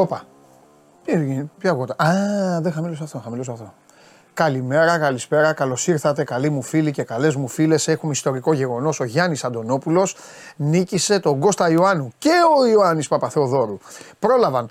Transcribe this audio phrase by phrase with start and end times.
[0.00, 0.22] Όπα.
[1.04, 1.94] Τι έγινε, ποια γότα.
[2.04, 3.74] Α, δεν χαμηλούσα αυτό, χαμηλούσα αυτό.
[4.34, 7.88] Καλημέρα, καλησπέρα, καλώς ήρθατε, καλοί μου φίλοι και καλές μου φίλες.
[7.88, 9.00] Έχουμε ιστορικό γεγονός.
[9.00, 10.16] Ο Γιάννης Αντωνόπουλος
[10.56, 13.78] νίκησε τον Κώστα Ιωάννου και ο Ιωάννης Παπαθεοδόρου.
[14.18, 14.70] Πρόλαβαν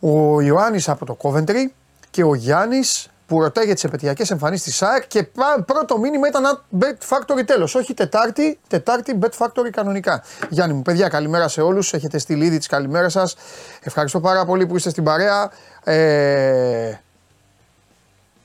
[0.00, 1.70] ο Ιωάννης από το Coventry
[2.10, 5.22] και ο Γιάννης που ρωτάει για τις επαιτειακές εμφανίσεις της ΣΑΕΚ και
[5.66, 7.74] πρώτο μήνυμα ήταν Bet Factory τέλος.
[7.74, 10.22] Όχι Τετάρτη, Τετάρτη Bet Factory κανονικά.
[10.50, 11.92] Γιάννη μου, παιδιά, καλημέρα σε όλους.
[11.92, 13.36] Έχετε στείλει ήδη τις καλημέρα σας.
[13.80, 15.50] Ευχαριστώ πάρα πολύ που είστε στην παρέα.
[15.84, 17.00] Ε,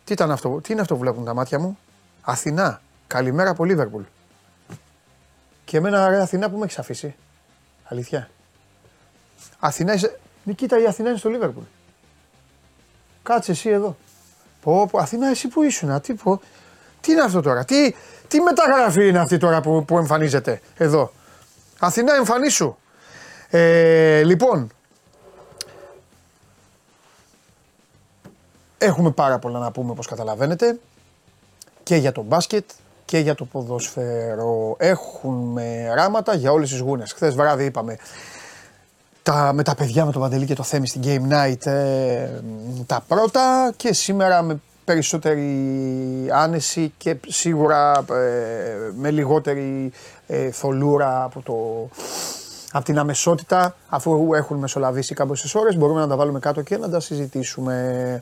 [0.04, 1.78] τι ήταν αυτό, τι είναι αυτό που βλέπουν τα μάτια μου;
[2.22, 2.82] Αθηνά.
[3.08, 4.04] Καλημέρα από Λίβερπουλ.
[5.66, 7.16] Και εμένα ρε Αθηνά που με έχεις αφήσει;
[7.84, 8.30] Αλήθεια.
[9.60, 10.20] Αθηνά είσαι.
[10.44, 11.64] Νικήτα η Αθηνά είναι στο Λίβερπουλ.
[13.24, 13.96] Κάτσε εσύ εδώ.
[14.62, 16.42] Πω, πω, Αθηνά, εσύ που ήσουν, τι, πω,
[17.02, 17.96] τι είναι αυτό τώρα, τι,
[18.28, 21.12] τι μεταγραφή είναι αυτή τώρα που, που εμφανίζεται εδώ;
[21.80, 22.76] Αθηνά, εμφανίσου.
[23.50, 24.72] Ε, λοιπόν,
[28.78, 30.80] έχουμε πάρα πολλά να πούμε όπως καταλαβαίνετε
[31.84, 32.70] και για το μπάσκετ
[33.06, 34.76] και για το ποδόσφαιρο.
[34.78, 37.12] Έχουμε ράματα για όλες τις γούνες.
[37.12, 37.98] Χθες βράδυ είπαμε
[39.24, 42.30] τα, με τα παιδιά, με τον Παντελή και το Θέμη στην Game Night ε,
[42.86, 49.92] τα πρώτα και σήμερα με περισσότερη άνεση και σίγουρα ε, με λιγότερη
[50.28, 51.54] ε, θολούρα από, το,
[52.72, 56.90] από την αμεσότητα αφού έχουν μεσολαβήσει κάποιες ώρες μπορούμε να τα βάλουμε κάτω και να
[56.90, 58.20] τα συζητήσουμε.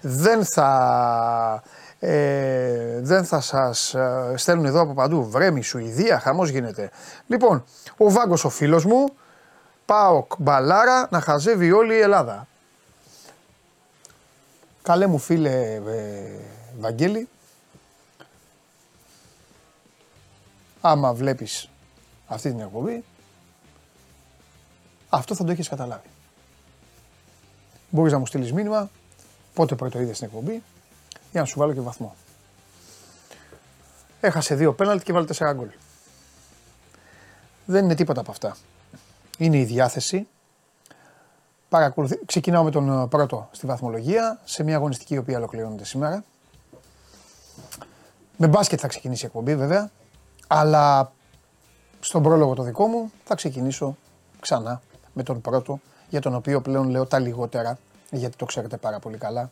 [0.00, 1.62] Δεν θα...
[2.02, 6.90] Ε, δεν θα σας ε, στέλνουν εδώ από παντού βρέμι, Σουηδία, χαμός γίνεται.
[7.26, 7.64] Λοιπόν,
[7.96, 9.12] ο Βάγκος ο φίλος μου,
[9.90, 12.46] ΠΑΟΚ μπαλάρα να χαζεύει όλη η Ελλάδα.
[14.82, 16.38] Καλέ μου φίλε ε,
[16.78, 17.28] Βαγγέλη,
[20.80, 21.68] άμα βλέπεις
[22.26, 23.04] αυτή την εκπομπή,
[25.08, 26.08] αυτό θα το έχεις καταλάβει.
[27.90, 28.90] Μπορείς να μου στείλεις μήνυμα,
[29.54, 30.62] πότε πρώτο είδες την εκπομπή,
[31.30, 32.14] για να σου βάλω και βαθμό.
[34.20, 35.68] Έχασε δύο πέναλτ και βάλε τέσσερα γκολ.
[37.64, 38.56] Δεν είναι τίποτα από αυτά
[39.44, 40.28] είναι η διάθεση.
[41.68, 42.20] Παρακολουθή...
[42.24, 46.24] Ξεκινάω με τον ε, πρώτο στη βαθμολογία, σε μια αγωνιστική η οποία ολοκληρώνεται σήμερα.
[48.36, 49.90] Με μπάσκετ θα ξεκινήσει η εκπομπή βέβαια,
[50.46, 51.12] αλλά
[52.00, 53.96] στον πρόλογο το δικό μου θα ξεκινήσω
[54.40, 57.78] ξανά με τον πρώτο, για τον οποίο πλέον λέω τα λιγότερα,
[58.10, 59.50] γιατί το ξέρετε πάρα πολύ καλά,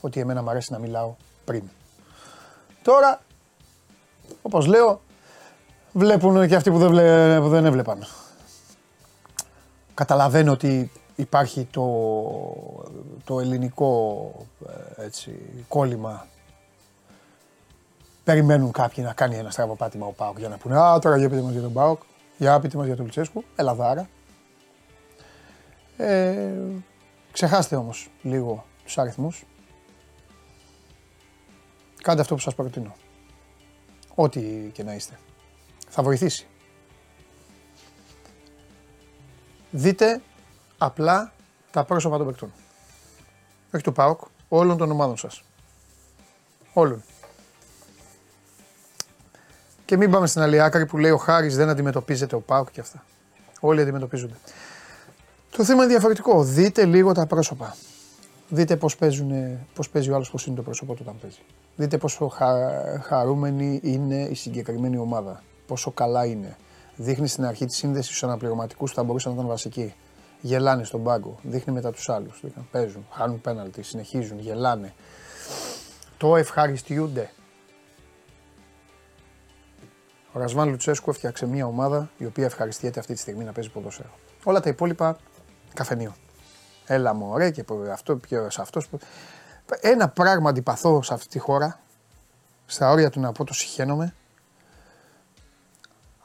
[0.00, 1.14] ότι εμένα μου αρέσει να μιλάω
[1.44, 1.62] πριν.
[2.82, 3.20] Τώρα,
[4.42, 5.00] όπως λέω,
[5.92, 7.40] βλέπουν και αυτοί που δεν, βλέ...
[7.40, 8.06] που δεν έβλεπαν.
[9.96, 11.86] Καταλαβαίνω ότι υπάρχει το,
[13.24, 14.32] το ελληνικό
[14.98, 16.26] ε, έτσι, κόλλημα.
[18.24, 21.42] Περιμένουν κάποιοι να κάνει ένα στραβοπάτημα ο Πάοκ για να πούνε Α, τώρα για πείτε
[21.42, 22.02] μας για τον Πάοκ,
[22.36, 23.44] για πείτε μας για τον Λουτσέσκου.
[23.56, 24.08] Ελλαδάρα.
[25.96, 26.52] Ε,
[27.32, 29.44] ξεχάστε όμως λίγο τους αριθμούς.
[32.02, 32.94] Κάντε αυτό που σας προτείνω.
[34.14, 35.18] Ό,τι και να είστε.
[35.88, 36.46] Θα βοηθήσει.
[39.76, 40.20] Δείτε
[40.78, 41.32] απλά
[41.70, 42.52] τα πρόσωπα των παικτών.
[43.74, 45.42] Όχι του ΠΑΟΚ, όλων των ομάδων σας.
[46.72, 47.02] Όλων.
[49.84, 52.80] Και μην πάμε στην άλλη άκρη που λέει ο Χάρης δεν αντιμετωπίζεται ο ΠΑΟΚ και
[52.80, 53.04] αυτά.
[53.60, 54.34] Όλοι αντιμετωπίζονται.
[55.50, 56.42] Το θέμα είναι διαφορετικό.
[56.42, 57.76] Δείτε λίγο τα πρόσωπα.
[58.48, 61.40] Δείτε πώς, παίζουν, πώς παίζει ο άλλος, πώς είναι το πρόσωπό του όταν παίζει.
[61.76, 62.46] Δείτε πόσο χα,
[63.00, 65.42] χαρούμενη είναι η συγκεκριμένη ομάδα.
[65.66, 66.56] Πόσο καλά είναι
[66.96, 69.94] Δείχνει στην αρχή της σύνδεσης στους αναπληρωματικούς που θα μπορούσαν να ήταν βασικοί.
[70.40, 71.38] Γελάνε στον πάγκο.
[71.42, 72.42] Δείχνει μετά τους άλλους.
[72.70, 74.94] Παίζουν, χάνουν πέναλτι, συνεχίζουν, γελάνε.
[76.16, 77.30] Το ευχαριστιούνται.
[80.32, 84.10] Ο Ρασβάν Λουτσέσκου έφτιαξε μια ομάδα η οποία ευχαριστιέται αυτή τη στιγμή να παίζει ποδοσφαίρο.
[84.44, 85.18] Όλα τα υπόλοιπα
[85.74, 86.14] καφενείο.
[86.86, 88.88] Έλα μου, ωραία και αυτό, ποιο, αυτός.
[89.80, 91.80] Ένα πράγμα αντιπαθώ σε αυτή τη χώρα,
[92.66, 94.14] στα όρια του να πω το συχαίνομαι,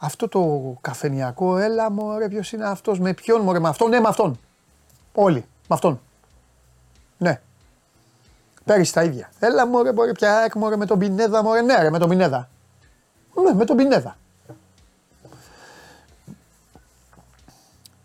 [0.04, 4.08] αυτό το καφενιακό, έλα μωρέ ποιος είναι αυτός, με ποιον μωρέ, με αυτόν, ναι με
[4.08, 4.40] αυτόν.
[5.14, 6.02] Όλοι, με αυτόν.
[7.18, 7.42] Ναι.
[8.64, 9.30] Πέρυσι τα ίδια.
[9.40, 12.50] Έλα μωρέ, μωρέ πια μωρέ με τον Πινέδα, μωρέ, ναι ρε με τον Πινέδα.
[13.44, 14.18] Ναι, με τον Πινέδα.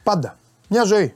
[0.02, 0.36] Πάντα.
[0.68, 1.14] Μια ζωή.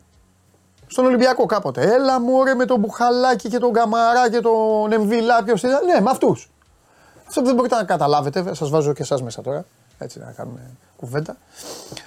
[0.86, 1.94] Στον Ολυμπιακό κάποτε.
[1.94, 5.80] Έλα μωρέ με τον Μπουχαλάκη και τον Καμαρά και τον Εμβιλά, ποιος είναι.
[5.80, 6.50] Ναι, με αυτούς.
[7.26, 9.64] Αυτό που δεν μπορείτε να καταλάβετε, σας βάζω και εσάς μέσα τώρα
[10.04, 10.60] έτσι να κάνουμε
[10.96, 11.36] κουβέντα.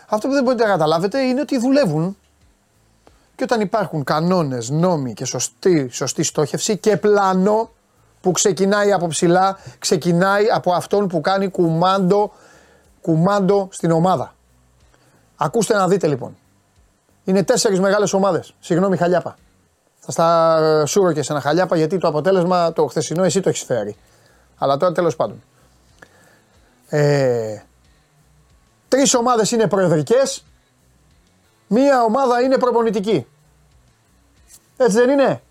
[0.08, 2.18] Αυτό που δεν μπορείτε να καταλάβετε είναι ότι δουλεύουν
[3.36, 7.70] και όταν υπάρχουν κανόνες, νόμοι και σωστή, σωστή στόχευση και πλάνο
[8.22, 12.32] που ξεκινάει από ψηλά, ξεκινάει από αυτόν που κάνει κουμάντο,
[13.02, 14.34] κουμάντο στην ομάδα.
[15.36, 16.38] Ακούστε να δείτε λοιπόν.
[17.24, 18.56] Είναι τέσσερις μεγάλες ομάδες.
[18.60, 19.36] Συγγνώμη Χαλιάπα.
[20.00, 23.64] Θα στα σούρο και σε ένα χαλιάπα γιατί το αποτέλεσμα το χθεσινό εσύ το έχεις
[23.64, 23.96] φέρει.
[24.58, 25.44] Αλλά τώρα τέλος πάντων.
[26.88, 27.62] Ε,
[28.94, 30.46] Τρεις ομάδες είναι προεδρικές,
[31.68, 33.28] μία ομάδα είναι προπονητική.
[34.78, 35.42] Έτσι δεν είναι;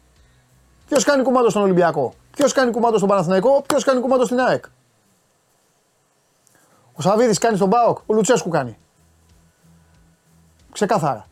[0.88, 4.64] Ποιος κάνει κουμάντο στον Ολυμπιακό, ποιος κάνει κουμάντο στον Παναθηναϊκό, ποιος κάνει κουμάντο στην ΑΕΚ;
[6.92, 8.78] Ο Σαββίδης κάνει στον Μπάοκ, ο Λουτσέσκου κάνει.
[10.72, 11.26] Ξεκάθαρα.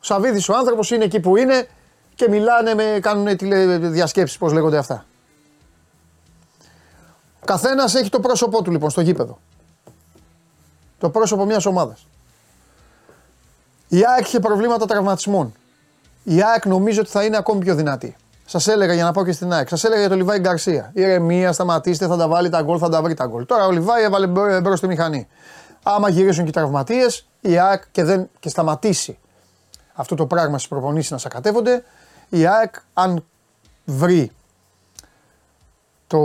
[0.00, 1.68] Ο Σαββίδης ο άνθρωπος είναι εκεί που είναι
[2.14, 3.36] και μιλάνε, με, κάνουν
[3.92, 5.04] διασκέψεις, πώς λέγονται αυτά.
[7.40, 9.38] Ο καθένας έχει το πρόσωπό του λοιπόν στο γήπεδο.
[10.98, 12.06] Το πρόσωπο μιας ομάδας.
[13.88, 15.54] Η ΑΕΚ είχε προβλήματα τραυματισμών.
[16.24, 18.16] Η ΑΕΚ νομίζω ότι θα είναι ακόμη πιο δυνατή.
[18.44, 19.68] Σας έλεγα για να πάω και στην ΑΕΚ.
[19.68, 20.90] Σας έλεγα για τον Λιβάη Γκαρσία.
[20.94, 23.46] Ηρεμία, σταματήστε, θα τα βάλει τα γκολ, θα τα βρει τα γκολ.
[23.46, 24.26] Τώρα ο Λιβάη έβαλε
[24.60, 25.28] μπρος στη μηχανή.
[25.82, 29.18] Άμα γυρίσουν και οι τραυματίες, η ΑΕΚ και, δεν, και σταματήσει
[29.94, 31.84] αυτό το πράγμα στις προπονήσεις να σακατεύονται,
[32.28, 33.24] η ΑΕΚ αν
[33.84, 34.32] βρει
[36.06, 36.20] το.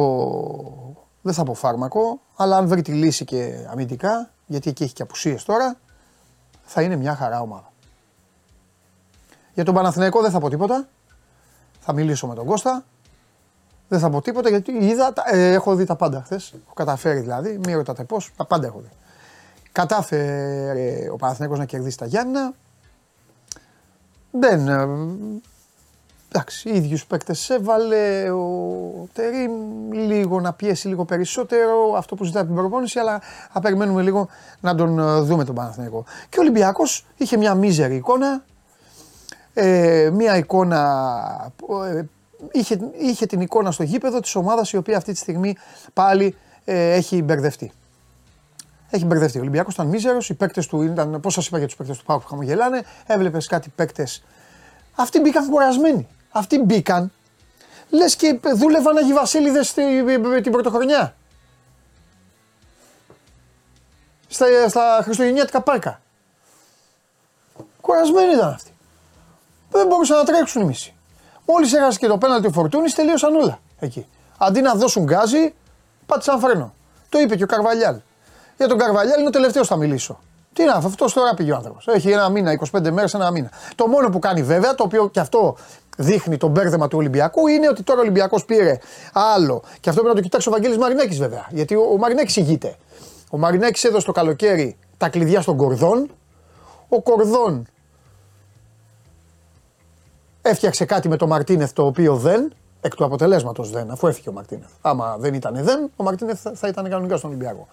[1.22, 5.02] Δεν θα πω φάρμακο, αλλά αν βρει τη λύση και αμυντικά, γιατί εκεί έχει και
[5.02, 5.78] απουσίες τώρα,
[6.64, 7.72] θα είναι μια χαρά ομάδα.
[9.54, 10.88] Για τον Παναθηναϊκό δεν θα πω τίποτα.
[11.80, 12.86] Θα μιλήσω με τον Κώστα.
[13.88, 16.54] Δεν θα πω τίποτα γιατί είδα, ε, έχω δει τα πάντα χθες.
[16.66, 18.90] Έχω καταφέρει δηλαδή, μην ρωτάτε πώς, τα πάντα έχω δει.
[19.72, 22.54] Κατάφερε ο Παναθηναϊκός να κερδίσει τα Γιάννα.
[24.32, 24.70] Δεν.
[26.34, 28.30] Ε, εντάξει, οι ίδιους παίκτες έβαλε.
[28.30, 29.52] Ο Τερήμ
[29.92, 34.28] λίγο να πιέσει λίγο περισσότερο αυτό που ζητάει την προπόνηση, αλλά θα περιμένουμε λίγο
[34.60, 36.04] να τον ε, δούμε τον Παναθηναϊκό.
[36.30, 38.44] Και ο Ολυμπιακός είχε μια μίζερη εικόνα
[39.54, 41.52] ε, μία εικόνα,
[41.96, 42.04] ε,
[42.52, 45.56] είχε, είχε την εικόνα στο γήπεδο της ομάδας η οποία αυτή τη στιγμή
[45.94, 46.36] πάλι
[46.66, 47.72] ε, έχει μπερδευτεί.
[48.90, 49.38] Έχει μπερδευτεί.
[49.38, 52.06] Ο Ολυμπιακός ήταν μίζερος, οι παίκτες του ήταν, πώς σας είπα για τους παίκτες του
[52.06, 54.24] Πάου που χαμογελάνε, έβλεπες κάτι παίκτες.
[54.96, 56.08] Αυτοί μπήκαν κουρασμένοι.
[56.32, 57.12] Αυτοί μπήκαν,
[57.90, 59.74] λες και δούλευαν Αγί Βασίλειδες
[60.42, 61.16] την πρωτοχρονιά.
[64.28, 66.02] Στα, στα χριστουγεννιάτικα πάρκα.
[67.82, 68.72] Κουρασμένοι ήταν αυτοί.
[69.72, 70.94] Δεν μπορούσαν να τρέξουν οι μισοί.
[71.46, 74.08] Μόλις έχασε και το πέναλτι ο Φορτούνης, τελείωσαν όλα εκεί.
[74.38, 75.54] Αντί να δώσουν γκάζι,
[76.06, 76.74] πάτησαν φρένο.
[77.10, 77.96] Το είπε και ο Καρβαλιάλ.
[78.58, 80.20] Για τον Καρβαλιάλ είναι ο τελευταίος θα μιλήσω.
[80.54, 81.88] Τι είναι αυτός τώρα πήγε ο άνθρωπος.
[81.88, 83.52] Έχει ένα μήνα, 25 μέρες, ένα μήνα.
[83.76, 85.58] Το μόνο που κάνει βέβαια, το οποίο και αυτό
[85.98, 88.78] δείχνει το μπέρδεμα του Ολυμπιακού, είναι ότι τώρα ο Ολυμπιακός πήρε
[89.14, 89.62] άλλο.
[89.80, 91.48] Και αυτό πρέπει να το κοιτάξει ο Βαγγέλης Μαρινέκης βέβαια.
[91.50, 92.76] Γιατί ο, ο Μαρινέκης ηγείται.
[93.30, 96.10] Ο Μαρινέκης έδωσε το καλοκαίρι τα κλειδιά στον Κορδόν.
[96.90, 97.68] Ο Κορδόν
[100.42, 104.32] Έφτιαξε κάτι με τον Μαρτίνεθ το οποίο δεν, εκ του αποτελέσματος δεν, αφού έφυγε ο
[104.32, 104.70] Μαρτίνεθ.
[104.82, 107.68] Άμα δεν ήταν δεν, ο Μαρτίνεθ θα ήταν κανονικά στον Ολυμπιακό.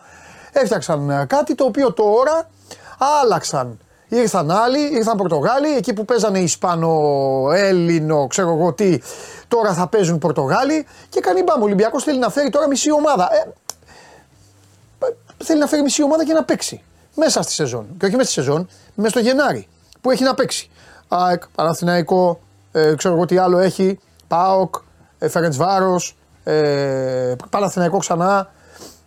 [0.53, 2.51] Έφτιαξαν ε, κάτι το οποίο τώρα
[3.23, 3.79] άλλαξαν.
[4.09, 6.93] Ήρθαν άλλοι, ήρθαν Πορτογάλοι, εκεί που παίζανε Ισπανο,
[7.55, 8.99] Έλληνο, ξέρω εγώ τι,
[9.49, 11.61] τώρα θα παίζουν Πορτογάλοι και κάνει μπαμ.
[11.61, 13.29] Ο Ολυμπιακός θέλει να φέρει τώρα μισή ομάδα.
[13.33, 13.53] Ε,
[15.45, 16.83] θέλει να φέρει μισή ομάδα και να παίξει.
[17.15, 17.87] Μέσα στη σεζόν.
[17.99, 19.69] Και όχι μέσα στη σεζόν, μέσα στο Γενάρη
[20.01, 20.71] που έχει να παίξει.
[21.09, 22.41] ΑΕΚ, Παναθηναϊκό,
[22.73, 23.99] ε, ξέρω εγώ τι άλλο έχει,
[24.29, 24.75] ΠΑΟΚ,
[25.19, 28.51] ε, Φερεντσβάρος, ε, Παναθηναϊκό ξανά,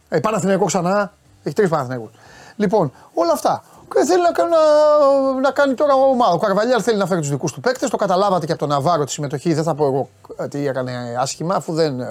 [0.09, 2.11] ε, Παναθηναϊκό ξανά, έχει τρεις Παναθηναϊκούς.
[2.55, 3.63] Λοιπόν, όλα αυτά.
[3.93, 6.33] Και θέλει να, να, να κάνει τώρα ομάδα.
[6.33, 7.89] Ο Καρβαλιάλ θέλει να φέρει τους δικούς του παίκτες.
[7.89, 9.53] Το καταλάβατε και από τον Ναβάρο τη συμμετοχή.
[9.53, 10.09] Δεν θα πω εγώ
[10.49, 12.01] τι έκανε άσχημα, αφού δεν,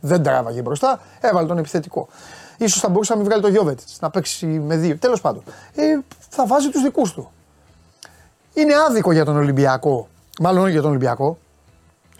[0.00, 1.00] δεν τράβαγε μπροστά.
[1.20, 2.08] Έβαλε τον επιθετικό.
[2.66, 4.96] σω θα μπορούσε να μην βγάλει το Γιώβετ να παίξει με δύο.
[4.98, 5.42] Τέλος πάντων.
[5.74, 5.82] Ε,
[6.28, 7.30] θα βάζει τους δικούς του.
[8.54, 10.08] Είναι άδικο για τον Ολυμπιακό
[10.40, 11.38] Μάλλον για τον Ολυμπιακό.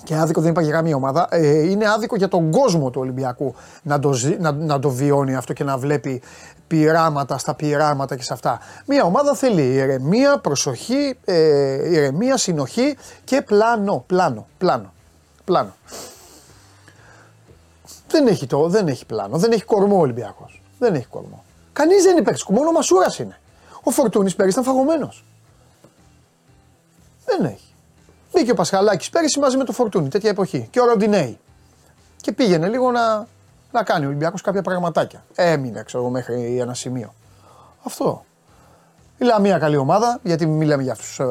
[0.02, 1.26] Και άδικο δεν υπάρχει για καμία ομάδα.
[1.30, 5.52] Ε, είναι άδικο για τον κόσμο του Ολυμπιακού να το, να, να το βιώνει αυτό
[5.52, 6.22] και να βλέπει
[6.66, 8.60] πειράματα στα πειράματα και σε αυτά.
[8.86, 14.04] Μια ομάδα θέλει ηρεμία, προσοχή, ε, ηρεμία, συνοχή και πλάνο.
[14.06, 14.46] Πλάνο.
[14.58, 14.92] Πλάνο.
[15.44, 15.74] πλάνο.
[18.08, 19.38] Δεν έχει, το, δεν έχει πλάνο.
[19.38, 20.62] Δεν έχει κορμό ο Ολυμπιακός.
[20.78, 21.44] Δεν έχει κορμό.
[21.72, 22.52] Κανείς δεν είναι παίκτη.
[22.52, 23.38] Μόνο ο Μασούρας είναι.
[23.82, 25.24] Ο Φορτούνης πέρυσι ήταν φαγωμένος.
[27.24, 27.73] Δεν έχει.
[28.34, 30.68] Μπήκε ο Πασχαλάκης πέρυσι μαζί με το Φορτούνι τέτοια εποχή.
[30.70, 31.38] Και ο Ροντινέη.
[32.20, 33.26] Και πήγαινε λίγο να,
[33.72, 35.24] να κάνει ο Ολυμπιακός κάποια πραγματάκια.
[35.34, 37.14] Έμεινε, ξέρω εγώ, μέχρι ένα σημείο.
[37.82, 38.24] Αυτό.
[39.18, 41.24] Η Λαμία καλή ομάδα, γιατί μιλάμε για αυτούς ε,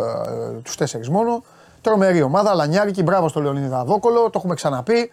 [0.64, 1.44] τους τέσσερις μόνο.
[1.82, 5.12] Τρομερή ομάδα, Λανιάρικη, μπράβο στο Λεωνίδα Δόκολο, το έχουμε ξαναπεί.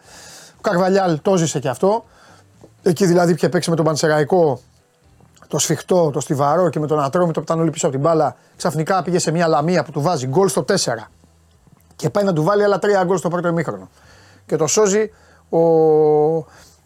[0.57, 2.05] Ο Καρβαλιάλ το ζήσε και αυτό.
[2.83, 4.61] Εκεί δηλαδή πια παίξει με τον Πανσεραϊκό
[5.49, 8.37] το σφιχτό, το στιβαρό και με τον Ατρόμητο που ήταν όλοι πίσω από την μπάλα.
[8.57, 10.75] Ξαφνικά πήγε σε μια λαμία που του βάζει γκολ στο 4
[12.01, 13.89] και πάει να του βάλει άλλα τρία γκολ στο πρώτο ημίχρονο.
[14.47, 15.11] Και το σώζει
[15.51, 15.59] ο,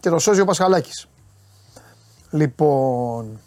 [0.01, 1.07] και το σώζει ο Πασχαλάκης.
[2.31, 3.41] Λοιπόν,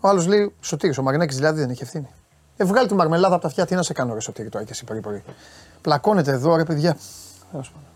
[0.00, 2.08] ο άλλος λέει: Σωτήρης, ο Μαρινάκης δηλαδή δεν έχει ευθύνη.
[2.56, 4.72] Ε, βγάλει τη μαρμελάδα από τα αυτιά, τι να σε κάνω ρε σωτήρι τώρα και
[4.72, 5.22] εσύ πρωί πρωί.
[5.80, 6.96] Πλακώνετε εδώ ρε παιδιά.
[7.50, 7.88] Τέλος πάντων.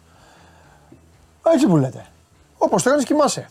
[1.55, 2.07] Έτσι που λέτε.
[2.59, 3.49] Όπως τρώνε κοιμάσαι.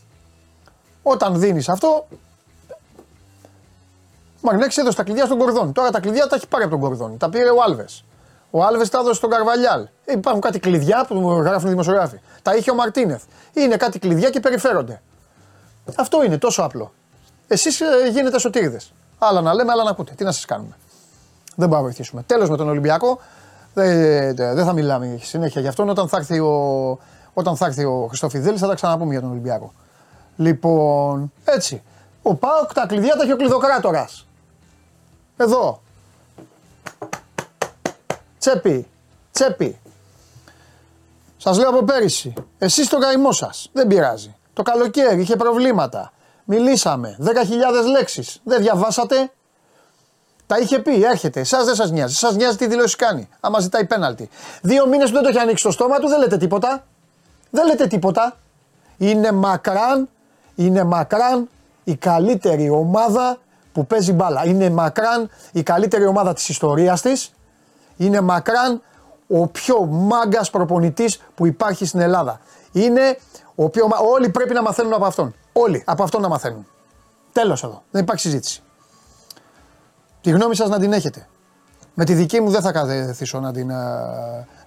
[1.04, 2.08] Όταν δίνεις αυτό.
[4.42, 5.74] Μαρινέξι έδωσε τα κλειδιά στον Κορδόν.
[5.74, 7.18] Τώρα τα κλειδιά τα έχει πάρει από τον Κορδόν.
[7.18, 8.04] Τα πήρε ο Άλβες.
[8.52, 9.88] Ο Άλβες τα έδωσε στον Καρβαλιάλ.
[10.06, 12.20] Ε, υπάρχουν κάτι κλειδιά που γράφουν οι δημοσιογράφοι.
[12.42, 13.24] Τα είχε ο Μαρτίνεθ.
[13.54, 15.02] Είναι κάτι κλειδιά και περιφέρονται.
[15.96, 16.92] Αυτό είναι τόσο απλό.
[17.48, 18.94] Εσείς ε, γίνετε σωτήριδες.
[19.18, 20.14] Άλλα να λέμε, άλλα να ακούτε.
[20.14, 20.78] Τι να σας κάνουμε.
[21.56, 22.24] Δεν μπορούμε να βοηθήσουμε.
[22.26, 23.20] Τέλος με τον Ολυμπιακό.
[23.74, 25.90] Δεν, δεν θα μιλάμε συνέχεια γι' αυτόν.
[25.90, 27.00] Όταν θα έρθει ο,
[27.34, 29.74] όταν θα έρθει ο Χριστόφιδέλης θα τα ξαναπούμε για τον Ολυμπιακό.
[30.36, 31.84] Λοιπόν, έτσι.
[32.22, 34.28] Ο Πάοκ τα κλειδιά τα έχει ο κλειδοκράτορας.
[35.42, 35.82] Εδώ.
[38.40, 38.88] Τσέπη.
[39.32, 39.80] Τσέπη.
[41.38, 42.34] Σας λέω από πέρυσι.
[42.58, 43.70] Εσείς στον καημό σας.
[43.74, 44.36] Δεν πειράζει.
[44.54, 46.14] Το καλοκαίρι είχε προβλήματα.
[46.46, 47.18] Μιλήσαμε.
[47.20, 48.42] 10.000 λέξεις.
[48.44, 49.32] Δεν διαβάσατε.
[50.48, 51.40] Τα είχε πει, έρχεται.
[51.40, 52.16] Εσάς δεν σας νοιάζει.
[52.16, 53.30] Σας νοιάζει τι δηλώσεις κάνει.
[53.40, 54.30] Άμα ζητάει πέναλτι.
[54.62, 56.86] Δύο μήνες που δεν το έχει ανοίξει το στόμα του, δεν λέτε τίποτα.
[57.50, 58.38] Δεν λέτε τίποτα.
[58.98, 60.10] Είναι μακράν,
[60.56, 61.50] είναι μακράν
[61.84, 63.38] η καλύτερη ομάδα
[63.80, 64.46] που παίζει μπάλα.
[64.46, 67.34] Είναι μακράν η καλύτερη ομάδα της ιστορίας της.
[67.98, 68.82] Είναι μακράν
[69.28, 72.40] ο πιο μάγκας προπονητής που υπάρχει στην Ελλάδα.
[72.72, 73.18] Είναι
[73.56, 75.36] ο πιο, όλοι πρέπει να μαθαίνουν από αυτόν.
[75.54, 76.68] Όλοι από αυτόν να μαθαίνουν.
[77.32, 77.84] Τέλος εδώ.
[77.92, 78.64] Δεν υπάρχει συζήτηση.
[80.22, 81.28] Τη γνώμη σας να την έχετε.
[81.94, 83.68] Με τη δική μου δεν θα καθίσω να, την,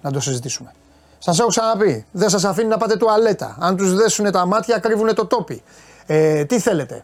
[0.01, 0.73] να το συζητήσουμε.
[1.17, 2.05] Σας έχω ξαναπεί.
[2.11, 3.57] Δεν σας αφήνει να πάτε τουαλέτα.
[3.59, 5.63] Αν τους δέσουν τα μάτια, κρύβουν το τόπι.
[6.05, 7.03] Ε, τι θέλετε;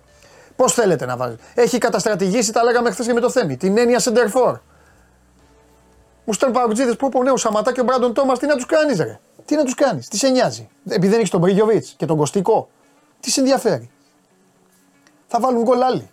[0.60, 1.38] Πώς θέλετε να βάλει.
[1.54, 3.58] Έχει καταστρατηγήσει, τα λέγαμε χθες και με το Θέμη.
[3.58, 4.60] Την έννοια Σεντερφόρ.
[6.26, 9.00] Μου στέλνουν παγκοτζίδε που ο νέος Σαματά και ο Μπράντον Τόμας, τι να τους κάνεις,
[9.00, 12.18] ρε; Τι να τους κάνεις, τι σε νοιάζει; Επειδή δεν έχεις τον Μπρίγιοβιτς και τον
[12.18, 12.70] Κωστικό,
[13.20, 13.90] τι σε ενδιαφέρει;
[15.28, 16.10] Θα βάλουν γκολ άλλοι.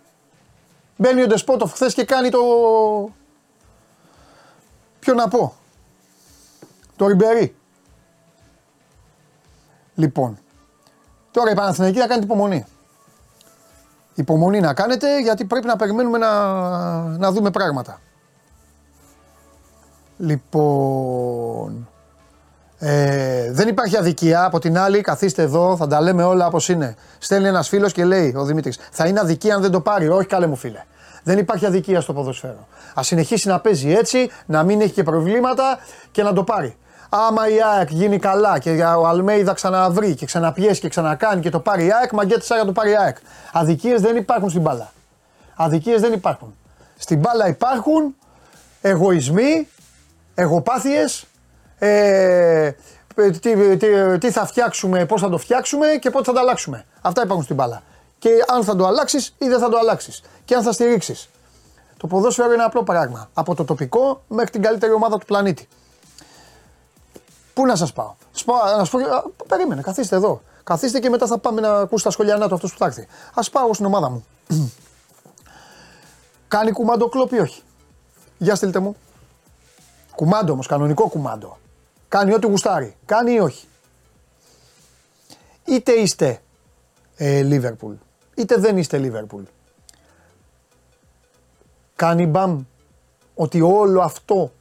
[0.97, 2.39] Μπαίνει ο Ντεσπότοφ χθες και κάνει το.
[4.99, 5.55] Ποιο να πω;
[6.95, 7.55] Το Ριμπερί.
[9.95, 10.39] Λοιπόν,
[11.31, 12.65] τώρα η Παναθηναϊκή θα κάνει υπομονή.
[14.17, 16.51] Υπομονή να κάνετε γιατί πρέπει να περιμένουμε να,
[17.01, 17.99] να δούμε πράγματα.
[20.17, 21.89] Λοιπόν,
[22.79, 24.43] ε, δεν υπάρχει αδικία.
[24.45, 26.95] Από την άλλη, καθίστε εδώ, θα τα λέμε όλα όπως είναι.
[27.17, 30.07] Στέλνει ένας φίλος και λέει ο Δημήτρης: Θα είναι αδικία αν δεν το πάρει.
[30.07, 30.83] Όχι, καλέ μου φίλε.
[31.23, 32.67] Δεν υπάρχει αδικία στο ποδοσφαίρο.
[32.99, 35.79] Α συνεχίσει να παίζει έτσι, να μην έχει και προβλήματα
[36.11, 36.77] και να το πάρει.
[37.09, 41.59] Άμα η ΑΕΚ γίνει καλά και ο Αλμέιδα ξαναβρει και ξαναπιέσει και ξανακάνει και το
[41.59, 43.17] πάρει η ΑΕΚ, μαγκέτε να το πάρει η ΑΕΚ.
[43.51, 44.91] Αδικίες δεν υπάρχουν στην μπάλα.
[45.55, 46.55] Αδικίες δεν υπάρχουν.
[46.97, 48.15] Στην μπάλα υπάρχουν
[48.81, 49.67] εγωισμοί,
[50.35, 51.25] εγωπάθειες,
[51.79, 52.71] ε,
[53.15, 53.39] τι,
[53.77, 56.85] τι, τι, θα φτιάξουμε, πώς θα το φτιάξουμε και πότε θα το αλλάξουμε.
[57.01, 57.81] Αυτά υπάρχουν στην μπάλα.
[58.19, 60.23] Και αν θα το αλλάξεις ή δεν θα το αλλάξεις.
[60.45, 61.29] Και αν θα στηρίξεις.
[61.97, 63.29] Το ποδόσφαιρο είναι απλό πράγμα.
[63.33, 65.67] Από το τοπικό μέχρι την καλύτερη ομάδα του πλανήτη.
[67.57, 68.13] Πού να σας πάω;
[68.77, 69.03] Να σα πω.
[69.47, 70.41] Περίμενε, καθίστε εδώ.
[70.63, 73.07] Καθίστε και μετά θα πάμε να ακούσει τα σχολιά του αυτό που θα έρθει.
[73.33, 74.25] Α πάω στην ομάδα μου.
[76.47, 77.61] Κάνει κουμάντο κλόπ ή όχι;
[78.37, 78.95] Για στείλτε μου.
[80.15, 81.57] Κουμάντο όμως, κανονικό κουμάντο.
[82.07, 82.95] Κάνει ό,τι γουστάρει.
[83.05, 83.67] Κάνει ή όχι;
[85.65, 86.41] Είτε είστε
[87.19, 87.93] Λίβερπουλ,
[88.35, 89.43] είτε δεν είστε Λίβερπουλ.
[91.95, 92.63] Κάνει μπαμ
[93.35, 94.51] ότι όλο αυτό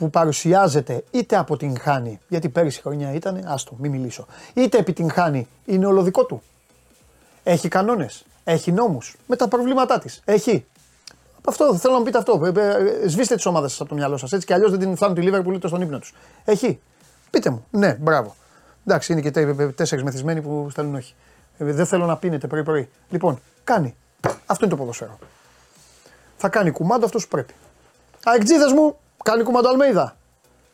[0.00, 5.48] που παρουσιάζεται είτε από την χάνη, γιατί πέρυσι χρονιά ήταν, άστο, μην μιλήσω, είτε επιτυγχάνει,
[5.64, 6.42] είναι όλο δικό του.
[7.42, 10.22] Έχει κανόνες, έχει νόμους, με τα προβλήματά της.
[10.24, 10.66] Έχει.
[11.38, 12.52] Από αυτό θέλω να μου πείτε αυτό.
[12.56, 12.60] Ε,
[13.04, 14.32] ε, σβήστε τις ομάδες σας από το μυαλό σας.
[14.32, 16.14] Έτσι κι αλλιώς δεν την φτάνουν τη Λίβερπουλ ούτε στον ύπνο τους.
[16.44, 16.80] Έχει.
[17.30, 17.64] Πείτε μου.
[17.70, 18.34] Ναι, μπράβο.
[18.86, 19.30] Εντάξει, είναι και
[19.70, 21.14] τέσσερις μεθυσμένοι που στέλνουν όχι.
[21.58, 22.88] Ε, δεν θέλω να πίνετε πρωί-πρωί.
[23.10, 23.94] Λοιπόν, κάνει.
[24.46, 25.18] Αυτό είναι το ποδοσφαίρο.
[26.36, 27.54] Θα κάνει κουμάντο αυτός που πρέπει.
[28.24, 30.16] Αεκτζίδες μου, Κάνει κουμάντο Αλμέιδα.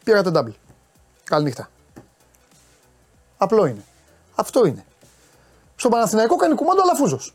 [0.05, 0.55] Πήρατε double.
[1.25, 1.69] Καληνύχτα.
[3.37, 3.85] Απλό είναι.
[4.35, 4.85] Αυτό είναι.
[5.77, 7.35] Στο Παναθηναϊκό κάνει κουμάντο Αλαφούζος.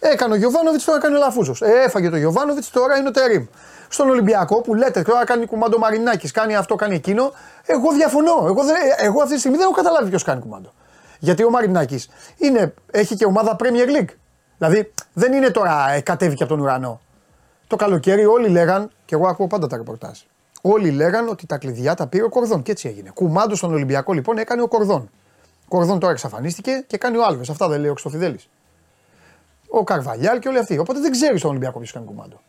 [0.00, 1.54] Έκανε ο Γιωβάνοβιτς, τώρα κάνει ο Λαφούζο.
[1.60, 3.46] Ε, έφαγε το Γιωβάνοβιτς, τώρα είναι ο Τερήμ.
[3.88, 7.32] Στον Ολυμπιακό που λέτε τώρα κάνει κουμάντο Μαρινάκης, κάνει αυτό, κάνει εκείνο.
[7.66, 8.44] Εγώ διαφωνώ.
[8.46, 10.72] Εγώ, δε, εγώ αυτή τη στιγμή δεν έχω καταλάβει ποιος κάνει κουμάντο.
[11.18, 12.08] Γιατί ο Μαρινάκης
[12.90, 14.14] έχει και ομάδα Premier League.
[14.58, 17.00] Δηλαδή δεν είναι τώρα ε, κατέβηκε από τον ουρανό.
[17.66, 20.18] Το καλοκαίρι όλοι λέγαν, και εγώ ακούω πάντα τα ρεπορτάζ.
[20.62, 23.10] Όλοι λέγαν ότι τα κλειδιά τα πήρε ο Κορδόν και έτσι έγινε.
[23.10, 25.10] Κουμάντος στον Ολυμπιακό λοιπόν έκανε ο Κορδόν.
[25.64, 27.50] Ο Κορδόν τώρα εξαφανίστηκε και κάνει ο Άλβες.
[27.50, 28.38] Αυτά δεν λέει ο Ξτοφιδέλη.
[29.68, 30.78] Ο Καρβαλιάλ και όλοι αυτοί.
[30.78, 32.40] Οπότε δεν ξέρεις στον Ολυμπιακό ποιος κάνει κουμάντο.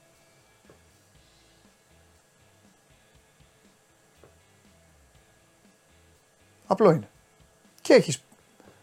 [6.67, 7.09] Απλό είναι.
[7.81, 8.21] Και έχει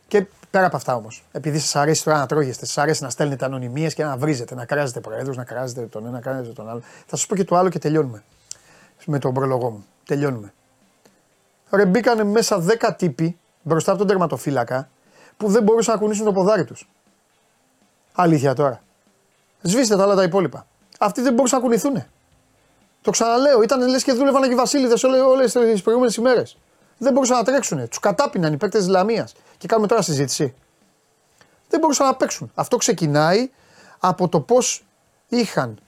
[0.08, 3.44] Και πέρα από αυτά όμως, επειδή σας αρέσει τώρα να τρώγεστε, σας αρέσει να στέλνετε
[3.44, 6.80] ανωνυμίες και να βρίζετε, να κράζετε προέδρους, να κράζετε τον ένα, να κράζετε τον άλλο.
[6.80, 8.22] Θα σας πω και το άλλο και τελειώνουμε.
[9.04, 9.86] Με τον προλογό μου.
[10.06, 10.52] Τελειώνουμε.
[11.70, 14.88] Ρε μπήκανε μέσα 10 τύποι μπροστά από τον τερματοφύλακα
[15.36, 16.88] που δεν μπορούσαν να κουνήσουν το ποδάρι τους.
[18.12, 18.82] Αλήθεια τώρα.
[19.62, 20.66] Σβήστε τα άλλα τα υπόλοιπα.
[20.98, 22.04] Αυτοί δεν μπορούσαν να κουνηθούν.
[23.02, 26.58] Το ξαναλέω, ήταν λες και δούλευαν και οι Βασίλειδες όλες τις προηγούμενες ημέρες.
[26.98, 27.88] Δεν μπορούσαν να τρέξουν.
[27.88, 29.34] Τους κατάπιναν οι παίκτες της Λαμίας.
[29.58, 30.54] Και κάνουμε τώρα συζήτηση.
[31.68, 32.50] Δεν μπορούσαν να παίξουν.
[32.54, 33.50] Αυτό ξεκινάει
[33.98, 34.84] από το πώς
[35.28, 35.78] είχαν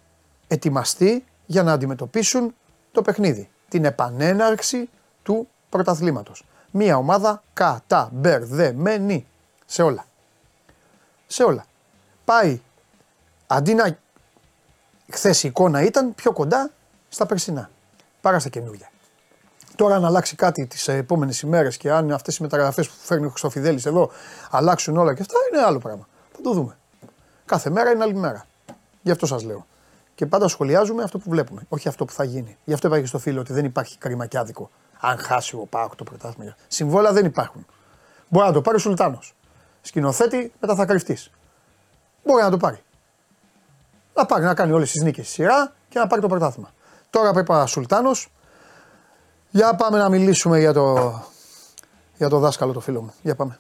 [0.48, 2.54] ετοιμαστεί για να αντιμετωπίσουν
[2.92, 3.50] το παιχνίδι.
[3.68, 4.88] Την επανέναρξη
[5.22, 6.44] του πρωταθλήματος.
[6.70, 9.26] Μία ομάδα καταμπερδεμένη
[9.66, 10.06] σε όλα.
[11.26, 11.64] Σε όλα.
[12.24, 12.60] Πάει
[13.46, 13.98] αντί να
[15.10, 16.70] χθες η εικόνα ήταν πιο κοντά
[17.08, 17.70] στα περσινά.
[18.20, 18.90] Παρά στα καινούργια.
[19.78, 23.28] Τώρα, αν αλλάξει κάτι τις επόμενες ημέρες και αν αυτές οι μεταγραφές που φέρνει ο
[23.28, 24.10] Χρυστοφιδέλη εδώ
[24.50, 26.08] αλλάξουν όλα και αυτά, είναι άλλο πράγμα.
[26.32, 26.76] Θα το δούμε.
[27.44, 28.46] Κάθε μέρα είναι άλλη μέρα.
[29.02, 29.66] Γι' αυτό σας λέω.
[30.14, 32.56] Και πάντα σχολιάζουμε αυτό που βλέπουμε, όχι αυτό που θα γίνει.
[32.64, 34.70] Γι' αυτό είπα και στο φίλο ότι δεν υπάρχει κρίμα και άδικο.
[35.00, 36.56] Αν χάσει ο Πάοκ το πρωτάθλημα.
[36.68, 37.66] Συμβόλα δεν υπάρχουν.
[38.28, 39.34] Μπορεί να το πάρει ο Σουλτάνος.
[39.80, 41.30] Σκηνοθέτη, μετά θα κρυφτείς.
[42.24, 42.82] Μπορεί να το πάρει.
[44.14, 46.72] Να πάρει να κάνει όλες τις νίκες στη σειρά και να πάρει το πρωτάθλημα.
[47.10, 48.30] Τώρα πρέπει να Σουλτάνος.
[49.50, 51.14] Για πάμε να μιλήσουμε για το,
[52.16, 53.12] για το δάσκαλο το φίλο μου.
[53.22, 53.58] Για πάμε.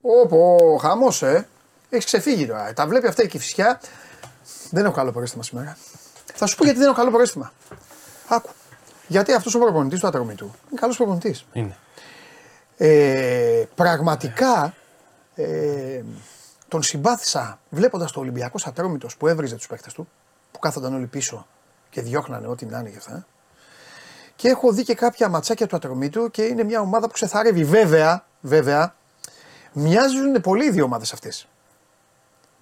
[0.00, 1.48] Όπο, χαμός, ε.
[1.90, 2.72] Έχεις ξεφύγει τώρα.
[2.72, 3.80] Τα βλέπει αυτά η κυφσιά.
[4.70, 5.76] Δεν έχω καλό πρόστιμα σήμερα.
[6.34, 7.52] Θα σου πω γιατί δεν έχω καλό πρόστιμα.
[8.28, 8.50] Άκου.
[9.06, 11.44] Γιατί αυτός ο προπονητής του ατρωμίτου είναι καλός προπονητής.
[11.52, 11.76] Είναι.
[12.76, 14.74] Ε, πραγματικά
[15.34, 16.02] ε,
[16.68, 20.08] τον συμπάθησα βλέποντας το Ολυμπιακό Ατρόμητο που έβριζε τους παίκτες του,
[20.52, 21.46] που κάθονταν όλοι πίσω
[21.90, 23.26] και διώχνανε ό,τι να είναι και αυτά.
[24.36, 27.64] Και έχω δει και κάποια ματσάκια του Ατρομήτου και είναι μια ομάδα που ξεθαρεύει.
[27.64, 28.94] Βέβαια, βέβαια,
[29.72, 31.48] μοιάζουν πολύ οι δύο ομάδες αυτές.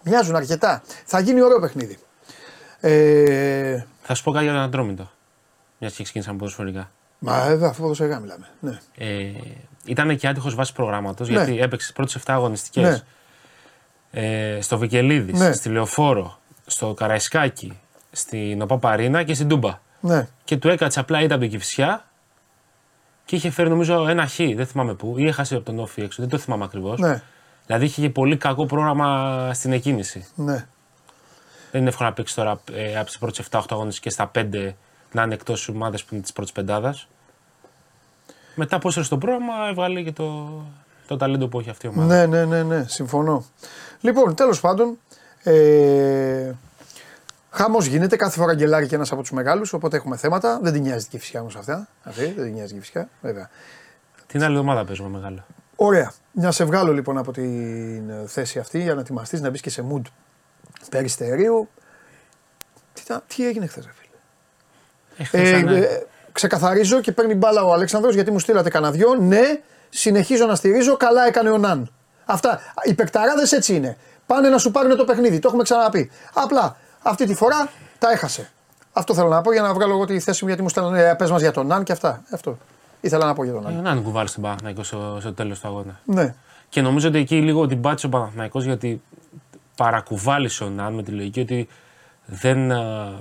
[0.05, 0.83] Μοιάζουν αρκετά.
[1.05, 1.99] Θα γίνει ωραίο παιχνίδι.
[2.81, 5.11] Ε, Θα σου πω κάτι για τον Ατρόμητο.
[5.79, 6.91] Μιας και ξεκίνησαμε ποδοσφαιρικά.
[7.23, 8.47] Μα εδώ αφού ποδοσφαιρικά μιλάμε.
[8.61, 8.79] Ναι.
[8.97, 9.31] Ε,
[9.85, 11.35] ήταν και άτυχος βάσης προγράμματος Ναι.
[11.37, 13.05] γιατί έπαιξες τι πρώτες 7 αγωνιστικές
[14.11, 14.23] Ναι.
[14.57, 15.53] ε, στο Βικελίδης, Ναι.
[15.53, 17.79] στη Λεωφόρο, στο Καραϊσκάκι,
[18.13, 19.79] στην Οπαπαρίνα και στην Τούμπα.
[20.01, 20.29] ναι.
[20.45, 22.05] Και του έκατσε απλά ήταν από την Κυφσιά
[23.25, 26.23] και είχε φέρει νομίζω ένα χ, δεν θυμάμαι πού, ή έχασε από τον Όφη έξω,
[26.23, 26.99] δεν το θυμάμαι ακριβώς.
[27.01, 27.23] Ναι.
[27.67, 30.27] Δηλαδή είχε και πολύ κακό πρόγραμμα στην εκκίνηση.
[30.35, 30.67] ναι.
[31.71, 34.75] Δεν είναι εύκολο να παίξεις τώρα ε, από τις πρώτες 7-8 αγωνιστικές στα 5
[35.13, 37.09] να είναι εκτός ομάδες που είναι της πρώτης πεντάδας.
[38.55, 40.51] Μετά πώ στο πρόγραμμα έβγαλε και το,
[41.07, 42.27] το ταλέντο που έχει αυτή η ομάδα.
[42.27, 43.45] Ναι, ναι, ναι, ναι, συμφωνώ.
[44.01, 44.99] Λοιπόν, τέλος πάντων,
[45.43, 46.53] ε,
[47.51, 50.59] χαμός γίνεται κάθε φορά γκελάρει και ένας από τους μεγάλους, οπότε έχουμε θέματα.
[50.63, 51.89] Δεν την νοιάζει και φυσικά όμως αυτά.
[52.03, 53.51] Αυτή, δεν την νοιάζει και φυσικά, βέβαια.
[54.27, 55.45] Την άλλη εβδομάδα παίζουμε μεγάλο.
[55.77, 56.13] Ωραία.
[56.33, 59.71] Να σε βγάλω λοιπόν από την ε, θέση αυτή για να ετοιμαστείς να μπεις και
[59.71, 60.03] σε mood
[60.91, 61.69] περιστερίου.
[62.93, 63.95] Τι, τα- τι έγινε χθες, φίλε.
[63.95, 65.10] Ε, χθες Ε, ήταν, ε,
[66.33, 69.15] ξεκαθαρίζω και παίρνει μπάλα ο Αλέξανδρος γιατί μου στείλατε κανένα δυο.
[69.15, 70.97] Ναι, συνεχίζω να στηρίζω.
[70.97, 71.93] Καλά έκανε ο Ναν.
[72.25, 72.61] Αυτά.
[72.85, 73.97] Οι παικταράδες έτσι είναι.
[74.27, 75.39] Πάνε να σου πάρουν το παιχνίδι.
[75.39, 76.11] Το έχουμε ξαναπεί.
[76.35, 78.51] Απλά αυτή τη φορά τα έχασε.
[78.93, 81.15] Αυτό θέλω να πω για να βγάλω εγώ τη θέση μου γιατί μου στέλνανε ε,
[81.15, 82.23] πες μας για τον Ναν και αυτά.
[82.31, 82.59] Αυτό.
[83.01, 83.79] Ήθελα να πω για τον Ναν.
[83.79, 86.01] ε, να είναι που βάλει στην Παναθηναϊκό στο, στο τέλος του αγώνα.
[86.05, 86.35] Ναι.
[86.69, 89.03] Και νομίζω ότι εκεί λίγο την πάτησε ο Παναθηναϊκός γιατί
[89.77, 91.69] παρακουβάλισε ο Ναν με τη λογική ότι
[92.27, 93.13] δεν α,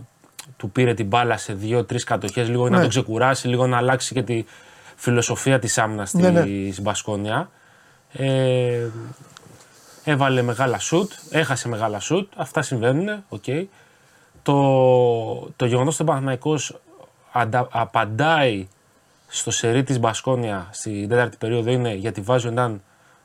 [0.59, 2.79] του πήρε την μπάλα σε δύο-τρεις κατοχές, λίγο να Ναι.
[2.81, 4.45] τον ξεκουράσει, λίγο να αλλάξει και τη
[4.95, 6.43] φιλοσοφία της άμυνας στη Ναι, ναι.
[6.81, 7.49] Μπασκόνια.
[8.13, 8.87] Ε,
[10.03, 13.43] έβαλε μεγάλα σουτ, έχασε μεγάλα σουτ, αυτά συμβαίνουν, οκ.
[14.43, 14.53] Το,
[15.55, 16.79] το γεγονός ότι ο Παναθηναϊκός
[17.31, 18.67] αντα- απαντάει
[19.27, 22.81] στο σερί της Μπασκόνια στην τέταρτη περίοδο είναι γιατί βάζει ο Ναν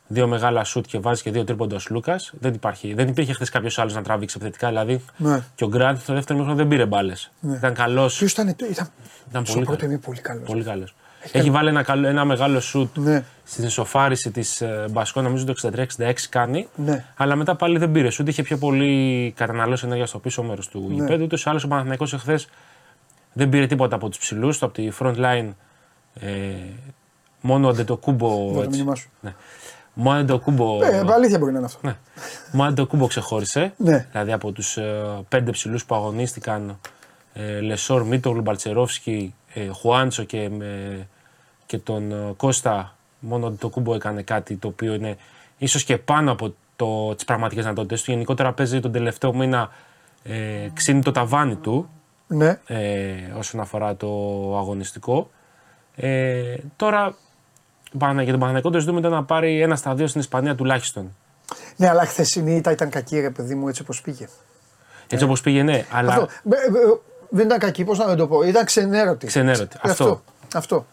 [0.06, 2.32] δύο μεγάλα σουτ και βάζεις και δύο τρίποντα ο Λούκας.
[2.40, 4.68] Δεν, υπάρχει, δεν υπήρχε χθες κάποιος άλλος να τραβήξει επιθετικά.
[4.68, 5.42] Δηλαδή Ναι.
[5.54, 7.30] και ο Γκραντ στο δεύτερο μήχρονο δεν πήρε μπάλες.
[7.56, 8.16] Ήταν καλός.
[8.18, 8.68] Ποιος ήταν, ήταν,
[9.30, 9.94] Ήταν στο πολύ πρώτο καλός.
[9.94, 10.42] ημί πολύ καλός.
[10.46, 10.94] Πολύ καλός.
[11.32, 13.24] Έχει βάλει ένα, καλό, ένα μεγάλο σουτ Ναι.
[13.44, 16.68] στην ισοφάριση της Μπασκό, νομίζω το 63-66 κάνει.
[16.76, 17.04] Ναι.
[17.16, 18.08] Αλλά μετά πάλι δεν πήρε.
[18.20, 20.94] Ούτε είχε πιο πολύ καταναλώσει ενέργεια στο πίσω μέρος του Ναι.
[20.94, 21.24] γηπέδου.
[21.24, 22.48] Ούτω ή άλλω ο Παναθηναϊκός εχθές
[23.32, 25.48] δεν πήρε τίποτα από τους ψηλούς, από τη front line.
[26.20, 26.28] Ε,
[27.40, 28.62] μόνο ο Αντετοκούμπο.
[29.94, 30.02] Το έτσι.
[30.02, 30.02] μήνυμά σου.
[30.02, 30.02] Ναι.
[30.02, 30.84] Μόνο ο Αντετοκούμπο.
[30.84, 31.78] Ε, αλήθεια μπορεί να είναι αυτό.
[31.82, 31.96] Ναι.
[32.52, 33.72] Μόνο ο Αντετοκούμπο ξεχώρισε.
[33.76, 34.06] Ναι.
[34.10, 34.78] Δηλαδή από τους
[35.28, 36.78] πέντε ψηλούς που αγωνίστηκαν,
[37.32, 41.08] ε, Λεσόρ, Μίτογλου, Μπαλτσερόφσκι, ε, Χουάντσο και, με,
[41.66, 45.16] και τον ε, Κώστα, μόνο ο Αντετοκούμπο έκανε κάτι το οποίο είναι
[45.58, 48.10] ίσως και πάνω από το, τις πραγματικές δυνατότητες του.
[48.10, 49.70] Γενικότερα παίζει τον τελευταίο μήνα
[50.22, 51.88] ε, ξύνει το ταβάνι του
[52.26, 52.58] Ναι.
[52.66, 54.06] ε, όσον αφορά το
[54.58, 55.30] αγωνιστικό.
[55.96, 57.14] Ε, τώρα Πανα-
[57.98, 61.16] για τον Παναγενικό το ζητούμε ήταν να πάρει ένα στα δύο στην Ισπανία τουλάχιστον.
[61.76, 64.28] ναι, αλλά χθεσινή ήττα ήταν κακή, ρε παιδί μου, έτσι όπως πήγε.
[65.08, 66.28] Έτσι όπως πήγε, ναι, αλλά Αυτό.
[66.42, 68.42] Μπε- μπε- δεν ήταν κακή, πώς να το πω.
[68.42, 69.26] Ήταν ξενέρωτη.
[69.26, 70.04] Ξενέρωτη, Ε, αυτό.
[70.04, 70.22] αυτό.
[70.58, 70.86] αυτό.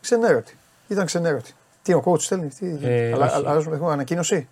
[0.00, 0.56] Ξενέρωτη.
[0.88, 1.52] Ήταν ξενέρωτη.
[1.82, 2.76] Τι ο coach στέλνει, τι.
[2.82, 3.34] Ε, αλλά, όχι.
[3.46, 4.48] αλλά, έχουμε ανακοίνωση; Για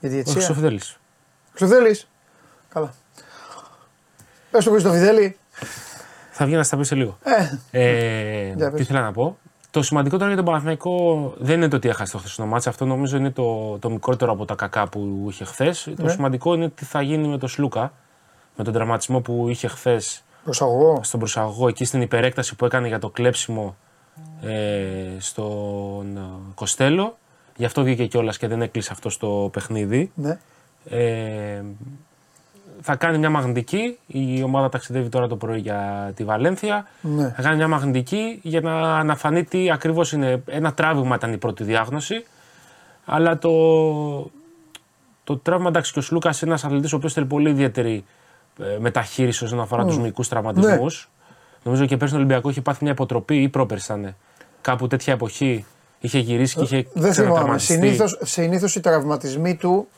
[0.00, 0.40] τη ο διετησία.
[0.40, 0.98] Χρυσοφιδέλης.
[1.54, 2.00] Χρυστοφιδέλη.
[2.68, 2.94] Καλά.
[4.50, 5.36] Πες το Χρυστοφιδέλη.
[6.30, 7.18] Θα βγει να στα πει σε λίγο.
[7.22, 8.80] Ε, Ε, Για τι πες.
[8.80, 9.38] ήθελα να πω;
[9.70, 12.66] Το σημαντικό τώρα για τον Παναθηναϊκό δεν είναι το ότι έχασε το χθεσινό μάτς.
[12.66, 15.82] Αυτό νομίζω είναι το, το μικρότερο από τα κακά που είχε χθες.
[15.96, 16.08] Το Ναι.
[16.10, 17.92] σημαντικό είναι τι θα γίνει με τον Σλούκα.
[18.56, 21.00] Με τον τραυματισμό που είχε χθες προσαγωγό.
[21.02, 23.76] στον προσαγωγό εκεί στην υπερέκταση που έκανε για το κλέψιμο
[24.42, 26.20] ε, στον ε,
[26.54, 27.18] Κοστέλο.
[27.56, 30.12] Γι' αυτό βγήκε κιόλας και δεν έκλεισε αυτό στο παιχνίδι.
[30.14, 30.38] Ναι.
[30.84, 31.62] Ε,
[32.80, 33.98] θα κάνει μια μαγνητική.
[34.06, 36.86] Η ομάδα ταξιδεύει τώρα το πρωί για τη Βαλένθια.
[37.00, 37.32] Ναι.
[37.36, 40.42] Θα κάνει μια μαγνητική για να αναφανεί τι ακριβώς είναι.
[40.46, 42.24] Ένα τράβημα ήταν η πρώτη διάγνωση.
[43.04, 43.50] Αλλά το,
[45.24, 48.04] το τραύμα εντάξει και ο Σλούκας είναι ένας αθλητής ο οποίος θέλει πολύ ιδιαίτερη
[48.60, 51.08] ε, μεταχείριση όσον αφορά τους μυϊκούς τραυματισμούς.
[51.10, 51.26] Ναι.
[51.62, 54.14] Νομίζω και πέρσι στον Ολυμπιακό είχε πάθει μια υποτροπή ή πρόπερσι ήταν.
[54.60, 55.64] Κάπου τέτοια εποχή
[56.00, 57.10] είχε γυρίσει και είχε Δεν θυμάμαι.
[57.10, 57.72] ξανατραυματιστεί.
[57.72, 59.88] Συνήθως, συνήθως οι τραυματισμοί του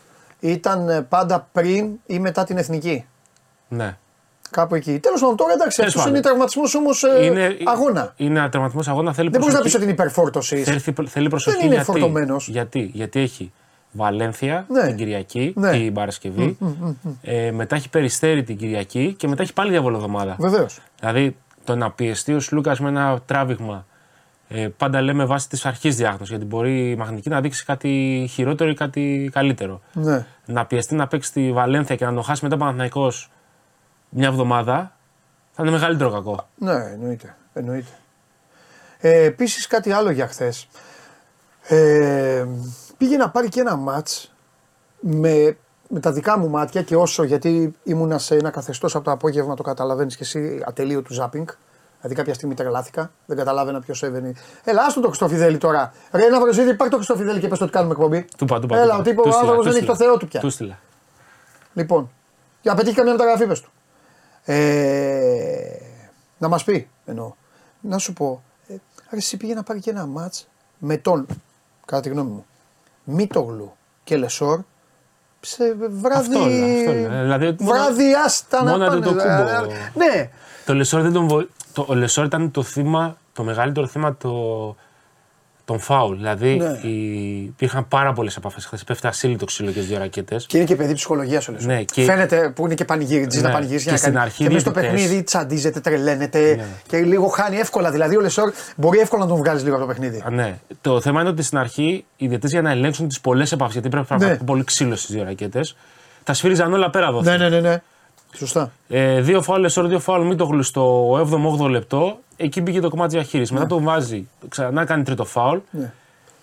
[0.40, 3.04] ήταν ε, πάντα πριν ή μετά την εθνική.
[3.68, 3.96] Ναι.
[4.50, 4.98] Κάπου εκεί.
[4.98, 6.18] Τέλος πάντων, τώρα εντάξει, Τέλος αυτός πάντων.
[6.18, 7.04] είναι τραυματισμό όμως
[7.64, 8.12] αγώνα.
[8.16, 9.12] Είναι ένα τραυματισμός αγώνα.
[9.12, 9.76] Θέλει Δεν μπορείς να πεις προσοχή.
[9.76, 10.64] ότι είναι υπερφόρτωσης.
[10.64, 12.48] Θέλει, θέλει προσοχή Δεν είναι γιατί, φορτωμένος.
[12.48, 13.52] γιατί, γιατί έχει
[13.92, 14.86] Βαλένθια Ναι.
[14.86, 15.70] την Κυριακή, Ναι.
[15.70, 16.58] την Παρασκευή,
[17.22, 20.36] ε, μετά έχει Περιστέρη την Κυριακή και μετά έχει πάλι διαβολοδομάδα.
[20.38, 20.80] Βεβαίως.
[21.00, 23.86] Δηλαδή το να πιεστεί ο Σλούκας με ένα τράβηγμα,
[24.52, 28.70] ε, πάντα λέμε βάσει της αρχής διάγνωσης, γιατί μπορεί η μαγνητική να δείξει κάτι χειρότερο
[28.70, 29.80] ή κάτι καλύτερο.
[29.92, 30.26] Ναι.
[30.46, 33.30] Να πιεστεί να παίξει τη Βαλένθια και να το χάσει μετά Παναθηναϊκός
[34.08, 34.96] μια εβδομάδα,
[35.52, 36.48] θα είναι μεγαλύτερο κακό.
[36.54, 37.36] Ναι, εννοείται.
[37.52, 37.90] εννοείται.
[38.98, 40.68] Ε, Επίσης κάτι άλλο για χθες.
[41.68, 42.46] Ε,
[42.96, 44.34] πήγε να πάρει και ένα μάτς
[45.00, 45.56] με,
[45.88, 49.54] με τα δικά μου μάτια και όσο γιατί ήμουνα σε ένα καθεστώς από το απόγευμα,
[49.54, 51.48] το καταλαβαίνεις και εσύ, ατελείο του ζάπινγκ.
[52.00, 54.32] Δηλαδή κάποια στιγμή τρελάθηκα, δεν καταλάβαινα ποιος έβαινε.
[54.64, 55.92] Έλα, άστο το Χριστόφιδέλη τώρα.
[56.12, 58.26] Ρε, ένα βρεζίδι, πάρ το Χριστόφιδέλη και πες το ότι κάνουμε εκπομπή.
[58.36, 59.02] Του πα, του πα, Έλα, του ο πα.
[59.02, 60.08] τύπος Του ο στείλα, άνθρωπος του δεν έχει το στείλα.
[60.08, 60.40] Θεό του πια.
[60.40, 60.78] Του στείλα.
[61.74, 62.10] Λοιπόν,
[62.62, 63.70] για να πετύχει καμία μεταγραφή, πες του.
[64.44, 65.76] Ε,
[66.38, 67.32] να μας πει, εννοώ.
[67.80, 68.72] Να σου πω, ε,
[69.10, 71.26] ρε, εσύ πήγε να πάρει και ένα μάτς με τον,
[71.86, 72.46] κατά τη γνώμη μου,
[73.04, 73.72] Μίτογλου
[74.04, 74.60] και Λεσόρ,
[75.40, 77.22] σε βράδυ, Αυτό λέω, αυτό λέω.
[77.22, 79.00] Δηλαδή, μόνο- βράδυ άστα να μόνο πάνε.
[79.00, 79.20] το κούμπο.
[79.22, 80.30] δηλαδή, ναι,
[80.70, 81.46] Το Λεσόρ, δεν τον βο...
[81.72, 84.76] το, ο Λεσόρ ήταν το θύμα, το μεγαλύτερο θύμα το,
[85.64, 86.16] των φάουλ.
[86.16, 86.88] Δηλαδή Ναι.
[86.88, 87.42] οι...
[87.44, 88.84] υπήρχαν πάρα πολλές επαφές χθες.
[88.84, 90.46] Πέφτει ασύλλη το ξύλο και στι δύο ρακέτες.
[90.46, 91.68] και είναι και παιδί ψυχολογίας ο Λεσόρ.
[91.68, 94.24] Ναι, και- Φαίνεται που είναι και πανηγύρι, Ναι, να πανηγυρίζει και για να στην κάνει.
[94.24, 95.00] αρχή και μέσα στο διαιτητές.
[95.00, 96.64] παιχνίδι τσαντίζεται, τρελαίνεται Ναι.
[96.88, 97.90] και λίγο χάνει εύκολα.
[97.90, 100.22] Δηλαδή ο Λεσόρ μπορεί εύκολα να τον βγάλεις λίγο από το παιχνίδι.
[100.26, 100.58] Α, ναι.
[100.80, 103.88] Το θέμα είναι ότι στην αρχή οι διαιτητές για να ελέγξουν τις πολλές επαφές, γιατί
[103.88, 104.26] πρέπει να Ναι.
[104.26, 104.36] ναι.
[104.36, 105.76] πολύ ξύλο στις δύο ρακέτες,
[106.24, 107.22] τα σφύριζαν όλα πέρα εδώ.
[107.22, 107.82] Ναι, ναι, ναι, ναι.
[108.36, 108.72] Σωστά.
[108.88, 112.18] Ε, δύο φάουλ Λεσόρ, δύο φάουλ Μίτογλου στο 7ο-8ο λεπτό.
[112.36, 113.52] Εκεί μπήκε το κομμάτι διαχείρισης.
[113.52, 115.58] Μετά το βάζει, ξανά κάνει τρίτο φάουλ.
[115.70, 115.92] Ναι.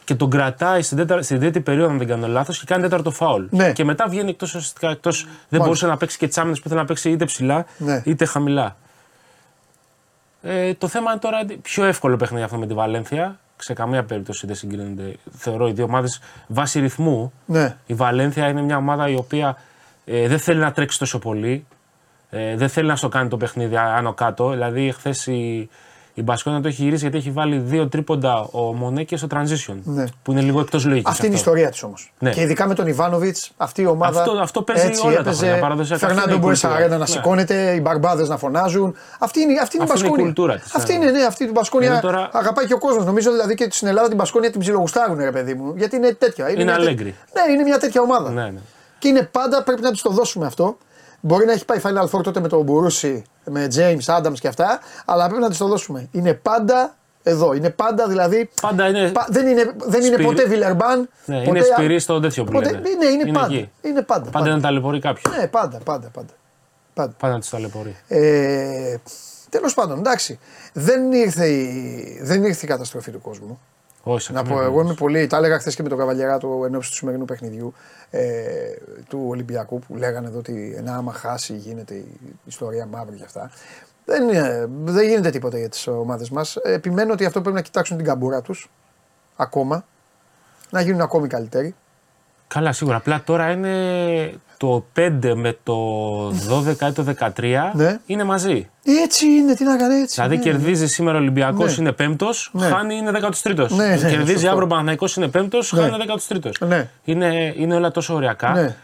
[0.04, 3.12] Και τον κρατάει στην, τέταρτη, στην τρίτη περίοδο, αν δεν κάνω λάθος, και κάνει τέταρτο
[3.12, 3.44] φάουλ.
[3.50, 3.72] Ναι.
[3.72, 4.90] Και μετά βγαίνει εκτός ουσιαστικά.
[4.90, 8.02] Εκτός, δεν μπορούσε να παίξει και τις άμυνες που ήθελε να παίξει είτε ψηλά Ναι.
[8.06, 8.76] είτε χαμηλά.
[10.42, 13.40] Ε, το θέμα είναι τώρα πιο εύκολο παιχνίδι αυτό με τη Βαλένθια.
[13.58, 15.16] Σε καμία περίπτωση δεν συγκρίνονται.
[15.38, 17.34] Θεωρώ οι δύο ομάδες βάσει ρυθμού.
[17.46, 17.76] Ναι.
[17.86, 19.58] Η Βαλένθια είναι μια ομάδα η οποία
[20.06, 21.66] ε, δεν θέλει να τρέξει τόσο πολύ.
[22.30, 24.50] Ε, δεν θέλει να στο κάνει το παιχνίδι άνω κάτω.
[24.50, 25.70] Δηλαδή, χθες η,
[26.14, 29.76] η Μπασκόνια το έχει γυρίσει γιατί έχει βάλει δύο τρίποντα ο Μονέκε στο transition.
[29.84, 30.04] Ναι.
[30.24, 31.12] Που είναι λίγο εκτός λογικής.
[31.12, 32.14] Αυτή είναι η ιστορία της όμως.
[32.20, 32.30] Ναι.
[32.30, 34.20] Και ειδικά με τον Ιβάνοβιτς, αυτή η ομάδα.
[34.22, 35.38] Αυτό- αυτό παίζει έτσι όλα τα έπαιζε.
[35.46, 36.06] χρόνια, παραδοσιακά.
[36.06, 36.86] Αυτή Φερνάντο είναι η Μπουέσα κουλτούρα.
[36.86, 37.16] Αρένα να Ναι.
[37.18, 38.96] σηκώνεται, οι μπαρμπάδες να φωνάζουν.
[39.20, 40.24] Αυτή είναι, αυτή είναι η Αυτή είναι η Μπασκόνια.
[40.26, 41.06] κουλτούρα της, Αυτή ναι.
[41.06, 43.06] είναι, ναι, αυτή την Μπασκόνια Ενώ τώρα- αγαπάει και ο κόσμος.
[43.06, 45.74] Νομίζω δηλαδή και στην Ελλάδα την Μπασκόνια την ψιλογουστάρουν, ρε παιδί μου.
[45.76, 46.50] Γιατί είναι τέτοια.
[46.50, 47.16] Είναι μια τέ- αλέγκρι.
[47.34, 48.30] Ναι, είναι μια τέτοια ομάδα.
[48.32, 48.60] Ναι, ναι.
[49.00, 50.78] Και είναι πάντα, πρέπει να του το δώσουμε αυτό.
[51.28, 54.80] Μπορεί να έχει πάει Final Four τότε με τον Μπουρούση, με James Adams και αυτά,
[55.06, 56.08] αλλά πρέπει να του το δώσουμε.
[56.12, 57.54] Είναι πάντα εδώ.
[57.54, 58.50] Είναι πάντα δηλαδή.
[58.62, 59.10] Πάντα είναι.
[59.12, 61.10] Πα- δεν είναι, δεν είναι Σπυρί- ποτέ Βιλερμπάν.
[61.26, 62.90] Ναι, ποτέ, είναι σπυρί στο τέτοιο που ποτέ, λένε.
[62.98, 63.46] ναι, είναι, πάντα.
[63.46, 63.72] εκεί.
[63.82, 64.30] Είναι πάντα.
[64.30, 65.34] Πάντα να ταλαιπωρεί κάποιον.
[65.40, 66.34] Ναι, πάντα, πάντα, πάντα.
[66.94, 67.14] πάντα.
[67.20, 67.96] Πάντα να του ταλαιπωρεί.
[68.08, 68.96] Ε,
[69.50, 70.40] Τέλος πάντων, εντάξει.
[70.74, 73.60] Δεν ήρθε, η, δεν ήρθε η καταστροφή του κόσμου.
[74.08, 74.88] Όχι, σε Να καμία πω, εγώ περίπτωση.
[74.88, 75.28] είμαι πολύ.
[75.28, 77.74] Τα έλεγα χθες και με τον Καβαλιέρα του ενώπιση του σημερινού παιχνιδιού
[78.10, 78.24] ε,
[79.10, 82.06] του Ολυμπιακού που λέγανε εδώ ότι ένα άμα χάσει γίνεται η
[82.46, 83.52] ιστορία μαύρη και αυτά.
[84.06, 86.56] Δεν, είναι- δεν γίνεται τίποτα για τις ομάδες μας.
[86.56, 88.70] Επιμένω ότι αυτό πρέπει να κοιτάξουν την καμπούρα τους
[89.36, 89.86] ακόμα.
[90.70, 91.76] Να γίνουν ακόμη καλύτεροι.
[92.48, 92.96] Καλά, σίγουρα.
[92.98, 95.76] Απλά τώρα είναι το 5 με το
[96.30, 98.00] 12 ή το 13 Ναι.
[98.06, 98.70] είναι μαζί.
[99.04, 100.14] Έτσι είναι, τι να κάνει έτσι.
[100.22, 100.42] Δηλαδή ναι.
[100.42, 101.82] κερδίζει σήμερα ο Ολυμπιακός Ναι.
[101.84, 102.66] είναι πέμπτος, Ναι.
[102.68, 103.68] χάνει είναι 13ο.
[103.70, 104.48] Ναι, ναι, κερδίζει σωστό.
[104.50, 105.82] αύριο ο Παναθηναϊκός είναι πέμπτος, Ναι.
[105.82, 106.68] χάνει είναι 13ο.
[106.68, 106.90] Ναι.
[107.04, 108.76] Είναι, είναι όλα τόσο ωριακά Ναι.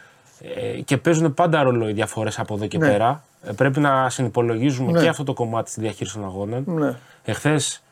[0.75, 2.87] ε, και παίζουν πάντα ρόλο οι διαφορές από εδώ και Ναι.
[2.89, 3.23] πέρα.
[3.43, 5.01] Ε, πρέπει να συνυπολογίζουμε Ναι.
[5.01, 6.63] και αυτό το κομμάτι στη διαχείριση των αγώνων.
[6.67, 6.93] Ναι.
[7.23, 7.83] Εχθές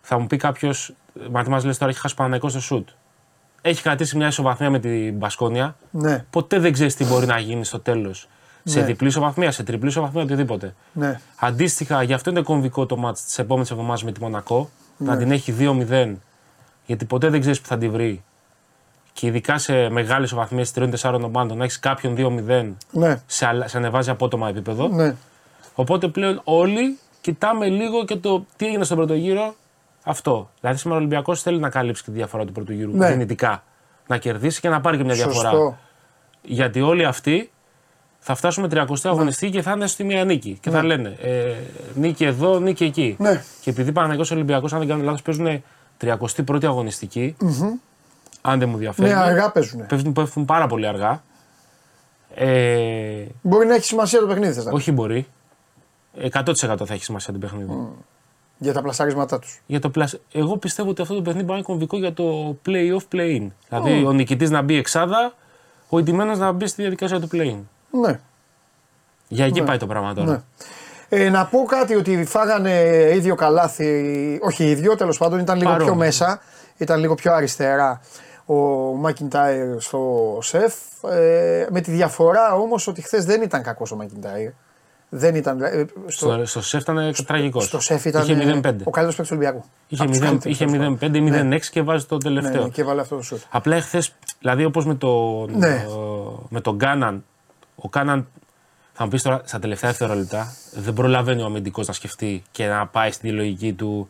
[0.00, 0.92] θα μου πει κάποιος,
[1.30, 2.88] μα τι μας λες τώρα, έχει χάσει ο Παναθηναϊκός στο σουτ.
[3.62, 5.76] Έχει κρατήσει μια ισοβαθμία με την Μπασκόνια.
[5.90, 6.24] Ναι.
[6.30, 8.28] Ποτέ δεν ξέρεις τι μπορεί να γίνει στο τέλος.
[8.64, 8.84] Σε Ναι.
[8.86, 10.74] διπλή ισοβαθμία, σε τριπλή ισοβαθμία, οτιδήποτε.
[10.92, 11.20] Ναι.
[11.36, 14.70] Αντίστοιχα, γι' αυτό είναι κομβικό το μάτς της επόμενης εβδομάδας με τη Μονακό.
[14.96, 15.08] Ναι.
[15.10, 16.16] Να την έχει 2-0,
[16.86, 18.22] γιατί ποτέ δεν ξέρεις που θα τη βρει.
[19.12, 23.20] Και ειδικά σε μεγάλες ισοβαθμίες τριών-τεσσάρων ομάδων, να έχεις κάποιον 2-0, Ναι.
[23.26, 24.88] σε, αλα- σε ανεβάζει απότομα επίπεδο.
[24.88, 25.14] Ναι.
[25.74, 29.54] Οπότε πλέον όλοι κοιτάμε λίγο και το τι έγινε στον πρώτο γύρο.
[30.04, 30.50] Αυτό.
[30.60, 32.96] Δηλαδή σήμερα ο Ολυμπιακός θέλει να καλύψει και τη διαφορά του πρώτου γύρου.
[32.96, 33.10] Ναι.
[33.10, 33.62] Δυνητικά.
[34.06, 35.50] Να κερδίσει και να πάρει και μια διαφορά.
[35.50, 35.76] Σωστό.
[36.42, 37.50] Γιατί όλοι αυτοί
[38.18, 40.58] θα φτάσουμε 30 αγωνιστική και θα είναι στη μία νίκη.
[40.60, 41.52] Και θα λένε ε,
[41.94, 43.16] νίκη εδώ, νίκη εκεί.
[43.18, 43.42] Ναι.
[43.60, 45.62] Και επειδή Παναγιώ Ολυμπιακός, αν δεν κάνω λάθος, παίζουν
[46.00, 47.36] 31η αγωνιστική.
[48.40, 49.08] Αν δεν μου διαφέρει.
[49.08, 49.86] Ναι, αργά παίζουν.
[49.86, 51.22] Πέφτουν, πέφτουν πάρα πολύ αργά.
[52.34, 54.80] Ε, Μπορεί να έχει σημασία το παιχνίδι, θες να πεις.
[54.80, 55.26] όχι μπορεί.
[56.32, 57.72] 100% θα έχει σημασία την παιχνίδι.
[58.62, 59.62] Για τα πλασάρίσματά τους.
[59.66, 62.56] Για το plus, εγώ πιστεύω ότι αυτό το παιχνίδι μπορεί να είναι κομβικό για το
[62.66, 63.46] play-off play-in.
[63.68, 65.34] Δηλαδή ο νικητής να μπει εξάδα,
[65.88, 67.60] ο ηττημένος να μπει στη διαδικασία του play-in.
[67.90, 68.20] Ναι.
[69.28, 70.30] Για εκεί πάει το πράγμα τώρα.
[70.30, 70.40] ναι.
[71.08, 72.70] Ε, να πω κάτι ότι φάγανε
[73.14, 75.92] ίδιο καλάθι, όχι ίδιο, τέλος πάντων ήταν λίγο Παρόμοιο.
[75.92, 76.40] πιο μέσα,
[76.76, 78.00] ήταν λίγο πιο αριστερά
[78.46, 78.54] ο
[78.94, 80.74] Μάκιντάιρ στο σεφ.
[81.10, 84.50] Ε, με τη διαφορά όμως ότι χθες δεν ήταν κακός ο Μάκιντάιρ.
[85.12, 85.62] Δεν ήταν.
[85.62, 87.64] ε, στο, Στο, στο σεφ ήταν τραγικός.
[87.64, 88.74] στο σεφ ήταν Είχε ε, 0-5.
[88.84, 89.64] ο καλύτερος παίκτης του Ολυμπιακού.
[89.88, 91.52] Είχε Από τους 0- καλύτερους, Είχε τέλος 0-5 ή πάντων.
[91.52, 92.62] 0-6 και βάζει το Ναι, τελευταίο.
[92.62, 93.40] ναι, και έβαλε αυτό το σουτ.
[93.50, 95.86] Απλά εχθές, δηλαδή όπως με, το, Ναι.
[96.48, 97.24] με τον Κάναν,
[97.76, 98.26] ο Κάναν
[98.92, 102.86] θα μου πεις τώρα στα τελευταία δευτερόλεπτα, δεν προλαβαίνει ο αμυντικός να σκεφτεί και να
[102.86, 104.08] πάει στην λογική του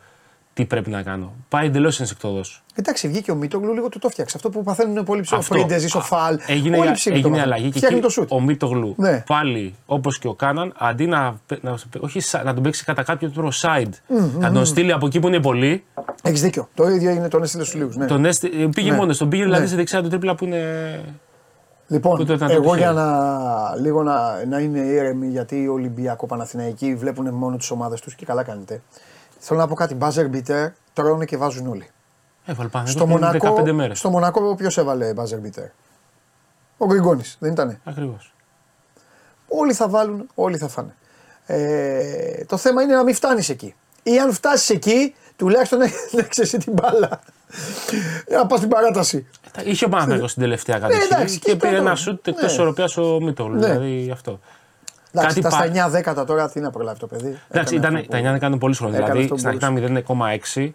[0.53, 1.33] τι πρέπει να κάνω.
[1.49, 2.41] Πάει εντελώς ενσεκτόδο.
[2.75, 4.37] Εντάξει, βγήκε ο Μίτογλου λίγο του το φτιάξε.
[4.37, 5.39] Αυτό που παθαίνουν πολύ ψηλό.
[5.39, 5.55] Αυτό.
[5.55, 6.39] Πρίντεζ, Ισοφάλ.
[6.47, 7.53] Έγινε, όλοι ψηλοί το έγινε παθαίνουν.
[7.55, 8.33] αλλαγή και Φτιάχνει εκεί το σουτ.
[8.33, 9.23] ο Μίτογλου Ναι.
[9.27, 13.31] πάλι όπως και ο Κάναν αντί να, να, όχι, σα- να τον παίξει κατά κάποιο
[13.31, 13.91] τρόπο side,
[14.39, 15.85] να τον στείλει από εκεί που είναι πολύ.
[16.23, 16.69] Έχεις δίκιο.
[16.75, 17.97] Το ίδιο έγινε τον έστειλε στους λίγους.
[17.97, 18.07] Ναι.
[18.07, 18.97] Τον έστη, πήγε Ναι.
[18.97, 19.67] μόνος, τον πήγε δηλαδή Ναι.
[19.69, 21.01] στη δεξιά του τρίπλα που είναι.
[21.87, 22.77] Λοιπόν, Που το ήταν το εγώ τυχαίο.
[22.79, 28.01] για να, λίγο να, να είναι ήρεμοι γιατί οι Ολυμπιακό Παναθηναϊκοί βλέπουν μόνο τις ομάδες
[28.01, 28.83] τους και καλά κάνετε.
[29.43, 29.95] Θέλω να πω κάτι.
[29.95, 31.89] Μπάζερ μπιτέρ τρώνε και βάζουν όλοι.
[32.45, 32.87] Έβαλε πάνω.
[32.87, 33.99] Στο Μονακό, 15 μέρες.
[33.99, 35.67] στο Μονακό ποιος έβαλε μπάζερ μπιτέρ.
[36.77, 38.35] Ο Γκριγκόνης, δεν ήτανε; Ακριβώς.
[39.49, 40.95] Όλοι θα βάλουν, όλοι θα φάνε.
[41.47, 43.75] Ε, το θέμα είναι να μην φτάνεις εκεί.
[44.03, 45.79] Ή αν φτάσεις εκεί, τουλάχιστον
[46.13, 47.21] να έχεις εσύ την μπάλα.
[48.31, 49.27] να πας στην παράταση.
[49.65, 51.05] Είχε ο Παναθηναϊκός στην τελευταία κατοχή Ναι.
[51.05, 51.87] εντάξει, και κοίτα πήρε το.
[51.87, 52.51] ένα σουτ εκτός Ναι.
[52.51, 53.55] ισορροπία ο Μίτογλου.
[53.59, 53.67] Ναι.
[53.67, 54.41] Δηλαδή αυτό.
[55.13, 57.77] Εντάξει, Κάτι τα πα- στα 9 δέκατα τώρα τι να προλάβει το παιδί; Εντάξει, Έκανε
[57.77, 58.95] ήταν, αυτό τα που- 9 δεν κάνουν πολύ χρόνο.
[58.97, 60.75] έκανε Δηλαδή αυτό που στην αρχή ήταν 0,6.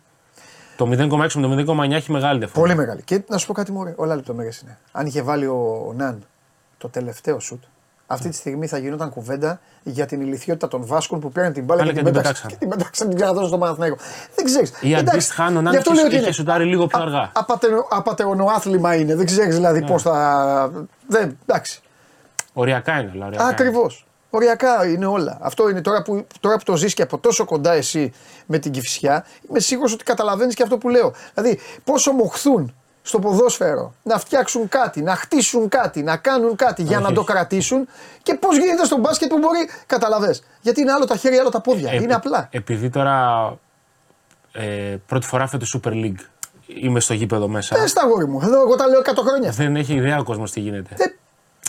[0.78, 2.62] Το 0,6 με το 0,9 έχει μεγάλη διαφορά.
[2.62, 3.02] Πολύ μεγάλη.
[3.02, 4.78] Και να σου πω κάτι μωρέ, όλα λεπτομέρειες είναι.
[4.92, 6.24] Αν είχε βάλει ο Ναν
[6.78, 7.64] το τελευταίο σουτ,
[8.08, 11.80] αυτή τη στιγμή θα γινόταν κουβέντα για την ηλικιότητα των Βάσκων που πήραν την μπάλα
[11.82, 12.48] Πάλι και, και την την πέταξαν.
[12.48, 12.60] πετάξαν.
[12.60, 13.98] Και την πέταξαν την ξαναδώσαν στον Παναθηναϊκό.
[14.36, 14.74] Δεν ξέρεις.
[14.82, 17.32] Ή αντίστοιχα, αν ο Ναν είχε- είχε σουτάρει λίγο πιο αργά.
[17.90, 19.16] Απατεωνοάθλημα είναι.
[19.16, 19.88] Δεν ξέρεις δηλαδή Ναι.
[19.88, 20.72] πώς θα.
[21.08, 21.80] Δεν, εντάξει.
[22.54, 23.44] Οριακά είναι, αλλά οριακά.
[23.44, 23.52] είναι.
[23.54, 24.06] Ακριβώς.
[24.36, 25.38] Οριακά είναι όλα.
[25.42, 28.14] Αυτό είναι τώρα που, τώρα που το ζεις και από τόσο κοντά εσύ
[28.46, 31.14] με την κυφσιά, είμαι σίγουρος ότι καταλαβαίνεις και αυτό που λέω.
[31.34, 36.98] Δηλαδή, πόσο μοχθούν στο ποδόσφαιρο να φτιάξουν κάτι, να χτίσουν κάτι, να κάνουν κάτι για
[36.98, 37.32] Όχι, να το όχι.
[37.32, 37.88] κρατήσουν
[38.24, 39.70] και πώς γίνεται στο μπάσκετ που μπορεί.
[39.86, 40.36] Καταλαβέ.
[40.62, 41.92] Γιατί είναι άλλο τα χέρια, άλλο τα πόδια.
[41.92, 42.48] Ε, είναι απλά.
[42.52, 43.48] Επειδή τώρα
[44.52, 46.20] ε, πρώτη φορά φέτος Super League
[46.68, 47.76] είμαι στο γήπεδο μέσα.
[47.76, 48.40] Πες τα γόρι μου.
[48.44, 49.52] Εδώ εγώ τα λέω 100 χρόνια.
[49.52, 50.96] Δεν έχει ιδέα ο κόσμος τι γίνεται.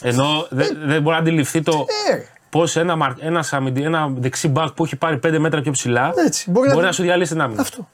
[0.03, 2.19] Ε, Ενώ δεν δεν μπορεί να αντιληφθεί το Ε.
[2.51, 6.13] πώς ένα, μαρ- ένας αμυντι- ένα δεξί μπακ που έχει πάρει 5 μέτρα πιο ψηλά
[6.27, 6.93] Έτσι, μπορεί μπορεί, να- να...
[6.93, 7.61] σου διαλύσει την άμυνα.
[7.61, 7.89] αυτό.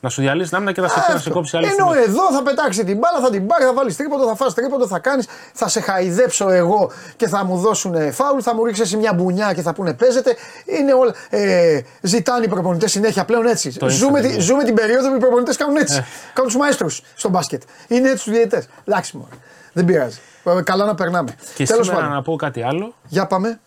[0.00, 1.30] Να σου διαλύσει την άμυνα και να σε, να σε Αυτό.
[1.30, 2.02] κόψει άλλη Ενώ στιγμή.
[2.02, 4.98] εδώ θα πετάξει την μπάλα, θα την πάρει, θα βάλεις τρίποντο, θα φας τρίποντο, θα
[4.98, 9.12] κάνεις, θα σε χαϊδέψω εγώ και θα μου δώσουν φάουλ, θα μου ρίξεις εσύ μια
[9.12, 10.36] μπουνιά και θα πούνε παίζεται.
[10.64, 11.14] Είναι όλα.
[11.30, 13.78] Ε, ζητάνε οι προπονητές συνέχεια πλέον έτσι.
[13.78, 14.38] Το Ζούμε, Instagram, τη, ναι.
[14.40, 15.96] ζούμε την περίοδο που οι προπονητές κάνουν έτσι.
[15.96, 16.04] Ε.
[16.34, 17.62] κάνουν τους μαέστρους στο μπάσκετ.
[17.88, 18.68] Είναι έτσι τους διαιτητές.
[18.84, 19.28] Εντάξει μόνο.
[19.72, 20.18] Δεν πειράζει.
[20.56, 21.34] Ε, Καλά να περνάμε.
[21.54, 22.16] Και Τέλος σήμερα πάντων.
[22.16, 22.94] να πω κάτι άλλο.
[23.08, 23.60] Για πάμε.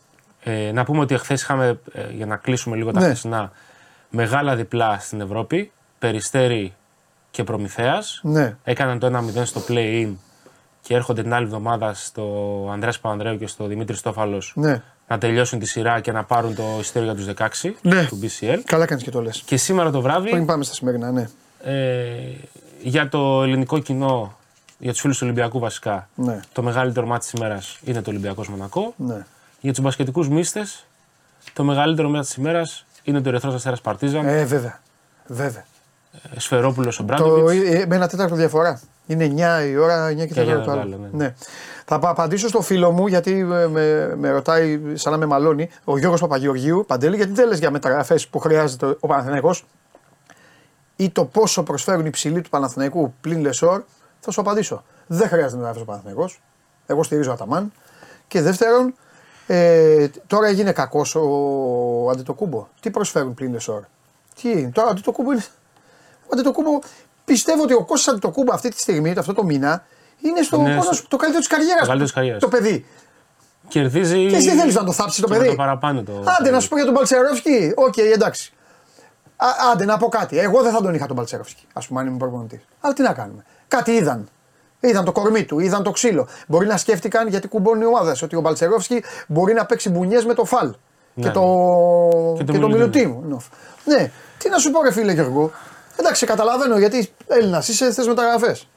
[0.44, 3.06] Ε, να πούμε ότι χθε είχαμε, ε, για να κλείσουμε λίγο τα Ναι.
[3.06, 3.52] χθεσινά,
[4.10, 5.72] μεγάλα διπλά στην Ευρώπη.
[6.00, 6.74] Περιστέρη
[7.32, 8.20] και Προμηθέας.
[8.24, 8.56] Ναι.
[8.64, 10.10] Έκαναν το 1-0 στο play-in
[10.82, 12.24] και έρχονται την άλλη εβδομάδα στο
[12.74, 14.82] Ανδρέας Παπανδρέου και στο Δημήτρης Στόφαλος Ναι.
[15.08, 18.06] να τελειώσουν τη σειρά και να πάρουν το ειστήριο για τους 16 Ναι.
[18.06, 18.60] του BCL.
[18.66, 19.42] Καλά κάνεις και το λες.
[19.46, 21.30] Και σήμερα το βράδυ Πριν πάμε στα σημερινά, ναι.
[21.64, 22.14] ε,
[22.82, 24.38] για το ελληνικό κοινό
[24.82, 26.40] για τους φίλους του Ολυμπιακού βασικά, Ναι.
[26.54, 28.94] το μεγαλύτερο μάτι της ημέρας είναι το Ολυμπιακός Μονακό.
[28.98, 29.26] Ναι.
[29.62, 30.86] Για τους μπασκετικούς μίστες,
[31.54, 34.26] το μεγαλύτερο μάτι της ημέρας είναι το Ερυθρός Αστέρας Παρτίζαν.
[34.26, 34.80] Ε, βέβαια.
[35.28, 35.66] Βέβαια.
[36.38, 37.70] Σφερόπουλος ο Το, Μπράντοβιτς.
[37.74, 38.82] ε, με ένα τέταρτο διαφορά.
[39.08, 40.82] Είναι 9 η ώρα, 9 και 4 για το το άλλο.
[40.82, 41.24] άλλο, Ναι.
[41.24, 41.34] ναι.
[41.86, 45.70] Θα πα- απαντήσω στο φίλο μου γιατί ε, με, με ρωτάει σαν να με μαλώνει
[45.84, 46.84] ο Γιώργος Παπαγεωργίου.
[46.88, 49.66] Παντέλη, γιατί δεν λες για μεταγραφές που χρειάζεται ο Παναθηναϊκός
[50.96, 53.84] ή το πόσο προσφέρουν οι ψηλοί του Παναθηναϊκού πλην Λεσόρ.
[54.24, 54.84] Θα σου απαντήσω.
[55.08, 56.42] Δεν χρειάζεται μεταγραφές ο Παναθηναϊκός.
[56.86, 57.72] Εγώ στηρίζω Αταμάν.
[58.28, 58.94] Και δεύτερον,
[59.48, 62.68] ε, τώρα έγινε κακός ο Αντετοκούμπο.
[62.80, 63.82] Τι προσφέρουν πλην Λεσόρ;
[64.42, 65.46] Τι είναι, τώρα ο Αντετοκούμπο είναι.
[66.24, 66.80] Ο Αντετοκούμπο,
[67.26, 69.84] πιστεύω ότι ο Κώστας Αντετοκούμπο αυτή τη στιγμή, αυτό το μήνα,
[70.22, 71.80] είναι στο Ναι, πώς να στο- σου- το καλύτερο της καριέρας.
[71.80, 72.42] το καλύτερο της καριέρας.
[72.42, 72.86] Το παιδί.
[73.68, 74.28] Κερδίζει.
[74.30, 75.50] Και εσύ δεν θέλεις να το θάψεις το και με παιδί.
[75.50, 76.24] Το παραπάνω το.
[76.40, 77.74] Άντε να σου πω για τον Παλτσερόφσκι.
[77.76, 78.54] Οκ, εντάξει.
[79.36, 80.40] Α, άντε να πω κάτι.
[80.40, 82.62] Εγώ δεν θα τον είχα τον Μπαλτσερόφσκι, ας πούμε, αν ήμουν προπονητής.
[82.82, 83.46] Αλλά τι να κάνουμε.
[83.72, 84.30] Κάτι είδαν.
[84.80, 86.28] Είδαν το κορμί του, είδαν το ξύλο.
[86.48, 90.34] Μπορεί να σκέφτηκαν γιατί κουμπώνει οι ομάδες ότι ο Μπαλτσερόφσκι μπορεί να παίξει μπουνιές με
[90.34, 90.74] το φαλ.
[91.14, 91.24] Ναι.
[91.24, 91.42] Και το,
[92.38, 93.16] Και το και το Μιλουτίνοφ.
[93.16, 93.46] Μιλουτίνοφ.
[93.86, 95.52] Ναι, τι να σου πω, ρε φίλε Γιώργο.
[95.96, 98.68] Εντάξει, σε καταλαβαίνω γιατί Έλληνας είσαι, θες μεταγραφές.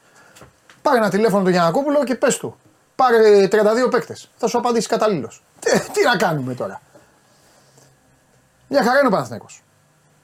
[0.81, 2.55] Πάρε ένα τηλέφωνο του Γιανακόπουλο και πες του.
[2.95, 4.29] Πάρε 32 παίκτες.
[4.37, 5.43] Θα σου απαντήσει καταλήλως.
[5.59, 6.81] Τι, τι να κάνουμε τώρα.
[8.67, 9.63] Μια χαρά είναι ο Παναθηναϊκός.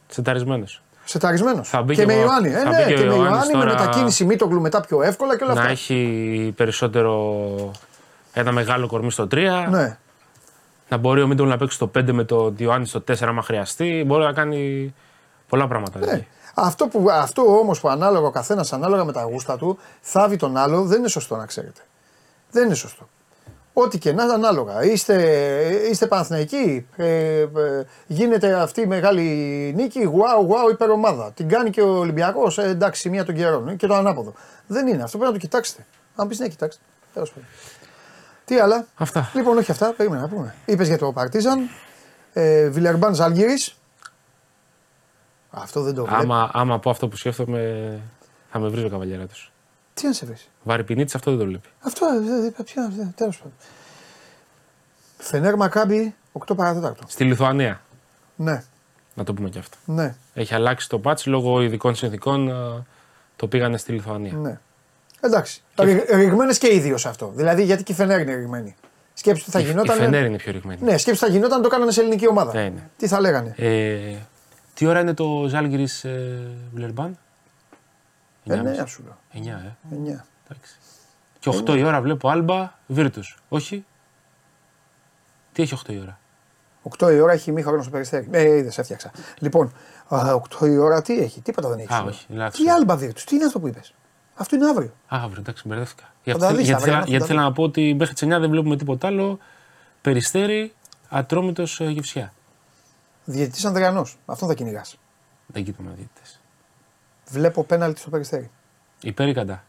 [0.08, 0.82] Σεταρισμένος.
[1.12, 1.70] Σεταρισμένος.
[1.70, 2.50] Θα μπει και και με ο- Ιωάννη.
[2.50, 4.82] Ε, θα ναι, μπει και και ο με Ιωάννης Ιωάννη, με τώρα- μετακίνηση Μήτογλου μετά
[4.82, 5.72] πιο εύκολα και όλα Να αυτά.
[5.72, 7.72] έχει περισσότερο.
[8.34, 9.68] Ένα μεγάλο κορμί στο 3.
[9.70, 9.98] Ναι.
[10.90, 14.04] Να μπορεί ο Μίτογλου να παίξει στο 5 με το Διωάννη στο 4 άμα χρειαστεί.
[14.08, 14.94] Μπορεί να κάνει
[15.50, 16.00] πολλά πράγματα.
[16.00, 16.06] Ναι.
[16.06, 16.28] δηλαδή.
[16.56, 20.58] Αυτό, που, αυτό όμως που ανάλογα ο καθένας ανάλογα με τα γούστα του θάβει τον
[20.58, 21.82] άλλο δεν είναι σωστό να ξέρετε.
[22.52, 23.10] Δεν είναι σωστό.
[23.74, 24.84] Ό,τι και να είναι ανάλογα.
[24.84, 25.16] Είστε,
[25.92, 27.48] είστε Παναθηναϊκοί, ε, ε,
[28.08, 29.22] γίνεται αυτή η μεγάλη
[29.76, 31.32] νίκη, γουάου, γουάου, υπερομάδα.
[31.32, 33.76] Την κάνει και ο Ολυμπιακός, ε, εντάξει, μία των καιρών.
[33.76, 34.34] Και το ανάποδο.
[34.68, 35.04] Δεν είναι.
[35.04, 35.86] Αυτό πρέπει να το κοιτάξετε.
[36.16, 36.82] Αν πεις ναι, κοιτάξτε.
[37.14, 37.50] Τέλος πάντων.
[38.46, 39.32] Τι άλλα; Αυτά.
[39.34, 40.56] Λοιπόν, όχι αυτά, περίμενα να πούμε.
[40.66, 41.70] Είπες για το Παρτίζαν,
[42.34, 43.58] ε, Βιλερμπάν Ζαλγίρι.
[45.50, 46.22] Αυτό δεν το βλέπω.
[46.22, 48.00] Άμα, άμα πω αυτό που σκέφτομαι,
[48.52, 49.52] θα με βρει ο καβαλιέρα τους.
[49.94, 50.51] Τι να σε βρεις.
[50.64, 51.68] Βαρυπινίτη αυτό δεν το βλέπει.
[51.82, 52.92] Αυτό δεν είπα πια.
[53.16, 53.54] Τέλος πάντων.
[55.18, 56.16] Φενέρ Μακάμπι
[56.48, 57.04] 8 παρατέταρτο.
[57.08, 57.82] Στη Λιθουανία.
[58.36, 58.64] Ναι,
[59.16, 59.78] Να το πούμε και αυτό.
[59.86, 62.52] ναι, Έχει αλλάξει το πάτς λόγω ειδικών συνθήκων.
[62.52, 62.84] α,
[63.36, 64.34] Το πήγανε στη Λιθουανία.
[64.34, 64.60] ναι.
[65.24, 65.62] Εντάξει.
[66.14, 67.32] Ρηγμένες και οι δύο σε αυτό.
[67.36, 68.76] Δηλαδή γιατί και η Φενέρ είναι ρηγμένη.
[69.14, 69.98] Σκέψτε τι θα Η- γινόταν.
[69.98, 70.82] Η Φενέρ είναι πιο ρηγμένη.
[70.84, 72.54] Ναι, σκέψτε τι θα γινόταν αν το κάνανε σε ελληνική ομάδα.
[72.54, 72.90] Ναι, ναι.
[72.98, 74.16] Τι θα λέγανε; Ε,
[74.74, 76.10] τι ώρα είναι το Ζάλγκυρη ε,
[76.74, 77.18] Βιλερμπάν;
[78.46, 79.18] Ε, ναι, σου λέω.
[79.34, 79.48] 9,
[79.92, 79.94] ε.
[79.96, 80.26] Εννιά.
[80.52, 80.76] Εντάξει.
[81.40, 83.38] Και 8 η ώρα βλέπω Άλμπα Βίρτους.
[83.50, 83.86] Όχι.
[85.52, 86.20] Τι έχει 8 η ώρα;
[87.00, 88.28] 8 η ώρα έχει μήχρονο στο περιστέρι.
[88.32, 89.12] Ε, είδες, έφτιαξα.
[89.40, 89.74] Λοιπόν,
[90.08, 91.94] α, 8 η ώρα τι έχει, τίποτα δεν έχει.
[91.94, 92.12] Α, σου λέω.
[92.12, 92.60] όχι, λάθος.
[92.60, 93.94] Τι άλμπα του, τι είναι αυτό που είπες;
[94.36, 94.94] Αυτό είναι αύριο.
[95.08, 96.14] Α, αύριο, εντάξει, μπερδεύτηκα.
[96.24, 98.24] Γιατί, τα δεις γιατί, αύριο, θέλω- θα γιατί τα θέλω να πω ότι μέχρι τις
[98.24, 99.40] 9 δεν βλέπουμε τίποτα άλλο.
[100.02, 100.74] Περιστέρι,
[101.10, 102.34] ατρόμητος γευσιά.
[103.26, 104.18] Διαιτητής Ανδριανός.
[104.26, 104.98] Αυτό θα κυνηγάς.
[105.48, 106.40] Δεν κοιτάμε διαιτητές.
[107.28, 108.52] Βλέπω πέναλτι στο περιστέρι.
[109.02, 109.64] Υπέρ ή κατά;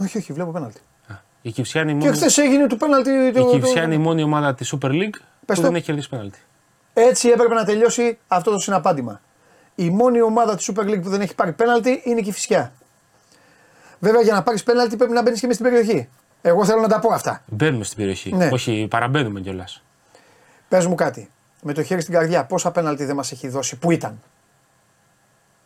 [0.00, 0.80] Όχι, όχι, βλέπω πέναλτι.
[1.08, 3.10] Α, Η Κυψιά είναι η Και μόνη, χθες έγινε του πέναλτι.
[3.10, 5.10] η Το, Κυψιά το- είναι η μόνη ομάδα της Super League
[5.46, 5.60] Πες που το.
[5.60, 6.38] δεν έχει κερδίσει πέναλτι.
[6.92, 9.20] Έτσι έπρεπε να τελειώσει αυτό το συναπάντημα.
[9.74, 12.72] Η μόνη ομάδα της Super League που δεν έχει πάρει πέναλτι είναι η Κυφυσιά.
[13.98, 16.08] Βέβαια για να πάρεις πέναλτι πρέπει να μπαίνεις και μες στην περιοχή.
[16.42, 17.42] Εγώ θέλω να τα πω αυτά.
[17.46, 18.32] Μπαίνουμε στην περιοχή.
[18.34, 18.48] Ναι.
[18.52, 19.82] Όχι, παραμπαίνουμε κιόλας.
[20.68, 21.30] Πες μου κάτι.
[21.62, 24.20] Με το χέρι στην καρδιά, πόσα πέναλτι δεν μας έχει δώσει, πού ήταν;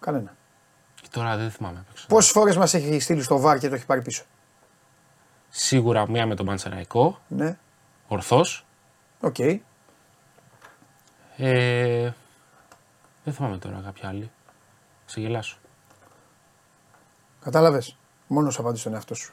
[0.01, 0.35] Κανένα.
[1.11, 1.79] Τώρα δεν θυμάμαι.
[1.79, 2.07] απ' έξω.
[2.09, 4.25] Πόσες φορές μας έχει στείλει στο βάρ και το έχει πάρει πίσω;
[5.49, 7.59] Σίγουρα μία με τον Πανσεραϊκό, Ναι,
[8.09, 8.67] ορθώς.
[9.21, 9.39] οκ.
[9.39, 9.61] Ε,
[13.25, 14.31] δεν θυμάμαι τώρα κάποια άλλη.
[15.07, 15.59] Σε γελάσω.
[17.41, 17.97] Κατάλαβες;
[18.27, 19.33] Μόνος σου απαντήσει στον εαυτό σου.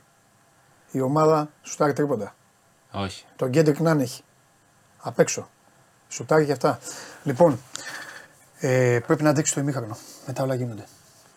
[0.91, 2.36] Η ομάδα σουτάρει τρίποντα.
[2.91, 3.26] Όχι.
[3.36, 4.23] Τον Γκέντρικ να έχει.
[5.01, 5.49] Απ' έξω.
[6.07, 6.80] Σουτάρει και αυτά.
[7.23, 7.59] Λοιπόν,
[8.59, 9.97] ε, πρέπει να αντέξει το ημίχρονο.
[10.26, 10.86] Μετά όλα γίνονται.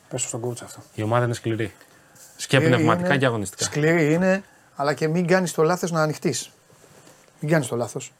[0.09, 0.83] Πες το στον coach αυτό.
[0.95, 1.73] Η ομάδα είναι σκληρή.
[2.37, 3.65] Και Σκληρή πνευματικά είναι, και αγωνιστικά.
[3.65, 4.43] Σκληρή είναι,
[4.77, 6.51] αλλά και μην κάνεις το λάθος να ανοιχτείς.
[7.41, 8.13] Μην κάνεις το λάθος.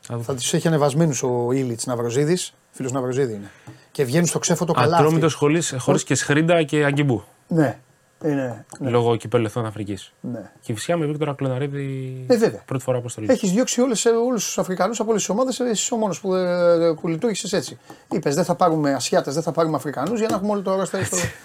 [0.00, 0.24] Θα δούμε.
[0.24, 2.54] Θα τους έχει ανεβασμένους ο Ήλιτς Ναυροζίδης.
[2.70, 3.50] Φίλος Ναυροζίδη είναι.
[3.90, 4.96] Και βγαίνουν στο ξέφωτο καλά.
[4.96, 5.78] Ατρόμητος αυτοί.
[5.78, 7.24] χωρίς και σχρίντα και αγκιμπού.
[7.48, 7.78] Ναι,
[8.24, 8.64] είναι.
[8.78, 8.90] Ναι.
[8.90, 10.12] Λόγω κυπέλου Εθνών Αφρικής.
[10.20, 10.50] ναι.
[10.60, 12.62] Και φυσικά με Βίκτορα Κλωναρίδη Ε, βέβαια.
[12.64, 13.26] πρώτη φορά αποστολή.
[13.30, 14.02] Έχεις διώξει όλους
[14.44, 15.60] τους Αφρικανούς από όλες τις ομάδες.
[15.60, 17.78] Εσύ ο μόνος που, ε, που λειτουργήσες έτσι.
[18.12, 20.84] Είπες δεν θα πάρουμε Ασιάτες, δεν θα πάρουμε Αφρικανούς για να έχουμε όλο το όρο
[20.84, 20.98] στο.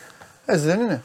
[0.46, 1.02] Έτσι δεν είναι.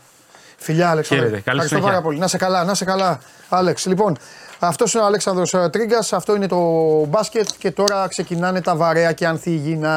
[0.56, 1.08] Φιλιά, Άλεξ.
[1.08, 1.26] Χαίρετε.
[1.28, 1.40] ωραία.
[1.40, 1.90] Καλή Ευχαριστώ συνέχεια.
[1.90, 2.18] πάρα πολύ.
[2.18, 3.86] Να σε καλά, να σε καλά, Άλεξ.
[3.86, 4.16] Λοιπόν,
[4.58, 6.12] αυτός είναι ο Αλέξανδρος ε, Τρίγκας.
[6.12, 6.58] Αυτό είναι το
[7.04, 9.94] μπάσκετ και τώρα ξεκινάνε τα βαρέα και ανθίγυνα.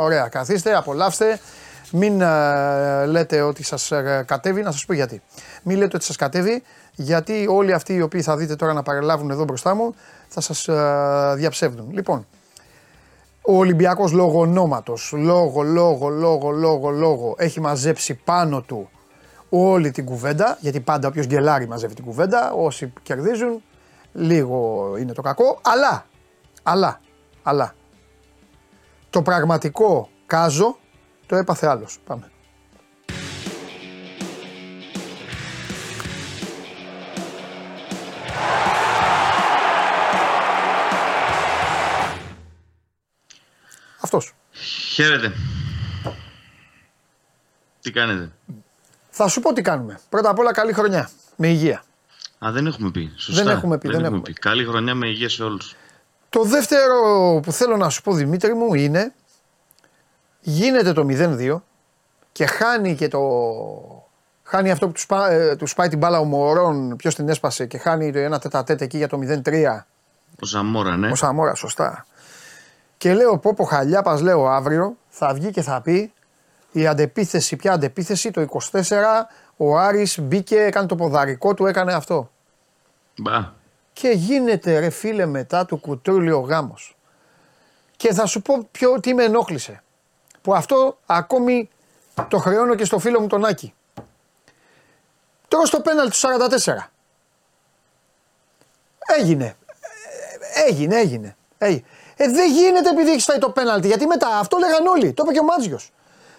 [0.00, 1.40] Ωραία, καθίστε, απολαύστε.
[1.92, 5.22] Μην ε, λέτε ότι σας ε, κατέβει, να σας πω γιατί.
[5.62, 6.62] Μην λέτε ότι σας κατέβει,
[6.94, 9.94] γιατί όλοι αυτοί οι οποίοι θα δείτε τώρα να παρελάβουν εδώ μπροστά μου
[10.28, 11.90] θα σας ε, διαψεύδουν.
[11.92, 12.26] Λοιπόν,
[13.46, 18.90] ο Ολυμπιακός λόγω ονόματο, λόγω, λόγω, λόγω, λόγω, λόγω, έχει μαζέψει πάνω του
[19.48, 20.56] όλη την κουβέντα.
[20.60, 22.52] Γιατί πάντα όποιος γκελάρει μαζεύει την κουβέντα.
[22.52, 23.62] Όσοι κερδίζουν,
[24.12, 25.58] λίγο είναι το κακό.
[25.62, 26.06] Αλλά,
[26.62, 27.00] αλλά,
[27.42, 27.74] αλλά,
[29.10, 30.78] το πραγματικό κάζο
[31.32, 31.98] το έπαθε άλλος.
[32.06, 32.30] Πάμε.
[44.00, 44.34] Αυτός.
[44.94, 45.32] Χαίρετε.
[47.80, 48.32] Τι κάνετε;
[49.10, 50.00] Θα σου πω τι κάνουμε.
[50.08, 51.10] Πρώτα απ' όλα καλή χρονιά.
[51.36, 51.84] Με υγεία.
[52.44, 53.12] Α, δεν έχουμε πει.
[53.16, 53.42] Σωστά.
[53.42, 54.32] Δεν έχουμε πει, δεν έχουμε πει.
[54.32, 55.74] Καλή χρονιά με υγεία σε όλους.
[56.28, 59.14] Το δεύτερο που θέλω να σου πω Δημήτρη μου είναι
[60.42, 61.56] γίνεται το 0-2
[62.32, 63.20] και χάνει και το...
[64.42, 67.66] Χάνει αυτό που τους, σπά, ε, τους σπάει την μπάλα ο Μωρόν, ποιος την έσπασε
[67.66, 69.84] και χάνει το ένα τέτα εκεί για το 0-3.
[70.42, 71.10] Ο Ζαμόρα, ναι.
[71.10, 72.06] Ο Ζαμόρα, σωστά.
[72.96, 76.12] Και λέω πω πω χαλιάπας λέω αύριο θα βγει και θα πει
[76.72, 78.78] η αντεπίθεση, ποια αντεπίθεση το 24
[79.56, 82.30] ο Άρης μπήκε, έκανε το ποδαρικό του, έκανε αυτό.
[83.16, 83.52] Μπα.
[83.92, 86.96] Και γίνεται ρε φίλε μετά του κουτρούλιο γάμος.
[87.96, 89.82] Και θα σου πω ποιο, τι με ενόχλησε.
[90.42, 91.70] Που αυτό ακόμη
[92.28, 93.74] το χρεώνω και στο φίλο μου τον Άκη.
[95.48, 96.90] Τώρα στο πέναλ του 44.
[99.18, 99.56] Έγινε.
[100.54, 101.36] Ε, έγινε, έγινε.
[101.58, 101.84] έγινε.
[102.16, 103.86] Ε, δεν γίνεται επειδή έχει φάει το πέναλτι.
[103.86, 105.12] Γιατί μετά αυτό λέγαν όλοι.
[105.12, 105.92] Το είπε και ο Μάτζιος.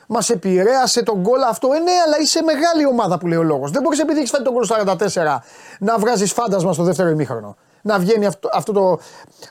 [0.07, 1.73] Μας επηρέασε τον γκολ αυτό.
[1.73, 3.71] Ε, ναι, αλλά είσαι μεγάλη ομάδα που λέει ο λόγος.
[3.71, 5.37] Δεν μπορείς επειδή έχεις φάει τον γκολ 44
[5.79, 7.57] να βγάζεις φάντασμα στο δεύτερο ημίχρονο.
[7.81, 8.99] Να βγαίνει αυτό, αυτό το,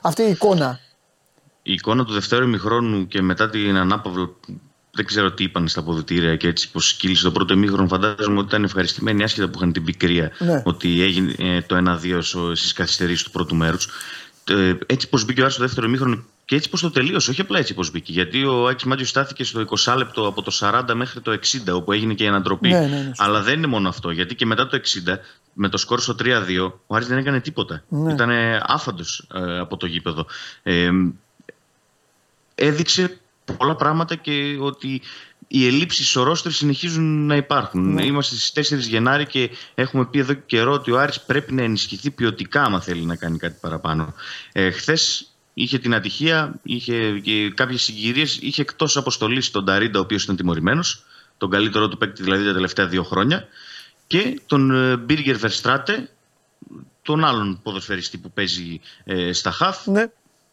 [0.01, 0.79] αυτή η εικόνα.
[1.63, 4.39] Η εικόνα του δεύτερου ημίχρονου και μετά την ανάπαυλο
[4.91, 7.87] δεν ξέρω τι είπαν στα αποδητήρια και έτσι πως κύλησε το πρώτο ημίχρονο.
[7.87, 10.61] Φαντάζομαι ότι ήταν ευχαριστημένοι άσχετα που είχαν την πικρία ναι.
[10.65, 12.19] ότι έγινε ε, το 1-2
[12.53, 13.87] στι καθυστερήσει του πρώτου μέρους.
[14.49, 17.29] Ε, έτσι πως μπήκε ο Άρης στο δεύτερο ημίχρονο και έτσι πως το τελείωσε.
[17.29, 18.11] Όχι απλά έτσι πως μπήκε.
[18.11, 21.91] Γιατί ο Άκης Μάτζιο στάθηκε στο 20 λεπτό από το 40 μέχρι το 60, όπου
[21.91, 22.69] έγινε και η ανατροπή.
[22.69, 24.11] Ναι, ναι, ναι, Αλλά δεν είναι μόνο αυτό.
[24.11, 25.15] Γιατί και μετά το 60,
[25.53, 26.25] με το σκόρ στο 3-2,
[26.87, 27.83] ο Άρης δεν έκανε τίποτα.
[27.87, 28.13] Ναι.
[28.13, 28.29] Ήταν
[28.61, 30.25] άφαντος ε, από το γήπεδο.
[30.63, 30.89] Ε,
[32.55, 33.17] έδειξε
[33.57, 35.01] πολλά πράγματα και ότι
[35.47, 37.93] οι ελλείψεις στο ρόστρε συνεχίζουν να υπάρχουν.
[37.93, 38.05] Ναι.
[38.05, 41.63] Είμαστε στις 4 Γενάρη και έχουμε πει εδώ και καιρό ότι ο Άρης πρέπει να
[41.63, 44.13] ενισχυθεί ποιοτικά, άμα θέλει να κάνει κάτι παραπάνω.
[44.51, 50.01] Ε, Χθες είχε την ατυχία, είχε και κάποιες συγκυρίες, είχε εκτός αποστολής τον Ταρίντα, ο
[50.01, 51.03] οποίος ήταν τιμωρημένος,
[51.37, 53.47] τον καλύτερο του παίκτη δηλαδή τα τελευταία δύο χρόνια,
[54.07, 56.09] και τον Μπίργκερ Βερστράτε,
[57.01, 59.87] τον άλλον ποδοσφαιριστή που παίζει ε, στα χαφ.
[59.87, 60.05] Ναι.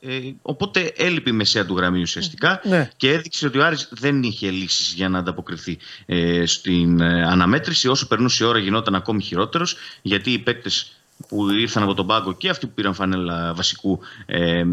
[0.03, 2.91] Ε, οπότε έλειπε η μεσαία του γραμμή ουσιαστικά ναι.
[2.97, 7.89] και έδειξε ότι ο Άρης δεν είχε λύσεις για να ανταποκριθεί ε, στην ε, αναμέτρηση.
[7.89, 10.93] Όσο περνούσε η ώρα γινόταν ακόμη χειρότερος γιατί οι παίκτες
[11.29, 14.65] που ήρθαν από τον πάγκο και αυτοί που πήραν φανέλα βασικού ε,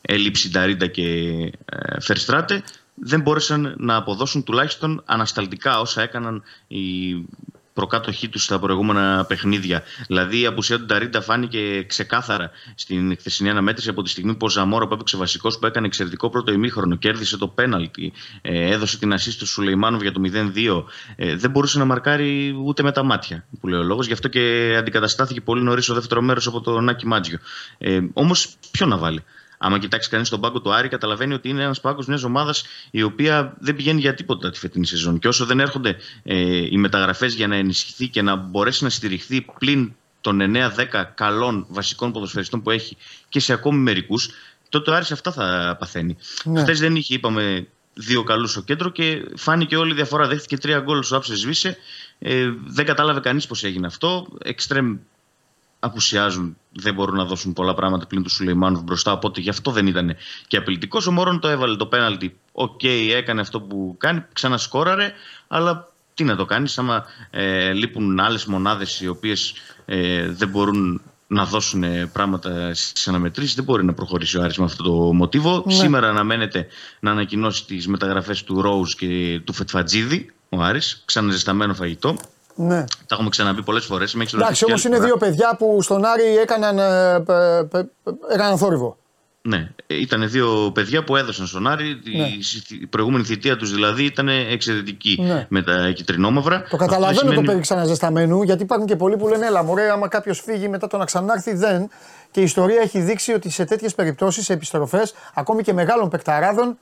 [0.00, 1.02] έλλειψη Νταρίντα και
[1.64, 2.62] ε, Φερστράτε
[2.94, 7.14] δεν μπόρεσαν να αποδώσουν τουλάχιστον ανασταλτικά όσα έκαναν οι
[7.76, 9.82] προκάτοχή τους στα προηγούμενα παιχνίδια.
[10.06, 14.48] Δηλαδή η απουσία του Νταρίντα φάνηκε ξεκάθαρα στην χθεσινή αναμέτρηση από τη στιγμή που ο
[14.48, 18.12] Ζαμόρα που έπαιξε βασικός που έκανε εξαιρετικό πρώτο ημίχρονο, κέρδισε το πέναλτι,
[18.42, 20.84] ε, έδωσε την ασίστ του Σουλεϊμάνοβ για το 0-2.
[21.16, 24.06] Ε, δεν μπορούσε να μαρκάρει ούτε με τα μάτια, που λέει ο λόγος.
[24.06, 27.38] Γι' αυτό και αντικαταστάθηκε πολύ νωρίς ο δεύτερο μέρος από τον Νάκη Μάτζιο.
[27.78, 29.24] Ε, Όμως, ποιο να βάλει;
[29.58, 33.02] Άμα κοιτάξει κανείς τον πάγκο του Άρη, καταλαβαίνει ότι είναι ένας πάγκος μιας ομάδας η
[33.02, 35.18] οποία δεν πηγαίνει για τίποτα τη φετινή σεζόν.
[35.18, 39.46] Και όσο δεν έρχονται ε, οι μεταγραφές για να ενισχυθεί και να μπορέσει να στηριχθεί
[39.58, 42.96] πλην των 9-10 καλών βασικών ποδοσφαιριστών που έχει
[43.28, 44.30] και σε ακόμη μερικούς,
[44.68, 46.16] τότε ο Άρης αυτά θα παθαίνει.
[46.44, 46.60] Ναι.
[46.60, 50.26] Χθες δεν είχε, είπαμε, δύο καλούς στο κέντρο και φάνηκε όλη η διαφορά.
[50.26, 51.76] Δέχτηκε τρία γκολ στο άψε σβήσε.
[52.18, 54.26] Ε, δεν κατάλαβε κανείς πώς έγινε αυτό.
[54.42, 54.96] Εξτρεμ
[55.86, 59.12] απουσιάζουν, δεν μπορούν να δώσουν πολλά πράγματα πλην τους Σουλεϊμάνους μπροστά.
[59.12, 60.16] Οπότε γι' αυτό δεν ήταν
[60.46, 61.06] και απειλητικός.
[61.06, 62.36] Ο Μόρον το έβαλε το πέναλτι.
[62.52, 65.12] Ok, okay, έκανε αυτό που κάνει, ξανασκόραρε,
[65.48, 71.00] αλλά τι να το κάνει, άμα ε, λείπουν άλλες μονάδες οι οποίες ε, δεν μπορούν
[71.26, 73.54] να δώσουν πράγματα στις αναμετρήσεις.
[73.54, 75.62] Δεν μπορεί να προχωρήσει ο Άρης με αυτό το μοτίβο.
[75.66, 75.72] Ναι.
[75.72, 76.66] Σήμερα αναμένεται
[77.00, 82.16] να ανακοινώσει τις μεταγραφές του Ρόουζ και του Φετφατζίδη, ο Άρης, ξαναζεσταμένο φαγητό.
[82.56, 82.84] Ναι.
[83.06, 84.14] Τα έχουμε ξαναπεί πολλές φορές.
[84.14, 87.88] Εντάξει, όμως είναι δύο παιδιά που στον Άρη έκαναν, ε,
[88.32, 88.96] έκαναν θόρυβο.
[89.42, 92.00] Ναι, ήταν δύο παιδιά που έδωσαν στον Άρη.
[92.16, 92.26] Ναι.
[92.80, 95.46] Η προηγούμενη θητεία τους δηλαδή ήταν εξαιρετική ναι.
[95.48, 96.62] με τα κυτρινόμαυρα.
[96.70, 97.36] Το καταλαβαίνω σημαίνει...
[97.36, 100.86] το παιδί ξαναζεσταμένου, γιατί υπάρχουν και πολλοί που λένε Ελά, μωρέ, άμα κάποιος φύγει μετά
[100.86, 101.88] το να ξανάρθει, δεν.
[102.30, 106.78] Και η ιστορία έχει δείξει ότι σε τέτοιες περιπτώσεις, σε επιστροφές, ακόμη και μεγάλων παικταράδων,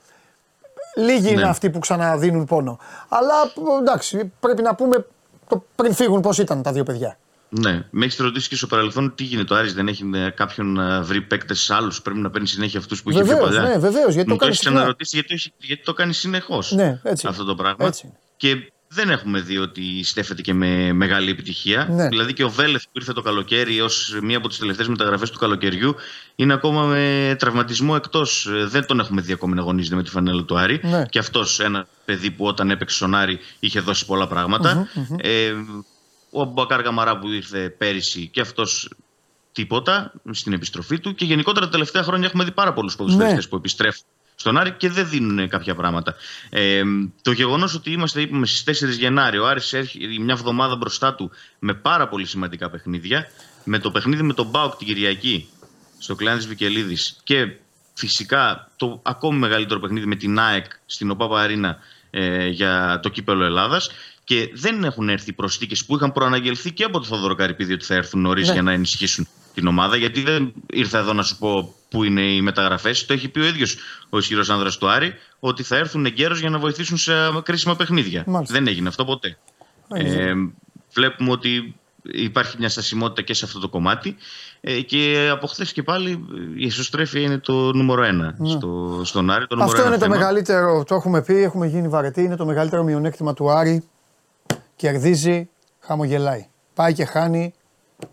[0.95, 1.49] Λίγοι είναι ναι.
[1.49, 2.79] αυτοί που ξαναδίνουν πόνο.
[3.07, 3.33] Αλλά
[3.79, 5.05] εντάξει, πρέπει να πούμε
[5.47, 7.17] το πριν φύγουν πώς ήταν τα δύο παιδιά;
[7.49, 9.53] Ναι, με έχεις ρωτήσει και στο παρελθόν τι γίνεται.
[9.53, 12.01] Ο Άρης δεν έχει ε, κάποιον να βρει παίκτες άλλους.
[12.01, 13.69] Πρέπει να παίρνει συνέχεια αυτούς που βεβαίως, είχε βρει παλιά.
[13.69, 14.13] Ναι, βεβαίως.
[14.13, 17.85] Γιατί το, το έχεις ξαναρωτήσει γιατί, γιατί το κάνει συνεχώς ναι, αυτό το πράγμα.
[17.85, 18.13] Έτσι.
[18.37, 21.87] Και δεν έχουμε δει ότι στέφεται και με μεγάλη επιτυχία.
[21.91, 22.07] Ναι.
[22.07, 25.39] Δηλαδή και ο Βέλεθ που ήρθε το καλοκαίρι ως μία από τις τελευταίες μεταγραφές του
[25.39, 25.95] καλοκαιριού
[26.35, 28.49] είναι ακόμα με τραυματισμό εκτός.
[28.65, 30.79] Δεν τον έχουμε δει ακόμα να αγωνίζεται με τη φανέλα του Άρη.
[30.83, 31.05] Ναι.
[31.09, 34.27] Και αυτός ένα παιδί που όταν έπαιξε στον Άρη είχε δώσει πολλά
[35.17, 35.53] Ε,
[36.31, 38.89] ο Μπακάρ Καμαρά που ήρθε πέρυσι και αυτός
[39.51, 41.15] τίποτα στην επιστροφή του.
[41.15, 43.49] Και γενικότερα τα τελευταία χρόνια έχουμε δει πάρα πολλούς ποδοσφαιριστές ναι.
[43.49, 44.05] που επιστρέφουν
[44.35, 46.15] στον Άρη και δεν δίνουν κάποια πράγματα.
[46.49, 46.81] Ε,
[47.21, 51.31] το γεγονός ότι είμαστε είπαμε, στις 4 Γενάρη, ο Άρης έχει μια εβδομάδα μπροστά του
[51.59, 53.27] με πάρα πολύ σημαντικά παιχνίδια.
[53.63, 55.49] Με το παιχνίδι με τον Μπάουκ την Κυριακή
[55.97, 57.55] στο Κλάνη Βικελίδης και
[57.93, 61.77] φυσικά το ακόμη μεγαλύτερο παιχνίδι με την ΑΕΚ στην ΟΠΑΠΑ Αρίνα
[62.09, 63.89] ε, για το κύπελο Ελλάδας.
[64.23, 67.95] Και δεν έχουν έρθει προσθήκες που είχαν προαναγγελθεί και από το Θοδωρό Καρυπίδη ότι θα
[67.95, 68.53] έρθουν νωρίς ναι.
[68.53, 69.95] για να ενισχύσουν την ομάδα.
[69.95, 73.05] Γιατί δεν ήρθα εδώ να σου πω πού είναι οι μεταγραφές.
[73.05, 73.77] Το έχει πει ο ίδιος
[74.09, 78.25] ο ισχυρός άνδρας του Άρη ότι θα έρθουν εγκαίρως για να βοηθήσουν σε κρίσιμα παιχνίδια.
[78.47, 79.37] Δεν έγινε αυτό ποτέ.
[79.87, 80.33] Ε,
[80.93, 84.15] βλέπουμε ότι υπάρχει μια στασιμότητα και σε αυτό το κομμάτι
[84.61, 86.25] ε, και από χθες και πάλι
[86.55, 88.49] η εσωστρέφεια είναι το νούμερο ένα ναι.
[88.49, 89.47] στο, στον Άρη.
[89.47, 93.33] Το αυτό είναι το μεγαλύτερο, το έχουμε πει, έχουμε γίνει βαρετοί, είναι το μεγαλύτερο μειονέκτημα
[93.33, 93.83] του Άρη.
[94.75, 95.49] Κερδίζει,
[95.79, 96.47] χαμογελάει.
[96.73, 97.53] Πάει και χάνει,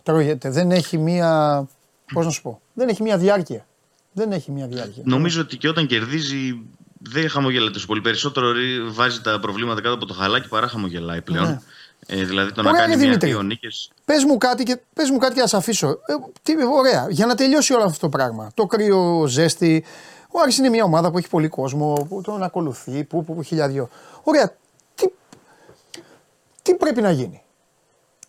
[0.03, 0.51] τρώγεται.
[0.51, 1.65] Δεν έχει μία.
[2.13, 3.67] Πώς να σου πω, δεν έχει μία διάρκεια.
[4.13, 5.03] Δεν έχει μία διάρκεια.
[5.07, 6.63] Νομίζω ότι και όταν κερδίζει
[6.99, 8.01] δεν χαμογελάει τόσο πολύ.
[8.01, 8.53] Περισσότερο
[8.93, 11.47] βάζει τα προβλήματα κάτω από το χαλάκι παρά χαμογελάει πλέον.
[11.47, 11.59] Ναι.
[12.07, 13.91] Ε, δηλαδή το να κάνει μια δύο νίκες.
[14.05, 15.89] Πες μου κάτι και πες μου κάτι και ας αφήσω.
[15.89, 18.51] Ε, τι, ωραία, για να τελειώσει όλο αυτό το πράγμα.
[18.55, 19.85] Το κρύο ζέστη.
[20.29, 23.43] Ο Άρης είναι μια ομάδα που έχει πολύ κόσμο, που τον ακολουθεί, που, που, που
[23.43, 23.89] χιλιαδιό.
[24.23, 24.57] Ωραία,
[24.95, 25.07] τι,
[26.63, 27.42] τι πρέπει να γίνει;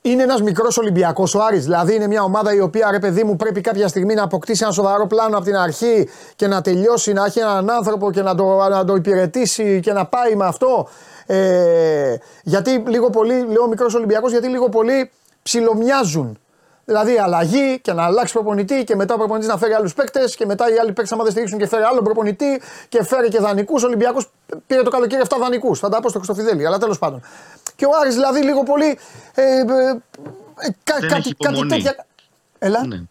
[0.06, 1.64] Είναι ένας μικρός Ολυμπιακός ο Άρης.
[1.64, 4.74] Δηλαδή είναι μια ομάδα η οποία ρε παιδί μου πρέπει κάποια στιγμή να αποκτήσει ένα
[4.74, 8.68] σοβαρό πλάνο από την αρχή και να τελειώσει, να έχει έναν άνθρωπο και να το,
[8.70, 10.88] να το υπηρετήσει και να πάει με αυτό.
[11.26, 15.12] Ε, γιατί λίγο πολύ, λέω μικρός Ολυμπιακός, γιατί λίγο πολύ
[15.44, 16.38] ψιλομοιάζουν.
[16.86, 20.46] Δηλαδή αλλαγή και να αλλάξει προπονητή και μετά ο προπονητής να φέρει άλλους παίκτες και
[20.46, 23.84] μετά οι άλλοι παίκτες, άμα δεν στηρίξουν και φέρει άλλο προπονητή και φέρει και δανεικούς.
[23.84, 24.32] Ο Ολυμπιακός
[24.68, 25.80] πήρε το καλοκαίρι 7 δανεικούς.
[25.80, 27.22] Θα τα πω στο Χρυστοφιδέλη, αλλά τέλος πάντων.
[27.76, 29.00] Και ο Άρης δηλαδή λίγο πολύ.
[29.34, 29.64] Ε, ε,
[30.58, 32.06] ε κάτι, κάτι τέτοια.
[32.60, 32.86] Έλα.
[32.86, 33.02] Ναι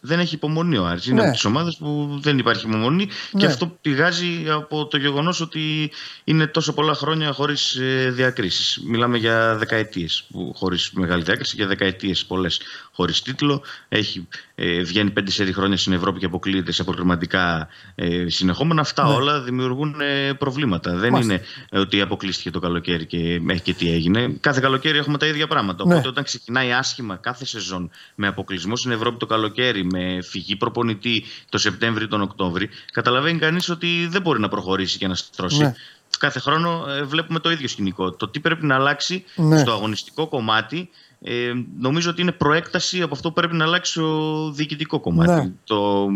[0.00, 1.06] δεν έχει υπομονή ο Άρης.
[1.06, 1.22] Είναι ναι.
[1.22, 3.46] από τις ομάδες που δεν υπάρχει υπομονή και ναι.
[3.46, 5.90] αυτό πηγάζει από το γεγονός ότι
[6.24, 8.82] είναι τόσο πολλά χρόνια χωρίς ε, διακρίσεις.
[8.86, 12.60] Μιλάμε για δεκαετίες χωρίς μεγάλη διάκριση, για δεκαετίες πολλές
[12.98, 13.62] χωρίς τίτλο.
[13.88, 15.22] Έχει ε, βγαίνει 5-4
[15.52, 18.80] χρόνια στην Ευρώπη και αποκλείεται σε αποκριματικά ε, συνεχόμενα.
[18.80, 19.14] Αυτά ναι.
[19.14, 20.96] όλα δημιουργούν ε, προβλήματα.
[20.96, 21.40] Δεν είναι
[21.72, 24.28] ότι αποκλείστηκε το καλοκαίρι και έχει και τι έγινε.
[24.40, 25.86] Κάθε καλοκαίρι έχουμε τα ίδια πράγματα.
[25.86, 25.92] Ναι.
[25.92, 31.24] Οπότε όταν ξεκινάει άσχημα κάθε σεζόν με αποκλεισμό στην Ευρώπη το καλοκαίρι, με φυγή προπονητή
[31.48, 35.62] το Σεπτέμβριο ή τον Οκτώβρη, καταλαβαίνει κανείς ότι δεν μπορεί να προχωρήσει και να στρώσει.
[35.62, 35.74] Ναι.
[36.18, 38.12] Κάθε χρόνο ε, βλέπουμε το ίδιο σκηνικό.
[38.12, 39.58] Το τι πρέπει να αλλάξει ναι.
[39.58, 40.90] στο αγωνιστικό κομμάτι
[41.22, 45.30] ε, νομίζω ότι είναι προέκταση από αυτό που πρέπει να αλλάξει το διοικητικό κομμάτι.
[45.30, 45.52] Ναι.
[45.64, 46.08] Το,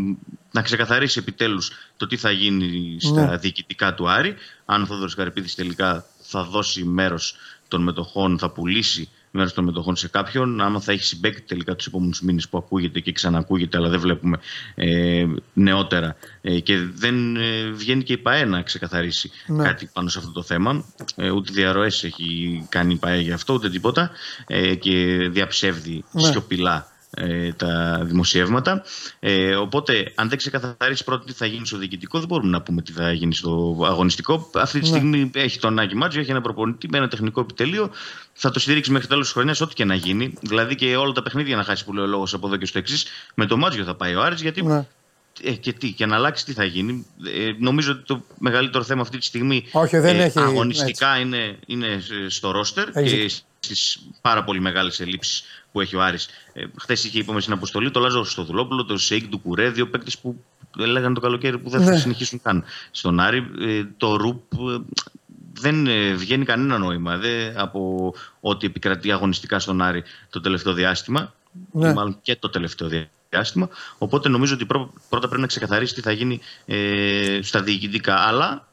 [0.50, 3.36] να ξεκαθαρίσει επιτέλους το τι θα γίνει στα ναι.
[3.36, 4.34] διοικητικά του Άρη.
[4.64, 7.36] Αν ο Θόδωρος Καρυπίδης τελικά θα δώσει μέρος
[7.68, 10.60] των μετοχών, θα πουλήσει μέρος των μετοχών σε κάποιον.
[10.60, 14.38] Άμα θα έχει συμπέκτη τελικά τους επόμενους μήνες που ακούγεται και ξανακούγεται, αλλά δεν βλέπουμε
[14.74, 16.16] ε, νεότερα.
[16.40, 19.64] Ε, και δεν ε, βγαίνει και η ΠαΕ να ξεκαθαρίσει ναι.
[19.64, 20.84] κάτι πάνω σε αυτό το θέμα.
[21.16, 24.10] Ε, ούτε διαρροές έχει κάνει η ΠαΕ για αυτό, ούτε τίποτα.
[24.46, 26.22] Ε, και διαψεύδει ναι.
[26.22, 28.82] σιωπηλά ε, τα δημοσιεύματα.
[29.20, 32.82] Ε, οπότε, αν δεν ξεκαθαρίσεις πρώτα τι θα γίνει στο διοικητικό, δεν μπορούμε να πούμε
[32.82, 34.50] τι θα γίνει στο αγωνιστικό.
[34.54, 34.96] Αυτή τη ναι.
[34.96, 37.90] στιγμή έχει τον Άγιο Μάτζιο, έχει ένα προπονητή με ένα τεχνικό επιτελείο.
[38.32, 40.34] Θα το στηρίξει μέχρι τέλος της χρονιάς, ό,τι και να γίνει.
[40.40, 42.78] Δηλαδή και όλα τα παιχνίδια να χάσει που λέει ο λόγος από εδώ και στο
[42.78, 43.06] εξής.
[43.34, 44.86] Με το Μάτζιο θα πάει ο Άρης, γιατί ναι.
[45.42, 47.06] Ε, και τι, και να αλλάξει τι θα γίνει.
[47.24, 51.58] Ε, νομίζω ότι το μεγαλύτερο θέμα αυτή τη στιγμή Όχι, δεν ε, έχει, αγωνιστικά είναι,
[51.66, 51.86] είναι
[52.28, 56.28] στο ρόστερ και στις πάρα πολύ μεγάλες ελλείψεις που έχει ο Άρης.
[56.52, 60.44] Ε, Χθες είχε είπαμε στην αποστολή το Λάζο Χριστοδουλόπουλο, το Σέικ Ντουκουρέ, δύο παίκτες που
[60.78, 61.98] έλεγαν το καλοκαίρι που δεν θα ναι.
[61.98, 63.50] συνεχίσουν καν στον Άρη.
[63.60, 64.78] Ε, το Ρουπ ε,
[65.52, 71.34] δεν ε, βγαίνει κανένα νόημα δε, από ό,τι επικρατεί αγωνιστικά στον Άρη το τελευταίο διάστημα.
[71.70, 71.92] Ναι.
[71.92, 72.88] Μάλλον και το τελευταίο
[73.28, 73.68] διάστημα.
[73.98, 74.66] Οπότε νομίζω ότι
[75.08, 78.16] πρώτα πρέπει να ξεκαθαρίσει τι θα γίνει ε, στα διοικητικά.
[78.16, 78.68] Αλλά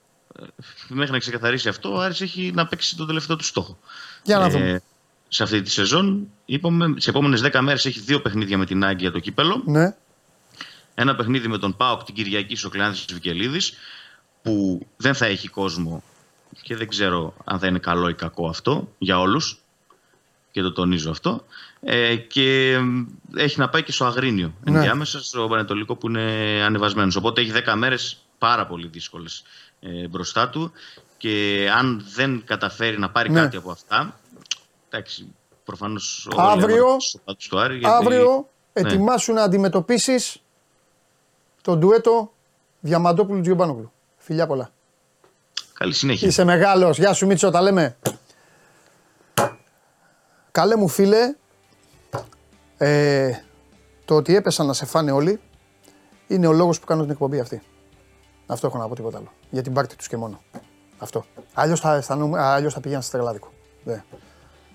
[0.88, 3.80] μέχρι να ξεκαθαρίσει αυτό, ο Άρης έχει να παίξει το τελευταίο του στόχο.
[4.24, 4.82] Για να δούμε
[5.30, 6.28] σε αυτή τη σεζόν.
[6.46, 9.62] Είπαμε, σε επόμενες 10 μέρες έχει δύο παιχνίδια με την Άγκια το κύπελο.
[9.66, 9.96] Ναι.
[10.96, 13.74] Ένα παιχνίδι με τον Πάοκ την Κυριακή στο Κλεάνθης τη Βικελίδης.
[14.42, 16.04] που δεν θα έχει κόσμο
[16.62, 19.60] και δεν ξέρω αν θα είναι καλό ή κακό αυτό για όλους
[20.52, 21.46] και το τονίζω αυτό
[21.82, 22.78] ε, και
[23.36, 24.78] έχει να πάει και στο Αγρίνιο ναι.
[24.78, 26.24] ενδιάμεσα στο Πανετολικό που είναι
[26.66, 29.44] ανεβασμένος οπότε έχει 10 μέρες πάρα πολύ δύσκολες
[29.80, 30.72] ε, μπροστά του
[31.18, 33.40] και αν δεν καταφέρει να πάρει ναι.
[33.40, 34.20] κάτι από αυτά
[34.90, 36.86] εντάξει προφανώς αύριο,
[37.38, 37.96] στο Άρη, γιατί...
[37.96, 38.82] αύριο ναι.
[38.82, 40.42] ετοιμάσου να αντιμετωπίσεις
[41.62, 42.32] το ντουέτο
[42.80, 44.72] Διαμαντόπουλου Τζιομπάνογλου φιλιά πολλά
[45.80, 46.28] Καλή συνέχεια.
[46.28, 46.98] Είσαι μεγάλος.
[46.98, 47.98] Γεια σου Μίτσο, τα λέμε.
[50.52, 51.36] Καλέ μου φίλε,
[52.78, 53.32] ε,
[54.06, 55.40] το ότι έπεσαν να σε φάνε όλοι
[56.28, 57.62] είναι ο λόγος που κάνω την εκπομπή αυτή.
[58.46, 59.32] Αυτό έχω να πω τίποτα άλλο.
[59.50, 60.42] Για την πάρτι τους και μόνο.
[60.98, 61.26] Αυτό.
[61.54, 63.52] Αλλιώς θα, θα, αλλιώς θα πηγαίναν σε τρελάδικο.
[63.84, 64.04] Ναι.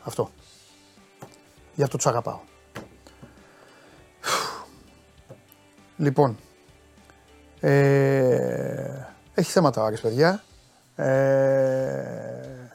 [0.05, 0.31] Αυτό.
[1.75, 2.41] Για αυτό τους αγαπάω.
[5.97, 6.39] Λοιπόν,
[7.61, 10.45] ε, έχει θέματα ο Άρης, παιδιά.
[10.97, 12.69] Ε,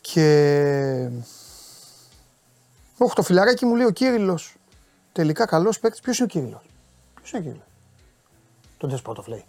[0.00, 1.10] και
[2.98, 4.38] όχι, το φιλαράκι μου λέει ο Κύριλο.
[5.12, 6.00] Τελικά καλός παίκτης.
[6.00, 6.62] Ποιος είναι ο Κύριλο.
[7.14, 7.64] Ποιος είναι ο Κύριλο.
[8.76, 9.44] Τον Τεσπότοφ λέει.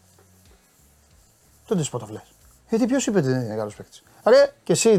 [1.65, 2.33] Τον Τεσπότοφ λες.
[2.71, 4.03] Γιατί ποιος είπε ότι δεν είναι καλός παίκτης.
[4.23, 4.89] Ρε, και εσύ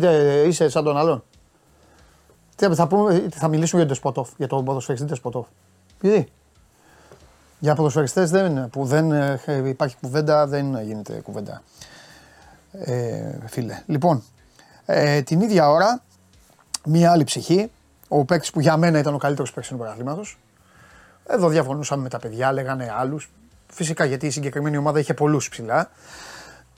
[0.46, 1.24] είσαι σαν τον άλλον.
[2.56, 5.46] Τι θα, πούμε, θα μιλήσουμε για τον Τεσπότοφ, για τον ποδοσφαιριστή Τεσπότοφ.
[6.00, 6.32] Γιατί;
[7.58, 11.62] Για ποδοσφαιριστές δεν, που δεν ε, υπάρχει κουβέντα, δεν γίνεται κουβέντα.
[12.72, 13.82] Ε, φίλε.
[13.86, 14.22] Λοιπόν,
[14.86, 16.02] ε, την ίδια ώρα,
[16.84, 17.70] μία άλλη ψυχή,
[18.08, 20.38] ο παίκτης που για μένα ήταν ο καλύτερος παίκτης του πρωταθλήματος.
[21.26, 23.30] Εδώ διαφωνούσαμε με τα παιδιά, λέγανε άλλους.
[23.72, 25.90] Φυσικά γιατί η συγκεκριμένη ομάδα είχε πολλούς ψηλά.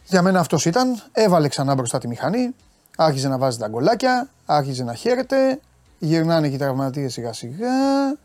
[0.06, 1.02] Για μένα αυτός ήταν.
[1.12, 2.54] Έβαλε ξανά μπροστά τη μηχανή.
[2.96, 4.28] Άρχιζε να βάζει τα γκολάκια.
[4.46, 5.60] Άρχιζε να χαίρεται.
[5.98, 8.16] Γυρνάνε και οι τραυματίες σιγά σιγά.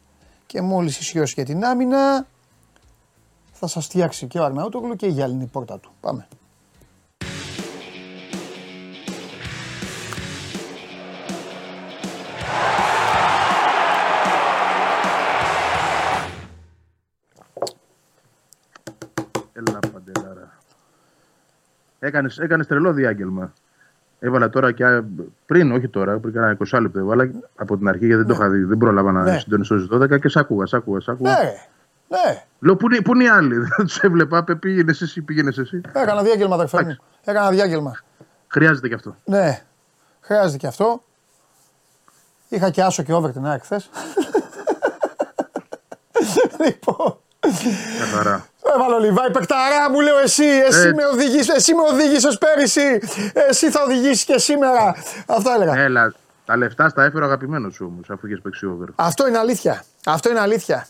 [0.46, 2.28] Και μόλις ισιώσει και την άμυνα,
[3.52, 5.92] θα σας φτιάξει και ο Αρναούτογλου και η γυάλινη πόρτα του.
[6.02, 6.28] Πάμε.
[22.00, 23.54] Έκανες, έκανες τρελό διάγγελμα.
[24.20, 25.02] Έβαλα τώρα και
[25.46, 28.50] πριν, όχι τώρα, πριν κάνα 20 λεπτό, έβαλα από την αρχή γιατί δεν το είχα
[28.50, 28.64] δει.
[28.64, 29.40] Δεν πρόλαβα να ναι.
[29.40, 31.32] συντονιστώ στις 12 και σ' άκουγα, σ' άκουγα, σ' άκουγα.
[31.32, 31.54] Ναι,
[32.08, 32.44] ναι.
[32.60, 35.82] Λέω πού είναι, πού είναι οι άλλοι, δεν τους έβλεπα, πήγαινες εσύ, πήγαινες εσύ.
[35.94, 36.96] Έκανα διάγγελμα, αδερφέ μου.
[37.24, 38.00] Έκανα διάγγελμα.
[38.48, 39.16] Χρειάζεται και αυτό.
[39.26, 39.62] Ναι,
[40.22, 41.04] χρειάζεται και αυτό.
[42.50, 43.90] Είχα και άσο και over την ΑΕΚ χθες.
[46.66, 47.18] λοιπόν.
[48.00, 48.46] Καθαρά.
[48.76, 50.94] Έβαλε ο Λιβάη, παικταρά μου λέω εσύ, εσύ ε.
[50.94, 53.00] με οδηγείς, εσύ με οδήγησες πέρυσι,
[53.50, 54.96] εσύ θα οδηγήσεις και σήμερα.
[55.28, 55.78] Αυτά έλεγα.
[55.78, 56.14] Έλα,
[56.46, 58.88] τα λεφτά στα έφερε ο αγαπημένος σου όμως, αφού είχες παίξει over.
[58.96, 59.84] Αυτό είναι αλήθεια.
[60.06, 60.88] Αυτό είναι αλήθεια.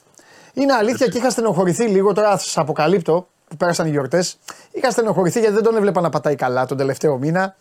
[0.54, 2.14] Είναι αλήθεια και είχα στενοχωρηθεί λίγο.
[2.14, 4.38] Τώρα σας αποκαλύπτω που πέρασαν οι γιορτές.
[4.72, 7.56] Είχα στενοχωρηθεί γιατί δεν τον έβλεπα να πατάει καλά τον τελευταίο μήνα.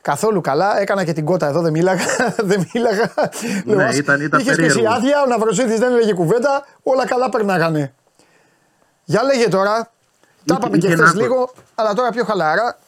[0.00, 0.80] Καθόλου καλά.
[0.80, 2.04] Έκανα και την κότα εδώ, δεν μίλαγα.
[2.50, 3.12] δεν μίλαγα.
[3.64, 6.66] Ναι, ήταν, ήταν Είχες και εσύ άδεια, ο Ναυροσίδη δεν έλεγε κουβέντα.
[6.82, 7.94] Όλα καλά περνάγανε.
[9.04, 9.90] Για λέγε τώρα.
[10.44, 12.78] Τα είπαμε και χθες λίγο, αλλά τώρα πιο χαλαρά.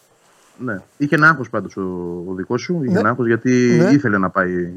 [0.58, 0.80] Ναι.
[0.96, 1.82] Είχε ένα άγχος πάντως ο,
[2.28, 2.80] ο δικός σου.
[2.82, 2.98] Είχε ναι.
[2.98, 3.90] ένα άγχος γιατί ναι.
[3.90, 4.72] ήθελε να πάει.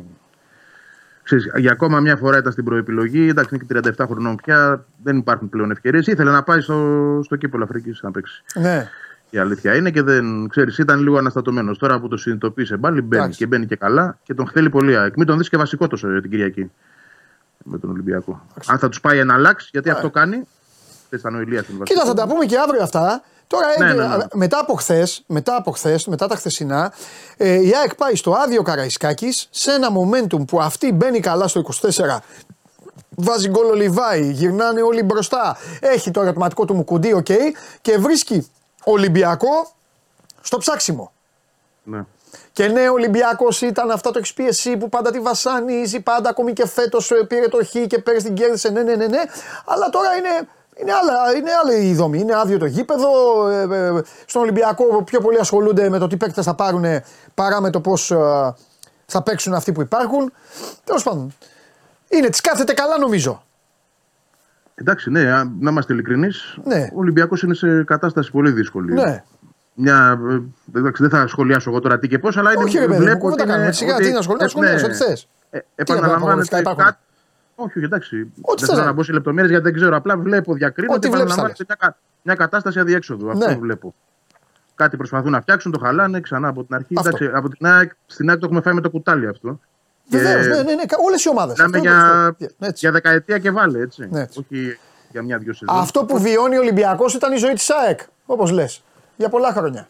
[1.23, 3.27] Ξέρεις, για ακόμα μια φορά ήταν στην προεπιλογή.
[3.27, 4.85] Εντάξει, είναι και 37 χρονών πια.
[5.03, 6.07] Δεν υπάρχουν πλέον ευκαιρίες.
[6.07, 8.43] Ήθελε να πάει στο, στο κύπελο Αφρικής να παίξει.
[8.53, 8.89] Ναι.
[9.29, 11.77] Η αλήθεια είναι και δεν ξέρεις, ήταν λίγο αναστατωμένος.
[11.77, 14.93] Τώρα που το συνειδητοποίησε πάλι μπαίνει και μπαίνει και καλά και τον θέλει πολύ.
[14.95, 16.71] Εκ μην τον δεις και βασικό τόσο την Κυριακή
[17.63, 18.45] με τον Ολυμπιακό.
[18.65, 20.47] Αν θα τους πάει ένα λάξ, γιατί αυτό κάνει,
[21.84, 23.24] Κοίτα, θα τα πούμε και αύριο αυτά.
[23.47, 24.26] Τώρα ναι, ναι, ναι.
[24.34, 26.93] μετά από χθες, μετά, από χθες, μετά τα χθεσινά,
[27.38, 31.62] ε, η ΑΕΚ πάει στο άδειο Καραϊσκάκης σε ένα momentum που αυτή μπαίνει καλά στο
[31.82, 32.18] 24.
[33.10, 35.58] Βάζει γκολ ο Λιβάι, γυρνάνε όλοι μπροστά.
[35.80, 37.25] Έχει το ερωτηματικό του Μουκουντή, ok.
[37.30, 37.51] Okay,
[37.82, 38.51] και βρίσκει
[38.84, 39.72] Ολυμπιακό
[40.41, 41.12] στο ψάξιμο.
[41.84, 42.05] Ναι.
[42.51, 46.68] Και ναι, ο Ολυμπιακός ήταν αυτό το XPSC που πάντα τη βασάνιζει, πάντα ακόμη και
[46.68, 48.70] φέτος ε, πήρε το Χ και πέρυσι την κέρδισε.
[48.70, 49.22] Ναι, ναι, ναι, ναι.
[49.66, 50.47] Αλλά τώρα είναι
[50.82, 52.19] είναι, άλλα, είναι άλλη η δομή.
[52.19, 53.09] Είναι άδειο το γήπεδο.
[53.49, 56.86] Ε, ε, στον Ολυμπιακό πιο πολλοί ασχολούνται με το τι παίκτες θα πάρουν
[57.34, 58.17] παρά με το πώς ε,
[59.05, 60.34] θα παίξουν αυτοί που υπάρχουν.
[60.84, 61.34] Τέλος πάντων.
[62.07, 63.43] Είναι, τη κάθεται καλά νομίζω.
[64.75, 65.23] Εντάξει, ναι,
[65.59, 66.57] να είμαστε ειλικρινείς.
[66.63, 66.89] Ναι.
[66.93, 68.93] Ο Ολυμπιακός είναι σε κατάσταση πολύ δύσκολη.
[68.93, 69.23] Ναι.
[69.73, 70.19] Μια,
[70.75, 72.63] εντάξει, δεν θα σχολιάσω εγώ τώρα τι και πώς, αλλά είναι.
[72.63, 73.71] Όχι, ρε παιδί, βλέπω, δεν τα κάνουμε.
[73.71, 75.28] Σιγά, τι να σχολιάσω, ναι, ό,τι θες.
[75.75, 76.97] Επαναλαμβάνεται κάτι,
[77.60, 78.32] όχι, εντάξει.
[78.41, 79.95] Ό,τι δεν θέλω να μπω σε λεπτομέρειες γιατί δεν ξέρω.
[79.95, 83.30] Απλά βλέπω διακρίνεται ότι μια, μια κατάσταση αδιέξοδου.
[83.30, 83.55] Αυτό ναι.
[83.55, 83.95] βλέπω.
[84.76, 86.95] Κάτι προσπαθούν να φτιάξουν, το χαλάνε ξανά από την αρχή.
[86.99, 89.60] Εντάξει, από την ΑΕΚ, στην ΑΕΚ το έχουμε φάει με το κουτάλι αυτό.
[90.10, 91.55] Βεβαίως, ναι, ναι, ναι, όλες οι ομάδες.
[91.58, 92.36] Μιλάμε για,
[92.76, 94.08] για δεκαετία και βάλε, έτσι.
[94.12, 94.39] Ναι, έτσι.
[94.39, 94.78] Όχι
[95.12, 95.78] για μια-δυο σεζόν.
[95.80, 98.84] Αυτό που βιώνει ο Ολυμπιακός ήταν η ζωή της ΑΕΚ, όπως λες.
[99.16, 99.88] Για πολλά χρόνια.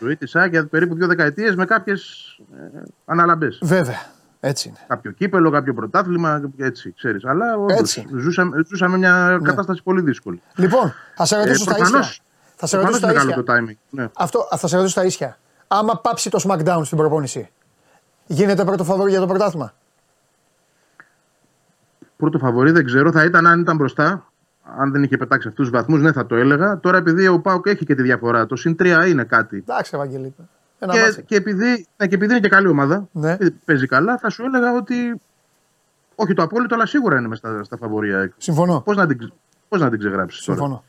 [0.00, 2.26] Ζωή της ΑΕΚ για περίπου δύο δεκαετίες με κάποιες
[2.76, 3.58] ε, αναλαμπές.
[3.62, 4.14] Βέβαια.
[4.46, 4.78] Έτσι είναι.
[4.86, 7.24] Κάποιο κύπελο, κάποιο πρωτάθλημα, έτσι, ξέρεις.
[7.24, 9.48] Αλλά όντως, ζούσαμε, ζούσαμε μια ναι.
[9.48, 10.42] κατάσταση πολύ δύσκολη.
[10.54, 12.04] Λοιπόν, θα σε ρωτήσω ε, στα ίσια.
[12.56, 13.34] Θα σε ρωτήσω στα ίσια.
[13.34, 13.76] Το timing.
[13.90, 14.08] Ναι.
[14.16, 15.38] Αυτό, θα σε ρωτήσω στα ίσια.
[15.66, 17.50] Άμα πάψει το SmackDown στην προπόνηση,
[18.26, 19.72] γίνεται πρώτο φαβορή για το πρωτάθλημα;
[22.16, 24.30] Πρώτο φαβορή δεν ξέρω, θα ήταν αν ήταν μπροστά.
[24.78, 26.78] Αν δεν είχε πετάξει αυτούς τους βαθμούς, ναι, θα το έλεγα.
[26.80, 29.56] Τώρα επειδή ο Πάουκ έχει και τη διαφορά, το συν 3 είναι κάτι.
[29.56, 29.96] Εντάξει,
[30.78, 31.14] Ευαγγελί.
[31.14, 33.36] Και, και, επειδή, ναι, και επειδή είναι και καλή ομάδα, ναι.
[33.64, 35.20] παίζει καλά, θα σου έλεγα ότι.
[36.14, 38.32] Όχι το απόλυτο, αλλά σίγουρα είναι μέσα στα, στα φαβορία.
[38.36, 38.80] Συμφωνώ.
[38.80, 39.32] Πώς να την,
[39.68, 40.82] πώς να την ξεγράψεις τώρα;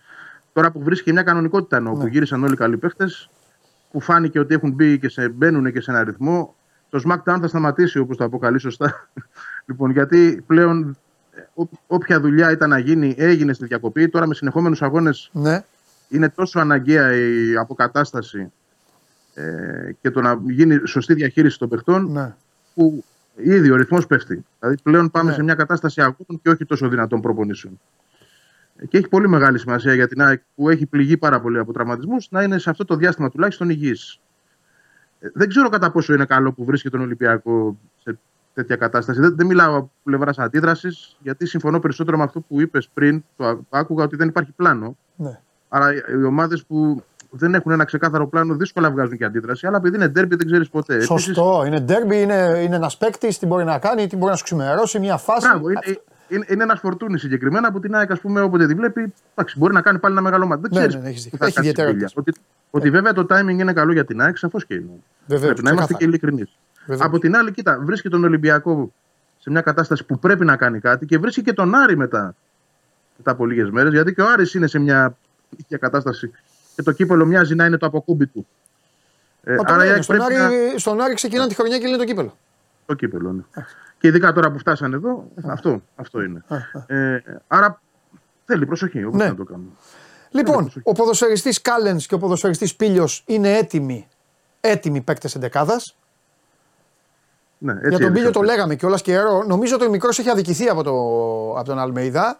[0.54, 2.00] Τώρα που βρίσκει μια κανονικότητα ενώ ναι.
[2.00, 3.30] που γύρισαν όλοι οι καλοί παίχτες,
[3.92, 6.56] που φάνηκε ότι έχουν μπει και σε, μπαίνουν και σε ένα ρυθμό,
[6.90, 9.10] το SmackDown θα σταματήσει όπως το αποκαλεί σωστά.
[9.68, 10.98] λοιπόν, γιατί πλέον
[11.88, 14.10] όποια δουλειά ήταν να γίνει έγινε στη διακοπή.
[14.10, 15.64] Τώρα με συνεχόμενους αγώνες ναι.
[16.10, 18.52] είναι τόσο αναγκαία η αποκατάσταση
[19.38, 22.36] ε, και το να γίνει σωστή διαχείριση των παιχτών ναι.
[22.74, 23.04] που
[23.36, 24.46] ήδη ο ρυθμός πέφτει.
[24.60, 25.36] Δηλαδή πλέον πάμε ναι.
[25.36, 27.80] σε μια κατάσταση αγώνων και όχι τόσο δυνατών προπονήσεων.
[28.90, 32.28] Και έχει πολύ μεγάλη σημασία για την ΑΕΚ που έχει πληγεί πάρα πολύ από τραυματισμούς
[32.32, 34.20] να είναι σε αυτό το διάστημα τουλάχιστον υγιής.
[35.20, 38.20] Ε, δεν ξέρω κατά πόσο είναι καλό που βρίσκεται τον Ολυμπιακό σε
[38.54, 39.20] τέτοια κατάσταση.
[39.20, 43.24] Δεν, δεν μιλάω από πλευράς αντίδρασης, γιατί συμφωνώ περισσότερο με αυτό που είπες πριν.
[43.38, 44.98] Το άκουγα ότι δεν υπάρχει πλάνο.
[45.16, 45.40] Ναι.
[45.70, 49.68] Άρα οι ομάδες που δεν έχουν ένα ξεκάθαρο πλάνο δύσκολα βγάζουν και αντίδραση.
[49.68, 51.02] Αλλά επειδή είναι ντέρμπι δεν ξέρεις ποτέ.
[51.02, 51.62] Σωστό.
[51.62, 51.68] Επίσης...
[51.68, 55.00] Είναι ντέρμπι, είναι, είναι ένας παίκτης, τι μπορεί να κάνει, τι μπορεί να σου ξημερώσει,
[55.00, 55.48] μια φάση.
[55.48, 55.82] Μπράβο, είναι,
[56.28, 59.74] είναι, είναι ένας φορτούνης συγκεκριμένα που την ΑΕΚ, ας πούμε, όποτε τη βλέπει, εντάξει, μπορεί
[59.74, 60.62] να κάνει πάλι ένα μεγάλο μάτι.
[60.62, 60.96] Δεν ξέρεις.
[60.96, 62.34] Ναι, ναι, έχεις ιδιαίτερη Ότι,
[62.70, 64.90] ότι βέβαια το timing είναι καλό για την ΑΕΚ, σαφώς και είναι.
[65.26, 66.58] Βεβαίως, Πρέπει να είμαστε και ειλικρινείς.
[66.98, 68.92] Από την άλλη, κοίτα, βρίσκει τον Ολυμπιακό
[69.38, 72.36] σε μια κατάσταση που πρέπει να κάνει κάτι και βρίσκει και τον Άρη μετά,
[73.18, 73.94] μετά από λίγες μέρες.
[73.94, 75.18] Γιατί και ο Άρης είναι σε μια
[75.80, 76.32] κατάσταση
[76.78, 78.48] και το κύπελο μοιάζει να είναι το αποκούμπι του.
[79.44, 80.50] Ε, άρα είναι, στον, Άρη, να...
[80.78, 82.38] στον Άρη ξεκινάνε τη χρονιά και λένε το κύπελο.
[82.86, 83.64] Το κύπελο, ναι.
[83.98, 86.44] Και ειδικά τώρα που φτάσανε εδώ, αυτό, αυτό είναι.
[86.88, 87.82] Ε, άρα
[88.46, 89.28] θέλει προσοχή, όπως ναι.
[89.28, 89.70] να το κάνουμε.
[90.30, 94.08] Λοιπόν, ο ποδοσφαιριστής Κάλενς και ο ποδοσφαιριστής Πίλιος είναι έτοιμοι,
[94.62, 95.98] έτοιμοι παίκτες εντεκάδας.
[97.58, 99.44] Ναι, έτσι Για τον Πίλιο το λέγαμε κιόλας και καιρό.
[99.44, 100.92] Νομίζω ότι ο μικρός έχει αδικηθεί από, το,
[101.60, 102.40] από τον Αλμέιδα.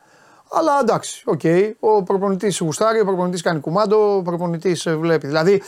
[0.52, 1.40] Αλλά εντάξει, ok.
[1.44, 1.72] Okay.
[1.80, 5.28] Ο προπονητής γουστάρει, ο προπονητής κάνει κουμάντο, ο προπονητής ε, βλέπει.
[5.28, 5.62] Δηλαδή,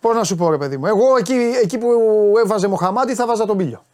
[0.00, 1.88] πώς να σου πω, ρε παιδί μου, εγώ εκεί, εκεί που
[2.44, 3.84] έβαζε Μοχαμάτι θα βάζα τον Πίλιο.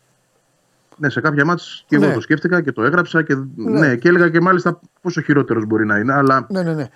[0.96, 2.12] Ναι, σε κάποια μάτια και εγώ ναι.
[2.12, 3.80] το σκέφτηκα και το έγραψα και, ναι.
[3.80, 3.96] ναι.
[3.96, 6.12] και έλεγα και μάλιστα πόσο χειρότερος μπορεί να είναι.
[6.12, 6.88] Αλλά ναι, ναι, ναι.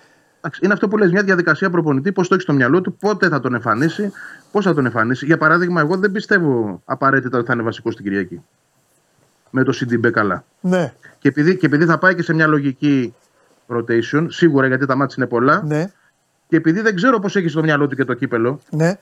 [0.61, 3.39] Είναι αυτό που λες, μια διαδικασία προπονητή, πώς το έχεις στο μυαλό του, πότε θα
[3.39, 4.11] τον εμφανίσει,
[4.51, 5.25] πώς θα τον εμφανίσει.
[5.25, 8.41] Για παράδειγμα, εγώ δεν πιστεύω απαραίτητα ότι θα είναι βασικός στην Κυριακή.
[9.49, 10.43] Με το CDB καλά.
[10.59, 10.93] Ναι.
[11.19, 13.15] Και επειδή, και επειδή θα πάει και σε μια λογική
[13.67, 15.63] rotation, σίγουρα γιατί τα μάτια είναι πολλά.
[15.65, 15.91] Ναι.
[16.47, 18.59] Και επειδή δεν ξέρω πώς έχει στο μυαλό του και το κύπελο.
[18.69, 18.97] Ναι.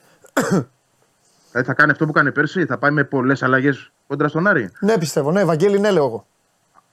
[1.51, 4.71] Δηλαδή θα κάνει αυτό που κάνει πέρσι, θα πάει με πολλές αλλαγές κόντρα στον Άρη.
[4.79, 5.31] Ναι, πιστεύω.
[5.31, 6.25] Ναι, Ευαγγέλη, ναι, λέω εγώ.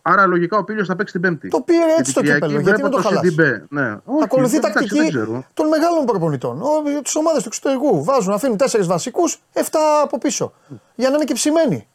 [0.03, 1.49] Άρα λογικά ο Πίλιο θα παίξει την Πέμπτη.
[1.49, 2.61] Το πήρε έτσι το κύπελο.
[2.61, 3.35] Γιατί να το χαλάσει.
[3.69, 3.97] Ναι.
[4.23, 5.13] Ακολουθεί τακτική
[5.55, 6.63] των μεγάλων προπονητών.
[7.03, 9.61] Τις ομάδες του εξωτερικού βάζουν, αφήνουν τέσσερις βασικούς, 7
[10.03, 10.53] από πίσω.
[10.95, 11.87] Για να είναι και ψημένοι.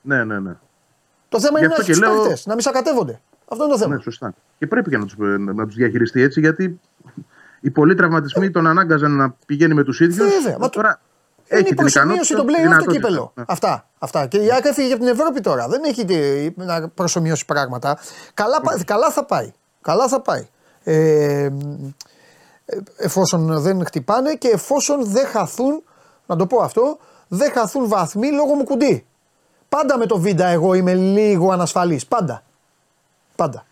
[0.00, 0.56] Ναι, ναι, ναι.
[1.36, 2.24] Το θέμα είναι να λέω...
[2.44, 3.20] να μην σακατεύονται.
[3.48, 3.94] Αυτό είναι το θέμα.
[3.94, 4.34] Ναι, σωστά.
[4.58, 6.80] Και πρέπει και να τους να τους διαχειριστεί έτσι, γιατί
[7.60, 10.28] οι πολλοί τραυματισμοί τον ανάγκαζαν να πηγαίνει με τους ίδιους.
[10.42, 10.68] Βέβαια.
[10.68, 11.00] Τώρα
[11.48, 13.32] είναι η προσωμείωση των play το κύπελο.
[13.34, 13.44] Ναι.
[13.46, 14.26] Αυτά, αυτά.
[14.26, 15.68] Και η ΑΕΚ έφυγε για την Ευρώπη τώρα.
[15.68, 17.98] Δεν έχει να προσωμιώσει πράγματα.
[18.34, 18.82] Καλά, ναι.
[18.84, 19.52] καλά θα πάει.
[19.80, 20.48] Καλά θα πάει.
[20.84, 21.48] Ε,
[22.96, 25.82] εφόσον δεν χτυπάνε και εφόσον δεν χαθούν,
[26.26, 29.06] να το πω αυτό, δεν χαθούν βαθμοί λόγω μου κουντί.
[29.76, 32.06] Πάντα με το Βίντα εγώ είμαι λίγο ανασφαλής.
[32.06, 32.42] Πάντα.
[33.36, 33.64] Πάντα.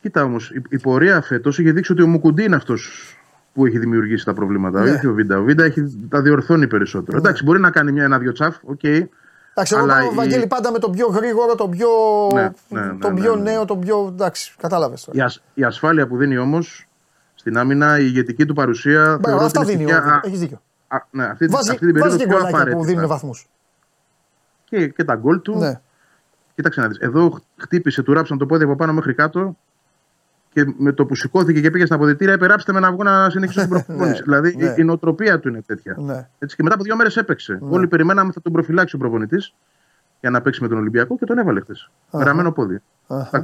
[0.00, 3.12] Κοίτα όμως, η, η πορεία φέτος είχε δείξει ότι ο Μουκουντή είναι αυτός
[3.54, 4.82] που έχει δημιουργήσει τα προβλήματα.
[4.82, 4.90] Ναι.
[4.90, 5.38] Όχι ο Βίντα.
[5.38, 7.12] Ο Βίντα έχει, τα διορθώνει περισσότερο.
[7.12, 7.18] Ναι.
[7.18, 8.78] Εντάξει, μπορεί να κάνει μια, ένα-δυο τσαφ, ok.
[8.82, 9.02] Okay,
[9.50, 10.14] Εντάξει, εγώ πάω, η...
[10.14, 11.88] Βαγγέλη, πάντα με τον πιο γρήγορο, τον πιο,
[12.34, 14.08] ναι, ναι, ναι, τον πιο νέο, τον πιο.
[14.12, 15.08] Εντάξει, κατάλαβες.
[15.12, 16.88] Η, ασ, η ασφάλεια που δίνει όμως
[17.34, 19.18] στην άμυνα, η ηγετική του παρουσία.
[19.20, 19.86] Μπράβο, αυτά δίνει.
[20.22, 20.60] Έχεις δίκιο.
[20.88, 23.48] Α, ναι, αυτή, βάζει, αυτή την περίοδο βάζει και γκολάκια που δίνουν βαθμούς.
[24.68, 25.58] Και, και τα γκολ του.
[25.58, 25.80] Ναι.
[26.54, 26.98] Κοίταξε να δεις.
[26.98, 29.56] Εδώ χτύπησε, του ράψαν το πόδι από πάνω μέχρι κάτω
[30.52, 33.60] και με το που σηκώθηκε και πήγε στα αποδητήρια, περάψτε με να βγω να συνεχίσω
[33.60, 34.22] την προπόνηση.
[34.26, 34.74] Ναι, δηλαδή ναι.
[34.76, 35.96] η νοοτροπία του είναι τέτοια.
[35.98, 36.28] Ναι.
[36.38, 37.58] Έτσι, και μετά από δύο μέρες έπαιξε.
[37.60, 39.54] Όλοι περιμέναμε θα τον προφυλάξει ο προπονητής
[40.20, 41.90] για να παίξει με τον Ολυμπιακό και τον έβαλε χθες.
[42.12, 42.82] Γραμμένο πόδι.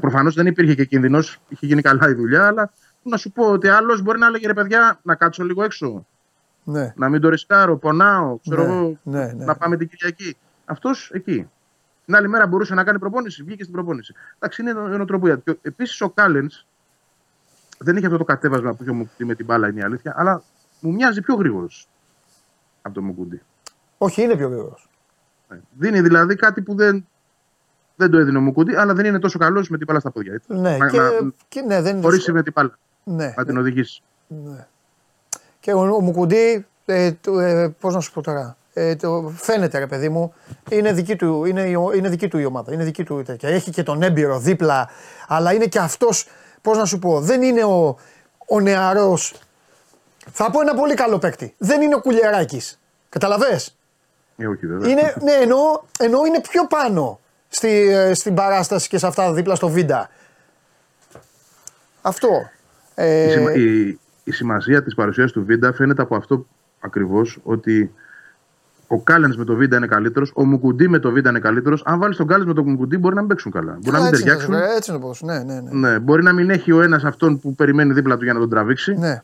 [0.00, 2.70] Προφανώς δεν υπήρχε και κίνδυνος, είχε γίνει καλά η δουλειά, αλλά
[3.02, 6.06] να σου πω ότι άλλος μπορεί να έλεγε ρε παιδιά να κάτσω λίγο έξω.
[6.64, 6.92] Ναι.
[6.96, 8.98] Να μην το ρισκάρω, πονάω, ξέρω εγώ,
[9.36, 10.36] να πάμε την Κυριακή.
[10.64, 11.50] Αυτός εκεί.
[12.04, 14.14] Την άλλη μέρα μπορούσε να κάνει προπόνηση, βγήκε στην προπόνηση.
[14.38, 15.42] Εντάξει, είναι η νοοτροπία.
[15.62, 16.66] Επίσης ο Κάλενς
[17.78, 20.14] δεν είχε αυτό το κατέβασμα που είχε μου με την μπάλα, είναι η αλήθεια.
[20.16, 20.42] Αλλά
[20.80, 21.88] μου μοιάζει πιο γρήγορος
[22.82, 23.42] από το Μουκούντι.
[23.98, 24.88] Όχι, είναι πιο γρήγορος.
[25.48, 25.60] Ναι.
[25.78, 27.06] Δίνει δηλαδή κάτι που δεν,
[27.96, 30.40] δεν το έδινε ο Μουκούντι, αλλά δεν είναι τόσο καλός με την μπάλα στα πόδια.
[30.46, 31.10] Ναι, και, να,
[31.48, 32.32] και ναι, δεν είναι.
[32.32, 32.78] με την μπάλα.
[33.04, 34.02] Ναι, να την οδηγήσει.
[34.26, 34.66] Ναι.
[35.60, 39.86] Και ο, ο Μουκουντή, ε, ε, πώς να σου πω τώρα, ε, το, φαίνεται ρε
[39.86, 40.34] παιδί μου,
[40.70, 41.62] είναι δική, του, είναι,
[41.96, 42.72] είναι δική του η ομάδα.
[42.72, 43.48] Είναι δική του τέτοια.
[43.48, 44.88] Έχει και τον έμπειρο δίπλα,
[45.28, 46.26] αλλά είναι και αυτός,
[46.62, 47.98] πώς να σου πω, δεν είναι ο,
[48.48, 49.34] ο νεαρός.
[50.32, 51.54] Θα πω ένα πολύ καλό παίκτη.
[51.58, 52.80] Δεν είναι ο Κουλιαράκης.
[53.08, 53.60] Καταλαβέ.
[54.36, 59.06] Ε, όχι, Είναι, ναι, εννοώ, εννοώ είναι πιο πάνω στη, ε, στην παράσταση και σε
[59.06, 60.10] αυτά δίπλα στο Βίντα.
[62.02, 62.50] Αυτό.
[62.94, 63.60] Ε...
[63.60, 66.46] Η, η, σημασία της παρουσίας του Βίντα φαίνεται από αυτό
[66.80, 67.94] ακριβώς ότι
[68.86, 71.82] ο Κάλενς με το Βίντα είναι καλύτερος, ο Μουκουντή με το Βίντα είναι καλύτερος.
[71.84, 73.78] Αν βάλεις τον Κάλενς με το Μουκουντή, μπορεί να μην παίξουν καλά.
[73.82, 74.54] Μπορεί να μην ταιριάξουν.
[74.54, 75.14] Έτσι είναι πώ.
[75.20, 75.70] Ναι, ναι, ναι.
[75.72, 78.50] ναι, μπορεί να μην έχει ο ένας αυτόν που περιμένει δίπλα του για να τον
[78.50, 78.94] τραβήξει.
[78.94, 79.22] Ναι.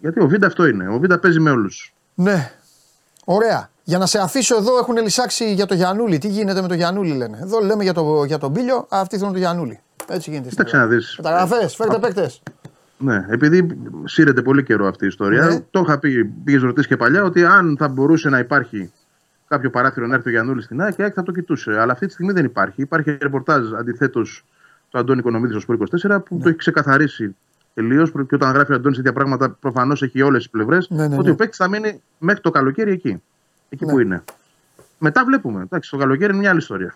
[0.00, 0.88] Γιατί ο Βίντα αυτό είναι.
[0.88, 1.94] Ο Βίντα παίζει με όλους.
[2.14, 2.50] Ναι.
[3.24, 3.70] Ωραία.
[3.84, 6.18] Για να σε αφήσω εδώ έχουν λησάξει για το Γιανούλη.
[6.18, 7.38] Τι γίνεται με το Γιανούλη λένε.
[7.42, 9.80] Εδώ λέμε για, το, για τον Πίλιο, αυτοί θέλουν το Γιανούλη.
[10.08, 10.48] Έτσι γίνεται.
[10.48, 11.14] Κοίταξε να δεις.
[11.16, 12.42] Καταγραφές, φέρτε παίκτες.
[12.98, 15.60] Ναι, επειδή σύρεται πολύ καιρό αυτή η ιστορία, ναι.
[15.70, 18.92] το είχα πει, πήγες ρωτήσεις και παλιά, ότι αν θα μπορούσε να υπάρχει
[19.48, 21.80] κάποιο παράθυρο να έρθει ο Γιανούλης στην ΑΕΚ, η θα το κοιτούσε.
[21.80, 22.82] Αλλά αυτή τη στιγμή δεν υπάρχει.
[22.82, 24.44] Υπάρχει ρεπορτάζ αντιθέτως
[24.88, 26.42] του Αντώνη Οικονομίδης στο 24 που ναι.
[26.42, 27.36] το έχει ξεκαθαρίσει
[27.74, 28.10] τελείως.
[28.10, 30.88] Και όταν γράφει ο Αντώνης τέτοια πράγματα, προφανώς έχει όλες τι πλευρές.
[30.90, 33.22] Ναι, ναι, ότι ο παίκτης θα μείνει μέχρι το καλοκαίρι εκεί.
[33.68, 34.24] Εκεί που είναι.
[34.98, 35.62] Μετά βλέπουμε.
[35.62, 36.94] Εντάξει, το καλοκαίρι είναι μια άλλη ιστορία.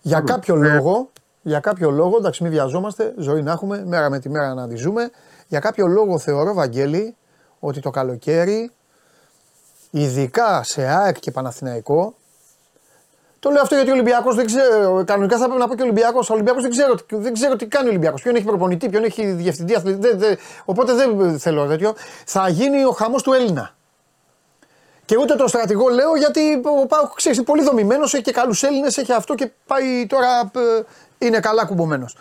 [0.00, 1.12] Για κάποιο ε, λόγο,
[1.48, 4.76] για κάποιο λόγο, εντάξει, μην βιαζόμαστε, ζωή να έχουμε, μέρα με τη μέρα να τη
[4.76, 5.10] ζούμε.
[5.46, 7.16] Για κάποιο λόγο θεωρώ, Βαγγέλη,
[7.58, 8.70] ότι το καλοκαίρι,
[9.90, 12.14] ειδικά σε ΑΕΚ και Παναθηναϊκό,
[13.40, 15.04] το λέω αυτό γιατί ο Ολυμπιακός δεν ξέρω.
[15.04, 16.30] Κανονικά θα πρέπει να πω και ο Ολυμπιακός.
[16.30, 18.22] Ο Ολυμπιακός δεν, ξέρω, δεν ξέρω τι κάνει ο Ολυμπιακός.
[18.22, 19.76] Ποιον έχει προπονητή, ποιον έχει διευθυντή.
[19.82, 21.94] Δεν, δεν, οπότε δεν θέλω τέτοιο.
[22.24, 23.74] Θα γίνει ο χαμός του Έλληνα.
[25.04, 28.62] Και ούτε το στρατηγό λέω γιατί ο Πάουκ ξέρεις είναι πολύ δομημένος, έχει και καλούς
[28.62, 30.50] Έλληνες, έχει αυτό και πάει τώρα.
[31.18, 32.16] Ε, είναι καλά κουμπωμένος.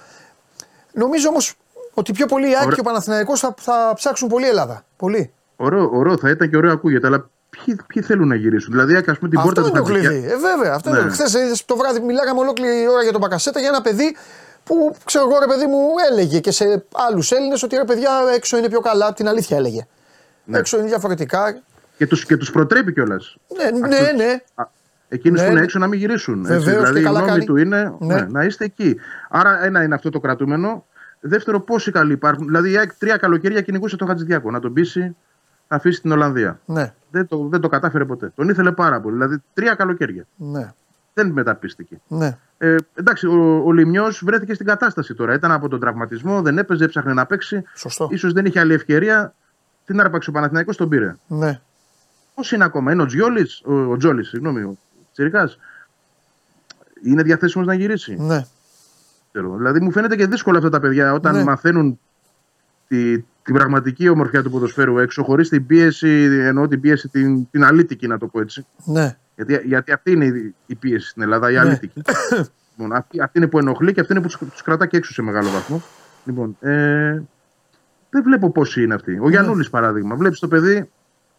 [0.93, 1.55] Νομίζω όμως
[1.93, 4.85] ότι πιο πολύ η Άκη και ο Παναθηναϊκός θα, θα ψάξουν πολύ Ελλάδα.
[4.97, 5.31] Πολύ.
[5.55, 9.17] Ωραίο, ωραίο θα ήταν και ωραίο ακούγεται, αλλά ποιοι, ποιοι θέλουν να γυρίσουν; Δηλαδή, ας
[9.17, 10.25] πούμε την αυτό είναι το κλειδί.
[10.27, 10.99] Ε, βέβαια, αυτό ναι.
[10.99, 11.09] είναι.
[11.09, 14.15] Χθες το βράδυ μιλάγαμε ολόκληρη ώρα για τον Μπακασέτα για ένα παιδί
[14.63, 18.57] που ξέρω εγώ ρε παιδί μου έλεγε και σε άλλους Έλληνες ότι ρε παιδιά έξω
[18.57, 19.13] είναι πιο καλά.
[19.13, 19.87] Την αλήθεια έλεγε.
[20.43, 20.57] Ναι.
[20.57, 21.61] Έξω είναι διαφορετικά.
[21.97, 23.37] Και τους και τους προτρέπει κιόλας.
[23.57, 24.43] Ναι, ναι, ναι.
[25.09, 26.45] Εκείνους ναι, που είναι έξω να μην γυρίσουν.
[26.45, 28.15] δηλαδή η γνώμη του είναι ναι.
[28.15, 28.27] ναι.
[28.29, 28.95] να είστε εκεί.
[29.29, 30.85] Άρα ένα είναι αυτό το κρατούμενο.
[31.19, 32.45] Δεύτερο, πόσοι καλοί υπάρχουν.
[32.45, 35.15] Δηλαδή τρία καλοκαίρια κυνηγούσε τον Χατζηδιάκο να τον πείσει
[35.67, 36.59] να αφήσει την Ολλανδία.
[36.65, 36.93] Ναι.
[37.11, 38.31] Δεν, το, δεν το κατάφερε ποτέ.
[38.35, 39.15] Τον ήθελε πάρα πολύ.
[39.15, 40.25] Δηλαδή τρία καλοκαίρια.
[40.35, 40.73] Ναι.
[41.13, 42.01] Δεν μεταπίστηκε.
[42.07, 42.37] Ναι.
[42.57, 45.33] Ε, εντάξει, ο, ο Λιμιός βρέθηκε στην κατάσταση τώρα.
[45.33, 47.63] Ήταν από τον τραυματισμό, δεν έπαιζε, έψαχνε να παίξει.
[47.75, 48.09] Σωστό.
[48.17, 49.33] σω δεν είχε άλλη ευκαιρία.
[49.85, 51.15] Την άρπαξε ο Παναθηναϊκός, τον πήρε.
[51.27, 51.59] Ναι.
[52.35, 54.77] Πώς είναι ακόμα, είναι ο Τζιόλης, ο, ο Τζόλη, συγγνώμη, ο
[55.17, 55.57] Τσιρικάς.
[57.03, 58.15] Είναι διαθέσιμος να γυρίσει.
[58.19, 58.45] Ναι.
[59.31, 61.43] Δηλαδή μου φαίνεται και δύσκολο αυτά τα παιδιά όταν ναι.
[61.43, 61.99] μαθαίνουν
[62.87, 66.09] τη, την πραγματική ομορφιά του ποδοσφαίρου έξω, χωρίς την πίεση,
[66.41, 68.65] εννοώ την πίεση την, την αλήτικη, να το πω έτσι.
[68.85, 69.17] Ναι.
[69.35, 71.59] Γιατί, γιατί αυτή είναι η, η πίεση στην Ελλάδα, η ναι.
[71.59, 72.01] αλήτικη.
[72.75, 75.21] λοιπόν, αυτή, αυτή είναι που ενοχλεί και αυτή είναι που τους κρατά και έξω σε
[75.21, 75.81] μεγάλο βαθμό.
[76.25, 77.21] Λοιπόν, ε,
[78.09, 79.19] δεν βλέπω πόσοι είναι αυτοί.
[79.19, 79.29] Ο ναι.
[79.29, 80.15] Γιαννούλης, παράδειγμα.
[80.15, 80.89] Βλέπεις το παιδί,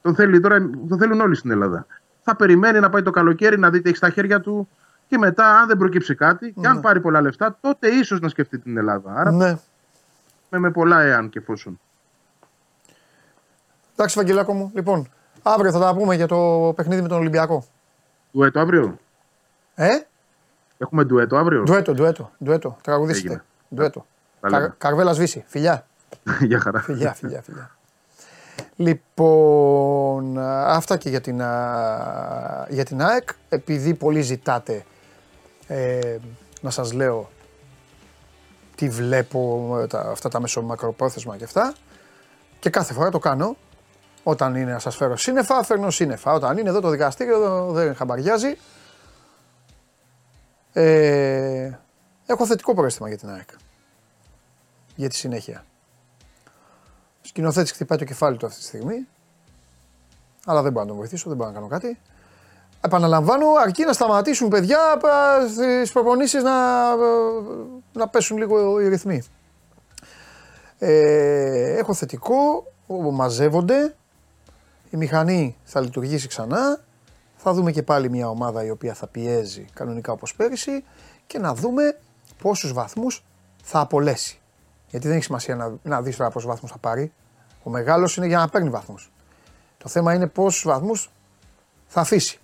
[0.03, 1.87] τον, θέλει, τώρα, τον θέλουν όλοι στην Ελλάδα.
[2.31, 4.68] Θα περιμένει να πάει το καλοκαίρι να δει τι έχει στα χέρια του
[5.07, 6.81] και μετά, αν δεν προκύψει κάτι και αν ναι.
[6.81, 9.14] πάρει πολλά λεφτά, τότε ίσως να σκεφτεί την Ελλάδα.
[9.14, 9.59] Άρα ναι.
[10.51, 11.81] με, με πολλά εάν και εφόσον.
[13.93, 14.70] Εντάξει, Βαγγελάκο μου.
[14.74, 15.09] Λοιπόν,
[15.43, 17.64] αύριο θα τα πούμε για το παιχνίδι με τον Ολυμπιακό.
[18.33, 18.99] Ντουέτο αύριο;
[19.74, 19.89] Ε;
[20.79, 22.31] Έχουμε ντουέτο αύριο; Ντουέτο, ντουέτο.
[22.45, 22.79] ντουέτο.
[22.83, 23.45] Τραγουδήσετε.
[23.74, 24.07] Ντουέτο.
[24.41, 25.45] Καρ, καρβέλας σβήσει.
[25.47, 25.87] Φιλιά.
[26.49, 26.81] για χαρά.
[26.81, 27.78] Φιλιά, φιλιά, φιλιά.
[28.76, 31.36] Λοιπόν, αυτά και για την,
[32.68, 33.28] για την ΑΕΚ.
[33.48, 34.84] Επειδή πολύ ζητάτε
[35.66, 36.16] ε,
[36.61, 37.30] να σας λέω
[38.74, 41.74] τι βλέπω, τα, αυτά τα μεσομακροπρόθεσμα και αυτά.
[42.59, 43.56] Και κάθε φορά το κάνω.
[44.22, 46.32] Όταν είναι να σας φέρω σύννεφα, φέρνω σύννεφα.
[46.32, 48.56] Όταν είναι εδώ το δικαστήριο δεν χαμπαριάζει.
[50.72, 51.70] Ε,
[52.26, 53.48] έχω θετικό πρόστιμα για την ΑΕΚ.
[54.94, 55.64] Για τη συνέχεια.
[57.29, 59.07] Σκηνοθέτης χτυπάει το κεφάλι του αυτή τη στιγμή.
[60.47, 61.99] Αλλά δεν μπορώ να τον βοηθήσω, δεν μπορώ να κάνω κάτι.
[62.81, 64.79] Επαναλαμβάνω, αρκεί να σταματήσουν παιδιά
[65.49, 66.97] στις προπονήσεις να,
[67.93, 69.22] να πέσουν λίγο οι ρυθμοί.
[70.79, 72.64] Ε, έχω θετικό,
[73.12, 73.95] μαζεύονται,
[74.91, 76.81] η μηχανή θα λειτουργήσει ξανά,
[77.37, 80.85] θα δούμε και πάλι μια ομάδα η οποία θα πιέζει κανονικά όπως πέρυσι
[81.26, 81.99] και να δούμε
[82.43, 83.24] πόσους βαθμούς
[83.62, 84.41] θα απολέσει.
[84.91, 87.12] Γιατί δεν έχει σημασία να, να δεις τώρα πόσους βαθμούς θα πάρει
[87.49, 89.11] ο Ο μεγάλος είναι για να παίρνει βαθμούς.
[89.78, 91.11] Το θέμα είναι πόσους βαθμούς
[91.86, 92.39] θα αφήσει.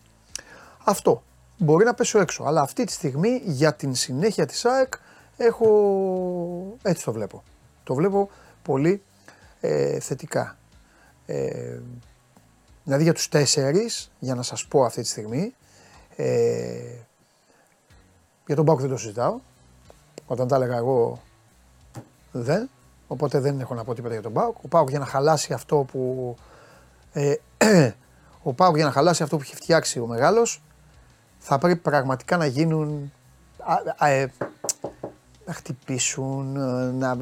[0.85, 1.23] Αυτό.
[1.59, 2.45] Μπορεί να πέσω έξω.
[2.45, 4.95] Αλλά αυτή τη στιγμή για την συνέχεια της ΑΕΚ
[5.37, 5.69] έχω.
[6.83, 7.43] Έτσι το βλέπω.
[7.85, 8.31] Το βλέπω
[8.63, 9.03] πολύ
[9.61, 10.57] ε, θετικά.
[11.27, 11.79] Ε,
[12.85, 15.55] δηλαδή για τους τέσσερις, για να σας πω αυτή τη στιγμή,
[16.17, 16.97] ε,
[18.47, 19.39] για τον Πάουκ δεν το συζητάω.
[20.27, 21.23] Όταν τα έλεγα εγώ
[22.39, 22.71] δεν.
[23.07, 24.57] Οπότε δεν έχω να πω τίποτα για τον Πάουκ.
[24.63, 26.35] Ο Πάουκ για να χαλάσει αυτό που.
[27.13, 27.35] Ε,
[28.43, 30.63] ο Πάουκ για να χαλάσει αυτό που έχει φτιάξει ο μεγάλος
[31.39, 33.13] θα πρέπει πραγματικά να γίνουν.
[33.97, 34.33] Α, ε,
[35.47, 37.17] να χτυπήσουν, ε, να,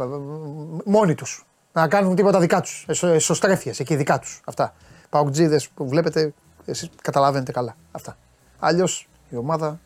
[0.84, 1.46] μόνοι τους.
[1.72, 2.86] Να κάνουν τίποτα δικά τους.
[3.02, 4.40] Εσωστρέφειε εκεί δικά τους.
[4.44, 4.74] Αυτά.
[5.10, 6.34] Παοκτζίδε που βλέπετε,
[6.64, 7.76] εσείς καταλαβαίνετε καλά.
[7.92, 8.16] Αυτά.
[8.58, 9.80] Αλλιώς η ομάδα.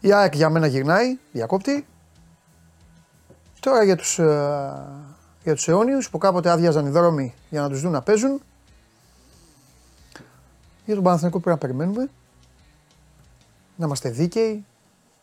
[0.00, 1.86] Η ΑΕΚ για μένα γυρνάει, διακόπτη.
[3.64, 4.24] Τώρα για τους, ε,
[5.42, 8.42] για τους αιώνιους που κάποτε άδειαζαν οι δρόμοι για να τους δουν να παίζουν.
[10.84, 12.10] Για τον Παναθηναϊκό πρέπει να περιμένουμε.
[13.76, 14.64] Να είμαστε δίκαιοι.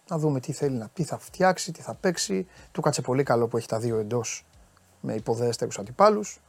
[0.08, 2.48] Να δούμε τι θέλει να πει, θα φτιάξει, τι θα παίξει.
[2.72, 4.46] Του κάτσε πολύ καλό που έχει τα δύο εντός
[5.02, 6.40] με υποδέστερους αντιπάλους.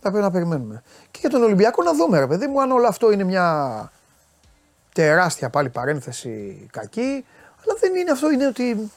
[0.00, 0.82] Θα πρέπει να περιμένουμε.
[1.10, 3.90] Και για τον Ολυμπιακό να δούμε ρε παιδί μου αν όλο αυτό είναι μια
[4.92, 7.24] τεράστια πάλι παρένθεση κακή.
[7.64, 8.90] Αλλά δεν είναι αυτό, είναι ότι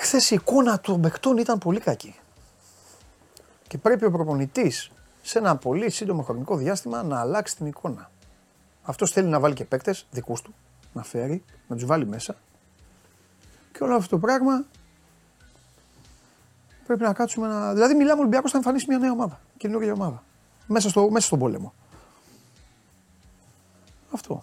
[0.00, 2.14] Χθες η εικόνα των παικτών ήταν πολύ κακή.
[3.68, 4.90] Και πρέπει ο προπονητής
[5.22, 8.10] σε ένα πολύ σύντομο χρονικό διάστημα να αλλάξει την εικόνα.
[8.82, 10.54] Αυτός θέλει να βάλει και παίκτες δικούς του,
[10.92, 12.36] να φέρει, να τους βάλει μέσα.
[13.72, 14.64] Και όλο αυτό το πράγμα
[16.86, 17.72] πρέπει να κάτσουμε να.
[17.72, 19.40] Δηλαδή, μιλάμε Ολυμπιακός θα εμφανίσει μια νέα ομάδα.
[19.56, 20.22] Καινούργια ομάδα.
[20.66, 21.74] Μέσα, στο, μέσα στον πόλεμο.
[24.10, 24.42] Αυτό.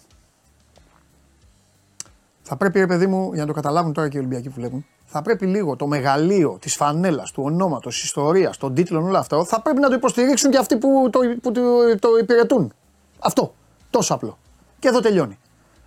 [2.48, 4.86] Θα πρέπει, ρε παιδί μου, για να το καταλάβουν τώρα και οι Ολυμπιακοί που βλέπουν,
[5.04, 9.44] θα πρέπει λίγο το μεγαλείο της φανέλας, του ονόματος, της ιστορίας, των τίτλων, όλο αυτό,
[9.44, 11.62] θα πρέπει να το υποστηρίξουν και αυτοί που το, που το,
[11.98, 12.72] το υπηρετούν.
[13.18, 13.54] Αυτό.
[13.90, 14.38] Τόσο απλό.
[14.78, 15.38] Και εδώ τελειώνει.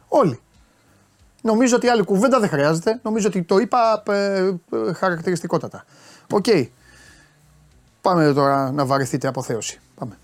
[0.08, 0.40] Όλοι.
[1.42, 3.00] Νομίζω ότι άλλη κουβέντα δεν χρειάζεται.
[3.04, 5.84] Νομίζω ότι το είπα ε, ε, χαρακτηριστικότατα.
[6.32, 6.46] Οκ.
[8.02, 9.80] Πάμε τώρα να βαρεθείτε αποθέωση.
[9.96, 10.18] Πάμε.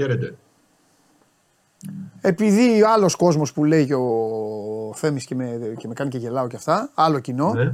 [0.00, 0.34] Χαίρετε.
[2.20, 6.46] Επειδή άλλος κόσμος που λέει και ο Θέμης και με, και με κάνει και γελάω
[6.46, 7.72] και αυτά, άλλο κοινό, ναι.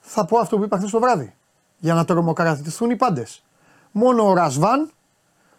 [0.00, 1.34] θα πω αυτό που είπα χθες το βράδυ.
[1.78, 3.44] Για να τρομοκρατηθούν οι πάντες.
[3.92, 4.90] Μόνο ο Ρασβάν,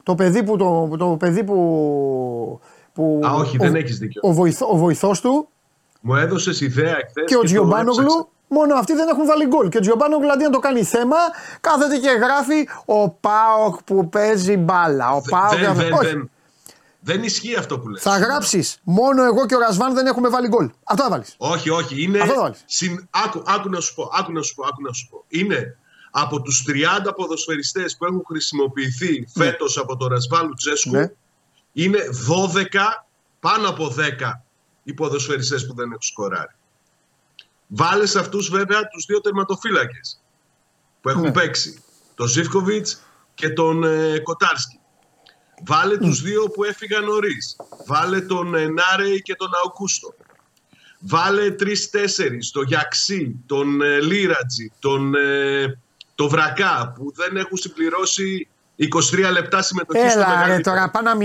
[0.04, 0.58] το παιδί που.
[0.58, 2.60] Το, το παιδί που,
[2.94, 4.22] που Α, όχι, ο, δεν έχεις δίκιο.
[4.24, 5.50] Ο, βοηθό, ο βοηθός του.
[6.02, 7.24] Μου έδωσες ιδέα εχθέ.
[7.26, 9.70] Και ο Τζιομπάνογλου Μόνο αυτοί δεν έχουν βάλει γκολ.
[9.70, 11.18] Και ο Τζιομπάνο αντί να το κάνει θέμα,
[11.62, 15.12] κάθεται και γράφει ο Πάοκ που παίζει μπάλα.
[15.12, 15.60] Ο Πάοκ.
[15.60, 16.30] Δεν, δεν, δεν,
[17.00, 18.02] δεν ισχύει αυτό που λες.
[18.02, 20.70] Θα γράψεις μόνο εγώ και ο Ρασβάν δεν έχουμε βάλει γκολ.
[20.84, 21.36] Αυτό θα βάλεις.
[21.38, 22.04] Όχι, όχι.
[22.04, 22.20] Είναι...
[22.20, 22.64] Αυτό θα βάλεις.
[22.66, 23.08] Συν...
[23.10, 25.24] Άκου, άκου, να σου πω, άκου να σου πω, άκου να σου πω.
[25.28, 25.78] Είναι
[26.12, 26.66] από τους
[27.08, 29.46] 30 ποδοσφαιριστές που έχουν χρησιμοποιηθεί ναι.
[29.46, 31.12] φέτος από τον Ρασβάλου Τσέσκου, ναι.
[31.74, 32.00] είναι
[32.54, 32.66] 12,
[33.40, 34.32] πάνω από 10
[34.84, 36.56] οι ποδοσφαιριστές που δεν έχουν σκοράρει.
[37.72, 40.22] Βάλες σε αυτούς βέβαια τους δύο τερματοφύλακες
[41.02, 41.32] που έχουν ναι.
[41.32, 41.84] παίξει.
[42.16, 43.02] Τον Ζήφκοβιτς
[43.34, 44.80] και τον ε, Κοτάρσκι.
[45.66, 46.00] Βάλε mm.
[46.00, 47.56] τους δύο που έφυγαν νωρίς.
[47.86, 50.14] Βάλε τον ε, Νάρεϊ και τον Αουκούστο.
[51.00, 52.40] Βάλε τρει-τέσσερι.
[52.52, 55.80] Τον Γιαξί, τον ε, Λίρατζι, τον ε,
[56.16, 58.48] το Βρακά που δεν έχουν συμπληρώσει
[58.80, 61.16] 23 λεπτά συμμετοχής Έλα, στο ρε, τώρα πά να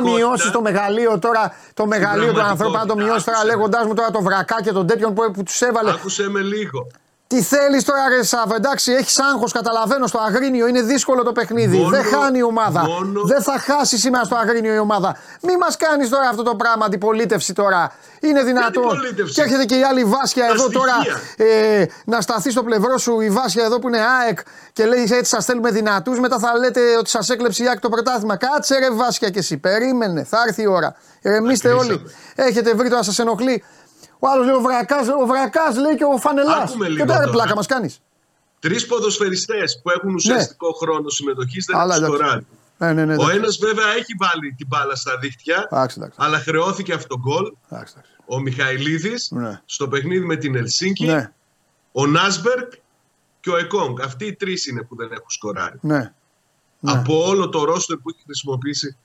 [0.00, 4.10] μειώσει το μεγαλείο τώρα, το μεγαλείο του ανθρώπου, να το μειώσει τώρα λέγοντάς μου τώρα
[4.10, 5.90] το βρακά και τον τέτοιον που, που τους έβαλε.
[5.90, 6.86] Άκουσε με λίγο.
[7.32, 11.76] Τι θέλεις τώρα, Ρε Σάβα, εντάξει, έχεις άγχος, καταλαβαίνω στο Αγρίνιο, είναι δύσκολο το παιχνίδι.
[11.76, 12.82] Μόνο, δεν χάνει η ομάδα.
[12.82, 13.22] Μόνο...
[13.24, 15.16] Δεν θα χάσει σήμερα στο Αγρίνιο η ομάδα.
[15.42, 17.92] Μην μας κάνεις τώρα αυτό το πράγμα, αντιπολίτευση τώρα.
[18.20, 18.98] Είναι δυνατόν.
[19.34, 20.94] Και έρχεται και η άλλη Βάσια εδώ τώρα
[21.36, 24.38] ε, να σταθεί στο πλευρό σου η Βάσια εδώ που είναι ΑΕΚ
[24.72, 26.20] και λέει έτσι σας θέλουμε δυνατούς.
[26.20, 28.36] Μετά θα λέτε ότι σας έκλεψε η ΑΕΚ το πρωτάθλημα.
[28.36, 30.96] Κάτσε ρε Βάσια και εσύ, περίμενε, θα έρθει η ώρα.
[31.22, 32.02] Ρεμίστε όλοι.
[32.34, 33.64] Έχετε βρει τώρα σας ενοχλεί.
[34.24, 36.74] Ο άλλος λέει ο Βρακάς, ο Βρακάς λέει και ο Φανελάς.
[36.96, 38.00] Και τώρα πλάκα μας κάνεις.
[38.58, 40.74] Τρεις ποδοσφαιριστές που έχουν ουσιαστικό ναι.
[40.76, 42.46] χρόνο συμμετοχής δεν έχουν σκοράρει.
[42.78, 45.68] Ναι, ναι, ναι, ο ένας βέβαια έχει βάλει την μπάλα στα δίχτυα,
[46.16, 47.52] αλλά χρεώθηκε αυτό το γκολ.
[48.26, 49.62] Ο Μιχαηλίδης ναι.
[49.64, 51.06] στο παιχνίδι με την Ελσίνκη.
[51.06, 51.32] Ναι.
[51.92, 52.72] Ο Νάσμπερκ
[53.40, 54.00] και ο Εκόνγκ.
[54.00, 55.78] Αυτοί οι τρεις είναι που δεν έχουν σκοράρει.
[55.80, 56.12] Ναι.
[56.80, 58.96] Από όλο το ρόστερ που έχει χρησιμοποιήσει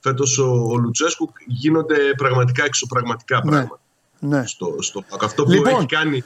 [0.00, 3.80] φέτος ο, ο Λουτσέσκου γίνονται πραγματικά εξωπραγματικά πράγματα.
[4.18, 4.46] Ναι.
[4.46, 6.24] Στο, στο, αυτό που λοιπόν, έχει κάνει.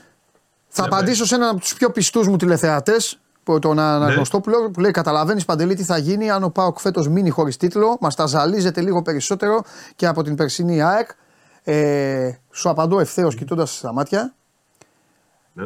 [0.68, 3.20] Θα ναι, απαντήσω σε έναν από τους πιο πιστούς μου τηλεθεατές,
[3.58, 4.68] τον Αναγνωστόπουλο ναι.
[4.68, 7.96] που λέει: Καταλαβαίνεις παντελή τι θα γίνει αν ο Πάοκ φέτος μείνει χωρίς τίτλο.
[8.00, 9.62] Μας τα ζαλίζεται λίγο περισσότερο
[9.96, 11.10] και από την περσινή ΑΕΚ.
[11.62, 14.34] Ε, σου απαντώ ευθέως κοιτώντας στα μάτια.
[15.52, 15.64] Ναι.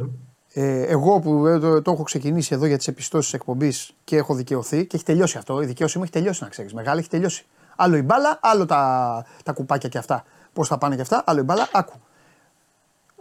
[0.52, 4.16] Ε, εγώ που ε, το, το, έχω ξεκινήσει εδώ για τις επιστώσεις της εκπομπής και
[4.16, 5.62] έχω δικαιωθεί και έχει τελειώσει αυτό.
[5.62, 6.74] Η δικαίωση μου έχει τελειώσει, να ξέρεις.
[6.74, 7.44] Μεγάλη έχει τελειώσει.
[7.76, 10.24] Άλλο η μπάλα, άλλο τα, τα κουπάκια και αυτά.
[10.52, 11.68] Πώς θα πάνε και αυτά, άλλο η μπάλα.
[11.72, 12.00] Άκου.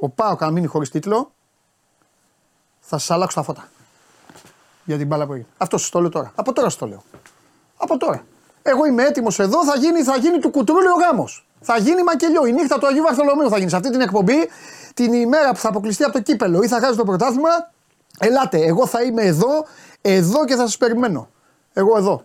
[0.04, 1.32] Ο Πάοκ, αν μείνει χωρίς τίτλο,
[2.80, 3.70] θα σα αλλάξω τα φώτα.
[4.84, 5.48] Για την μπάλα που έγινε.
[5.58, 6.32] Αυτό σας το λέω τώρα.
[6.36, 7.04] Από τώρα σας το λέω.
[7.78, 8.26] Από τώρα.
[8.62, 11.46] Εγώ είμαι έτοιμος εδώ, θα γίνει, θα γίνει του κουτρούλι ο γάμος.
[11.62, 12.46] Θα γίνει μακελιό.
[12.46, 14.50] Η νύχτα του Αγίου Βαρθολομαίου θα γίνει σε αυτή την εκπομπή
[14.94, 17.72] την ημέρα που θα αποκλειστεί από το κύπελο ή θα χάσει το πρωτάθλημα.
[18.20, 19.66] Ελάτε, εγώ θα είμαι εδώ,
[20.02, 21.30] εδώ και θα σας περιμένω.
[21.74, 22.24] Εγώ εδώ.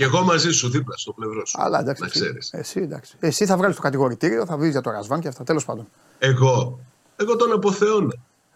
[0.00, 1.62] Και εγώ μαζί σου δίπλα στο πλευρό σου.
[1.62, 2.02] Αλλά εντάξει.
[2.02, 2.52] Να ξέρεις.
[2.52, 3.16] Εσύ, εντάξει.
[3.20, 5.44] Εσύ θα βγάλεις το κατηγορητήριο, θα βρει για το Ρασβάν και αυτά.
[5.44, 5.88] Τέλος πάντων.
[6.18, 6.80] Εγώ.
[7.16, 8.12] Εγώ τον αποθεώνω.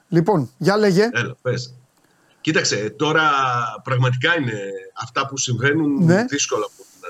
[0.08, 1.08] Λοιπόν, για λέγε.
[1.12, 1.74] Έλα, πες.
[2.40, 3.30] Κοίταξε, τώρα
[3.82, 4.60] πραγματικά είναι
[5.02, 6.24] αυτά που συμβαίνουν ναι.
[6.24, 6.66] δύσκολα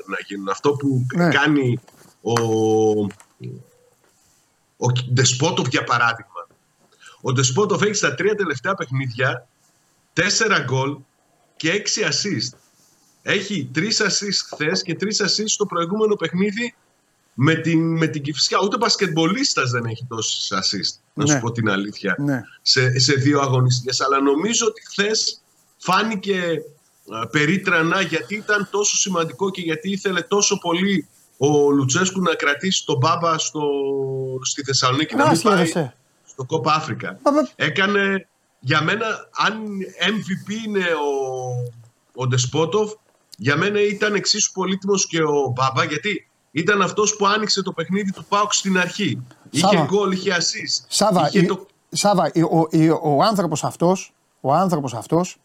[0.07, 0.49] να, γίνουν.
[0.49, 1.29] Αυτό που ναι.
[1.29, 1.81] κάνει
[2.23, 2.41] ο,
[4.77, 6.47] ο Ντεσπότοφ για παράδειγμα.
[7.21, 9.49] Ο Ντεσπότοφ έχει στα τρία τελευταία παιχνίδια
[10.13, 10.97] τέσσερα γκολ
[11.57, 12.64] και έξι assist.
[13.27, 16.75] Έχει τρεις assist χθες και τρεις assist στο προηγούμενο παιχνίδι
[17.35, 18.59] με την, με την Κυφσιά.
[18.63, 21.41] Ούτε μπασκετμπολίστας δεν έχει τόσες assist, να σου ναι.
[21.41, 22.43] πω την αλήθεια, ναι.
[22.63, 24.01] σε, σε δύο αγωνιστικές.
[24.01, 25.41] Αλλά νομίζω ότι χθες
[25.77, 26.63] φάνηκε
[27.31, 32.97] περίτρανα γιατί ήταν τόσο σημαντικό και γιατί ήθελε τόσο πολύ ο Λουτσέσκου να κρατήσει τον
[32.97, 33.69] Μπάμπα στο,
[34.43, 35.67] στη Θεσσαλονίκη να, μην πάει
[36.25, 37.19] στο Κόπα Αφρικα.
[37.57, 38.29] Έκανε
[38.61, 39.63] για μένα, αν
[39.99, 42.93] MVP είναι ο, ο Ντεσπότοφ,
[43.37, 48.13] για μένα ήταν εξίσου πολύτιμος και ο Μπάμπα γιατί ήταν αυτός που άνοιξε το παιχνίδι
[48.13, 49.23] του Πάουκ στην αρχή.
[49.51, 49.75] Σάβα.
[49.75, 50.85] Είχε γκολ, είχε ασίς.
[50.89, 51.67] Σάβα, είχε το...
[51.91, 52.69] Σάβα ο, ο,
[53.03, 55.37] ο, άνθρωπος αυτός, ο άνθρωπος αυτός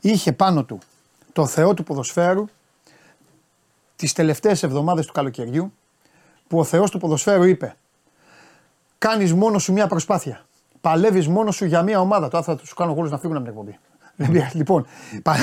[0.00, 0.78] είχε πάνω του
[1.32, 2.44] το Θεό του ποδοσφαίρου
[3.96, 5.72] τις τελευταίες εβδομάδες του καλοκαιριού
[6.48, 7.76] που ο Θεός του ποδοσφαίρου είπε
[8.98, 10.46] κάνεις μόνο σου μια προσπάθεια.
[10.80, 12.28] Παλεύεις μόνο σου για μια ομάδα.
[12.28, 13.78] Τώρα θα σου κάνω γόλους να φύγουν από την εκπομπή.
[14.52, 14.86] Λοιπόν,
[15.22, 15.36] πα...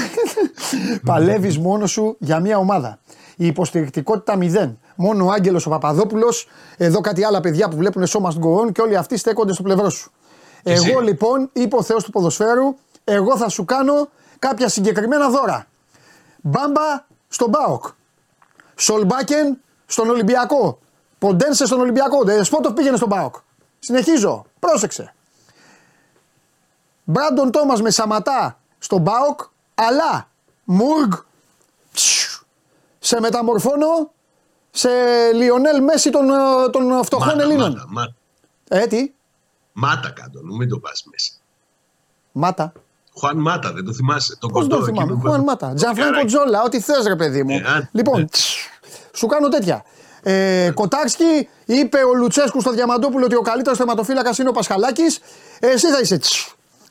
[1.05, 2.99] παλεύεις μόνος σου για μια ομάδα.
[3.35, 4.79] Η υποστηρικτικότητα μηδέν.
[4.95, 6.47] Μόνο ο Άγγελος ο Παπαδόπουλος,
[6.77, 9.89] εδώ κάτι άλλα παιδιά που βλέπουν σώμα στον κορών και όλοι αυτοί στέκονται στο πλευρό
[9.89, 10.11] σου.
[10.63, 14.09] Εγώ λοιπόν, είπε ο Θεός του ποδοσφαίρου, εγώ θα σου κάνω
[14.39, 15.65] κάποια συγκεκριμένα δώρα.
[16.41, 17.85] Μπάμπα στον Μπάοκ.
[18.75, 20.79] Σολμπάκεν στον Ολυμπιακό.
[21.19, 22.17] Ποντένσε στον Ολυμπιακό.
[22.43, 23.35] Σπότοφ πήγαινε στον Πάοκ.
[23.79, 24.45] Συνεχίζω.
[24.59, 25.13] Πρόσεξε.
[27.03, 29.39] Μπράντον Τόμας με Σαματά στον Πάοκ.
[29.75, 30.29] Αλλά
[30.63, 31.13] Μούργ
[32.99, 34.11] σε μεταμορφώνω
[34.71, 34.89] σε
[35.33, 36.27] Λιονέλ Μέση των,
[36.71, 37.71] των φτωχών μάτα, Ελλήνων.
[37.71, 38.13] Μάτα, μάτα.
[38.67, 39.11] Ε, τι;
[39.73, 41.31] Μάτα κάτω, μην το πας μέσα.
[42.31, 42.73] Μάτα.
[43.17, 44.37] Χουάν Μάτα, δεν το θυμάσαι.
[44.39, 45.19] Το Πώς το θυμάμαι.
[45.21, 45.73] Χουάν Μάτα.
[45.73, 47.55] Τζανφράνκο Τζόλα, ό,τι θες, ρε παιδί μου.
[47.55, 48.27] Ε, λοιπόν, ναι.
[49.13, 49.83] σου κάνω τέτοια.
[50.23, 55.19] Ε, Κοτάρσκι είπε ο Λουτσέσκου στο Διαμαντόπουλο ότι ο καλύτερος θεματοφύλακας είναι ο Πασχαλάκης.
[55.59, 56.19] Εσύ θα είσαι.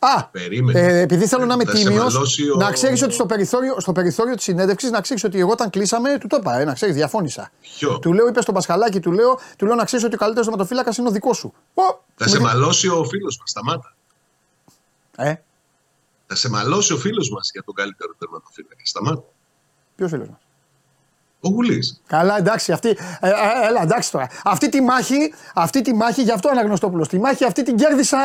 [0.02, 0.30] Α,
[0.72, 2.56] ε, επειδή θέλω να είμαι τίμιος, ο...
[2.58, 6.18] να ξέρεις ότι στο περιθώριο, στο περιθώριο της συνέντευξης να ξέρεις ότι εγώ όταν κλείσαμε,
[6.18, 7.50] του το είπα, ε, να ξέρεις, διαφώνησα.
[7.60, 10.46] Ποιο; Του λέω, είπες στον Πασχαλάκη, του λέω, του λέω να ξέρεις ότι ο καλύτερος
[10.46, 11.54] θεματοφύλακας είναι ο δικός σου.
[12.14, 13.94] θα σε μαλώσει ο φίλος μας, σταμάτα.
[15.16, 15.34] Ε,
[16.26, 18.82] θα σε μαλώσει ο φίλος μας για τον καλύτερο τερματοφύλακα.
[18.82, 19.24] Σταμάτα.
[19.96, 20.38] Ποιος φίλος μας;
[21.40, 22.00] Ο Γουλής.
[22.06, 22.88] Καλά, εντάξει, αυτή,
[23.20, 23.32] ε, ε,
[23.68, 24.28] έλα, εντάξει τώρα.
[24.44, 27.08] Αυτή τη μάχη, αυτή τη μάχη, γι' αυτό αναγνωστόπουλος.
[27.08, 28.18] Τη μάχη αυτή την κέρδισα.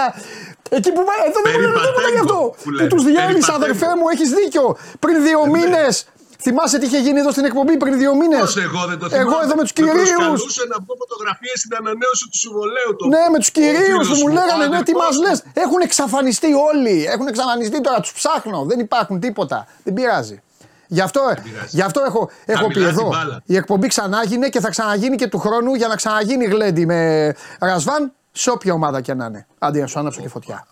[0.70, 1.02] Εκεί που.
[1.28, 2.56] Εδώ δεν μου λένε τίποτα γι' αυτό.
[2.78, 4.78] Που τους διέλυσα, αδερφέ μου, έχεις δίκιο.
[5.00, 5.58] Πριν δύο ε, ναι.
[5.58, 6.06] μήνες
[6.46, 9.30] Θυμάσαι τι είχε γίνει εδώ στην εκπομπή πριν δύο μήνες; εγώ δεν το θυμάμαι.
[9.30, 10.10] Εγώ εδώ με τους κυρίους.
[10.12, 12.96] Προσπαθούσε να βγω φωτογραφίες στην ανανέωση του συμβολέου.
[12.98, 13.08] Το...
[13.08, 15.44] Ναι, με τους κυρίους που μου λέγανε ναι, τι μας λες.
[15.54, 17.06] Έχουν εξαφανιστεί όλοι.
[17.14, 18.00] Έχουν εξαφανιστεί τώρα.
[18.00, 18.66] Τους ψάχνω.
[18.70, 19.68] Δεν υπάρχουν τίποτα.
[19.84, 20.38] Δεν πειράζει.
[20.88, 21.34] Γι' αυτό,
[21.70, 23.12] γι αυτό έχω, έχω πει εδώ.
[23.46, 28.12] Η εκπομπή ξανάγινε και θα ξαναγίνει και του χρόνου για να ξαναγίνει γλέντι με Ρασβάν
[28.32, 29.48] σε όποια ομάδα και να είναι.
[29.60, 30.68] Αντί να σου άναψω και φωτιά.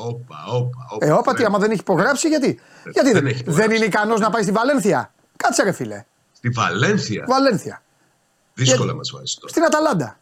[0.00, 1.06] Όπα, όπα, όπα.
[1.06, 4.20] Ε, όπα, τι, άμα δεν έχει υπογράψει, γιατί; Ε, γιατί δεν, δεν, δεν είναι ικανός
[4.20, 6.04] να πάει στη Βαλένθια; Κάτσε, ρε φίλε.
[6.32, 7.82] Στη Βαλένθια; Βαλένθια.
[8.54, 9.48] Δύσκολα μας βάζεις τώρα.
[9.48, 10.18] Στην Αταλάντα.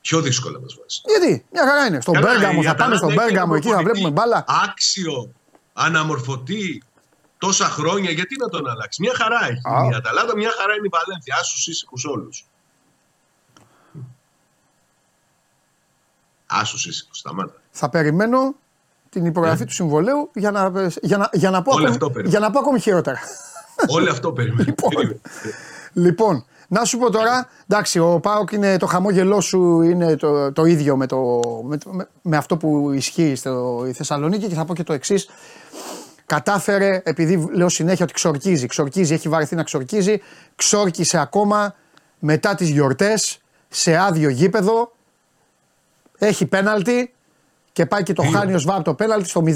[0.00, 1.02] Πιο δύσκολα μας βάζεις.
[1.04, 2.00] Γιατί, μια χαρά είναι.
[2.00, 4.44] Στον Μπέργαμο, θα πάμε στον Μπέργαμο εκεί, θα βλέπουμε μπάλα.
[4.68, 5.32] Άξιο,
[5.72, 6.82] αναμορφωτή
[7.44, 10.90] τόσα χρόνια, γιατί να τον αλλάξει; Μια χαρά έχει η Αταλάντα, μια χαρά είναι η
[10.92, 11.36] Βαλένθια.
[11.40, 12.46] Άσους ήσυχους όλους.
[16.46, 17.54] Άσους ήσυχους, σταμάτα.
[17.70, 18.54] Θα περιμένω
[19.08, 19.64] την υπογραφή ε.
[19.64, 23.18] του συμβολέου για να, για να, για να, πω, ακόμη, για να πω ακόμη χειρότερα.
[23.88, 24.62] Όλο αυτό περιμένω.
[24.66, 25.20] λοιπόν,
[25.92, 30.64] λοιπόν Να σου πω τώρα, εντάξει, ο Πάοκ είναι το χαμόγελό σου είναι το, το
[30.64, 31.78] ίδιο με, το, με,
[32.22, 35.28] με, αυτό που ισχύει στο Θεσσαλονίκη και θα πω και το εξής.
[36.26, 40.22] Κατάφερε, επειδή λέω συνέχεια ότι ξορκίζει, ξορκίζει, έχει βαρεθεί να ξορκίζει,
[40.56, 41.74] ξόρκισε ακόμα
[42.18, 43.38] μετά τις γιορτές
[43.68, 44.92] σε άδειο γήπεδο,
[46.18, 47.12] έχει πέναλτι
[47.72, 49.50] και πάει και το χάνει ο Σβάμπ το πέναλτι στο 0-0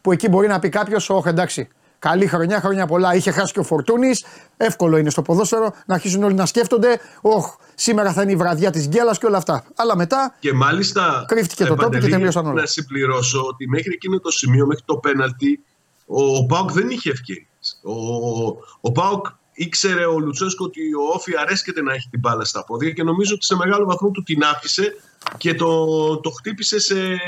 [0.00, 1.68] που εκεί μπορεί να πει κάποιος, Όχι εντάξει,
[1.98, 3.14] Καλή χρονιά, χρόνια πολλά.
[3.14, 4.24] Είχε χάσει και ο Φορτούνης.
[4.56, 7.00] Εύκολο είναι στο ποδόσφαιρο να αρχίσουν όλοι να σκέφτονται.
[7.20, 9.64] Όχ, σήμερα θα είναι η βραδιά της γκέλας και όλα αυτά.
[9.76, 10.34] Αλλά μετά.
[10.38, 11.24] Και μάλιστα.
[11.28, 12.60] Κρύφτηκε το τόπο και τελείωσαν όλα.
[12.60, 15.64] Να συμπληρώσω ότι μέχρι εκείνο το σημείο, μέχρι το πέναλτι,
[16.06, 17.80] ο, ο Πάουκ δεν είχε ευκαιρίες.
[17.82, 17.94] Ο,
[18.80, 22.90] ο Πάουκ ήξερε ο Λουτσέσκο ότι ο Όφη αρέσκεται να έχει την μπάλα στα πόδια
[22.90, 24.92] και νομίζω ότι σε μεγάλο βαθμό του την άφησε
[25.36, 25.86] και το,
[26.20, 27.18] το χτύπησε σε,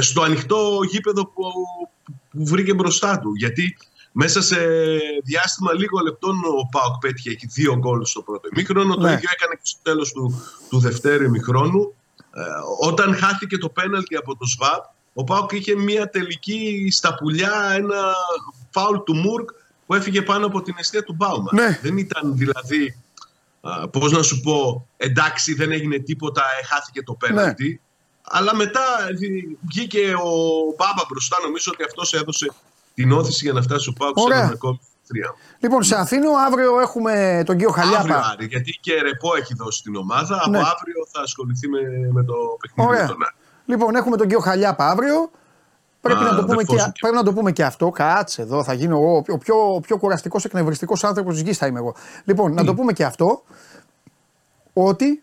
[0.00, 1.42] στο ανοιχτό γήπεδο που,
[2.30, 3.34] που βρήκε μπροστά του.
[3.34, 3.76] Γιατί
[4.12, 4.56] μέσα σε
[5.24, 8.94] διάστημα λίγο λεπτών ο Πάοκ πέτυχε εκεί δύο γκολ στο πρώτο ημίχρονο.
[8.94, 9.12] Το ναι.
[9.12, 11.94] ίδιο έκανε και στο τέλος του, του δευτέρου ημίχρονου.
[12.34, 12.40] Ε,
[12.88, 14.84] όταν χάθηκε το πέναλτι από το ΣΒΑΠ,
[15.14, 18.14] ο Πάοκ είχε μια τελική στα πουλιά, ένα
[18.70, 19.48] φάουλ του Μουρκ
[19.86, 21.50] που έφυγε πάνω από την αιστεία του Μπάουμα.
[21.52, 21.78] Ναι.
[21.82, 22.96] Δεν ήταν δηλαδή,
[23.90, 27.68] πώς να σου πω, εντάξει δεν έγινε τίποτα, ε, χάθηκε το πέναλτι.
[27.68, 27.78] Ναι.
[28.22, 28.80] Αλλά μετά
[29.68, 30.32] βγήκε ο
[30.76, 31.36] Μπάμπα μπροστά.
[31.44, 32.52] Νομίζω ότι αυτός έδωσε
[32.94, 35.34] την όθηση για να φτάσει ο Πάουκ σε ένα ακόμη τρία.
[35.60, 37.98] Λοιπόν, σε Αθήνο αύριο έχουμε τον κύριο Χαλιάπα.
[37.98, 40.48] Αύριο, Άρη, γιατί και ρεπό έχει δώσει την ομάδα.
[40.50, 40.58] Ναι.
[40.58, 41.80] Από αύριο θα ασχοληθεί με,
[42.12, 43.06] με το παιχνίδι Ωραία.
[43.06, 43.34] τον Άρη.
[43.66, 45.30] Λοιπόν, έχουμε τον κύριο Χαλιάπα αύριο.
[46.00, 46.92] Πρέπει, Α, να το πούμε και, και...
[47.00, 47.90] πρέπει να το πούμε και αυτό.
[47.90, 49.24] Κάτσε εδώ, θα γίνω εγώ.
[49.28, 51.94] Ο πιο, πιο κουραστικός, εκνευριστικός άνθρωπος της γης θα είμαι εγώ.
[52.24, 53.42] Λοιπόν, να το πούμε και αυτό.
[54.72, 55.22] Ότι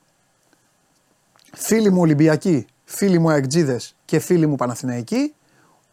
[1.53, 5.33] φίλοι μου Ολυμπιακοί φίλοι μου Αεκτζίδες και φίλοι μου Παναθηναϊκοί,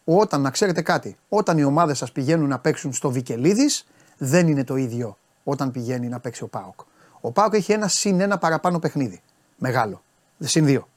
[0.03, 3.85] όταν να ξέρετε κάτι, όταν οι ομάδες σας πηγαίνουν να παίξουν στο Βικελίδης,
[4.17, 6.79] δεν είναι το ίδιο όταν πηγαίνει να παίξει ο Πάοκ.
[7.21, 9.21] Ο Πάοκ έχει ένα συν ένα παραπάνω παιχνίδι.
[9.57, 10.01] Μεγάλο.
[10.39, 10.87] Συν δύο.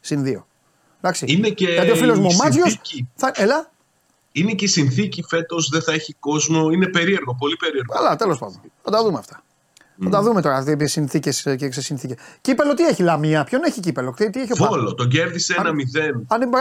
[0.00, 0.46] Συν δύο.
[1.00, 1.24] Εντάξει.
[1.28, 2.80] Είναι και Γιατί ο φίλος μου ο Μάτζιος.
[3.14, 3.32] Θα...
[3.34, 3.70] Έλα.
[4.32, 6.70] Είναι και η συνθήκη φέτος, δεν θα έχει κόσμο.
[6.70, 7.94] Είναι περίεργο, πολύ περίεργο.
[7.98, 8.60] Αλλά τέλος πάντων.
[8.82, 9.42] Θα τα δούμε αυτά.
[10.02, 12.14] Θα τα δούμε τώρα τι συνθήκες και σε συνθήκε.
[12.40, 15.64] Κύπελο τι έχει Λαμία, ποιον έχει κύπελο, τι, έχει ο Βόλο, τον κέρδισε 1-0.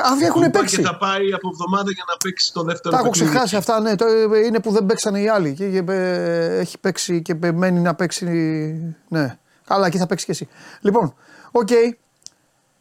[0.05, 0.75] Αυτοί έχουν παίξει.
[0.75, 3.95] Και θα πάει από εβδομάδα για να παίξει το δεύτερο Τα έχω ξεχάσει αυτά, ναι.
[3.95, 4.05] Το,
[4.45, 5.53] είναι που δεν παίξανε οι άλλοι.
[5.53, 5.91] Και, και,
[6.59, 8.25] έχει παίξει και μένει να παίξει.
[9.07, 9.37] Ναι.
[9.67, 10.47] Καλά, εκεί θα παίξει και εσύ.
[10.81, 11.13] Λοιπόν,
[11.51, 11.67] οκ.
[11.71, 11.95] Okay.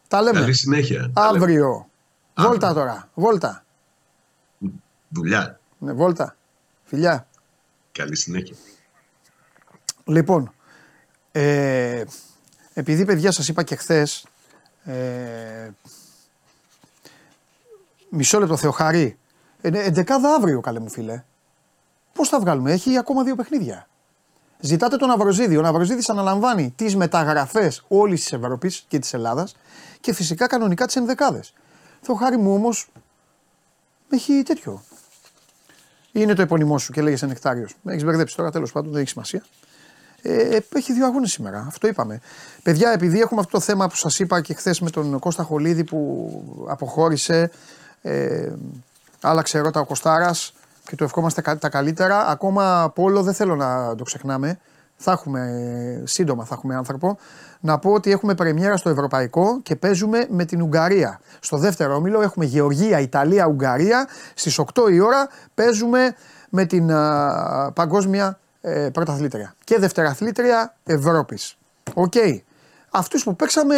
[0.08, 0.40] Τα λέμε.
[0.40, 1.10] Καλή συνέχεια.
[1.14, 1.88] Αύριο.
[2.36, 3.10] Βόλτα τώρα.
[3.14, 3.64] Βόλτα.
[5.08, 5.60] Δουλειά.
[5.78, 6.36] Ναι, βόλτα.
[6.84, 7.26] Φιλιά.
[7.92, 8.56] Καλή συνέχεια.
[10.04, 10.52] Λοιπόν,
[11.32, 12.04] ε,
[12.72, 14.26] επειδή παιδιά σας είπα και χθες.
[14.84, 15.70] Ε,
[18.10, 19.18] μισό λεπτό Θεοχαρή,
[19.60, 20.04] ε, 11
[20.36, 21.24] αύριο καλέ μου φίλε.
[22.12, 23.88] Πώς θα βγάλουμε, έχει ακόμα δύο παιχνίδια.
[24.60, 25.56] Ζητάτε τον Αυροζίδη.
[25.56, 29.56] Ο Ναυροζίδη αναλαμβάνει τις μεταγραφές όλης της Ευρώπης και της Ελλάδας
[30.01, 31.52] και φυσικά κανονικά τις ενδεκάδες.
[32.01, 32.89] Θεοχάρη μου όμως
[34.10, 34.82] έχει τέτοιο.
[36.12, 37.74] Είναι το επώνυμό σου και λέγεσαι νεκτάριος.
[37.82, 39.44] Με έχεις μπερδέψει τώρα, τέλος πάντων, δεν έχει σημασία.
[40.23, 41.64] Ε, έχει δύο αγώνες σήμερα.
[41.66, 42.20] Αυτό είπαμε.
[42.62, 45.85] Παιδιά, επειδή έχουμε αυτό το θέμα που σας είπα και χθες με τον Κώστα Χολίδη
[45.85, 47.51] που αποχώρησε,
[48.02, 48.52] ε,
[49.20, 50.52] άλλαξε ρότα ο Κωστάρας
[50.85, 52.27] και του ευχόμαστε τα καλύτερα.
[52.27, 54.59] Ακόμα πόλο δεν θέλω να το ξεχνάμε.
[54.97, 57.18] Θα έχουμε, σύντομα θα έχουμε άνθρωπο.
[57.60, 61.20] Να πω ότι έχουμε πρεμιέρα στο Ευρωπαϊκό και παίζουμε με την Ουγγαρία.
[61.40, 64.09] Στο δεύτερο όμιλο έχουμε Γεωργία, Ιταλία, Ουγγαρία.
[64.35, 66.14] Στις 8 η ώρα παίζουμε
[66.51, 71.59] με την α, παγκόσμια ε, πρωταθλήτρια και δευτεραθλήτρια Ευρώπης.
[71.94, 72.12] OK.
[72.16, 72.39] Okay.
[72.90, 73.77] Αυτούς που παίξαμε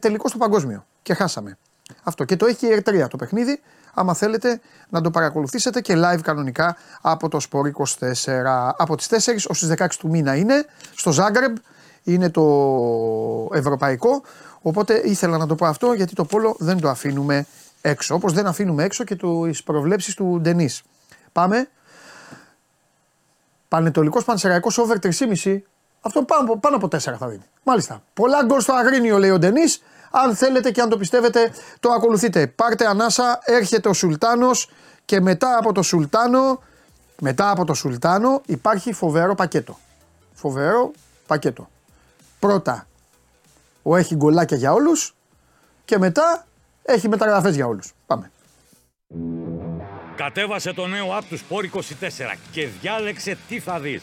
[0.00, 1.58] τελικό στο παγκόσμιο και χάσαμε.
[2.02, 2.24] Αυτό.
[2.24, 3.60] Και το έχει η ΕΡΤ3 το παιχνίδι.
[3.98, 8.72] Άμα θέλετε να το παρακολουθήσετε και live κανονικά από το Sport 24.
[8.76, 11.56] Από τις 4 ως τις 16 του μήνα είναι στο Ζάγκρεμπ.
[12.02, 12.42] Είναι το
[13.52, 14.22] ευρωπαϊκό.
[14.62, 17.46] Οπότε ήθελα να το πω αυτό γιατί το πόλο δεν το αφήνουμε
[17.80, 18.14] έξω.
[18.14, 20.82] Όπως δεν αφήνουμε έξω και τις προβλέψεις του Ντενής.
[21.32, 21.68] Πάμε
[23.68, 25.58] Πανετολικός Πανσεραϊκός over 3,5.
[26.00, 27.44] Αυτό πάνω, πάνω από 4 θα δίνει.
[27.62, 28.02] Μάλιστα.
[28.14, 29.82] Πολλά γκολ στο Αγρίνιο λέει ο Ντενής.
[30.10, 32.46] Αν θέλετε και αν το πιστεύετε, το ακολουθείτε.
[32.46, 34.70] Πάρτε ανάσα, έρχεται ο Σουλτάνος
[35.04, 36.62] και μετά από το Σουλτάνο,
[37.20, 39.78] μετά από το Σουλτάνο υπάρχει φοβερό πακέτο.
[40.34, 40.90] Φοβερό
[41.26, 41.68] πακέτο.
[42.38, 42.86] Πρώτα,
[43.82, 45.14] ο έχει γκολάκια για όλους
[45.84, 46.46] και μετά
[46.82, 47.92] έχει μεταγραφές για όλους.
[48.06, 48.30] Πάμε.
[50.16, 54.02] Κατέβασε το νέο app του Sport24 και διάλεξε τι θα δεις.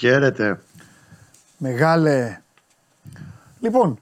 [0.00, 0.60] Χαίρετε.
[1.56, 2.40] Μεγάλε.
[3.60, 3.98] Λοιπόν,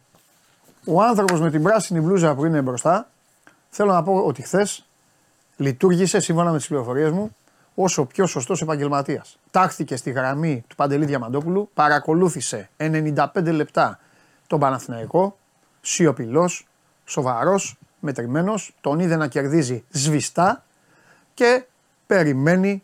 [0.85, 3.09] ο άνθρωπος με την πράσινη μπλούζα που είναι μπροστά,
[3.69, 4.87] θέλω να πω ότι χθες
[5.57, 7.37] λειτουργήσε σύμφωνα με τις πληροφορίες μου
[7.75, 9.39] όσο πιο σωστός επαγγελματίας.
[9.51, 13.99] Τάχθηκε στη γραμμή του Παντελή Διαμαντόπουλου, παρακολούθησε 95 λεπτά
[14.47, 15.39] τον Παναθηναϊκό,
[15.81, 16.66] σιωπηλός,
[17.05, 20.65] σοβαρός, μετρημένος, τον είδε να κερδίζει σβηστά
[21.35, 21.65] και
[22.07, 22.83] περιμένει,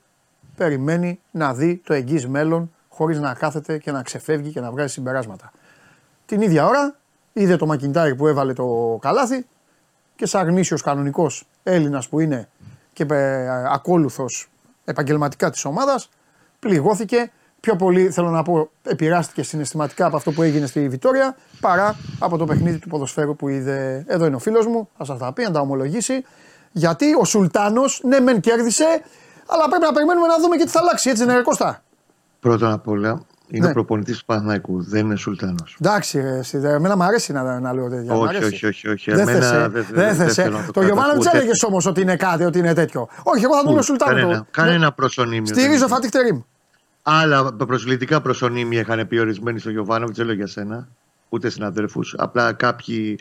[0.56, 4.92] περιμένει να δει το εγγύς μέλλον χωρίς να κάθεται και να ξεφεύγει και να βγάζει
[4.92, 5.52] συμπεράσματα.
[6.26, 6.96] Την ίδια ώρα
[7.32, 9.46] είδε το Μακιντάρι που έβαλε το καλάθι
[10.16, 12.48] και σαν γνήσιος κανονικός Έλληνας που είναι
[12.92, 14.50] και ε, ακόλουθος
[14.84, 16.08] επαγγελματικά της ομάδας
[16.58, 17.30] πληγώθηκε
[17.64, 22.36] πιο πολύ θέλω να πω επηρεάστηκε συναισθηματικά από αυτό που έγινε στη Βιτόρια παρά από
[22.36, 24.04] το παιχνίδι του ποδοσφαίρου που είδε.
[24.06, 26.24] Εδώ είναι ο φίλος μου, θα σας τα πει, να τα ομολογήσει.
[26.72, 29.02] Γιατί ο Σουλτάνος, ναι μεν κέρδισε,
[29.46, 31.82] αλλά πρέπει να περιμένουμε να δούμε και τι θα αλλάξει, έτσι είναι Κώστα;
[32.44, 33.72] Πρώτα απ' όλα, είναι ναι.
[33.72, 35.76] προπονητής του Παναθηναϊκού, δεν είναι Σουλτάνος.
[35.80, 38.14] Εντάξει, εσύ, εμένα μου αρέσει να, να λέω τέτοια.
[38.14, 39.10] Όχι, όχι, όχι, όχι.
[39.10, 42.58] Δεν εμένα, δεν δε, δε, δε Το Γιωβάνο δεν έλεγε όμως ότι είναι κάτι, ότι
[42.58, 43.08] είναι τέτοιο.
[43.22, 44.14] Όχι, εγώ θα το λέω Σουλτάνο.
[44.14, 45.46] Κανένα, κανένα προσωνύμιο.
[45.46, 46.40] Στηρίζω Φατίχ Τερήμ.
[47.02, 50.88] Άλλα προσβλητικά προσωνύμια είχαν πει ορισμένοι στο Γιωβάνο, δεν λέω για σένα,
[51.28, 52.14] ούτε συναδέλφους.
[52.18, 53.18] Απλά κάποιοι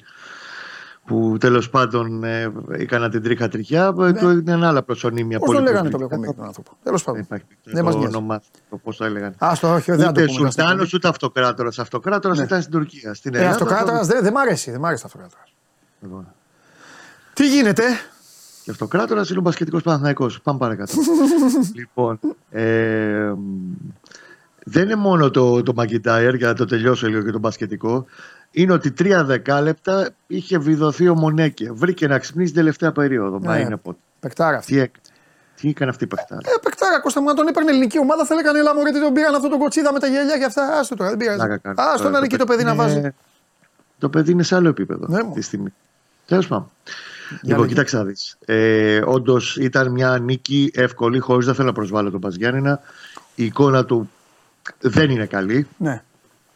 [1.05, 3.93] που τέλος πάντων ε, έκανα την τρίχα τριχιά.
[3.99, 4.19] Ε, ναι.
[4.19, 5.39] Το είναι άλλα προσωνύμια.
[5.39, 6.71] Πώς το λέγανε το κακομίρι τον άνθρωπο.
[6.84, 7.27] Τέλος πάντων.
[7.63, 9.35] Δεν μας όνομα, το πώς το έλεγαν.
[9.38, 11.80] Α, το όχι, δεν Ούτε Σουλτάνος ούτε αυτοκράτορας.
[11.80, 12.43] Αυτοκράτορας ναι.
[12.43, 13.13] ήταν στην Τουρκία.
[13.13, 14.71] Στην ε, αυτοκράτορας δεν δε μ' αρέσει.
[14.71, 15.53] Δεν μ' αρέσει αυτοκράτορας.
[16.01, 16.27] Λοιπόν.
[17.34, 17.84] Τι γίνεται;
[18.63, 20.30] Και αυτοκράτορας είναι ο μπασκετικός Παναθναϊκό.
[20.43, 20.93] Πάμε παρακάτω.
[21.80, 22.19] λοιπόν.
[22.49, 23.34] Ε,
[24.65, 28.05] δεν είναι μόνο το, το McIntyre, για να το τελειώσω λίγο και το μπασκετικό
[28.53, 31.71] είναι ότι τρία δεκάλεπτα είχε βιδωθεί ο Μονέκε.
[31.71, 33.39] Βρήκε να ξυπνήσει την τελευταία περίοδο.
[33.39, 33.97] Ναι, Μα είναι πότε.
[34.19, 34.81] Πεκτάρα αυτή.
[34.81, 34.91] Τι,
[35.55, 36.41] τι έκανε αυτή η πεκτάρα.
[36.45, 39.35] Ε, πεκτάρα, Κώστα μου, να τον έπαιρνε ελληνική ομάδα θα λέγανε Ελά, γιατί τον πήραν
[39.35, 40.80] αυτό τον κοτσίδα με τα γελιά και αυτά.
[40.80, 41.61] Άστο τώρα, δεν πειράζει.
[41.75, 43.13] Άστο να είναι εκεί το παιδί να βάζει.
[43.99, 45.73] Το παιδί είναι σε άλλο επίπεδο ναι, αυτή τη στιγμή.
[46.25, 46.71] Τέλος πάντων.
[47.41, 48.38] Λοιπόν, κοίταξε να δεις.
[48.45, 52.80] Ε, Όντως ήταν μια νίκη εύκολη, χωρίς να θέλω να προσβάλλω τον Παζιάννηνα.
[53.35, 54.09] Η εικόνα του
[54.80, 55.67] δεν είναι καλή.
[55.77, 56.03] Ναι.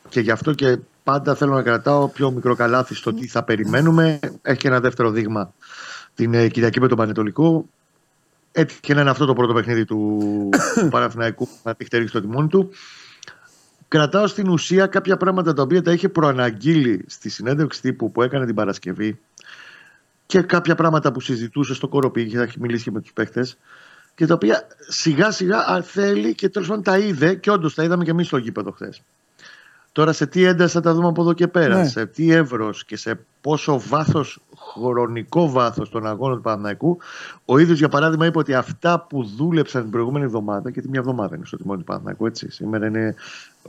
[0.09, 0.77] Και γι' αυτό και
[1.07, 4.19] πάντα θέλω να κρατάω πιο μικρό καλάθι στο τι θα περιμένουμε.
[4.41, 5.53] Έχει και ένα δεύτερο δείγμα
[6.15, 7.69] την ε, Κυριακή με τον Πανετολικό.
[8.51, 10.49] Έτυχε να είναι αυτό το πρώτο παιχνίδι του
[10.91, 12.69] Παναθηναϊκού που θα τυχτερεί στο τιμόνι του.
[13.87, 18.45] Κρατάω στην ουσία κάποια πράγματα τα οποία τα είχε προαναγγείλει στη συνέντευξη τύπου που έκανε
[18.45, 19.19] την Παρασκευή
[20.25, 23.57] και κάποια πράγματα που συζητούσε στο κοροπή και θα έχει μιλήσει και με τους παίχτες.
[24.15, 28.03] Και τα οποία σιγά σιγά θέλει και τέλος πάντων τα είδε και όντως τα είδαμε
[28.03, 29.01] και εμείς στο γήπεδο χθες.
[29.97, 31.87] Τώρα σε τι ένταση θα τα δούμε από εδώ και πέρα, ναι.
[31.87, 34.39] σε τι εύρος και σε πόσο βάθος,
[34.73, 36.97] χρονικό βάθος των αγώνων του Παναναϊκού.
[37.45, 41.35] Ο ίδιος, για παράδειγμα, είπε ότι αυτά που δούλεψαν την προηγούμενη εβδομάδα, γιατί μια εβδομάδα
[41.35, 42.51] είναι στο τιμόνι του Παναναϊκού, έτσι.
[42.51, 43.15] Σήμερα είναι.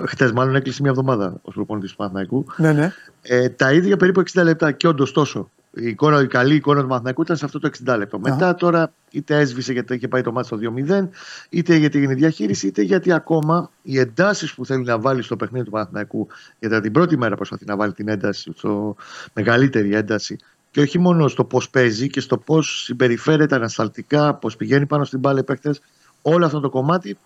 [0.06, 2.46] Χτε, μάλλον έκλεισε μια εβδομάδα ω προπονητή του Παναναϊκού.
[2.56, 2.92] Ναι, ναι.
[3.22, 5.50] Ε, τα ίδια περίπου 60 λεπτά και όντως τόσο
[5.80, 8.18] η, εικόνα, η καλή εικόνα του Μαθηνακού ήταν σε αυτό το 60 λεπτό.
[8.18, 11.08] Μετά τώρα είτε έσβησε γιατί είχε πάει το μάτι στο 2-0,
[11.48, 15.64] είτε γιατί έγινε διαχείριση, είτε γιατί ακόμα οι εντάσεις που θέλει να βάλει στο παιχνίδι
[15.64, 16.26] του Μαθηνακού,
[16.58, 18.96] γιατί την πρώτη μέρα προσπαθεί να βάλει την ένταση, στο
[19.32, 20.36] μεγαλύτερη ένταση,
[20.70, 25.18] και όχι μόνο στο πώς παίζει και στο πώς συμπεριφέρεται ανασταλτικά, πώς πηγαίνει πάνω στην
[25.18, 25.80] μπάλα παίκτες,
[26.22, 27.18] όλο αυτό το κομμάτι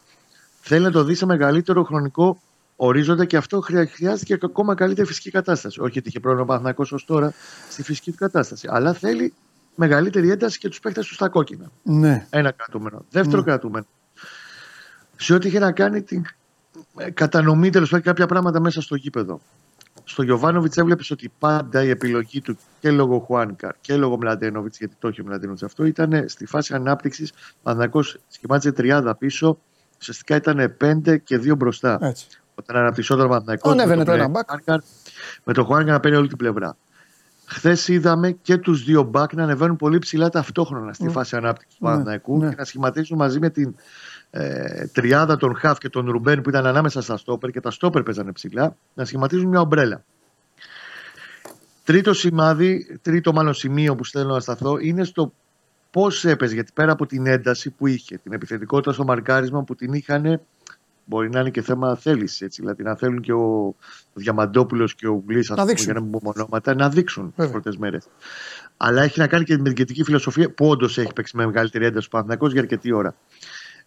[0.61, 2.41] θέλει να το δει σε μεγαλύτερο χρονικό
[2.85, 5.81] ορίζονται και αυτό χρειάζεται και ακόμα καλύτερη φυσική κατάσταση.
[5.81, 7.35] Όχι ότι είχε πρόβλημα ο Παναθυνακό ως τώρα
[7.71, 8.69] στη φυσική του κατάσταση.
[8.71, 9.33] Αλλά θέλει
[9.75, 11.71] μεγαλύτερη ένταση και τους παίχτε τους στα κόκκινα.
[11.83, 12.27] Ναι.
[12.31, 13.05] Ένα κρατούμενο.
[13.11, 13.45] Δεύτερο ναι.
[13.45, 13.87] κρατούμενο.
[15.17, 16.25] Σε ό,τι είχε να κάνει την
[16.97, 19.41] ε, κατανομή τέλος πάντων κάποια πράγματα μέσα στο γήπεδο.
[20.05, 24.95] Στο Γιωβάνοβιτς έβλεπες ότι πάντα η επιλογή του και λόγω Χουάνκαρ και λόγω Μλαντένοβιτς, γιατί
[24.99, 27.33] το έχει ο Μλαντένοβιτς αυτό, ήταν στη φάση ανάπτυξης.
[27.63, 29.59] Παναθυνακό σχημάτιζε 30 πίσω,
[30.01, 31.99] ουσιαστικά ήταν 5 και 2 μπροστά.
[32.01, 34.49] Έτσι όταν αναπτυσσόταν ο Παναθηναϊκός Ανέβαινε το ένα μπακ.
[35.45, 36.77] Με το Χουάνκα να παίρνει όλη την πλευρά.
[37.47, 41.13] Χθες είδαμε και τους δύο μπακ να ανεβαίνουν πολύ ψηλά ταυτόχρονα στη mm.
[41.13, 42.49] φάση ανάπτυξης του ναι, ναι.
[42.49, 43.75] και να σχηματίζουν μαζί με την
[44.31, 48.03] ε, τριάδα των Χαφ και των Ρουμπέν που ήταν ανάμεσα στα στόπερ και τα στόπερ
[48.03, 50.05] παίζανε ψηλά, να σχηματίζουν μια ομπρέλα.
[51.85, 55.33] Τρίτο σημάδι, τρίτο μάλλον σημείο που θέλω να σταθώ είναι στο
[55.91, 56.55] πώς έπαιζε.
[56.55, 60.41] Γιατί πέρα από την ένταση που είχε, την επιθετικότητα στο μαρκάρισμα που την είχαν
[61.05, 62.57] Μπορεί να είναι και θέμα θέλησης.
[62.57, 63.75] Δηλαδή να θέλουν και ο, ο
[64.15, 65.85] Διαμαντόπουλος και ο Γκλή, να δείξουν.
[65.85, 68.07] για να μην πούμε ονόματα, να δείξουν τις πρώτες μέρες.
[68.77, 71.85] Αλλά έχει να κάνει και με την ηγετική φιλοσοφία που όντως έχει παίξει με μεγαλύτερη
[71.85, 73.15] ένταση ο Παναθυνακό για αρκετή ώρα.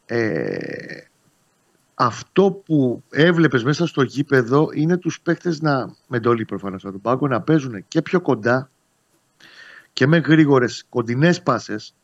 [0.06, 0.58] ε,
[1.96, 7.02] αυτό που έβλεπες μέσα στο γήπεδο είναι τους παίχτες να, με ντολή προφανώς από τον
[7.02, 8.70] πάγκο, να παίζουν και πιο κοντά
[9.94, 11.96] και με γρήγορες κοντινές πάσες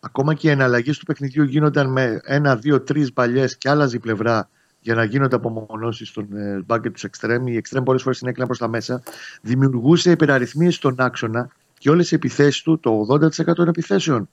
[0.00, 3.98] ακόμα και οι εναλλαγές του παιχνιδιού γίνονταν με ένα, δύο, τρεις παλιές και άλλαζε η
[3.98, 4.48] πλευρά
[4.80, 7.46] για να γίνονται απομονώσεις στον ε, μπάγκετ τους εξτρέμ.
[7.46, 9.02] Οι εξτρέμ πολλές φορές συνέκλειναν προς τα μέσα.
[9.42, 14.28] Δημιουργούσε υπεραριθμίες στον άξονα και όλες οι επιθέσεις του, το 80% των επιθέσεων,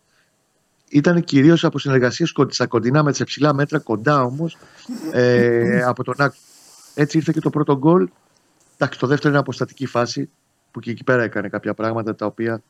[0.90, 4.58] ήταν κυρίως από συνεργασίες στα κοντινά με τι ψηλά μέτρα, κοντά όμως
[5.12, 6.44] ε, από τον άξονα.
[6.94, 8.10] Έτσι ήρθε και το πρώτο γκολ.
[8.78, 10.30] Εντάξει, το δεύτερο είναι αποστατική φάση
[10.72, 12.62] που και εκεί πέρα έκανε κάποια πράγματα τα οποία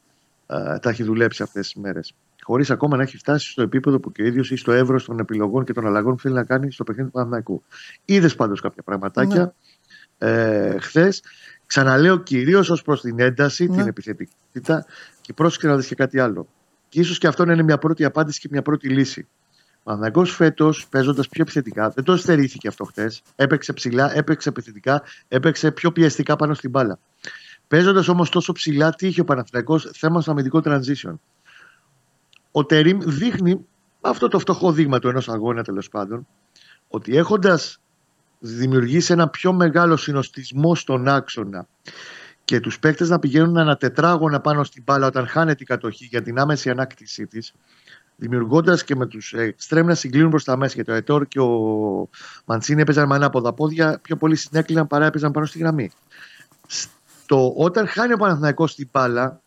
[0.48, 2.14] ε, τα έχει δουλέψει αυτές τις μέρες
[2.46, 5.20] χωρίς ακόμα να έχει φτάσει στο επίπεδο που και ο ίδιος ή στο εύρος των
[5.20, 7.64] επιλογών και των αλλαγών που θέλει να κάνει στο παιχνίδι του Παναθηναϊκού.
[8.06, 9.54] Είδες πάντως κάποια πραγματάκια
[10.18, 10.30] ναι.
[10.30, 11.24] ε, χθες.
[11.66, 13.78] Ξαναλέω κυρίως ως προς την ένταση, ναι.
[13.78, 14.86] την επιθετικότητα
[15.22, 16.48] και πρόσεξε να δεις και κάτι άλλο.
[16.90, 19.28] Και ίσως και αυτό να είναι μια πρώτη απάντηση και μια πρώτη λύση.
[19.78, 23.22] Ο Παναθηναϊκός φέτος παίζοντας πιο επιθετικά, δεν το στερήθηκε αυτό χθες.
[23.36, 27.00] Έπαιξε ψηλά, έπαιξε επιθετικά, έπαιξε πιο πιεστικά πάνω στην μπάλα.
[27.68, 31.14] Παίζοντας όμως τόσο ψηλά, τι είχε ο Παναθηναϊκός θέμα στο αμυντικό transition
[32.58, 33.66] ο Τερίμ δείχνει
[34.02, 36.28] αυτό το φτωχό δείγμα του ενός αγώνα τέλος πάντων
[36.88, 37.80] ότι έχοντας
[38.40, 41.68] δημιουργήσει ένα πιο μεγάλο συνοστισμό στον άξονα
[42.46, 46.22] και τους παίκτες να πηγαίνουν ένα τετράγωνα πάνω στην μπάλα όταν χάνεται η κατοχή για
[46.22, 47.54] την άμεση ανάκτησή της,
[48.16, 50.74] δημιουργώντας και με τους εξτρέμ να συγκλίνουν προς τα μέσα.
[50.76, 52.10] Γιατί ο Ετόρ και ο
[52.46, 55.92] Μαντσίνη έπαιζαν με ανάποδα πόδια, πιο πολύ συνέκλειναν παρά έπαιζαν πάνω στη γραμμή.
[57.26, 59.42] Στο, όταν χάνει ο Παναθηναϊκός την μπάλα,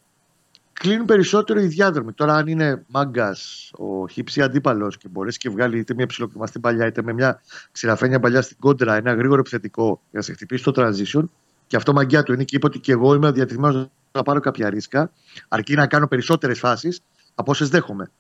[0.73, 2.13] κλείνουν περισσότερο οι διάδρομοι.
[2.13, 6.87] Τώρα, αν είναι μάγκας ο χύψη αντίπαλος και μπορέσει και βγάλει είτε μια ψηλοκριμαστή παλιά
[6.87, 7.43] είτε με μια
[7.73, 11.25] ξηραφένια παλιά στην κόντρα, ένα γρήγορο επιθετικό για να σε χτυπήσει το transition,
[11.67, 14.71] και αυτό μαγκιά του είναι και είπε ότι και εγώ είμαι διατηρημένο να πάρω κάποια
[14.71, 15.11] ρίσκα,
[15.49, 17.03] αρκεί να κάνω περισσότερες φάσεις
[17.35, 18.11] από όσες δέχομαι.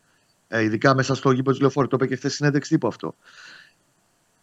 [0.48, 3.14] Ε, ειδικά μέσα στο γήπεδο της λεωφόρου, το είπε και χθες συνέντευξη τύπου αυτό.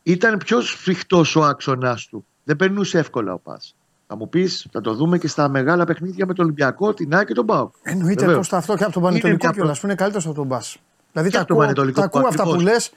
[0.04, 2.26] Ήταν πιο σφιχτό ο άξονα του.
[2.44, 3.76] Δεν περνούσε εύκολα ο Πας.
[4.07, 7.27] Θα μου πεις, θα το δούμε και στα μεγάλα παιχνίδια με τον Ολυμπιακό, την ΑΕΚ
[7.27, 7.73] και τον Μπάουκ.
[7.82, 10.60] Εννοείται πω αυτό και από τον Πανετολικό κιόλας που είναι καλύτερος από τον Μπα.
[11.11, 12.91] Δηλαδή τα ακούω, τα ακούω αυτά που λες.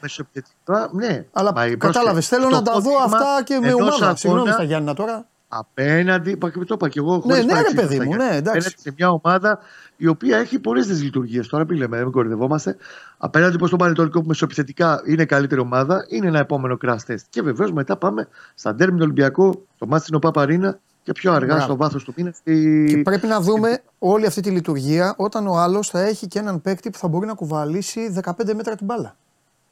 [0.92, 2.28] Ναι, αλλά κατάλαβες.
[2.28, 4.16] Θέλω να τα δω αυτά και με ομάδα.
[4.16, 5.26] Συγγνώμη στα Γιάννα τώρα.
[5.48, 7.22] Απέναντι, το είπα και εγώ.
[7.26, 8.74] Ναι, ναι, ρε παιδί μου, ναι, εντάξει.
[8.78, 9.58] σε μια ομάδα
[9.96, 11.48] η οποία έχει πολλές δυσλειτουργίες.
[11.48, 12.76] Τώρα μην λέμε, δεν κορυδευόμαστε.
[13.18, 17.22] Απέναντι προς τον Πανετολικό που μεσοπιθετικά είναι καλύτερη ομάδα, είναι ένα επόμενο crash test.
[17.30, 20.78] Και βεβαίως μετά πάμε στα ντέρμι Ολυμπιακό, το μάτι στην Οπαπαρίνα
[21.08, 21.62] και πιο αργά Μπράβο.
[21.62, 22.32] στο βάθος του μήνα.
[22.32, 22.84] Στη...
[22.88, 26.60] Και πρέπει να δούμε όλη αυτή τη λειτουργία όταν ο άλλος θα έχει και έναν
[26.60, 29.16] παίκτη που θα μπορεί να κουβαλήσει 15 μέτρα την μπάλα.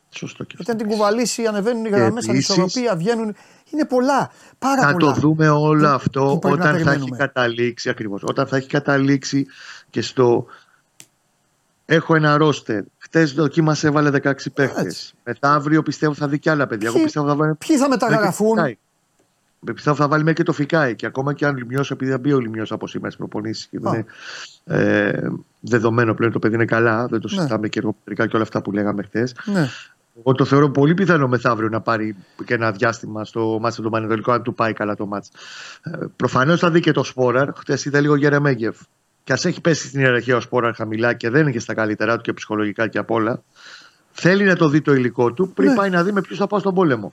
[0.08, 3.34] Σωστό και Όταν την κουβαλήσει, ανεβαίνουν οι γραμμές, ανισορροπία, βγαίνουν.
[3.70, 4.30] Είναι πολλά.
[4.58, 5.08] Πάρα θα πολλά.
[5.08, 8.22] Θα το δούμε όλο αυτό όταν θα έχει καταλήξει ακριβώς.
[8.22, 9.46] Όταν θα έχει καταλήξει
[9.90, 10.46] και στο.
[11.84, 12.82] Έχω ένα ρόστερ.
[12.98, 14.92] Χτες δοκίμασε, έβαλε 16 παίχτε.
[15.24, 16.92] Μετά αύριο πιστεύω θα δει και άλλα παιδιά.
[16.92, 18.78] Ποιοι, Εγώ θα, ποιοι θα μεταγραφούν;
[19.72, 22.32] Πιστεύω θα βάλει μέχρι και το Φικάι και ακόμα και αν λιμιώσει, επειδή θα μπει
[22.32, 24.04] ο λιμιός από σήμερα στι προπονήσεις και δεν είναι
[24.64, 25.28] ε,
[25.60, 27.36] δεδομένο πλέον το παιδί είναι καλά, δεν το ναι.
[27.36, 27.68] συζητάμε ναι.
[27.68, 29.34] και εργοπητικά και όλα αυτά που λέγαμε χθες.
[29.44, 29.68] Ναι.
[30.18, 34.32] Εγώ το θεωρώ πολύ πιθανό μεθαύριο να πάρει και ένα διάστημα στο μάτσο του Πανετολικό,
[34.32, 35.30] αν του πάει καλά το μάτσο.
[35.82, 37.48] Ε, Προφανώς θα δει και το Σπόραρ.
[37.56, 38.76] Χθες είδα λίγο Γερεμέγεφ.
[39.24, 42.22] Και ας έχει πέσει στην ιεραρχία ο Σπόραρ χαμηλά και δεν είναι στα καλύτερά του
[42.22, 43.42] και ψυχολογικά και απ' όλα.
[44.12, 45.76] Θέλει να το δει το υλικό του πριν ναι.
[45.76, 47.12] πάει να δει με ποιους θα πάω στον πόλεμο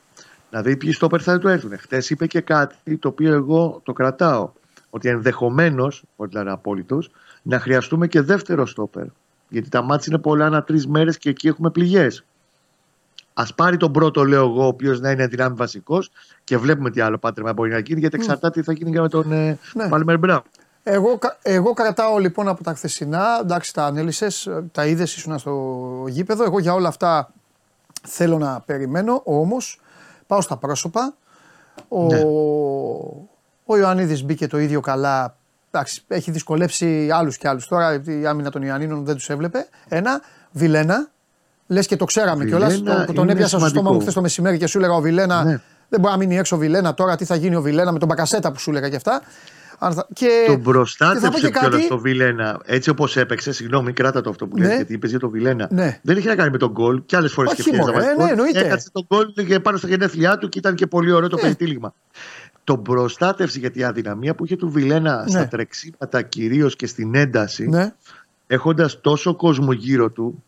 [0.54, 1.78] να δει ποιοι στόπερ θα του έρθουν.
[1.78, 4.52] Χθες είπε και κάτι το οποίο εγώ το κρατάω.
[4.90, 7.12] Ότι ενδεχομένως, όχι δηλαδή απόλυτος,
[7.42, 9.06] να χρειαστούμε και δεύτερο στόπερ.
[9.50, 12.24] Γιατί τα μάτια είναι πολλά ανά τρεις μέρες και εκεί έχουμε πληγές.
[13.34, 16.12] Α πάρει τον πρώτο, λέω εγώ, ο οποίος να είναι δυνάμει βασικός
[16.44, 19.10] και βλέπουμε τι άλλο πάτρεμα μπορεί να γίνει, γιατί εξαρτάται τι θα γίνει και με
[19.10, 19.90] τον ε, ναι.
[19.90, 20.44] Πάλμερ Μπράουν.
[20.84, 26.44] Εγώ, εγώ κρατάω λοιπόν από τα χθεσινά, εντάξει τα ανέλησες, τα είδες, ήσουν στο γήπεδο.
[26.44, 27.32] Εγώ για όλα αυτά
[28.08, 29.78] θέλω να περιμένω, όμως
[30.34, 31.14] Πάω στα πρόσωπα.
[31.88, 32.24] Ο, ναι.
[33.66, 35.36] ο Ιωαννίδης μπήκε το ίδιο καλά.
[35.72, 37.68] Εντάξει, έχει δυσκολέψει άλλους και άλλους.
[37.68, 39.68] Τώρα η άμυνα των Ιωαννίνων δεν τους έβλεπε.
[39.88, 41.08] Ένα, Βιλένα.
[41.68, 42.82] Λες και το ξέραμε κιόλας.
[42.82, 45.44] Τον, τον έπιασα στο στόμα μου χθες το μεσημέρι και σου έλεγα ο Βιλένα.
[45.44, 45.62] Ναι.
[45.90, 47.16] Δεν μπορεί να μείνει έξω ο Βιλένα τώρα.
[47.16, 49.22] Τι θα γίνει ο Βιλένα με τον Μπακασέτα που σου έλεγα και αυτά.
[50.14, 50.44] Και...
[50.48, 52.62] Τον προστάτευσε κιόλα το Βιλένα.
[52.66, 54.76] Έτσι όπως έπαιξε, συγγνώμη, κράτα το αυτό που ναι.
[54.76, 55.68] γιατί είπες για το Βιλένα.
[55.72, 56.00] Ναι.
[56.04, 58.90] Δεν είχε να κάνει με τον γκολ και άλλες φορές και να ναι, ναι, Έκατσε
[58.91, 61.41] τον γκολ και πάνω στα γενέθλιά του και ήταν και πολύ ωραίο το ναι.
[61.41, 61.94] περιτύλιγμα.
[62.64, 65.30] Τον προστάτευσε γιατί η αδυναμία που είχε του Βιλένα ναι.
[65.30, 67.94] στα τρεξίματα κυρίως και στην ένταση, ναι.
[68.48, 70.44] έχοντας τόσο κόσμο γύρω του,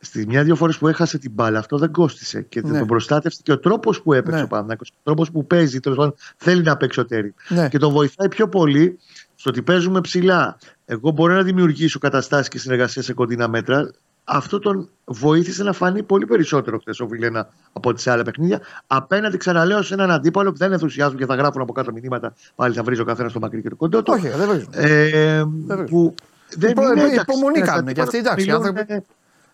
[0.00, 2.42] Στι μια-δύο φορές που έχασε την μπάλα, αυτό δεν κόστησε.
[2.42, 2.78] Και ναι.
[2.78, 4.44] τον προστάτευσε και ο τρόπος που έπαιξε ναι.
[4.44, 7.34] ο Παναγιώ, ο τρόπος που παίζει, τέλος πάντων θέλει να παίξει ο Τέρι.
[7.48, 7.68] Ναι.
[7.68, 8.98] Και τον βοηθάει πιο πολύ
[9.34, 10.58] στο ότι παίζουμε ψηλά.
[10.84, 13.90] Εγώ μπορώ να δημιουργήσω καταστάσεις και συνεργασία σε κοντινά μέτρα,
[14.24, 18.60] αυτό τον βοήθησε να φανεί πολύ περισσότερο χθες ο Βιλένα από τι άλλα παιχνίδια.
[18.86, 22.34] Απέναντι, ξαναλέω, σε έναν αντίπαλο που δεν ενθουσιάζουν και θα γράφουν από κάτω μηνύματα.
[22.54, 24.12] Πάλι θα βρει ο καθένας στο μακρύ και το κοντό του.
[24.16, 24.68] Όχι, δεν βρίζουν.
[24.72, 25.42] Ε,
[25.90, 26.14] που
[26.56, 28.50] δεν Υπο, είναι, υπομονή κάνουν και αυτοί, εντάξει.
[28.50, 29.04] Άνθρωποι...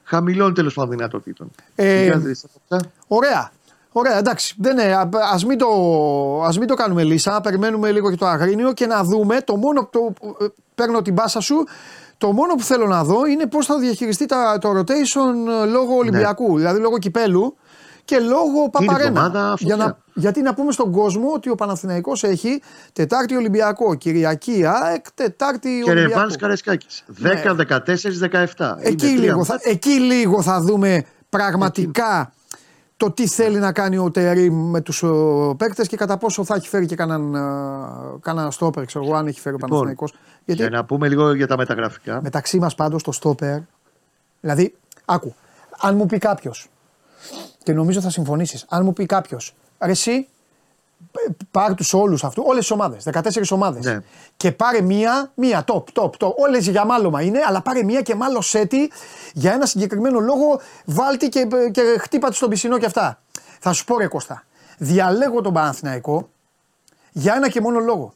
[0.04, 1.50] Χαμηλών τέλος πάντων δυνατοτήτων.
[1.74, 2.18] Ε,
[3.06, 3.50] ωραία.
[3.96, 4.54] Ωραία, εντάξει.
[4.58, 5.68] Δεν είναι, ας, μην το,
[6.44, 9.88] ας μην το κάνουμε λύσα, περιμένουμε λίγο και το αγρίνιο και να δούμε το μόνο
[9.92, 10.12] το,
[10.74, 11.64] παίρνω την πάσα σου
[12.18, 15.92] το μόνο που θέλω να δω είναι πώς θα διαχειριστεί τα, το rotation ε, λόγω
[15.92, 15.98] ναι.
[15.98, 17.56] Ολυμπιακού, δηλαδή λόγω κυπέλου
[18.04, 19.54] και λόγω Παπαρένα.
[19.58, 22.62] Για να, γιατί να πούμε στον κόσμο ότι ο Παναθηναϊκός έχει
[22.92, 26.08] Τετάρτη Ολυμπιακό, Κυριακή ΑΕΚ, Τετάρτη και Ολυμπιακό.
[26.08, 26.86] Και Ρεβάν Καρεσκάκη.
[27.22, 27.56] 10,
[28.28, 28.74] 14, 17.
[28.80, 32.32] Εκεί λίγο, θα, εκεί λίγο θα δούμε πραγματικά
[32.96, 35.04] το τι θέλει να κάνει ο Τερή με τους
[35.56, 39.26] παίκτες και κατά πόσο θα έχει φέρει και κανέναν, ε, κανένα στόπερ, ξέρω εγώ, αν
[39.26, 40.14] έχει φέρει ο λοιπόν, Παναθηναϊκός.
[40.44, 42.20] Γιατί για να πούμε λίγο για τα μεταγραφικά.
[42.22, 43.58] Μεταξύ μας πάντως το στόπερ.
[44.40, 44.74] Δηλαδή,
[45.04, 45.34] άκου,
[45.80, 46.68] αν μου πει κάποιος,
[47.62, 50.28] και νομίζω θα συμφωνήσεις, αν μου πει κάποιος, εσύ
[51.50, 53.84] πάρει τους όλους αυτού, όλες τι ομάδες, 14 ομάδες.
[53.84, 53.98] Ναι.
[54.36, 56.34] Και πάρε μία, μία, top, top, top.
[56.34, 58.90] Όλες για μάλωμα είναι, αλλά πάρε μία και μάλλον σέτι
[59.32, 63.22] για ένα συγκεκριμένο λόγο, βάλτη και, και χτύπα στον πισινό και αυτά.
[63.60, 64.44] Θα σου πω ρε Κώστα,
[64.78, 66.28] διαλέγω τον Παναθηναϊκό
[67.12, 68.14] για ένα και μόνο λόγο.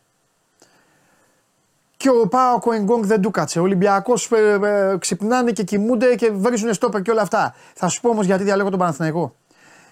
[1.97, 3.59] Και ο Πάο Κοενγκόγκ δεν του κάτσε.
[3.59, 7.55] Ο Ολυμπιακός ε, ε, ξυπνάνε και κοιμούνται και βρίζουν στόπερ και όλα αυτά.
[7.75, 9.35] Θα σου πω όμως γιατί διαλέγω τον Παναθηναϊκό.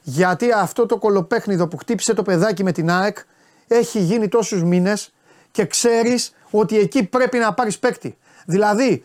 [0.08, 3.18] Γιατί αυτό το κολοπέχνιδο που χτύπησε το παιδάκι με την ΑΕΚ
[3.66, 5.12] έχει γίνει τόσους μήνες
[5.50, 8.16] και ξέρεις ότι εκεί πρέπει να πάρεις παίκτη.
[8.46, 9.04] Δηλαδή,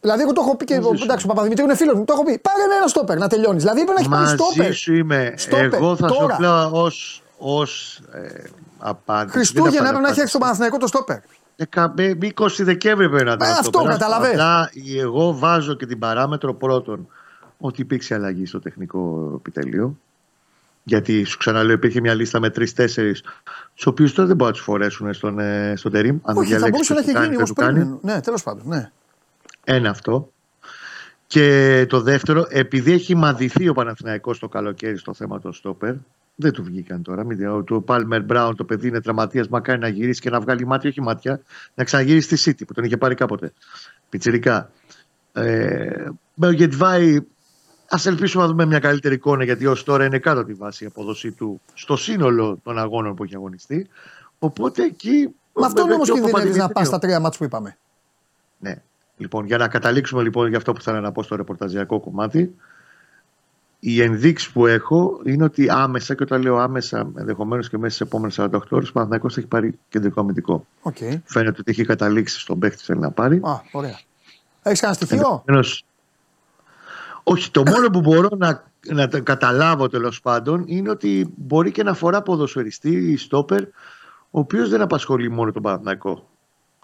[0.00, 0.74] Δηλαδή, εγώ το έχω πει και.
[0.74, 2.04] Εντάξει, ο Παπαδημητρίου είναι φίλος μου.
[2.04, 2.38] Το έχω πει.
[2.38, 3.62] Πάρε ένα στόπερ να τελειώνεις.
[3.62, 4.66] Δηλαδή, πρέπει να έχεις πάρει στόπερ.
[4.66, 5.34] Μαζί σου είμαι.
[5.36, 5.72] Στόπερ.
[5.72, 6.34] Εγώ θα Τώρα.
[6.34, 6.90] σου λέω ω
[7.38, 8.42] ως, ε,
[8.78, 9.36] απάντηση.
[9.36, 11.18] Χριστούγεννα έπρεπε να έχεις έρθει στο Παναθηναϊκό το στόπερ.
[11.56, 13.48] 20 Δεκέμβρη πρέπει να ήταν.
[13.48, 14.32] Ε, αυτό καταλαβαίνω.
[14.32, 14.70] Απλά
[15.02, 17.08] εγώ βάζω και την παράμετρο πρώτον
[17.58, 19.98] ότι υπήρξε αλλαγή στο τεχνικό επιτελείο.
[20.84, 23.12] Γιατί σου ξαναλέω, υπήρχε μια λίστα με τρει-τέσσερι,
[23.74, 26.18] τους οποίους τώρα δεν μπορούν να τους φορέσουν στον, ε, στο τερίμ.
[26.22, 27.98] Αν Όχι, θα μπορούσε να έχει γίνει όμως πριν.
[28.02, 28.62] Ναι, τέλος πάντων.
[28.66, 28.90] Ναι.
[29.64, 30.32] Ένα αυτό.
[31.26, 35.94] Και το δεύτερο, επειδή έχει μαδηθεί ο Παναθηναϊκός το καλοκαίρι στο θέμα των στόπερ,
[36.34, 37.24] δεν του βγήκαν τώρα.
[37.24, 39.48] Μην, το Πάλμερ Μπράουν, το παιδί είναι τραυματίας.
[39.48, 41.40] Μακάρι να γυρίσει και να βγάλει μάτια, όχι μάτια,
[41.74, 43.52] να ξαναγυρίσει στη City που τον είχε πάρει κάποτε.
[44.08, 44.70] Πιτσυρικά.
[45.32, 47.18] Ε, με ο Γετβάη,
[47.88, 50.86] ας ελπίσουμε να δούμε μια καλύτερη εικόνα γιατί ως τώρα είναι κάτω τη βάση η
[50.86, 53.88] απόδοσή του στο σύνολο των αγώνων που έχει αγωνιστεί.
[54.38, 55.34] Οπότε εκεί.
[55.54, 57.78] Με αυτόν όμως κινδυνεύεις να πας στα τρία μάτια που είπαμε.
[58.58, 58.82] Ναι.
[59.16, 62.54] Λοιπόν, για να καταλήξουμε λοιπόν για αυτό που θέλω να πω στο ρεπορταζιακό κομμάτι,
[63.80, 68.06] οι ενδείξεις που έχω είναι ότι άμεσα, και όταν λέω άμεσα, ενδεχομένως και μέσα στις
[68.06, 70.66] επόμενες 48 ώρες, ο Παναθυνακό έχει πάρει κεντρικό αμυντικό.
[70.82, 71.20] Okay.
[71.24, 73.36] Φαίνεται ότι έχει καταλήξει στον παίχτη που θέλει να πάρει.
[73.36, 73.98] Α, ωραία.
[74.62, 75.44] Έχεις κανένα στοιχείο;
[77.30, 81.82] Όχι, το μόνο που μπορώ να, να το καταλάβω τέλος πάντων είναι ότι μπορεί και
[81.82, 83.62] να φορά ποδοσφαιριστή ή στόπερ,
[84.30, 86.28] ο οποίος δεν απασχολεί μόνο τον Παναθηναϊκό.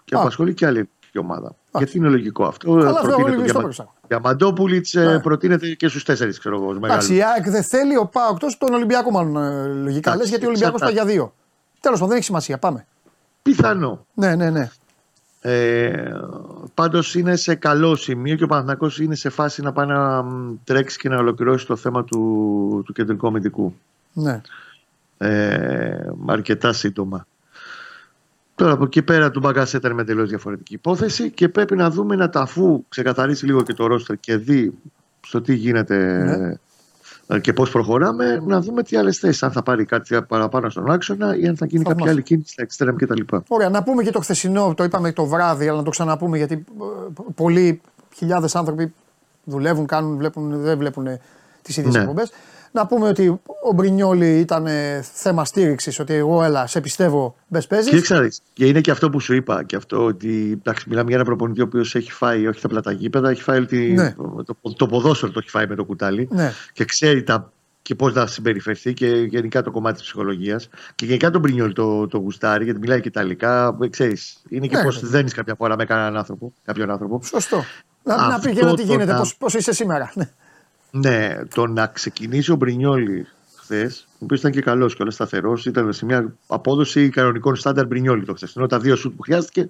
[0.03, 0.19] Και Α.
[0.19, 0.89] απασχολεί και άλλη
[1.19, 1.55] ομάδα.
[1.77, 2.73] Γιατί είναι λογικό αυτό.
[2.73, 5.19] Αλλά αυτό Διαμαντόπουλιτς ε, ναι.
[5.19, 6.71] προτείνεται και στους τέσσερις, ξέρω εγώ.
[6.71, 10.15] Εντάξει, η ΑΕΚ δεν θέλει, ο Πάο εκτό τον Ολυμπιακό, μάλλον ε, λογικά.
[10.15, 11.33] Λες γιατί ο Ολυμπιακός πάει για δύο.
[11.79, 12.57] Τέλος πάντων, δεν έχει σημασία.
[12.57, 12.85] Πάμε.
[13.41, 14.05] Πιθανό.
[14.13, 14.71] Ναι, ναι, ναι.
[15.47, 16.11] Ε,
[16.73, 20.25] Πάντως είναι σε καλό σημείο και ο Παναθηναϊκός είναι σε φάση να πάει να
[20.63, 23.75] τρέξει και να ολοκληρώσει το θέμα του, του κεντρικού αμυντικού.
[24.13, 24.41] Ναι.
[25.17, 27.27] Ε, αρκετά σύντομα.
[28.55, 32.15] Τώρα από εκεί πέρα του Μπαγκασέτα ήταν με τελείως διαφορετική υπόθεση και πρέπει να δούμε
[32.15, 34.73] να τα αφού ξεκαθαρίσει λίγο και το ρόστερ και δει
[35.21, 36.55] στο τι γίνεται ναι.
[37.41, 39.43] Και πώς προχωράμε, να δούμε τι άλλες θέσεις.
[39.43, 42.51] Αν θα πάρει κάτι παραπάνω στον άξονα ή αν θα γίνει θα κάποια άλλη κίνηση
[42.51, 43.21] στα εξτρέμ κτλ.
[43.47, 46.53] Ωραία, να πούμε και το χθεσινό, το είπαμε το βράδυ, αλλά να το ξαναπούμε γιατί
[46.53, 47.81] ε, πολλοί
[48.15, 48.93] χιλιάδες άνθρωποι
[49.43, 51.07] δουλεύουν, κάνουν, βλέπουν, δεν βλέπουν
[51.61, 51.99] τις ίδιες ναι.
[51.99, 52.31] εκπομπές.
[52.75, 53.27] Να πούμε ότι
[53.63, 54.67] ο Μπρινιόλη ήταν
[55.13, 57.91] θέμα στήριξης, ότι εγώ έλα, σε πιστεύω, μπες παίζεις.
[57.91, 61.15] Και ξέρει, και είναι και αυτό που σου είπα, και αυτό ότι εντάξει, μιλάμε για
[61.15, 64.15] ένα προπονητή ο οποίος έχει φάει όχι τα πλαταγίπεδα, έχει φάει τη, ναι.
[64.45, 66.51] το, το, ποδόσφαιρο το έχει φάει με το κουτάλι ναι.
[66.73, 70.69] και ξέρει τα, και πώς να συμπεριφερθεί και γενικά το κομμάτι της ψυχολογίας.
[70.95, 73.77] Και γενικά τον Μπρινιόλη το, το γουστάρει, γιατί μιλάει και Ιταλικά.
[73.89, 75.09] Ξέρεις, είναι και ναι, πώς ναι.
[75.09, 77.19] δένεις κάποια φορά με κανέναν άνθρωπο, κάποιον άνθρωπο.
[77.23, 77.63] Σωστό.
[78.03, 79.25] Να, να πει και να τι γίνεται, να...
[79.37, 80.11] πώς είσαι σήμερα.
[80.95, 81.09] Ναι.
[81.09, 85.65] Ναι, το να ξεκινήσει ο Μπρινιόλη χθες, ο οποίος ήταν και καλός και όλας σταθερός,
[85.65, 88.55] ήταν σε μια απόδοση κανονικών στάνταρ Μπρινιόλη το χθες.
[88.55, 89.69] Ενώ τα δύο σουτ που χρειάστηκε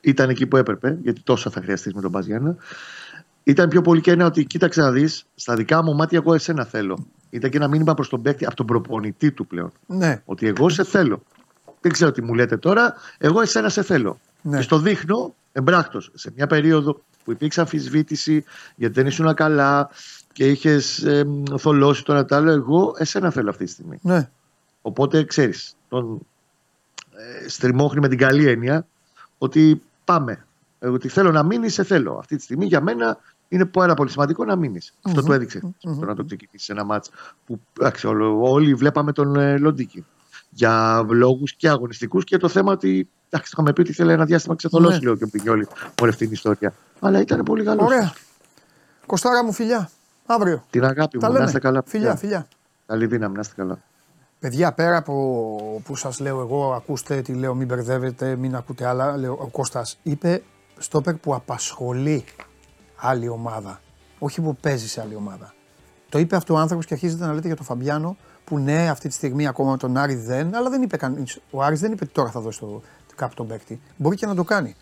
[0.00, 2.56] ήταν εκεί που έπρεπε, γιατί τόσα θα χρειαστείς με τον Μπαζιάννα.
[3.42, 6.64] Ήταν πιο πολύ και ένα ότι κοίταξε να δεις, στα δικά μου μάτια, εγώ εσένα
[6.64, 7.06] θέλω.
[7.30, 9.72] Ήταν και ένα μήνυμα προς τον παίκτη από τον προπονητή του πλέον.
[9.86, 10.22] Ναι.
[10.24, 11.22] Ότι εγώ σε θέλω.
[11.80, 14.20] Δεν ξέρω τι μου λέτε τώρα, εγώ εσένα σε θέλω.
[14.42, 14.56] Ναι.
[14.56, 16.10] Και στο δείχνω Εμπράκτος.
[16.14, 18.44] Σε μια περίοδο που υπήρξε αμφισβήτηση
[18.76, 19.90] γιατί δεν ήσουν καλά
[20.36, 21.26] και είχες ε,
[21.58, 23.98] θολώσει το ένα το άλλο, εγώ εσένα θέλω αυτή τη στιγμή.
[24.02, 24.30] Ναι.
[24.82, 26.26] Οπότε ξέρεις, τον
[27.44, 28.86] ε, στριμώχνει με την καλή έννοια
[29.38, 30.46] ότι πάμε.
[30.78, 32.16] Ε, ότι θέλω να μείνεις, σε θέλω.
[32.18, 33.18] Αυτή τη στιγμή για μένα
[33.48, 34.94] είναι πάρα πολύ σημαντικό να μείνεις.
[35.02, 35.60] Αυτό το έδειξε.
[35.64, 35.96] Mm-hmm.
[36.00, 37.10] Το να το ξεκινήσεις ένα μάτς
[37.46, 38.06] που άξι,
[38.40, 40.04] όλοι βλέπαμε τον ε, Λοντίκη.
[40.50, 43.08] Για λόγους και αγωνιστικούς και το θέμα ότι.
[43.28, 45.04] Εντάξει, το είχαμε πει ότι θέλει ένα διάστημα ξεθολώσει, ναι.
[45.04, 45.66] λέω και ο Πινιόλη,
[46.00, 46.74] όλη αυτή την ιστορία.
[47.00, 47.86] Αλλά ήταν πολύ καλός.
[47.86, 48.12] Ωραία.
[49.06, 49.90] Κοστάρα μου, φιλιά.
[50.26, 50.64] Αύριο.
[50.70, 51.82] Την αγάπη μου, να είστε καλά.
[51.86, 52.48] Φιλιά, φιλιά.
[52.86, 53.78] Καλή δύναμη, να είστε καλά.
[54.38, 55.12] Παιδιά, πέρα από
[55.84, 59.16] που σας λέω εγώ, ακούστε τι λέω, μην μπερδεύετε, μην ακούτε άλλα.
[59.16, 60.42] Λέω, ο Κώστας είπε
[60.78, 62.24] στόπερ που απασχολεί
[62.96, 63.80] άλλη ομάδα.
[64.18, 65.54] Όχι που παίζει σε άλλη ομάδα.
[66.08, 69.08] Το είπε αυτό ο άνθρωπος και αρχίζετε να λέτε για τον Φαμπιάνο που ναι, αυτή
[69.08, 71.40] τη στιγμή ακόμα με τον Άρη δεν, αλλά δεν είπε κανείς.
[71.50, 72.82] Ο Άρης δεν είπε τώρα θα δώσει το,
[73.16, 73.80] κάπου τον παίκτη.
[73.96, 74.76] Μπορεί και να το κάνει.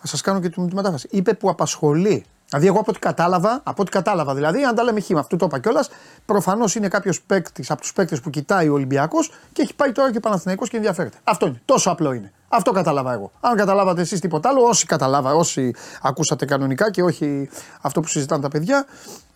[0.00, 1.08] Θα σας κάνω και τη μετάφραση.
[1.10, 5.00] Είπε που απασχολεί Δηλαδή, εγώ από ό,τι κατάλαβα, από ό,τι κατάλαβα δηλαδή, αν τα λέμε
[5.00, 5.90] χήμα, αυτό το είπα κιόλας,
[6.26, 10.10] προφανώς είναι κάποιος παίκτης από τους παίκτες που κοιτάει ο Ολυμπιακός και έχει πάει τώρα
[10.10, 11.16] και ο Παναθηναϊκός και ενδιαφέρεται.
[11.24, 11.60] Αυτό είναι.
[11.64, 12.32] Τόσο απλό είναι.
[12.48, 13.32] Αυτό κατάλαβα εγώ.
[13.40, 17.48] Αν καταλάβατε εσείς τίποτα άλλο, όσοι καταλάβα, όσοι ακούσατε κανονικά και όχι
[17.80, 18.86] αυτό που συζητάνε τα παιδιά,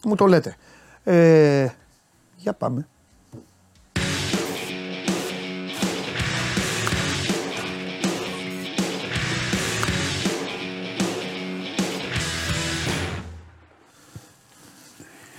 [0.05, 0.57] μου το λέτε.
[1.05, 1.67] Ε,
[2.37, 2.87] για πάμε.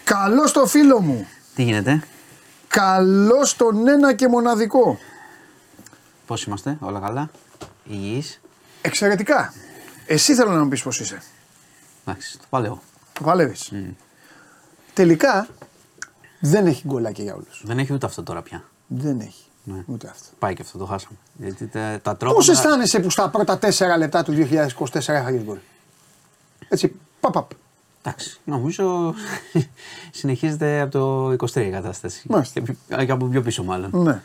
[0.10, 1.28] Καλό το φίλο μου.
[1.56, 2.04] Τι γίνεται;
[2.68, 4.98] Καλό στον ένα και μοναδικό.
[6.26, 7.30] Πώς είμαστε, όλα καλά;
[7.84, 8.42] Υγιείς;
[8.82, 9.54] Εξαιρετικά.
[10.06, 11.22] Εσύ θέλω να μου πεις πώς είσαι.
[12.06, 12.82] Εντάξει, το παλαιό.
[13.14, 13.72] Το παλεύεις.
[14.94, 15.48] Τελικά
[16.40, 17.62] δεν έχει γκολάκι για όλους.
[17.66, 18.64] Δεν έχει ούτε αυτό τώρα πια.
[18.88, 19.44] Δεν έχει.
[19.64, 19.84] Ναι.
[19.86, 20.28] Ούτε αυτό.
[20.40, 21.18] Πάει και αυτό, το χάσαμε.
[21.38, 25.58] Γιατί τα, τα Πώς αισθάνεσαι που στα πρώτα 4 λεπτά του 2024 είχα γκολ;
[26.70, 27.52] Έτσι, παπαπ.
[28.04, 29.14] Εντάξει, νομίζω
[30.12, 32.22] συνεχίζεται από το 23 η κατάσταση.
[32.30, 32.62] Μάλιστα.
[33.06, 33.90] Και από πιο πίσω μάλλον.
[33.94, 34.22] Ναι.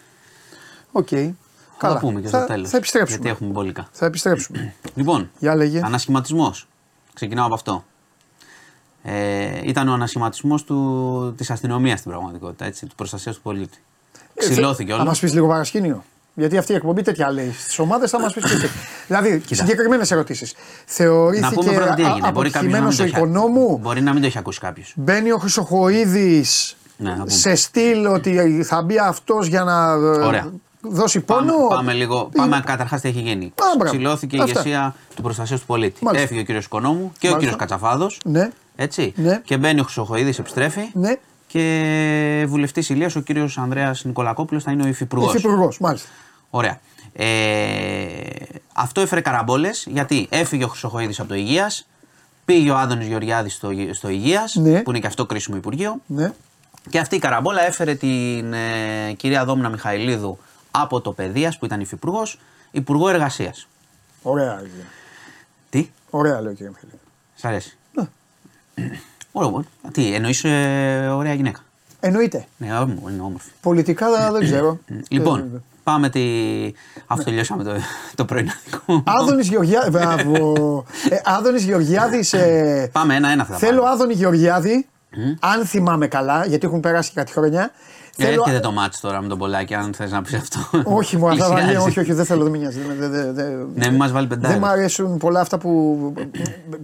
[0.93, 1.09] OK.
[1.10, 1.32] Okay.
[1.78, 2.70] Θα πούμε και στο τέλος.
[2.70, 3.18] Θα επιστρέψουμε.
[3.18, 3.88] Γιατί έχουμε μπολικά.
[3.92, 4.74] Θα επιστρέψουμε.
[4.94, 5.30] λοιπόν,
[5.82, 6.68] ανασχηματισμός.
[7.14, 7.84] Ξεκινάω από αυτό.
[9.02, 10.64] Ε, ήταν ο ανασχηματισμός
[11.36, 13.78] της αστυνομίας στην πραγματικότητα, έτσι, του προστασίας του πολίτη.
[14.34, 15.02] Ε, Ξυλώθηκε όλο.
[15.02, 16.05] Θα μας πεις λίγο παρασκήνιο.
[16.35, 17.55] Γιατί αυτή η εκπομπή τέτοια λέει.
[17.59, 18.66] Στις ομάδες θα μας πεις τι.
[19.09, 20.55] δηλαδή, συγκεκριμένες ερωτήσεις.
[20.85, 21.81] Θεωρήθηκε
[22.20, 24.93] αποτυχημένο ο οικονόμου; Μπορεί να μην το έχει ακούσει κάποιος.
[24.97, 30.52] Μπαίνει ο Χρυσοχοίδης ναι, σε στυλ ότι θα μπει αυτός για να ε, Ωραία.
[30.81, 32.31] δώσει πόνο; Πάμε, πάμε λίγο.
[32.36, 33.52] Πάμε καταρχάς τι έχει γίνει.
[33.85, 36.05] Ξυλώθηκε η ηγεσία του προστασίας του πολίτη.
[36.05, 36.24] Μάλιστα.
[36.24, 37.36] Έφυγε ο κύριος Οικονόμου και Μάλιστα.
[37.36, 38.20] ο κύριος Κατσαφάδος.
[38.24, 38.51] Ναι.
[38.77, 39.12] Έτσι.
[39.16, 39.40] Ναι.
[39.44, 40.90] Και μπαίνει ο Χρυσοχοίδης, επιστρέφει.
[40.93, 41.12] Ναι.
[41.55, 45.35] Και βουλευτής Ηλίας, ο κύριος Ανδρέας Νικολακόπουλος, θα είναι ο υφυπουργός.
[45.35, 46.09] Υφυπουργός, μάλιστα.
[46.51, 46.81] Ωραία.
[47.12, 47.26] Ε,
[48.74, 51.86] αυτό έφερε καραμπόλες γιατί έφυγε ο Χρυσοχοίδης από το Υγείας,
[52.44, 54.82] πήγε ο Άδωνης Γεωργιάδης στο, στο Υγείας, ναι.
[54.82, 56.01] που είναι και αυτό κρίσιμο Υπουργείο.
[56.06, 56.32] Ναι.
[56.90, 60.39] Και αυτή η καραμπόλα έφερε την ε, κυρία Δόμνα Μιχαηλίδου
[60.70, 62.39] από το Παιδείας, που ήταν υφυπουργός,
[62.70, 63.68] Υπουργό Εργασίας.
[64.22, 64.62] Ωραία.
[65.70, 66.98] Τι; Ωραία, λέω κύριε Μιχαηλίδου.
[67.35, 67.76] Σ' αρέσει.
[67.93, 68.09] Ναι.
[69.36, 71.61] Ωραία, τι, εννοείς ε, ωραία γυναίκα;
[72.01, 72.44] Εννοείται.
[72.56, 73.51] Ναι, είναι όμορφη.
[73.61, 74.78] Πολιτικά δεν ξέρω.
[75.09, 76.20] λοιπόν, Πάμε τη.
[77.06, 77.70] Αυτό τελειώσαμε το,
[78.15, 79.02] το πρωιναδικό.
[79.06, 79.90] Άδωνης Γεωργιάδη.
[79.90, 80.85] Μπράβο.
[81.11, 82.32] ε, Άδωνης Γεωργιάδης.
[82.32, 84.86] Ε, πάμε ένα-ένα θα Θέλω Άδωνη Γεωργιάδη,
[85.40, 87.70] αν θυμάμαι καλά, γιατί έχουν περάσει και κάτι χρόνια.
[88.16, 88.43] Θέλω...
[88.47, 90.59] Έρχεται το μάτι τώρα με τον Πολάκη, αν θες να πεις αυτό.
[90.85, 91.77] όχι, μου αυτά βάλει.
[91.77, 92.78] Όχι, όχι, δεν θέλω, δεν με νοιάζει.
[93.74, 94.53] Ναι, μην μας βάλει πεντάρι.
[94.53, 96.12] Δεν μου αρέσουν πολλά αυτά που,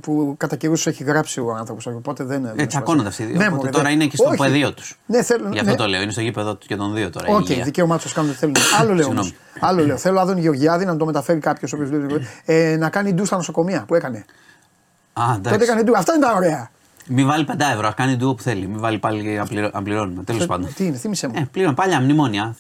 [0.00, 1.86] που κατά καιρούς έχει γράψει ο άνθρωπος.
[1.86, 2.50] Οπότε δεν.
[2.56, 3.36] Ε, τσακώνονται αυτοί οι δύο.
[3.36, 4.98] Ναι, οπότε τώρα είναι και στο πεδίο τους.
[5.06, 5.48] Ναι, θέλω.
[5.52, 5.76] Γι' αυτό ναι.
[5.76, 6.02] το λέω.
[6.02, 7.34] Είναι στο γήπεδο και των δύο τώρα.
[7.34, 8.56] Οκ, δικαίωμά τους κάνουν ό,τι θέλουν.
[8.80, 9.14] Άλλο λέω.
[9.60, 9.96] Άλλο λέω.
[9.96, 11.74] Θέλω Άδων Γεωργιάδη να το μεταφέρει κάποιος
[12.44, 14.24] ε, να κάνει ντου στα νοσοκομεία που έκανε.
[15.12, 15.96] Α, Τότε έκανε ντου.
[15.96, 16.70] Αυτά είναι τα ωραία.
[17.12, 18.66] Μην βάλει 5 ευρώ, ας κάνει ντου όπου θέλει.
[18.66, 19.40] Μην βάλει πάλι
[19.72, 20.22] να πληρώνουμε.
[20.22, 20.74] Τέλος πάντων.
[20.74, 21.34] Τι είναι, θύμισε μου.
[21.36, 22.56] Ε, πλήρων, παλιά μνημόνια.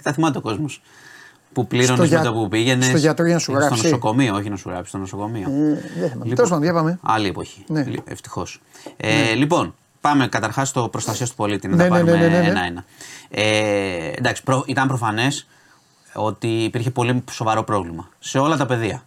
[0.00, 0.82] Θα θυμάται ο κόσμος.
[1.52, 2.86] Που πλήρωνες με το που πήγαινες.
[2.86, 3.78] Στο γιατρό για να σου γράψει.
[3.78, 5.48] Στο νοσοκομείο, όχι να σου γράψει, στο νοσοκομείο.
[5.50, 6.98] Ε, λοιπόν, Τέλος πάντων, διάβαμε.
[7.02, 7.64] Άλλη εποχή.
[7.66, 7.84] Ναι.
[8.04, 8.60] Ευτυχώς.
[8.96, 9.34] Ε, ναι.
[9.34, 11.68] Λοιπόν, πάμε καταρχάς στο προστασία του πολίτη.
[11.68, 12.84] Να ναι, τα ναι, πάρουμε ένα-ένα.
[13.30, 15.46] Ε, εντάξει, προ, ήταν προφανές
[16.14, 19.02] ότι υπήρχε πολύ σοβαρό πρόβλημα σε όλα τα πεδία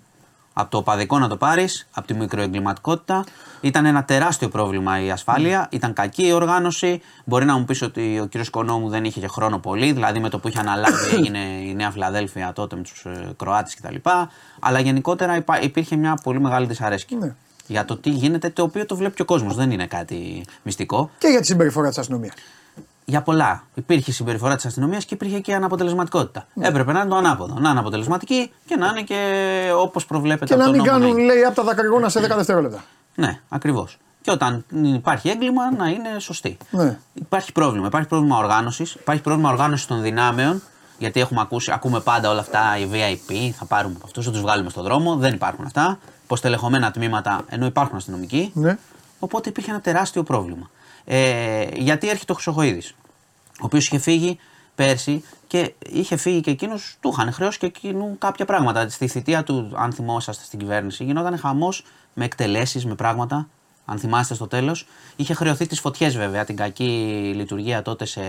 [0.53, 3.23] από το παδικό να το πάρεις, από τη μικροεγκληματικότητα.
[3.61, 7.01] Ήταν ένα τεράστιο πρόβλημα η ασφάλεια, ήταν κακή η οργάνωση.
[7.25, 8.49] Μπορεί να μου πεις ότι ο κ.
[8.49, 11.91] Κονόμου δεν είχε και χρόνο πολύ, δηλαδή με το που είχε αναλάβει έγινε η Νέα
[11.91, 13.95] Φιλαδέλφια τότε με τους ε, Κροάτες κτλ.
[14.59, 17.17] Αλλά γενικότερα υπήρχε μια πολύ μεγάλη δυσαρέσκεια.
[17.17, 17.35] Ναι.
[17.67, 19.55] Για το τι γίνεται, το οποίο το βλέπει και ο κόσμος.
[19.55, 21.09] Δεν είναι κάτι μυστικό.
[21.17, 22.33] Και για τη συμπεριφορά της αστυνομίας.
[23.11, 23.63] Για πολλά.
[23.73, 26.45] Υπήρχε συμπεριφορά της αστυνομίας και υπήρχε και αναποτελεσματικότητα.
[26.53, 26.67] Ναι.
[26.67, 27.59] Έπρεπε να είναι το ανάποδο.
[27.59, 29.19] Να είναι αποτελεσματική και να είναι και
[29.75, 32.83] όπως προβλέπεται Και να μην κάνουν, λέει, από τα δακρυγόνα σε 10 δευτερόλεπτα.
[33.15, 33.97] Ναι, ακριβώς.
[34.21, 36.57] Και όταν υπάρχει έγκλημα να είναι σωστή.
[36.69, 36.97] Ναι.
[37.13, 37.87] Υπάρχει πρόβλημα.
[37.87, 38.93] Υπάρχει πρόβλημα οργάνωσης.
[38.93, 40.61] Υπάρχει πρόβλημα οργάνωσης των δυνάμεων.
[40.97, 44.41] Γιατί έχουμε ακούσει, ακούμε πάντα όλα αυτά οι VIP, θα πάρουμε από αυτούς, θα τους
[44.41, 45.15] βγάλουμε στον δρόμο.
[45.15, 45.99] Δεν υπάρχουν αυτά.
[46.23, 48.51] Υποστελεχωμένα τμήματα ενώ υπάρχουν αστυνομικοί.
[48.53, 48.77] Ναι.
[49.19, 50.69] Οπότε υπήρχε ένα τεράστιο πρόβλημα.
[51.05, 52.95] Ε, γιατί έρχεται ο Χρυσοχοίδης,
[53.61, 54.39] ο οποίος είχε φύγει
[54.75, 58.89] πέρσι και είχε φύγει και εκείνος, του είχαν χρεώσει και εκείνου κάποια πράγματα.
[58.89, 61.83] Στη θητεία του, αν θυμόσαστε στην κυβέρνηση, γινόταν χαμός
[62.13, 63.47] με εκτελέσεις, με πράγματα.
[63.85, 66.83] Αν θυμάστε στο τέλος, είχε χρεωθεί τις φωτιές βέβαια, την κακή
[67.35, 68.21] λειτουργία τότε σε,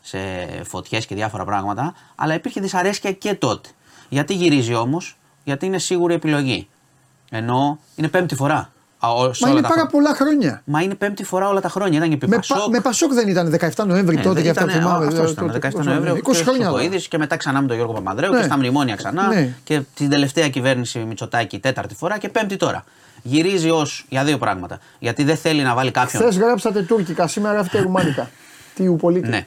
[0.00, 0.18] σε
[0.64, 1.94] φωτιές και διάφορα πράγματα.
[2.14, 3.68] Αλλά υπήρχε δυσαρέσκεια και τότε.
[4.08, 6.68] Γιατί γυρίζει όμως, γιατί είναι σίγουρη επιλογή.
[7.30, 8.72] Ενώ είναι πέμπτη φορά.
[9.40, 10.62] Μα είναι πάρα πολλά χρόνια.
[10.64, 11.98] Μα είναι πέμπτη φορά όλα τα χρόνια.
[11.98, 12.70] Ήταν και με, Πασόκ.
[12.70, 15.06] με Πασόκ δεν ήταν 17 Νοέμβρη ναι, τότε και αυτά θυμάμαι.
[15.06, 16.22] Αυτός ήταν 17 Νοέμβρη.
[16.24, 16.98] 20 χρόνια.
[17.08, 18.38] Και μετά ξανά με τον Γιώργο Παπανδρέου ναι.
[18.38, 19.26] και στα μνημόνια ξανά.
[19.26, 19.54] Ναι.
[19.64, 22.84] Και την τελευταία κυβέρνηση Μητσοτάκη τέταρτη φορά και πέμπτη τώρα.
[23.22, 24.78] Γυρίζει ως για δύο πράγματα.
[24.98, 26.22] Γιατί δεν θέλει να βάλει κάποιον.
[26.22, 28.30] Χθες γράψατε τουρκικά, σήμερα γράφετε ρουμάνικα.
[28.74, 29.28] Τι ουπολίτη.
[29.28, 29.46] Ναι.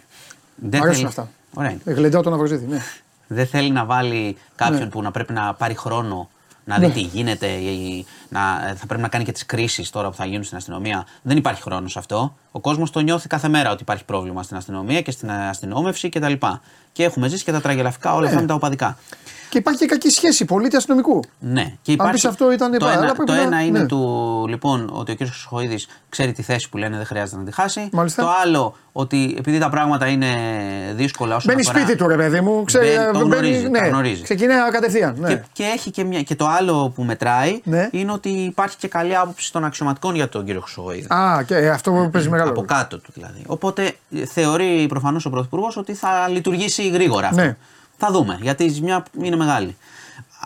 [0.56, 1.30] Δεν αρέσουν αυτά.
[1.54, 1.78] Ωραία.
[1.86, 2.66] Γλεντάω τον Αβροζίδη.
[2.66, 2.82] Ναι.
[3.28, 4.86] Δεν θέλει να βάλει κάποιον ναι.
[4.86, 6.30] που να πρέπει να πάρει χρόνο
[6.68, 6.94] να δει ναι.
[6.94, 7.48] τι γίνεται,
[8.30, 8.40] να,
[8.78, 11.06] θα πρέπει να κάνει και τις κρίσεις τώρα που θα γίνουν στην αστυνομία.
[11.22, 12.36] Δεν υπάρχει χρόνος αυτό.
[12.52, 16.32] Ο κόσμος το νιώθει κάθε μέρα ότι υπάρχει πρόβλημα στην αστυνομία και στην αστυνόμευση κτλ.
[16.32, 16.48] Και,
[16.92, 18.28] και έχουμε ζήσει και τα τραγελαφικά όλα ναι.
[18.28, 18.98] αυτά με τα οπαδικά.
[19.50, 21.24] Και υπάρχει και κακή σχέση πολίτη αστυνομικού.
[21.40, 21.74] Ναι.
[21.82, 22.26] Και υπάρχει...
[22.26, 23.42] Αν αυτό ήταν το ένα, το να...
[23.42, 23.86] ένα είναι ναι.
[23.86, 25.18] του, λοιπόν, ότι ο κ.
[25.26, 25.80] Σχοίδη
[26.10, 27.90] ξέρει τη θέση που λένε, δεν χρειάζεται να τη χάσει.
[27.92, 28.24] Μάλιστα.
[28.24, 30.28] Το άλλο, ότι επειδή τα πράγματα είναι
[30.96, 31.80] δύσκολα όσο Μπαίνει αφορά...
[31.80, 32.64] σπίτι του, ρε παιδί μου.
[32.64, 33.80] Ξέρει, Μπαίνει, το γνωρίζει, ναι.
[33.80, 34.22] γνωρίζει.
[34.22, 35.16] Ξεκινάει κατευθείαν.
[35.20, 35.28] Ναι.
[35.28, 37.90] Και, και, έχει και, μια, και το άλλο που μετράει ναι.
[37.92, 41.14] είναι ότι υπάρχει και καλή άποψη των αξιωματικών για τον κύριο Χρυσογοίδη.
[41.14, 43.42] Α, και αυτό παίζει μεγάλο Από κάτω του δηλαδή.
[43.48, 43.96] Οπότε
[44.26, 47.56] θεωρεί προφανώς ο Πρωθυπουργός ότι θα λειτουργήσει γρήγορα αυτό.
[48.00, 48.08] Ναι.
[48.08, 49.78] Θα δούμε, γιατί η ζημιά είναι μεγάλη.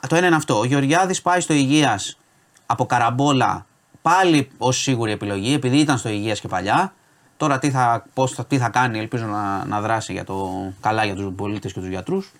[0.07, 0.59] Το ένα είναι αυτό.
[0.59, 2.17] Ο Γεωργιάδης πάει στο Υγείας
[2.65, 3.65] από καραμπόλα
[4.01, 6.93] πάλι ως σίγουρη επιλογή, επειδή ήταν στο Υγείας και παλιά.
[7.37, 10.49] Τώρα τι θα, πώς, τι θα κάνει, ελπίζω να, να δράσει για το,
[10.79, 12.31] καλά για τους πολίτες και τους γιατρούς.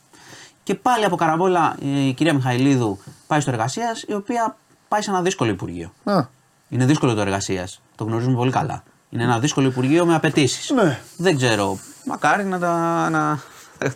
[0.63, 4.55] Και πάλι από καραμπόλα η κυρία Μιχαηλίδου πάει στο εργασίας, η οποία
[4.87, 5.93] πάει σε ένα δύσκολο υπουργείο.
[6.03, 6.25] Α.
[6.69, 7.81] Είναι δύσκολο το εργασίας.
[7.95, 8.83] Το γνωρίζουμε πολύ καλά.
[9.09, 10.69] Είναι ένα δύσκολο υπουργείο με απαιτήσεις.
[10.69, 10.99] Ναι.
[11.17, 11.77] Δεν ξέρω.
[12.05, 13.39] Μακάρι να τα, να,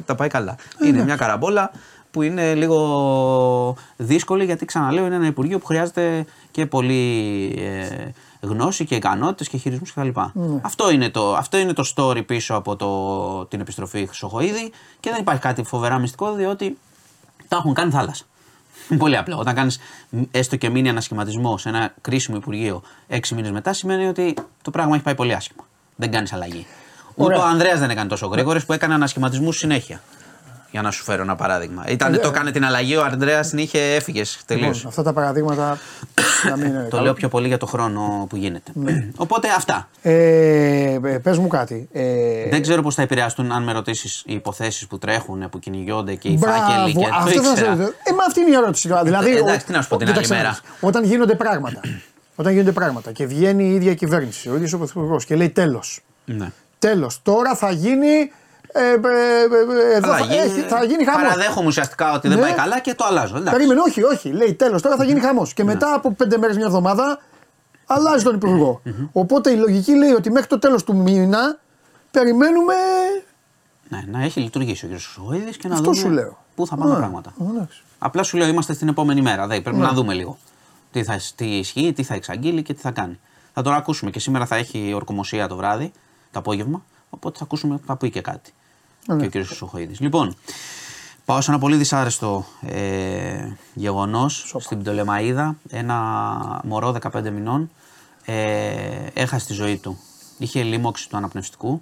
[0.05, 0.55] τα πάει καλά.
[0.79, 1.03] Ε, είναι ναι.
[1.03, 1.71] μια καραμπόλα
[2.11, 8.09] που είναι λίγο δύσκολη γιατί ξαναλέω είναι ένα Υπουργείο που χρειάζεται και πολύ ε,
[8.45, 10.07] γνώση και ικανότητες και χειρισμούς κτλ.
[10.33, 10.59] Ναι.
[10.61, 15.19] Αυτό, είναι το, αυτό είναι το story πίσω από το, την επιστροφή Χρυσοχοίδη και δεν
[15.19, 16.77] υπάρχει κάτι φοβερά μυστικό διότι
[17.47, 18.25] τα έχουν κάνει θάλασσα.
[18.97, 19.37] Πολύ απλό.
[19.37, 19.79] Όταν κάνεις
[20.31, 24.95] έστω και μήνυ ανασχηματισμό σε ένα κρίσιμο Υπουργείο έξι μήνες μετά, σημαίνει ότι το πράγμα
[24.95, 25.67] έχει πάει πολύ άσχημα.
[25.95, 26.65] Δεν κάνεις αλλαγή.
[27.15, 30.01] Ούτε ο Ανδρέας δεν έκανε τόσο γρήγορες που έκανε ανασχηματισμούς συνέχεια.
[30.71, 31.83] Για να σου φέρω ένα παράδειγμα.
[31.87, 34.75] Ήταν, ε, το έκανε την αλλαγή, ο Αντρέα την είχε, έφυγες τελείως.
[34.75, 35.77] Λοιπόν, αυτά τα παραδείγματα.
[36.49, 38.71] να μην είναι το λέω πιο πολύ για το χρόνο που γίνεται.
[38.73, 39.07] Ναι.
[39.15, 39.89] Οπότε αυτά.
[40.01, 40.13] Ε,
[40.93, 41.89] ε Πες μου κάτι.
[41.91, 42.49] Ε...
[42.49, 46.27] Δεν ξέρω πώς θα επηρεαστούν, αν με ρωτήσεις, οι υποθέσεις που τρέχουν, που κυνηγιόνται και
[46.27, 47.65] οι φάκελοι και αυτό θα σε...
[47.65, 48.89] ε, μα αυτή είναι η ερώτηση.
[49.03, 50.59] Δηλαδή, ε, εντάξει, τι να σου πω την άλλη μέρα.
[50.79, 51.79] Όταν γίνονται πράγματα.
[52.35, 56.01] όταν γίνονται πράγματα και βγαίνει η ίδια κυβέρνηση, ο ίδιος ο Πρωθυπουργός και λέει τέλος.
[56.25, 56.51] Ναι.
[56.79, 57.21] Τέλος.
[57.21, 58.31] Τώρα θα γίνει
[58.77, 61.21] ε, ε, ε, εδώ θα, θα, γίνει, θα γίνει χαμός.
[61.21, 62.43] Παραδέχομαι ουσιαστικά ότι δεν ναι.
[62.43, 63.35] πάει καλά και το αλλάζω.
[63.35, 63.53] Εντάξει.
[63.53, 64.29] Περίμενε, όχι, όχι.
[64.29, 65.53] Λέει τέλος, τώρα θα γίνει χαμός.
[65.53, 65.73] Και ναι.
[65.73, 67.19] μετά από πέντε μέρες, μια εβδομάδα,
[67.85, 68.81] αλλάζει τον υπουργό.
[68.85, 69.09] Mm-hmm.
[69.11, 71.59] Οπότε η λογική λέει ότι μέχρι το τέλος του μήνα
[72.11, 72.73] περιμένουμε.
[73.89, 74.99] Ναι, να έχει λειτουργήσει ο κ.
[74.99, 76.37] Σοίδη και να Αυτό δούμε σου λέω.
[76.55, 77.33] πού θα πάνε τα πράγματα.
[77.97, 79.43] Απλά σου λέω είμαστε στην επόμενη μέρα.
[79.43, 80.37] Δηλαδή, πρέπει να δούμε λίγο
[80.91, 83.19] τι, θα, τι ισχύει, τι θα εξαγγείλει και τι θα κάνει.
[83.53, 85.91] Θα το ακούσουμε και σήμερα θα έχει ορκομοσία το βράδυ,
[86.35, 86.83] το απόγευμα.
[87.09, 88.53] Οπότε θα ακούσουμε, θα πει και κάτι.
[89.07, 89.27] Ναι.
[89.27, 89.45] Και ο κ.
[89.45, 89.95] Σοχοίδη.
[89.99, 90.35] Λοιπόν,
[91.25, 95.55] πάω σε ένα πολύ δυσάρεστο ε, γεγονός στην Πτολεμαίδα.
[95.69, 97.69] Ένα μωρό 15 μηνών
[98.25, 99.97] ε, έχασε τη ζωή του.
[100.37, 101.81] Είχε λίμωξη του αναπνευστικού,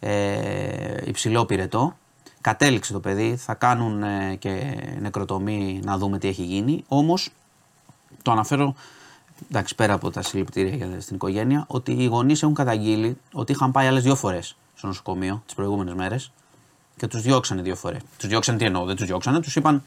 [0.00, 1.96] ε, υψηλό πυρετό.
[2.40, 6.84] Κατέληξε το παιδί, θα κάνουν ε, και νεκροτομή να δούμε τι έχει γίνει.
[6.88, 7.30] Όμως,
[8.22, 8.74] το αναφέρω
[9.50, 13.86] εντάξει, πέρα από τα συλληπιτήρια στην οικογένεια, ότι οι γονείς έχουν καταγγείλει ότι είχαν πάει
[13.86, 16.32] άλλες δύο φορές στο νοσοκομείο τις προηγούμενες μέρες
[16.96, 18.00] και τους διώξανε δύο φορές.
[18.18, 19.82] Τους διώξανε τι εννοώ, δεν τους διώξανε, τους είπαν.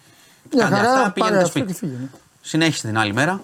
[0.54, 1.74] Μια χαρά, αυτά, πήγαινε σπίτι.
[1.74, 2.10] Φύγει, ναι.
[2.42, 3.42] Συνέχισε την άλλη μέρα.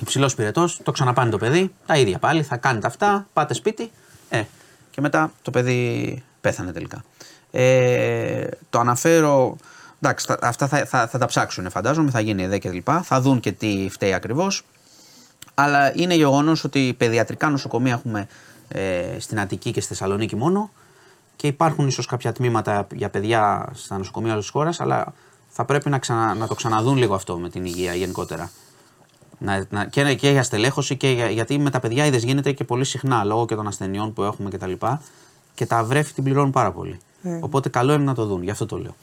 [0.00, 1.74] Υψηλός πυρετός, το ξαναπάνε το παιδί.
[1.86, 3.90] Τα ίδια πάλι, θα κάνετε αυτά, πάτε σπίτι.
[4.28, 4.42] Ε,
[4.90, 7.04] και μετά το παιδί πέθανε τελικά.
[7.50, 9.56] Ε, το αναφέρω.
[10.00, 13.02] Εντάξει, αυτά θα, θα, θα, τα ψάξουν φαντάζομαι, θα γίνει εδώ και λοιπά.
[13.02, 14.64] Θα δουν και τι φταίει ακριβώς.
[15.58, 18.26] Αλλά είναι γεγονός ότι παιδιατρικά νοσοκομεία έχουμε
[18.68, 20.70] ε, στην Αττική και στη Θεσσαλονίκη μόνο.
[21.36, 25.12] Και υπάρχουν ίσως κάποια τμήματα για παιδιά στα νοσοκομεία της χώρας, αλλά
[25.48, 28.50] θα πρέπει να, ξανα, να το ξαναδούν λίγο αυτό με την υγεία γενικότερα.
[29.38, 32.64] Να, να, και, και για στελέχωση και για, γιατί με τα παιδιά είδες γίνεται και
[32.64, 34.72] πολύ συχνά λόγω και των ασθενειών που έχουμε κτλ.
[34.72, 34.86] Και,
[35.54, 36.98] και τα βρέφη την πληρώνουν πάρα πολύ.
[37.22, 37.38] Ε.
[37.42, 38.96] Οπότε καλό είναι να το δουν, γι' αυτό το λέω.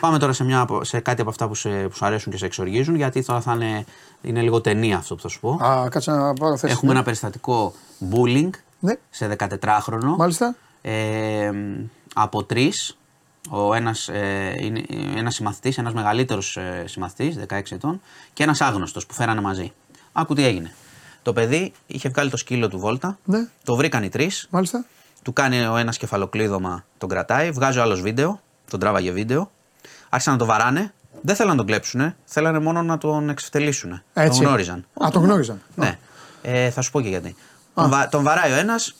[0.00, 2.46] Πάμε τώρα σε, μια, σε κάτι από αυτά που, σε, που σου αρέσουν και σε
[2.46, 3.84] εξοργίζουν, γιατί τώρα θα είναι,
[4.22, 5.58] είναι λίγο ταινία αυτό που θα σου πω.
[5.64, 6.72] Α, κάτσε να πάρω θέση.
[6.72, 6.98] Έχουμε ναι.
[6.98, 7.74] ένα περιστατικό
[8.12, 8.50] bullying
[8.80, 8.94] ναι.
[9.10, 10.14] σε 14χρονο.
[10.16, 10.56] Μάλιστα.
[10.82, 11.50] Ε,
[12.14, 12.98] από τρεις.
[13.50, 14.84] Ο ένας, ε, είναι
[15.16, 18.00] ένας συμμαθητής, ένας μεγαλύτερος ε, συμμαθητής, 16 ετών,
[18.32, 19.72] και ένας άγνωστος που φέρανε μαζί.
[20.12, 20.74] Άκου τι έγινε.
[21.22, 23.48] Το παιδί είχε βγάλει το σκύλο του βόλτα, ναι.
[23.64, 24.46] το βρήκαν οι τρεις.
[24.50, 24.84] Μάλιστα.
[25.22, 28.40] Του κάνει ο ένας κεφαλοκλείδωμα, τον κρατάει, βγάζει ο άλλος βίντεο,
[28.70, 29.50] τον τράβαγε βίντεο,
[30.14, 30.92] άρχισαν να το βαράνε.
[31.20, 34.02] Δεν θέλαν να τον κλέψουν, θέλανε μόνο να τον εξευτελίσουν.
[34.12, 34.38] Έτσι.
[34.38, 34.86] Τον γνώριζαν.
[35.04, 35.60] Α, τον γνώριζαν.
[35.74, 35.98] Ναι.
[36.42, 37.36] Ε, θα σου πω και γιατί.
[37.74, 38.94] Τον, βα, τον βαράει ο ένας,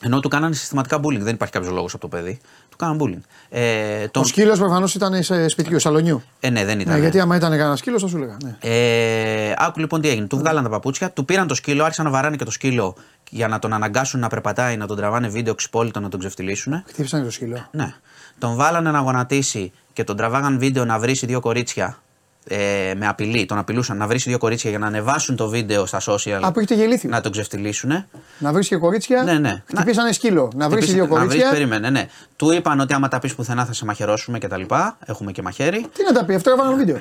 [0.00, 1.20] ενώ του κάνανε συστηματικά bullying.
[1.20, 2.40] Δεν υπάρχει κάποιος λόγος από το παιδί.
[2.68, 3.20] Του κάνανε bullying.
[3.48, 4.22] Ε, τον...
[4.22, 6.22] Ο σκύλος προφανώς ήταν σε σπιτιού, σαλονιού.
[6.40, 6.94] Ε, ναι, δεν ήταν.
[6.94, 8.36] Ναι, γιατί άμα ήταν κανένας σκύλος, θα σου έλεγα.
[8.42, 8.56] Ναι.
[8.60, 10.26] Ε, άκου λοιπόν τι έγινε.
[10.26, 12.96] Του βγάλαν τα παπούτσια, του πήραν το σκύλο, άρχισαν να βαράνε και το σκύλο
[13.30, 16.82] για να τον αναγκάσουν να περπατάει, να τον τραβάνε βίντεο ξυπόλυτο, να τον ξεφτυλίσουν.
[16.86, 17.66] Χτύπησαν το σκύλο.
[17.70, 17.94] Ναι.
[18.38, 21.98] Τον βάλανε να γονατίσει και τον τραβάγαν βίντεο να βρει δύο κορίτσια
[22.46, 23.46] ε, με απειλή.
[23.46, 26.40] Τον απειλούσαν να βρει δύο κορίτσια για να ανεβάσουν το βίντεο στα social.
[26.42, 27.08] Από έχετε γελήθει.
[27.08, 28.06] Να τον ξεφτυλίσουν.
[28.38, 29.22] Να βρεις και κορίτσια.
[29.22, 29.62] Ναι, ναι.
[29.66, 30.52] Χτυπήσανε σκύλο.
[30.54, 31.38] Να βρεις δύο κορίτσια.
[31.38, 32.08] Να βρεις, περίμενε, ναι.
[32.36, 34.62] Του είπαν ότι άμα τα πεις πουθενά θα σε μαχαιρώσουμε κτλ.
[35.06, 35.86] Έχουμε και μαχαίρι.
[35.94, 36.96] Τι να τα πει, αυτό έβαλαν βίντεο.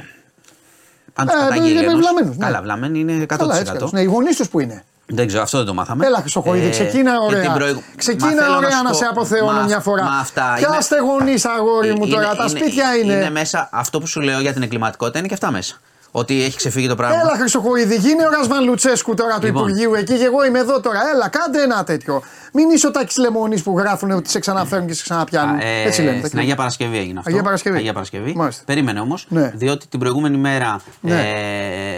[1.14, 2.36] Αν του ε, πατάγει ναι.
[2.38, 3.26] Καλά, βλαμμένοι είναι 100%.
[3.26, 4.84] Καλά, έτσι, ναι, οι γονείς τους που είναι.
[5.14, 6.06] Δεν ξέρω, αυτό δεν το μάθαμε.
[6.06, 7.52] Έλα, Χρυσοκοίδη, ε, ξεκίνα ωραία.
[7.52, 7.78] Προηγ...
[7.96, 10.04] Ξεκίνα ωραία να, να σε αποθεώνω μια φορά.
[10.04, 11.06] Μα αυτά Πιάστε είναι...
[11.06, 12.26] γονείς, αγόρι μου τώρα.
[12.26, 13.14] Είναι, τα σπίτια είναι.
[13.14, 15.76] Είναι μέσα, αυτό που σου λέω για την εγκληματικότητα είναι και αυτά μέσα.
[16.14, 17.20] Ότι έχει ξεφύγει το πράγμα.
[17.20, 19.68] Έλα, Χρυσοκοίδη, γίνει ο Ρασβάν Λουτσέσκου τώρα του λοιπόν.
[19.68, 21.00] Υπουργείου εκεί και εγώ είμαι εδώ τώρα.
[21.14, 22.22] Έλα, κάντε ένα τέτοιο.
[22.54, 25.60] Μην είσαι ο Τάκης Λεμονής που γράφουν ότι σε ξαναφέρουν και σε ξαναπιάνουν.
[25.60, 26.28] Ε, Έτσι λένε.
[26.28, 27.30] Στην Αγία Παρασκευή έγινε αυτό.
[27.32, 27.78] Αγία Παρασκευή.
[27.78, 28.36] Αγία Παρασκευή.
[28.66, 29.52] Περίμενε όμως, ναι.
[29.56, 31.22] διότι την προηγούμενη μέρα ναι.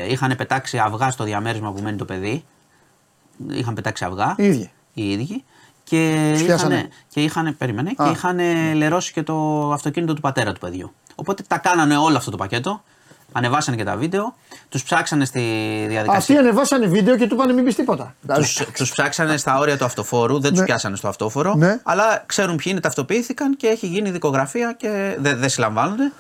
[0.06, 2.46] ε, είχαν πετάξει αυγά στο διαμέρισμα που μένει το παιδί
[3.50, 4.36] είχαν πετάξει αυγά.
[4.38, 4.72] Οι ίδιοι.
[4.94, 5.44] Οι ίδιοι.
[5.84, 8.40] Και είχαν, και είχαν, περίμενε, και είχαν
[8.76, 10.94] λερώσει και το αυτοκίνητο του πατέρα του παιδιού.
[11.16, 12.84] Οπότε τα κάνανε όλο αυτό το πακέτο.
[13.36, 14.36] Ανεβάσανε και τα βίντεο,
[14.70, 15.40] τους ψάξανε στη
[15.88, 16.18] διαδικασία.
[16.18, 18.16] Αυτοί ανεβάσανε βίντεο και του είπαν μην πεις τίποτα.
[18.74, 20.66] Του ψάξανε στα όρια του αυτοφόρου, δεν τους ναι.
[20.66, 21.56] πιάσανε στο αυτόφορο.
[21.56, 21.80] Ναι.
[21.84, 26.12] Αλλά ξέρουν ποιοι είναι, ταυτοποιήθηκαν και έχει γίνει δικογραφία και δεν δε συλλαμβάνονται.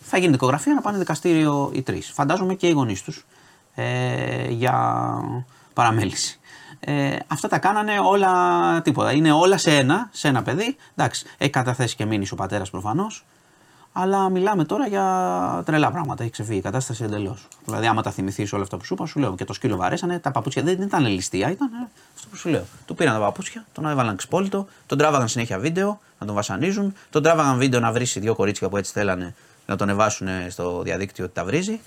[0.00, 2.10] Θα γίνει δικογραφία να πάνε δικαστήριο οι τρεις.
[2.14, 3.26] Φαντάζομαι και οι γονείς τους
[3.74, 3.84] ε,
[4.48, 5.04] για
[5.72, 6.37] παραμέληση.
[6.90, 8.32] Ε, αυτά τα κάνανε όλα
[8.82, 9.12] τίποτα.
[9.12, 10.76] Είναι όλα σε ένα, σε ένα παιδί.
[10.96, 13.24] Εντάξει, έχει καταθέσει και μείνει ο πατέρας προφανώς.
[13.92, 16.22] Αλλά μιλάμε τώρα για τρελά πράγματα.
[16.22, 17.48] Έχει ξεφύγει η κατάσταση εντελώς.
[17.64, 20.18] Δηλαδή, άμα τα θυμηθείς όλα αυτά που σου είπα, σου λέω και το σκύλο βαρέσανε,
[20.18, 22.64] τα παπούτσια δεν ήταν ληστεία, ήταν ε, αυτό που σου λέω.
[22.86, 27.22] Του πήραν τα παπούτσια, τον έβαλαν ξυπόλυτο, τον τράβαγαν συνέχεια βίντεο να τον βασανίζουν, τον
[27.22, 29.34] τράβαγαν βίντεο να βρει δύο κορίτσια που έτσι θέλανε
[29.66, 31.80] να τον εβάσουν στο διαδίκτυο ότι τα βρίζει.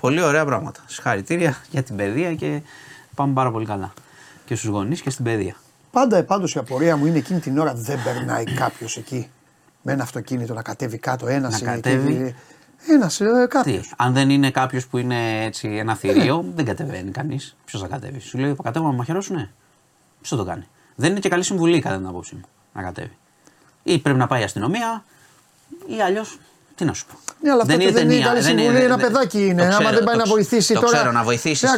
[0.00, 0.80] Πολύ ωραία πράγματα.
[0.86, 2.62] Συγχαρητήρια για την παιδεία και
[3.14, 3.92] πάμε πάρα πολύ καλά.
[4.44, 5.56] Και στους γονείς και στην παιδεία.
[5.90, 9.30] Πάντα πάντως η απορία μου είναι εκείνη την ώρα δεν περνάει κάποιος εκεί
[9.82, 12.34] με ένα αυτοκίνητο να κατέβει κάτω ένας Να κατέβει.
[12.88, 13.94] Ένας ε, κάποιος.
[13.96, 17.56] Αν δεν είναι κάποιος που είναι έτσι ένα θηρίο, δεν κατεβαίνει κανείς.
[17.64, 19.50] Ποιος θα κατέβει; Σου λέει: Κατέβω να μαχαιρώσουνε;
[20.20, 23.16] Ποιος το κάνει; Δεν είναι και καλή συμβουλή κατά την άποψή μου να κατέβει.
[23.82, 25.04] Ή πρέπει να πάει η αστυνομία,
[25.86, 26.38] ή αλλιώς
[26.82, 27.18] τι να σου πω.
[27.40, 28.26] Ναι, αλλά δεν είναι ταινία.
[28.26, 29.74] Καλή συμβουλή, ένα παιδάκι είναι.
[29.74, 30.86] Άμα δεν πάει να βοηθήσει τώρα.
[30.86, 31.70] Ξέρω να βοηθήσεις.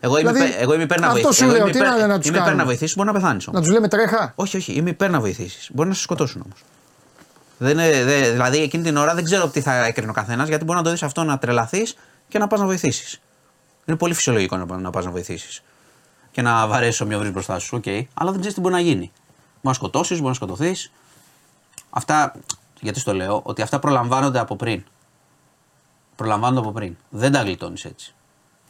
[0.00, 1.26] Εγώ είμαι δηλαδή, υπέρ να βοηθήσει.
[1.26, 3.44] Αυτό σου λέω, τι να να τους Είμαι υπέρ να βοηθήσεις, μπορεί να πεθάνει.
[3.50, 5.70] Να τους λέμε τρέχα; Όχι, όχι, είμαι υπέρ να βοηθήσεις.
[5.72, 6.64] Μπορεί να σε σκοτώσουν όμως.
[7.58, 10.64] Δεν είναι, δε, δηλαδή εκείνη την ώρα δεν ξέρω τι θα έκρινε ο καθένας γιατί
[10.64, 11.96] μπορεί να το δεις αυτό να τρελαθείς
[12.28, 13.20] και να πας να βοηθήσεις.
[13.84, 15.62] Είναι πολύ φυσιολογικό να, να πας να βοηθήσεις.
[16.30, 18.02] Και να βαρέσεις ο βρει μπροστά σου, okay.
[18.14, 19.12] αλλά δεν ξέρεις τι μπορεί να γίνει.
[19.34, 20.92] Μπορεί να σκοτώσεις, μπορεί να σκοτωθείς.
[21.90, 22.32] Αυτά
[22.82, 24.84] γιατί στο λέω, ότι αυτά προλαμβάνονται από πριν.
[26.16, 26.96] Προλαμβάνονται από πριν.
[27.10, 28.14] Δεν τα γλιτώνεις έτσι.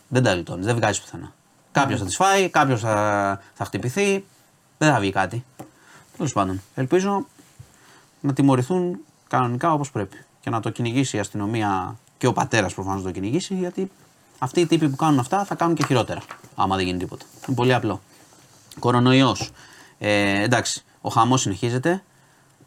[0.08, 1.32] Δεν τα γλιτώνεις, δεν βγάζεις πουθενά.
[1.72, 4.24] Κάποιος θα τις φάει, κάποιος θα, θα χτυπηθεί,
[4.78, 5.44] δεν θα βγει κάτι.
[6.16, 7.26] Τέλος πάντων, ελπίζω
[8.20, 8.98] να τιμωρηθούν
[9.28, 13.12] κανονικά όπως πρέπει και να το κυνηγήσει η αστυνομία και ο πατέρας προφανώς να το
[13.12, 13.90] κυνηγήσει, γιατί
[14.38, 16.20] αυτοί οι τύποι που κάνουν αυτά θα κάνουν και χειρότερα.
[16.54, 17.24] Άμα δεν γίνει τίποτα.
[17.46, 18.00] Είναι πολύ απλό.
[18.78, 19.50] Κορονοϊός.
[19.98, 22.02] Ε, εντάξει, ο χαμός συνεχίζεται.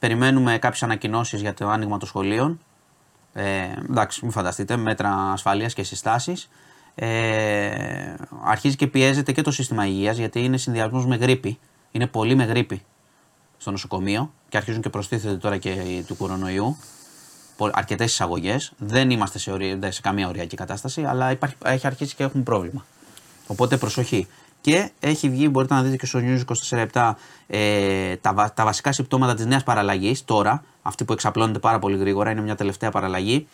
[0.06, 2.60] Περιμένουμε κάποιες ανακοινώσεις για το άνοιγμα των σχολείων.
[3.34, 3.44] Ε,
[3.90, 6.50] εντάξει, μην φανταστείτε, μέτρα ασφαλεία και συστάσεις.
[6.96, 8.14] Ε,
[8.44, 11.60] αρχίζει και πιέζεται και το σύστημα υγείας γιατί είναι συνδυασμός με γρήπη.
[11.92, 12.82] Είναι πολύ με γρήπη
[13.58, 16.78] στο νοσοκομείο και αρχίζουν και προστίθεται τώρα και του κορονοϊού.
[17.72, 18.74] Αρκετές εισαγωγές.
[18.78, 22.86] Δεν είμαστε σε, σε καμία οριακή κατάσταση, αλλά υπάρχει, έχει αρχίσει και έχουμε πρόβλημα.
[23.48, 24.28] Οπότε προσοχή.
[24.66, 26.42] Και έχει βγει, μπορείτε να δείτε και στο News
[26.92, 27.14] 24
[27.48, 30.64] ε, τα, τα βασικά συμπτώματα της νέας παραλλαγής τώρα.
[30.82, 33.48] Αυτή που εξαπλώνεται πάρα πολύ γρήγορα, είναι μια τελευταία παραλλαγή.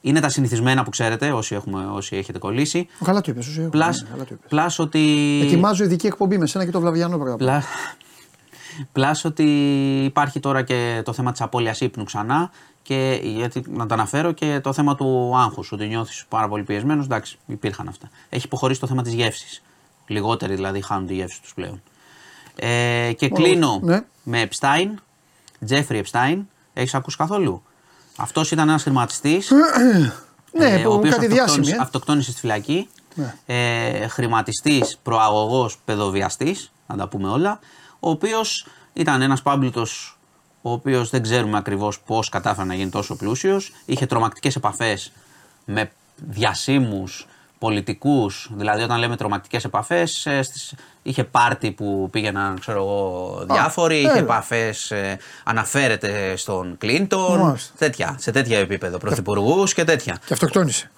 [0.00, 2.86] Είναι τα συνηθισμένα που ξέρετε, όσοι, έχουμε, όσοι έχετε κολλήσει.
[3.04, 3.68] Καλά το είπες, όσοι
[4.48, 5.00] Πλάς ότι.
[5.42, 7.62] Ετοιμάζω ειδική εκπομπή με σένα και το Βλαβιανό πράγμα.
[8.92, 9.44] Πλάς ότι
[10.04, 12.50] υπάρχει τώρα και το θέμα της απώλειας ύπνου ξανά.
[12.82, 17.04] Και γιατί να τα αναφέρω και το θέμα του άγχους, ότι νιώθεις πάρα πολύ πιεσμένος.
[17.04, 18.08] Εντάξει, υπήρχαν αυτά.
[18.28, 19.62] Έχει υποχωρήσει το θέμα της γεύσης.
[20.06, 21.82] Λιγότεροι δηλαδή χάνουν τη γεύση τους πλέον.
[22.56, 24.04] Ε, και κλείνω ναι.
[24.22, 24.94] με Epstein,
[25.68, 26.42] Jeffrey Epstein.
[26.72, 27.62] Έχεις ακούσει καθόλου;
[28.16, 29.52] Αυτός ήταν ένας χρηματιστής.
[30.58, 31.78] ναι, ε, ο οποίος αυτοκτόνησε, ε.
[31.80, 32.88] αυτοκτόνησε στη φυλακή.
[33.14, 33.34] Ναι.
[33.46, 37.58] Ε, χρηματιστής, προαγωγός, παιδοβιαστής, να τα πούμε όλα.
[38.00, 39.86] Ο οποίος ήταν ένας πάμπλουτο
[40.62, 43.72] ο οποίος δεν ξέρουμε ακριβώς πώς κατάφερε να γίνει τόσο πλούσιος.
[43.84, 45.12] Είχε τρομακτικές επαφές
[45.64, 47.26] με διασύμους,
[47.64, 48.50] πολιτικούς.
[48.54, 50.40] Δηλαδή, όταν λέμε τρομακτικές επαφές, ε,
[51.02, 57.56] είχε πάρτι που πήγαιναν ξέρω εγώ, διάφοροι, είχε επαφές, ε, αναφέρεται στον Κλίντον.
[57.78, 58.98] Τέτοια, σε τέτοια επίπεδο.
[58.98, 60.18] Πρωθυπουργούς και τέτοια.
[60.26, 60.90] Και αυτοκτόνησε.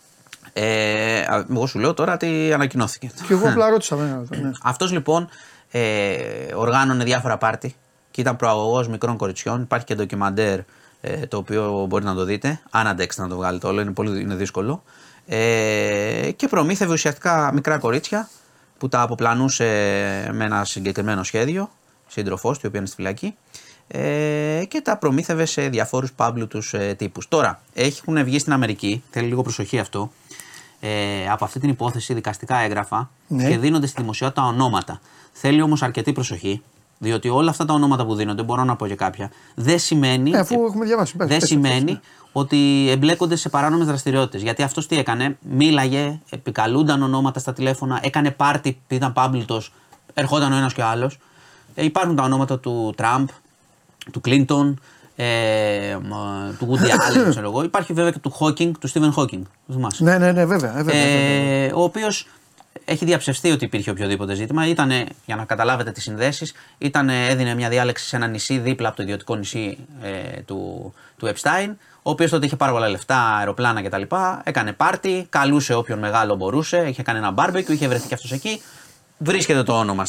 [0.53, 3.11] Ε, εγώ σου λέω τώρα ότι ανακοινώθηκε.
[3.27, 3.97] Και εγώ απλά ρώτησα.
[3.97, 4.51] Ναι.
[4.63, 5.29] Αυτός λοιπόν
[5.71, 6.17] ε,
[6.55, 7.77] οργάνωνε διάφορα πάρτι
[8.11, 9.63] και ήταν προαγωγός μικρών κοριτσιών.
[9.63, 10.59] Υπάρχει και ντοκιμαντέρ
[11.01, 12.61] ε, το οποίο μπορείτε να το δείτε.
[12.71, 14.83] Αν αντέξετε να το βγάλετε όλο, είναι, πολύ, είναι δύσκολο.
[15.27, 18.29] Ε, και προμήθευε ουσιαστικά μικρά κορίτσια
[18.79, 19.65] που τα αποπλανούσε
[20.33, 21.71] με ένα συγκεκριμένο σχέδιο.
[22.09, 23.35] Σύντροφός του, η οποία είναι στη φυλακή.
[23.89, 27.29] Ε, και τα προμήθευε σε διαφόρους πάμπλουτου ε, τύπους.
[27.29, 30.13] Τώρα, έχουν βγει στην Αμερική, θέλει λίγο προσοχή αυτό,
[30.81, 30.89] ε,
[31.31, 33.49] από αυτή την υπόθεση δικαστικά έγγραφα ναι.
[33.49, 35.01] και δίνονται στη δημοσιότητα ονόματα.
[35.33, 36.63] Θέλει όμως αρκετή προσοχή,
[36.99, 40.39] διότι όλα αυτά τα ονόματα που δίνονται, μπορώ να πω και κάποια, δεν σημαίνει, ε,
[40.39, 42.01] αφού έχουμε διαβάσει, δεν σημαίνει ναι.
[42.39, 44.43] Ότι εμπλέκονται σε παράνομες δραστηριότητες.
[44.43, 49.73] Γιατί αυτός τι έκανε, μίλαγε, επικαλούνταν ονόματα στα τηλέφωνα, έκανε πάρτι, ήταν πάμπλητος,
[50.15, 51.19] ερχόταν ο ένας και ο άλλος.
[51.75, 53.29] Ε, υπάρχουν τα ονόματα του Τραμπ,
[54.13, 54.81] του Κλίντον,
[55.17, 55.97] ε,
[56.59, 56.87] του Woody
[57.27, 57.63] Allen, ξέρω εγώ.
[57.63, 59.43] Υπάρχει βέβαια και του Hawking, του Stephen Hawking.
[59.99, 60.73] Ναι, ναι, ναι, βέβαια.
[60.73, 62.29] βέβαια, ε, ο οποίος
[62.85, 64.67] έχει διαψευστεί ότι υπήρχε οποιοδήποτε ζήτημα.
[64.67, 66.55] Ήτανε, για να καταλάβετε τις συνδέσεις,
[67.29, 71.75] έδινε μια διάλεξη σε ένα νησί δίπλα από το ιδιωτικό νησί ε, του, του Epstein,
[72.03, 74.03] ο οποίος τότε είχε πάρα πολλά λεφτά, αεροπλάνα κτλ.
[74.45, 78.61] Έκανε πάρτι, καλούσε όποιον μεγάλο μπορούσε, είχε κάνει ένα barbecue, είχε βρεθεί και αυτός εκεί.
[79.19, 80.05] Βρίσκεται το όνομα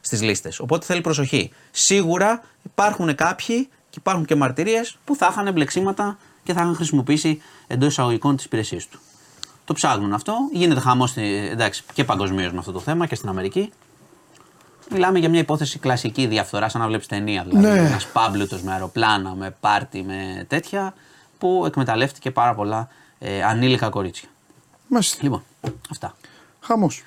[0.00, 0.60] στις λίστες.
[0.60, 1.52] Οπότε θέλει προσοχή.
[1.70, 7.42] Σίγουρα υπάρχουν κάποιοι και υπάρχουν και μαρτυρίες που θα είχαν μπλεξίματα και θα είχαν χρησιμοποιήσει
[7.66, 8.98] εντός εισαγωγικών τις υπηρεσίες του.
[9.64, 10.34] Το ψάχνουν αυτό.
[10.52, 11.14] Γίνεται χαμός
[11.92, 13.72] και παγκοσμίως με αυτό το θέμα και στην Αμερική.
[14.90, 17.44] Μιλάμε για μια υπόθεση κλασική διαφθορά, σαν να βλέπεις ταινία.
[17.44, 17.86] Δηλαδή, ναι.
[17.86, 20.94] ένας πάμπλουτο με αεροπλάνα, με πάρτι, με τέτοια,
[21.38, 22.88] που εκμεταλλεύτηκε πάρα πολλά
[23.18, 24.28] ε, ανήλικα κορίτσια.
[24.88, 25.18] Μάλιστα.
[25.22, 25.42] Λοιπόν,
[25.90, 26.14] αυτά.
[26.60, 27.02] Χαμός.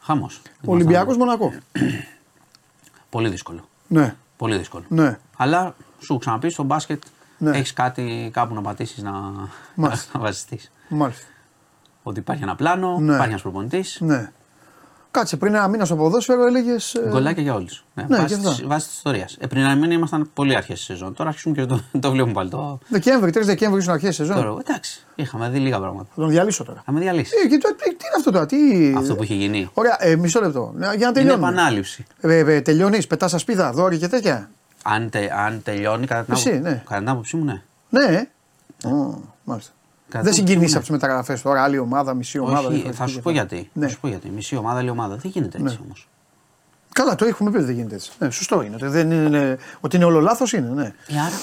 [0.00, 0.42] Χαμός.
[0.64, 1.52] Ολυμπιακός Μονακό.
[3.10, 3.68] Πολύ δύσκολο.
[3.86, 4.14] Ναι.
[4.36, 4.84] Πολύ δύσκολο.
[4.88, 5.18] Ναι.
[5.36, 7.02] Αλλά σου ξαναπείς στο μπάσκετ
[7.38, 7.56] ναι.
[7.56, 9.12] έχεις κάτι κάπου να πατήσεις να,
[10.12, 10.70] να βασιστείς.
[10.88, 11.26] Μάλιστα
[12.08, 13.12] ότι υπάρχει ένα πλάνο, ναι.
[13.12, 13.98] υπάρχει ένας προπονητής.
[14.00, 14.32] Ναι.
[15.10, 16.94] Κάτσε πριν ένα μήνα στο ποδόσφαιρο έλεγες.
[16.94, 17.08] Ε...
[17.08, 17.84] Γκολάκια για όλους.
[17.94, 18.16] Ναι, ναι,
[18.66, 19.36] βάσει της ιστορίας.
[19.40, 21.14] Ε, πριν ένα μήνα ήμασταν πολύ αρχές της σεζόν.
[21.14, 22.50] Τώρα αρχίσουμε και το, το βλέπουμε πάλι.
[22.50, 22.78] Το...
[22.88, 24.36] Δεκέμβρη, 3 Δεκέμβρη ήσουν αρχές της σεζόν.
[24.36, 26.08] Τώρα, εντάξει, είχαμε δει λίγα πράγματα.
[26.14, 26.82] Θα τον διαλύσω τώρα.
[26.84, 27.34] Θα με διαλύσει.
[27.44, 28.56] Ε, και, το, τι είναι αυτό τώρα, τι.
[28.96, 29.70] Αυτό που έχει γίνει.
[29.74, 30.74] Ωραία, ε, μισό λεπτό.
[30.76, 31.20] Για να τελειώνει.
[31.20, 32.06] Είναι επανάληψη.
[32.20, 34.50] Ε, ε, τελειώνεις, πετάς σα σπίδα, δόρυ και τέτοια.
[34.82, 36.82] Αν, τε, αν τελειώνει, κατά την, Εσύ, ναι.
[36.86, 37.62] κατά την άποψή μου, ναι.
[37.88, 38.28] Ναι.
[38.84, 39.72] Oh, μάλιστα.
[40.08, 42.68] Δεν συγκινήσει από τι μεταγραφές τώρα, άλλη ομάδα, μισή ομάδα.
[42.68, 43.70] Όχι, θα σου πω γιατί.
[43.72, 43.86] Ναι.
[43.86, 44.30] Θα σου πω γιατί.
[44.30, 45.16] Μισή ομάδα, άλλη ομάδα.
[45.16, 45.80] Δεν γίνεται έτσι ναι.
[45.84, 46.08] όμως.
[46.92, 48.10] Καλά, το έχουμε πει ότι δεν γίνεται έτσι.
[48.18, 48.74] Ναι, σωστό είναι.
[48.74, 50.68] Ότι, δεν είναι, ότι είναι όλο λάθος είναι.
[50.68, 50.84] Ναι.
[50.84, 51.34] Ε, άρα;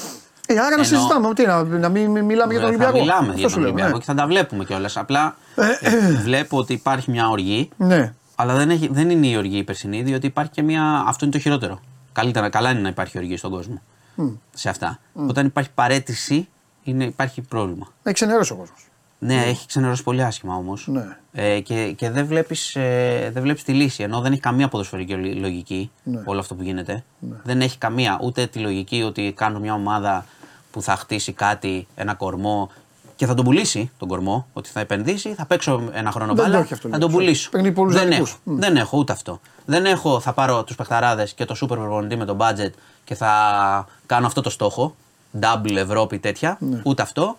[0.48, 1.34] Ε, άρα να συζητάμε.
[1.34, 2.98] Τι, να, να μην μιλάμε για τον Ολυμπιακό.
[2.98, 3.98] Θα μιλάμε για τον Ολυμπιακό ναι.
[3.98, 4.98] και θα τα βλέπουμε κιόλας.
[4.98, 7.70] Απλά ε, ε, βλέπω ότι υπάρχει μια οργή.
[7.78, 8.14] Ναι.
[8.36, 11.04] Αλλά δεν, έχει, δεν είναι η οργή η περσινή, διότι υπάρχει και μια.
[11.08, 11.80] Αυτό είναι το χειρότερο.
[12.12, 13.82] Καλύτερα, καλά είναι να υπάρχει οργή στον κόσμο.
[14.18, 14.38] Mm.
[14.54, 15.00] Σε αυτά.
[15.00, 15.28] Mm.
[15.28, 16.48] Όταν υπάρχει παρέτηση,
[16.84, 17.88] είναι, υπάρχει πρόβλημα.
[18.04, 18.88] Έχει ξενερώσει ο κόσμος.
[19.20, 20.88] Ναι, ναι, έχει ξενερώσει πολύ άσχημα όμως.
[20.88, 21.18] Ναι.
[21.34, 24.04] Ε, και, και δεν βλέπεις ε, δεν βλέπεις τη λύση.
[24.04, 26.22] Ενώ δεν έχει καμία ποδοσφαιρική λογική ναι.
[26.26, 27.04] όλο αυτό που γίνεται.
[27.20, 27.36] Ναι.
[27.44, 30.26] Δεν έχει καμία ούτε τη λογική ότι κάνω μια ομάδα
[30.72, 32.70] που θα χτίσει κάτι, ένα κορμό
[33.16, 34.48] και θα τον πουλήσει τον κορμό.
[34.54, 37.50] Ότι θα επενδύσει, θα παίξω ένα χρόνο μπάλα, θα τον πουλήσω.
[37.88, 39.40] Δεν έχω, δεν έχω ούτε αυτό.
[39.66, 42.72] Δεν έχω, θα πάρω τους παιχταράδες και το σούπερ προπονητή με το budget
[43.04, 44.96] και θα κάνω αυτό το στόχο.
[45.40, 46.58] Double Ευρώπη τέτοια.
[46.60, 46.82] Ναι.
[46.84, 47.38] Ούτε αυτό.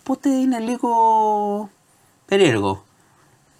[0.00, 0.88] Οπότε είναι λίγο
[2.26, 2.84] περίεργο.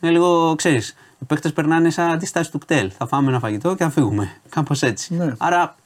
[0.00, 2.92] Είναι λίγο, ξέρεις, οι παίκτες περνάνε σαν αντίσταση του κτέλ.
[2.98, 4.36] Θα φάμε ένα φαγητό και θα φύγουμε.
[4.54, 5.14] Κάπως έτσι.
[5.14, 5.34] Ναι.
[5.38, 5.76] Άρα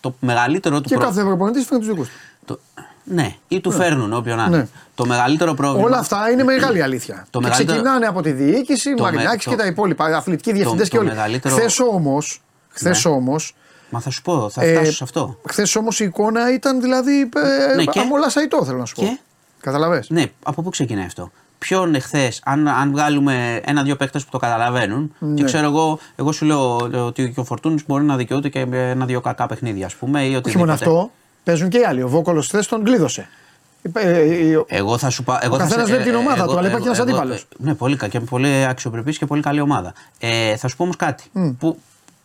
[0.00, 2.08] το μεγαλύτερο του Και κάθε προπονητής φέρνει τους δικούς
[2.46, 2.60] του.
[3.04, 3.76] Ναι, ή του ναι.
[3.76, 4.66] φέρνουν όποιον να ναι.
[4.94, 5.86] Το μεγαλύτερο πρόβλημα.
[5.86, 7.26] Όλα αυτά είναι μεγάλη αλήθεια.
[7.30, 7.78] Το μεγαλύτερο...
[7.78, 9.50] Ξεκινάνε από τη διοίκηση, Μαρινάκης το...
[9.50, 10.04] και τα υπόλοιπα.
[10.04, 11.08] Αθλητικοί διευθυντές και όλοι.
[11.08, 11.54] Μεγαλύτερο...
[11.54, 12.42] Χθες όμως.
[12.68, 13.10] Χθες ναι.
[13.10, 13.54] όμως.
[13.94, 15.38] Μα θα σου πω, θα φτάσω ε, σε αυτό.
[15.48, 17.20] Χθες όμως η εικόνα ήταν δηλαδή.
[17.20, 18.00] Ε, ναι, και...
[18.00, 19.02] Αμόλα σαϊτό, θέλω να σου πω.
[19.02, 19.18] Και...
[19.60, 24.38] Καταλαβες; Ναι, από πού ξεκινάει αυτό; Ποιον εχθές, αν, αν βγάλουμε ένα-δύο παίχτε που το
[24.38, 25.34] καταλαβαίνουν, ναι.
[25.34, 26.76] και ξέρω εγώ, εγώ σου λέω
[27.06, 30.24] ότι ο Φορτούνη μπορεί να δικαιούται και ένα-δύο κακά παιχνίδια, ας πούμε.
[30.24, 31.10] Ή Όχι μόνο αυτό,
[31.44, 32.02] παίζουν και οι άλλοι.
[32.02, 33.28] Ο Βόκολος χθες τον κλείδωσε.
[33.92, 35.32] Ε, ε, εγώ θα σου πω.
[35.50, 37.46] Ο καθένας βλέπει την ομάδα του, αλλά υπάρχει ένας αντίπαλος.
[37.56, 39.92] Ναι, πολύ, και πολύ αξιοπρεπής και πολύ καλή ομάδα.
[40.18, 41.24] Ε, θα σου πω όμως κάτι.
[41.58, 41.78] Που,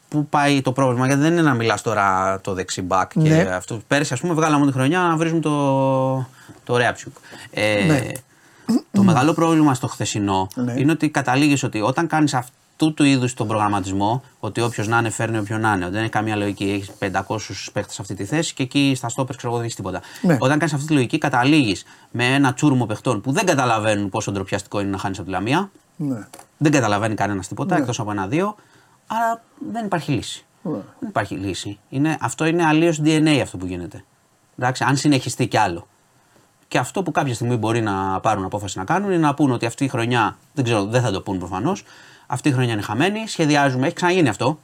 [0.10, 3.42] πού πάει το πρόβλημα, γιατί δεν είναι να μιλάς τώρα το δεξί μπακ και ναι.
[3.42, 3.82] αυτό.
[3.88, 6.28] Πέρυσι, ας πούμε, βγάλαμε τη χρονιά να βρίζουμε το,
[6.64, 7.16] το Ρέαψιουκ.
[7.52, 8.02] Ε, ναι.
[8.92, 10.74] Το μεγάλο πρόβλημα στο χθεσινό ναι.
[10.78, 15.10] είναι ότι καταλήγεις ότι όταν κάνεις αυτού του είδους τον προγραμματισμό, ότι όποιος να είναι
[15.10, 16.64] φέρνει όποιον να είναι, ότι δεν έχει καμία λογική.
[16.64, 17.38] Έχεις 500
[17.74, 20.02] παίχτες σε αυτή τη θέση και εκεί στα στόπερ ξέρω εγώ δεν έχεις τίποτα.
[20.22, 20.38] Ναι.
[20.40, 24.80] Όταν κάνεις αυτή τη λογική, καταλήγεις με ένα τσούρμο παιχτών που δεν καταλαβαίνουν πόσο ντροπιαστικό
[24.80, 25.72] είναι να χάνεις από τη Λαμία.
[25.96, 26.28] Ναι.
[26.58, 27.82] Δεν καταλαβαίνει κανένας τίποτα ναι.
[27.82, 28.56] εκτός από ένα-δύο.
[29.12, 30.46] Άρα δεν υπάρχει λύση.
[30.62, 30.72] Ναι.
[31.00, 31.80] Δεν υπάρχει λύση.
[31.90, 34.04] Είναι, αυτό είναι αλλίως DNA αυτό που γίνεται.
[34.58, 35.88] Εντάξει, αν συνεχιστεί κι άλλο.
[36.68, 39.66] Και αυτό που κάποια στιγμή μπορεί να πάρουν απόφαση να κάνουν είναι να πούν ότι
[39.66, 41.84] αυτή η χρονιά, δεν ξέρω, δεν θα το πούν προφανώς,
[42.28, 43.28] αυτή η χρονιά είναι χαμένη.
[43.28, 44.60] Σχεδιάζουμε, έχει ξαναγίνει αυτό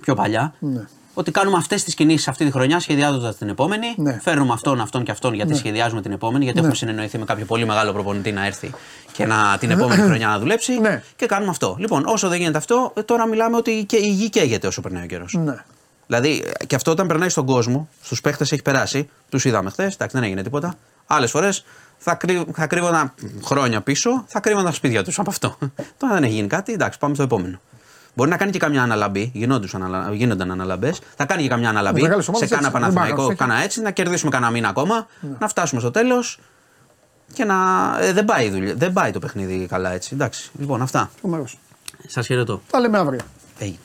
[0.00, 0.54] πιο παλιά.
[0.58, 0.84] Ναι.
[1.18, 3.86] Ότι κάνουμε αυτές τις κινήσεις αυτή τη χρονιά σχεδιάζοντας την επόμενη.
[3.96, 4.18] Ναι.
[4.22, 5.56] Φέρνουμε αυτόν, αυτόν και αυτόν γιατί ναι.
[5.56, 6.44] σχεδιάζουμε την επόμενη.
[6.44, 6.64] Γιατί ναι.
[6.64, 8.70] έχουμε συνεννοηθεί με κάποιο πολύ μεγάλο προπονητή να έρθει
[9.12, 10.80] και να, την επόμενη χρονιά να δουλέψει.
[10.80, 11.02] Ναι.
[11.16, 11.76] Και κάνουμε αυτό.
[11.78, 15.06] Λοιπόν, όσο δεν γίνεται αυτό, τώρα μιλάμε ότι και η γη καίγεται όσο περνάει ο
[15.06, 15.34] καιρός.
[15.38, 15.64] Ναι.
[16.06, 19.08] Δηλαδή, και αυτό όταν περνάει στον κόσμο, στους παίχτες έχει περάσει.
[19.28, 20.74] Τους είδαμε χθες, εντάξει, δεν έγινε τίποτα.
[21.06, 21.64] Άλλες φορές
[21.98, 23.12] θα, κρύ, θα κρύβονταν
[23.44, 25.56] χρόνια πίσω, θα κρύβονταν τα σπίτια τους από αυτό.
[25.98, 27.60] Τώρα δεν έχει γίνει κάτι, εντάξει, πάμε στο επόμενο.
[28.18, 29.32] Μπορεί να κάνει και καμιά αναλαμπή,
[30.12, 31.00] γίνονταν αναλαμπές.
[31.16, 32.00] Θα κάνει και καμιά αναλαμπή
[32.32, 35.36] σε κάνα Παναθηναϊκό, κάνα έτσι, να κερδίσουμε κανένα μήνα ακόμα, ναι.
[35.38, 36.38] να φτάσουμε στο τέλος
[37.32, 37.54] και να.
[38.00, 40.14] Ε, δεν, πάει δουλειά, δεν πάει το παιχνίδι καλά έτσι.
[40.14, 41.10] Εντάξει, λοιπόν, αυτά.
[42.06, 42.60] Σας χαιρετώ.
[42.70, 43.20] Τα λέμε αύριο.
[43.58, 43.78] Έγινε.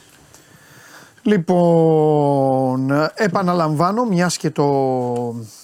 [1.22, 4.65] Λοιπόν, επαναλαμβάνω, μιας και το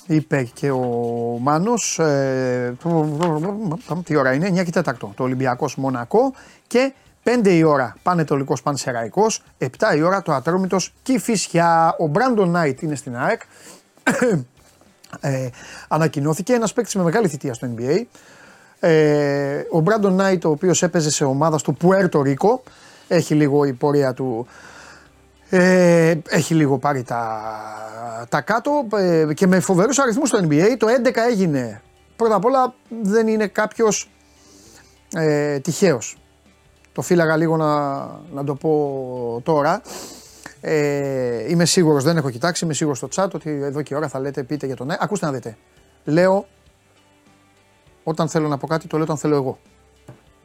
[0.06, 0.86] είπε και ο
[1.42, 2.78] Μάνος, ε,
[4.04, 4.84] τι ώρα είναι, 9 και 4
[5.16, 6.34] το Ολυμπιακός Μονακό
[6.68, 6.94] και
[7.44, 11.96] 5 η ώρα Πανετολικός Πανσεραϊκός, 7 η ώρα το Ατρόμητος Κηφισιά.
[12.00, 13.42] Ο Μπράντον Νάιτ είναι στην ΑΕΚ,
[15.22, 15.50] ε,
[15.88, 18.02] ανακοινώθηκε ένας παίκτης με μεγάλη θητεία στο NBA.
[18.80, 22.64] Ε, ο Μπράντον Νάιτ ο οποίος έπαιζε σε ομάδα στο Πουέρτο Ρίκο,
[23.08, 24.48] έχει λίγο η πορεία του
[25.50, 27.42] ε, έχει λίγο πάρει τα,
[28.30, 30.76] τα κάτω ε, και με φοβερούς αριθμούς στο NBA.
[30.78, 31.82] Το 11 έγινε.
[32.16, 34.10] Πρώτα απ' όλα δεν είναι κάποιος
[35.14, 36.18] ε, τυχαίος.
[37.00, 37.98] Το φύλαγα λίγο να,
[38.34, 39.82] να το πω τώρα.
[40.62, 44.20] Ε, είμαι σίγουρος, δεν έχω κοιτάξει, είμαι σίγουρος στο chat ότι εδώ και ώρα θα
[44.20, 44.96] λέτε πείτε για τον ναι.
[45.00, 45.58] Ακούστε να δείτε.
[46.04, 46.48] Λέω
[48.04, 49.60] όταν θέλω να πω κάτι το λέω όταν θέλω εγώ.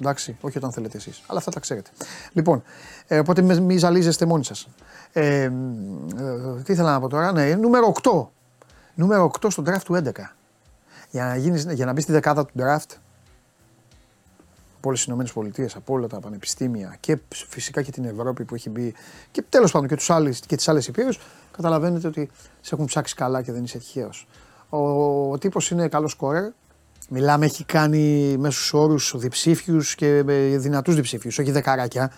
[0.00, 1.22] Εντάξει, όχι όταν θέλετε εσείς.
[1.26, 1.90] Αλλά αυτά τα ξέρετε.
[2.32, 2.62] Λοιπόν,
[3.06, 4.68] ε, οπότε μη ζαλίζεστε μόνοι σας.
[5.12, 5.50] Ε, ε,
[6.64, 8.26] τι ήθελα να πω τώρα, ναι, νούμερο 8.
[8.94, 10.10] Νούμερο 8 στο draft του 11.
[11.10, 12.96] Για να, γίνεις, για να μπεις στη δεκάδα του draft
[14.84, 18.70] από όλες τις ΗΠΑ, από όλα τα πανεπιστήμια και φυσικά και την Ευρώπη που έχει
[18.70, 18.94] μπει
[19.30, 21.18] και τέλος πάντων και, τους άλλες, και τις άλλες υπήρους,
[21.50, 22.30] καταλαβαίνετε ότι
[22.60, 24.26] σε έχουν ψάξει καλά και δεν είσαι τυχαίος.
[24.68, 24.78] Ο,
[25.30, 26.50] ο τύπος είναι καλός σκόρερ,
[27.08, 30.22] Μιλάμε, έχει κάνει μέσους όρους διψήφιους και
[30.56, 32.12] δυνατούς διψήφιους, όχι δεκαράκια.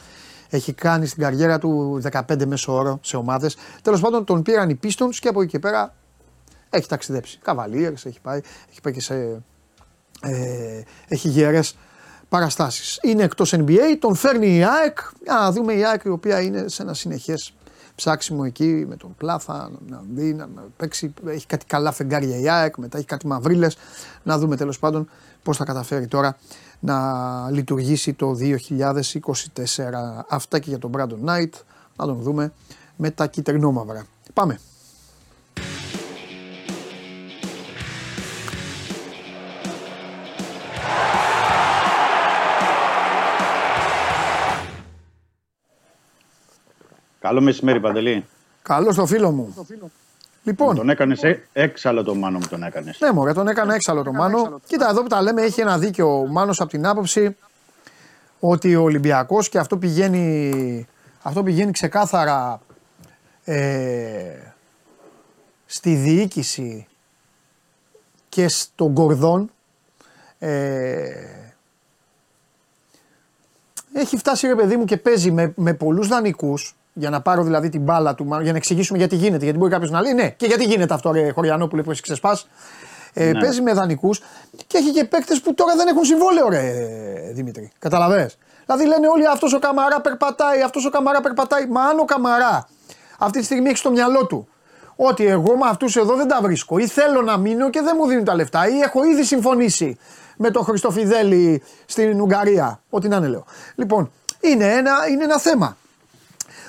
[0.50, 3.56] Έχει κάνει στην καριέρα του 15 μέσο όρο σε ομάδες.
[3.82, 5.94] Τέλος πάντων, τον πήραν οι Pistons και από εκεί και πέρα
[6.70, 7.38] έχει ταξιδέψει.
[7.42, 8.40] Καβαλίε, έχει πάει,
[8.70, 9.42] έχει πάει και σε.
[10.20, 11.60] Ε, έχει γερέ
[12.28, 12.98] παραστάσεις.
[13.02, 14.98] Είναι εκτός NBA, τον φέρνει η ΑΕΚ.
[15.26, 17.54] να δούμε η ΑΕΚ η οποία είναι σε ένα συνεχές
[17.94, 21.14] ψάξιμο εκεί με τον Πλάθα, να δει, να παίξει.
[21.26, 23.76] Έχει κάτι καλά φεγγάρια η ΑΕΚ, μετά έχει κάτι μαυρίλες.
[24.22, 25.08] Να δούμε τέλος πάντων
[25.42, 26.36] πώς θα καταφέρει τώρα
[26.80, 30.24] να λειτουργήσει το 2024.
[30.28, 31.50] Αυτά και για τον Brandon Knight.
[31.96, 32.52] Να τον δούμε
[32.96, 34.06] με τα κυτρινόμαυρα.
[34.34, 34.58] Πάμε.
[47.26, 48.24] Καλό μεσημέρι, Παντελή.
[48.62, 49.66] Καλό στο φίλο μου.
[50.42, 50.76] Λοιπόν.
[50.76, 51.20] Τον έκανες
[51.52, 52.98] έξαλλο το μάνο μου, τον έκανες.
[53.00, 54.60] Ναι, μωρέ, τον έκανε έξαλλο το μάνο.
[54.66, 57.36] Κοίτα, εδώ που τα λέμε, έχει ένα δίκιο ο Μάνος από την άποψη
[58.40, 60.86] ότι ο Ολυμπιακός και αυτό πηγαίνει,
[61.22, 62.60] αυτό πηγαίνει ξεκάθαρα
[63.44, 64.52] ε,
[65.66, 66.86] στη διοίκηση
[68.28, 69.50] και στον Κορδόν.
[70.38, 71.10] Ε,
[73.92, 77.68] έχει φτάσει ρε παιδί μου και παίζει με, με πολλούς δανεικούς για να πάρω δηλαδή
[77.68, 79.44] την μπάλα του, για να εξηγήσουμε γιατί γίνεται.
[79.44, 82.38] Γιατί μπορεί κάποιος να λέει ναι, και γιατί γίνεται αυτό, ρε Χωριανόπουλε που έχεις ξεσπά.
[83.12, 83.40] Ε, ναι.
[83.40, 84.22] Παίζει με δανεικούς
[84.66, 86.72] και έχει και παίκτες που τώρα δεν έχουν συμβόλαιο, ρε
[87.32, 87.72] Δημήτρη.
[87.78, 88.30] Καταλαβέ.
[88.64, 91.66] Δηλαδή λένε όλοι αυτός ο Καμαρά περπατάει, αυτός ο Καμαρά περπατάει.
[91.66, 92.68] Μα αν ο Καμαρά
[93.18, 94.48] αυτή τη στιγμή έχει στο μυαλό του
[94.96, 98.06] ότι εγώ με αυτούς εδώ δεν τα βρίσκω ή θέλω να μείνω και δεν μου
[98.06, 99.98] δίνουν τα λεφτά ή έχω ήδη συμφωνήσει
[100.36, 102.80] με τον Χριστοφιδέλη στην Ουγγαρία.
[102.90, 103.44] Ό,τι να είναι λέω.
[103.74, 104.10] Λοιπόν,
[104.40, 105.76] είναι ένα, είναι ένα θέμα.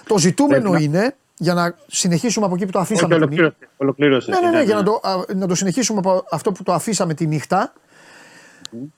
[0.07, 3.13] Το ζητούμενο είναι, για να συνεχίσουμε από εκεί που το αφήσαμε.
[3.15, 3.55] Όχι, ολοκλήρωσε.
[3.77, 5.01] ολοκλήρωσε ναι, ναι, ναι, ναι, για να το,
[5.35, 7.73] να το συνεχίσουμε από αυτό που το αφήσαμε τη νύχτα.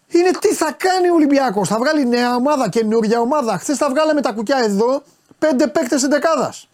[0.07, 1.68] Είναι τι θα κάνει ο Ολυμπιακός.
[1.68, 3.57] Θα βγάλει νέα ομάδα, καινούργια ομάδα.
[3.57, 5.03] Χθες τα βγάλαμε τα κουκιά εδώ,
[5.40, 6.69] πέντε παίκτες εντεκάδας.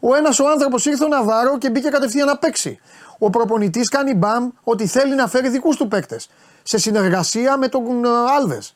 [0.00, 2.78] Ο ένας ο άνθρωπος ήρθε ο Ναβάρο και μπήκε κατευθείαν να παίξει.
[3.18, 6.28] Ο προπονητής κάνει μπαμ ότι θέλει να φέρει δικούς του παίκτες.
[6.62, 8.08] Σε συνεργασία με τον ε,
[8.38, 8.74] Άλβες.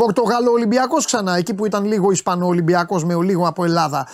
[0.00, 4.06] Πορτογάλο Ολυμπιακό ξανά, εκεί που ήταν λίγο Ισπανό Ολυμπιακό με λίγο από Ελλάδα.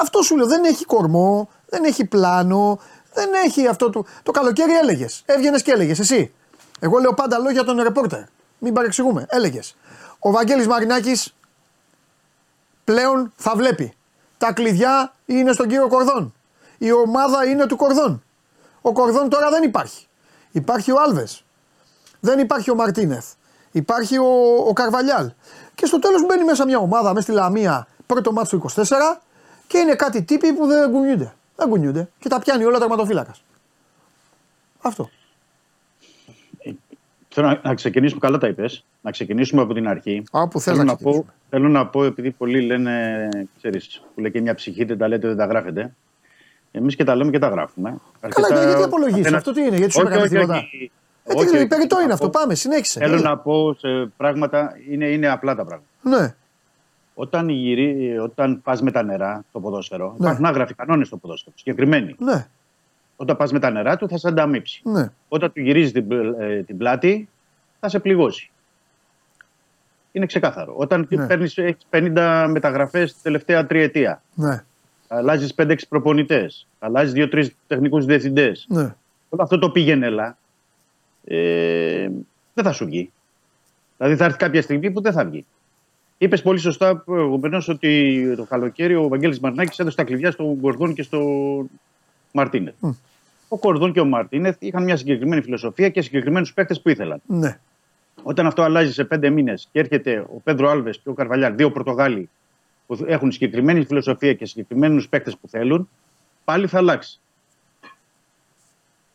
[0.00, 2.78] Αυτό σου λέω δεν έχει κορμό, δεν έχει πλάνο,
[3.12, 4.04] δεν έχει αυτό το.
[4.22, 5.22] Το καλοκαίρι έλεγες.
[5.26, 6.32] Έβγαινες και έλεγες εσύ.
[6.80, 8.20] Εγώ λέω πάντα λόγια των ρεπόρτερ.
[8.58, 9.26] Μην παρεξηγούμε.
[9.28, 9.76] Έλεγες.
[10.18, 11.34] Ο Βαγγέλης Μαρινάκης
[12.84, 13.92] πλέον θα βλέπει.
[14.38, 16.34] Τα κλειδιά είναι στον κύριο Κορδόν.
[16.78, 18.22] Η ομάδα είναι του Κορδόν.
[18.80, 20.06] Ο Κορδόν τώρα δεν υπάρχει.
[20.50, 21.44] Υπάρχει ο Άλβες.
[22.20, 23.26] Δεν υπάρχει ο Μαρτίνεθ.
[23.78, 24.26] Υπάρχει ο,
[24.68, 25.30] ο Καρβαλιάλ.
[25.74, 28.82] Και στο τέλος μπαίνει μέσα μια ομάδα μέσα στη Λαμία πρώτο μάτσο του 24
[29.66, 31.34] και είναι κάτι τύποι που δεν κουνιούνται.
[31.56, 33.42] Δεν κουνιούνται και τα πιάνει όλα τερματοφύλακας.
[34.80, 35.10] Αυτό.
[37.28, 38.84] Θέλω να, ξεκινήσουμε, καλά τα είπες.
[39.00, 40.22] Να ξεκινήσουμε από την αρχή.
[40.30, 44.40] Α, που θέλω, να, πω, θέλω να πω, επειδή πολλοί λένε, ξέρεις, που λέει και
[44.40, 45.94] μια ψυχή δεν τα λέτε, δεν τα γράφετε.
[46.72, 47.88] Εμείς και τα λέμε και τα γράφουμε.
[48.20, 48.64] Καλά, Αρκετά...
[48.64, 50.90] γιατί απολογίζει, αυτό τι είναι, γιατί σου έκανε τίποτα; Όχι,
[51.34, 53.00] όχι, περιττό είναι αυτό, πάμε, συνέχισε.
[53.00, 55.88] Θέλω να πω σε πράγματα, είναι, είναι απλά τα πράγματα.
[56.02, 56.34] Ναι.
[57.14, 60.26] Όταν, γυρί, όταν πας με τα νερά στο ποδόσφαιρο, ναι.
[60.26, 62.14] υπάρχουν άγραφοι κανόνες στο ποδόσφαιρο, συγκεκριμένοι.
[62.18, 62.46] Ναι.
[63.16, 64.80] Όταν πας με τα νερά του θα σε ανταμείψει.
[64.84, 65.10] Ναι.
[65.28, 66.06] Όταν του γυρίζεις την,
[66.38, 67.28] ε, την πλάτη
[67.80, 68.50] θα σε πληγώσει.
[70.12, 70.74] Είναι ξεκάθαρο.
[70.76, 71.26] Όταν ναι.
[71.26, 74.22] παίρνεις, έχεις 50 μεταγραφές την τελευταία τριετία.
[74.34, 74.64] Ναι.
[75.08, 76.66] Αλλάζεις 5-6 προπονητές.
[76.78, 78.66] Αλλάζεις 2-3 τεχνικούς διευθυντές.
[78.68, 78.94] Ναι.
[79.28, 80.36] Όλο αυτό το πήγαινε έλα.
[81.30, 82.08] Ε,
[82.54, 83.10] δεν θα σου βγει.
[83.96, 85.44] Δηλαδή θα έρθει κάποια στιγμή που δεν θα βγει.
[86.18, 90.94] Είπες πολύ σωστά προηγουμένως ότι το καλοκαίρι ο Βαγγέλης Μαρνάκης έδωσε τα κλειδιά στον Κορδόν
[90.94, 91.70] και στον
[92.32, 92.74] Μαρτίνεθ.
[92.82, 92.94] Mm.
[93.48, 97.20] Ο Κορδόν και ο Μαρτίνεθ είχαν μια συγκεκριμένη φιλοσοφία και συγκεκριμένους παίκτες που ήθελαν.
[97.26, 97.58] Ναι.
[98.22, 101.70] Όταν αυτό αλλάζει σε πέντε μήνες και έρχεται ο Πέντρο Άλβες και ο Καρβαλιάλ, δύο
[101.70, 102.28] Πορτογάλοι
[102.86, 105.88] που έχουν συγκεκριμένη φιλοσοφία και συγκεκριμένους παίκτες που θέλουν,
[106.44, 107.20] πάλι θα αλλάξει.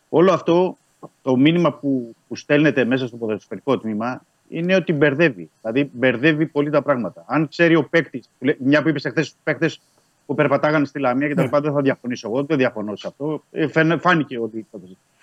[0.09, 0.77] Όλο αυτό
[1.21, 5.49] το μήνυμα που, που στέλνεται μέσα στο ποδοσφαιρικό τμήμα είναι ότι μπερδεύει.
[5.61, 7.23] Δηλαδή μπερδεύει πολύ τα πράγματα.
[7.27, 9.81] Αν ξέρει ο παίκτης, μια που είπες εχθές στου παίκτες
[10.25, 11.47] που περπατάγανε στη Λαμία και τα ναι.
[11.47, 13.43] λοιπά, δεν θα διαφωνήσω εγώ, δεν διαφωνώ σε αυτό.
[13.51, 13.67] Ε,
[13.97, 14.65] φάνηκε ότι.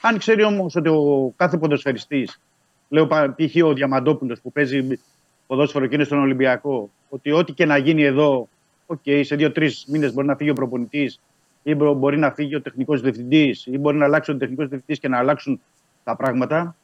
[0.01, 2.40] Αν ξέρει όμως ότι ο κάθε ποδοσφαιριστής,
[2.89, 3.65] λέω π.χ.
[3.65, 4.98] ο Διαμαντόπουλος που παίζει
[5.47, 8.48] ποδόσφαιρο και είναι στον Ολυμπιακό, ότι ό,τι και να γίνει εδώ,
[8.86, 11.20] okay, σε δύο-τρεις μήνες μπορεί να φύγει ο προπονητής
[11.62, 15.09] ή μπορεί να φύγει ο τεχνικός διευθυντής ή μπορεί να αλλάξει ο τεχνικός διευθυντής και
[15.09, 15.61] να αλλάξουν
[16.05, 16.74] τα πράγματα.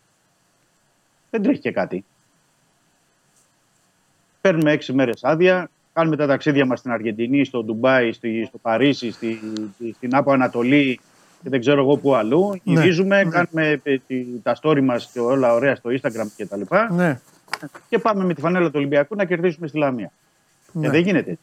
[1.30, 2.04] Δεν τρέχει και κάτι.
[4.40, 9.40] Παίρνουμε έξι μέρες άδεια, κάνουμε τα ταξίδια μας στην Αργεντινή, στο Ντουμπάι, στο Παρίσι, στη,
[9.94, 11.00] στην Άπο Ανατολή
[11.42, 12.48] και δεν ξέρω εγώ πού αλλού.
[12.48, 12.72] Ναι.
[12.80, 13.30] Γυρίζουμε, ναι.
[13.30, 13.98] κάνουμε ε,
[14.42, 16.60] τα story μας και όλα ωραία στο Instagram κτλ.
[16.94, 17.20] Ναι.
[17.88, 20.12] Και πάμε με τη φανέλα του Ολυμπιακού να κερδίσουμε στη Λαμία.
[20.74, 20.90] Ε, ναι.
[20.90, 21.42] δεν γίνεται έτσι.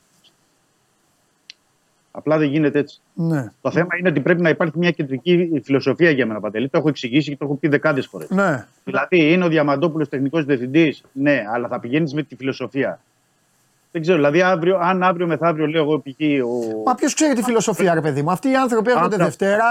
[2.15, 2.99] Απλά δεν γίνεται έτσι.
[3.13, 3.51] Ναι.
[3.61, 6.69] Το θέμα είναι ότι πρέπει να υπάρχει μια κεντρική φιλοσοφία για μένα, Παντελή.
[6.69, 8.29] Το έχω εξηγήσει και το έχω πει δεκάδες φορές.
[8.29, 8.65] Ναι.
[8.83, 12.99] Δηλαδή, είναι ο Διαμαντόπουλος τεχνικός διευθυντής, ναι, αλλά θα πηγαίνεις με τη φιλοσοφία.
[13.91, 16.19] Δεν ξέρω, δηλαδή αύριο, αν αύριο μεθαύριο λέω εγώ π.χ.
[16.45, 16.81] Ο...
[16.85, 19.63] Μα ποιος ξέρει τη φιλοσοφία, ρε παιδί μου; Αυτοί οι άνθρωποι έρχονται Δευτέρα,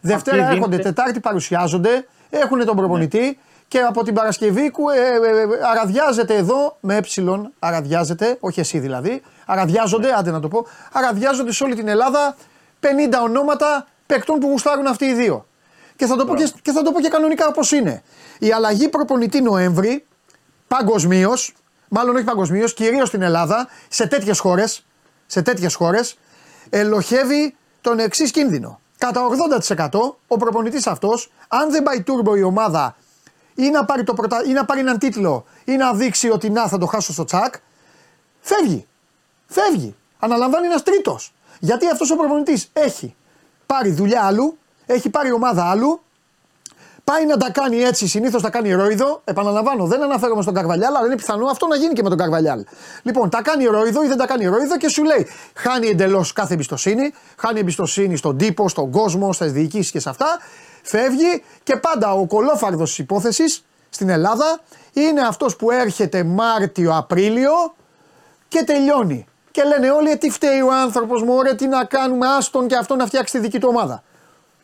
[0.00, 3.32] Δευτέρα έρχονται, Τετάρτη παρουσιάζονται, έχουν τον προπονητή ναι.
[3.68, 7.00] και από την Παρασκευή ε, ε, ε, αραδιάζεται εδώ με ε,
[7.58, 12.36] αραδιάζεται, όχι εσύ δηλαδή, αραδιάζονται, άντε να το πω, αραδιάζονται σε όλη την Ελλάδα
[12.80, 12.86] 50
[13.22, 15.46] ονόματα παικτών που γουστάρουν αυτοί οι δύο.
[15.96, 18.02] Και θα το, πω και, και θα το πω και κανονικά όπως είναι.
[18.38, 20.06] Η αλλαγή προπονητή Νοέμβρη,
[20.68, 21.54] παγκοσμίως,
[21.88, 24.86] μάλλον όχι παγκοσμίως, κυρίως στην Ελλάδα, σε τέτοιες χώρες,
[25.26, 26.18] σε τέτοιες χώρες,
[26.70, 28.80] ελοχεύει τον εξής κίνδυνο.
[28.98, 29.20] Κατά
[29.90, 32.96] 80% ο προπονητής αυτός, αν δεν πάει τούρμπο η ομάδα
[33.54, 34.44] ή να, πάρει το πρωτα...
[34.44, 37.54] ή να πάρει έναν τίτλο ή να δείξει ότι να θα το χάσω στο τσακ,
[38.40, 38.86] φεύγει.
[39.46, 39.94] Φεύγει.
[40.18, 41.34] Αναλαμβάνει ένας τρίτος.
[41.60, 43.14] Γιατί αυτός ο προπονητής έχει
[43.66, 46.00] πάρει δουλειά άλλου, έχει πάρει ομάδα άλλου,
[47.04, 49.20] πάει να τα κάνει έτσι, συνήθως τα κάνει ρόιδο.
[49.24, 52.64] Επαναλαμβάνω, δεν αναφέρομαι στον Καρβαλιάλ, αλλά είναι πιθανό αυτό να γίνει και με τον Καρβαλιάλ.
[53.02, 56.54] Λοιπόν, τα κάνει ρόιδο ή δεν τα κάνει ρόιδο και σου λέει χάνει εντελώς κάθε
[56.54, 60.38] εμπιστοσύνη, χάνει εμπιστοσύνη στον τύπο, στον κόσμο, στις διοικήσεις και σε αυτά.
[60.82, 64.60] φεύγει και πάντα ο κολόφαρδος της υπόθεσης στην Ελλάδα
[64.92, 67.74] είναι αυτός που έρχεται Μάρτιο-Απρίλιο
[68.48, 69.26] και τελειώνει.
[69.56, 72.76] Και λένε όλοι «Ε, τι φταίει ο άνθρωπος μου, ωραία, τι να κάνουμε, άστον και
[72.76, 74.02] αυτό να φτιάξει τη δική του ομάδα.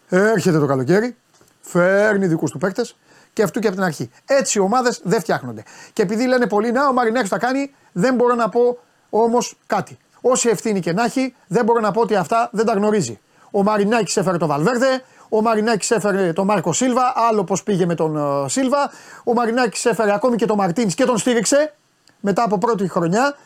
[0.08, 1.16] Έρχεται το καλοκαίρι,
[1.60, 2.96] φέρνει δικούς του παίκτες
[3.32, 4.10] και αυτού και από την αρχή.
[4.26, 5.62] Έτσι οι ομάδες δεν φτιάχνονται.
[5.92, 8.78] Και επειδή λένε πολλοί, να ο Μαρινάκη τα κάνει, δεν μπορώ να πω
[9.10, 9.98] όμως κάτι.
[10.20, 13.20] Όση ευθύνη και να έχει, δεν μπορώ να πω ότι αυτά δεν τα γνωρίζει.
[13.50, 17.94] Ο Μαρινάκης έφερε το Βαλβέρδε, ο Μαρινάκης έφερε τον Μάρκο Σίλβα, άλλο πώς πήγε με
[17.94, 18.90] τον uh, Σίλβα.
[19.24, 21.74] Ο Μαρινάκης έφερε ακόμη και τον Μαρτίνη και τον στήριξε
[22.20, 23.36] μετά από πρώτη χρονιά.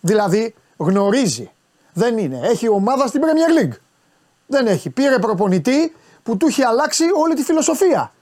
[0.00, 1.50] Δηλαδή γνωρίζει.
[1.92, 2.40] Δεν είναι.
[2.42, 3.76] Έχει ομάδα στην Premier League.
[4.46, 4.90] Δεν έχει.
[4.90, 8.12] Πήρε προπονητή που του έχει αλλάξει όλη τη φιλοσοφία.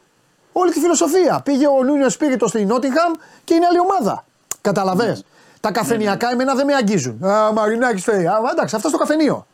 [0.52, 1.40] Όλη τη φιλοσοφία.
[1.44, 3.12] Πήγε ο Νούνιος Σπίριτο στην Νότιγχαμ
[3.44, 4.24] και είναι άλλη ομάδα.
[4.60, 5.16] Καταλαβέ.
[5.18, 5.24] Mm.
[5.60, 6.32] Τα καφενιακά mm.
[6.32, 7.24] εμένα δεν με αγγίζουν.
[7.24, 8.27] Α, Μαρινάκης φταίει.
[8.27, 9.47] Α, εντάξει, αυτά στο καφενείο.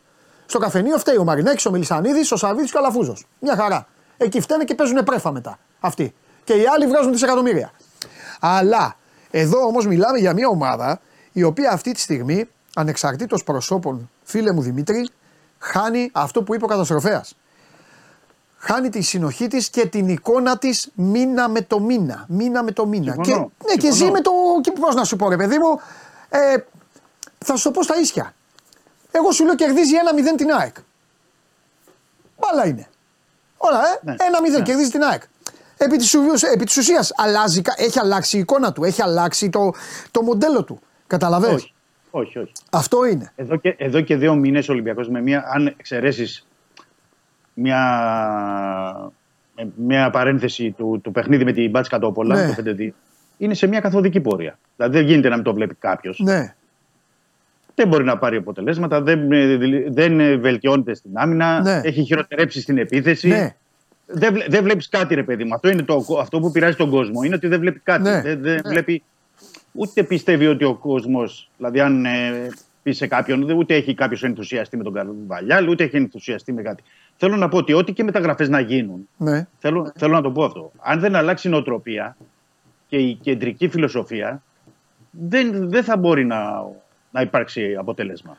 [0.46, 3.26] Στο καφενείο φταίει ο Μαρινάκης, ο Μελισανίδης, ο Σαββίδης και ο Αλαφούζος.
[3.38, 3.86] Μια χαρά.
[4.16, 5.58] Εκεί φταίνε και παίζουν πρέφα μετά.
[5.80, 6.14] Αυτοί.
[6.44, 7.70] Και οι άλλοι βγάζουν δισεκατομμύρια.
[8.40, 8.96] Αλλά
[9.30, 11.00] εδώ όμως μιλάμε για μια ομάδα
[11.32, 12.48] η οποία αυτή τη στιγμή,
[12.78, 15.08] ανεξαρτήτως προσώπων, φίλε μου Δημήτρη,
[15.58, 17.34] χάνει αυτό που είπε ο καταστροφέας
[18.66, 22.24] χάνει τη συνοχή της και την εικόνα της μήνα με το μήνα.
[22.28, 23.16] Μήνα με το μήνα.
[23.16, 24.30] και, ναι, και ζει με το.
[24.80, 25.80] Πώς να σου πω, ρε παιδί μου,
[26.28, 26.56] ε,
[27.44, 28.34] θα σου το πω στα ίσια.
[29.10, 29.94] Εγώ σου λέω κερδίζει
[30.32, 30.76] 1-0 την ΑΕΚ.
[32.38, 32.88] Μπάλα είναι.
[33.56, 34.00] Όλα, ε.
[34.02, 34.62] Ναι, 1-0 ναι.
[34.62, 35.22] κερδίζει την ΑΕΚ.
[35.76, 36.14] Επί της,
[36.52, 39.72] επί της ουσίας αλλάζει, έχει αλλάξει η εικόνα του, έχει αλλάξει το,
[40.10, 40.80] το μοντέλο του.
[41.06, 41.72] Καταλαβαίνεις;
[42.18, 42.52] Όχι, όχι, όχι.
[42.70, 43.32] Αυτό είναι.
[43.36, 46.46] Εδώ και, εδώ και δύο μήνες ο Ολυμπιακός με μία, αν εξαιρέσεις
[47.54, 47.80] μια,
[49.76, 52.54] μια παρένθεση του, του παιχνίδι με την Μπάτση Κατόπολα, ναι.
[52.54, 52.88] το 5
[53.38, 54.58] είναι σε μια καθοδική πορεία.
[54.76, 56.18] Δηλαδή δεν γίνεται να μην το βλέπει κάποιος.
[56.18, 56.54] Ναι.
[57.74, 59.28] Δεν μπορεί να πάρει αποτελέσματα, δεν,
[59.88, 61.80] δεν βελτιώνεται στην άμυνα, ναι.
[61.84, 63.28] έχει χειροτερέψει στην επίθεση.
[63.28, 63.54] Ναι.
[64.06, 65.54] Δεν, δεν βλέπεις κάτι, ρε παιδί μου.
[65.54, 67.22] Αυτό είναι το, αυτό που πειράζει τον κόσμο.
[67.22, 68.02] Είναι ότι δεν βλέπει κάτι.
[68.02, 68.22] Ναι.
[68.22, 68.70] Δεν, δεν ναι.
[68.70, 69.02] βλέπει.
[69.76, 72.48] Ούτε πιστεύει ότι ο κόσμος, δηλαδή αν ε,
[72.82, 76.82] πει σε κάποιον, ούτε έχει κάποιος ενθουσιαστεί με τον Καρβαλιάλ, ούτε έχει ενθουσιαστεί με κάτι.
[77.16, 79.08] Θέλω να πω ότι ό,τι και μεταγραφές να γίνουν.
[79.16, 79.46] Ναι.
[79.58, 80.72] Θέλω, θέλω να το πω αυτό.
[80.78, 82.16] Αν δεν αλλάξει η νοοτροπία
[82.88, 84.42] και η κεντρική φιλοσοφία,
[85.10, 86.64] δεν, δεν θα μπορεί να,
[87.10, 88.36] να υπάρξει αποτέλεσμα.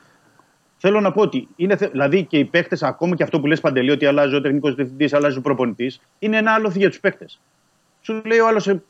[0.77, 3.91] Θέλω να πω ότι είναι, δηλαδή και οι παίχτε, ακόμα και αυτό που λες παντελή,
[3.91, 7.26] ότι αλλάζει ο τεχνικός διευθυντής, αλλάζει ο προπονητής, είναι ένα άλλο για τους παίχτε.
[8.01, 8.84] Σου λέει ο άλλος, ε,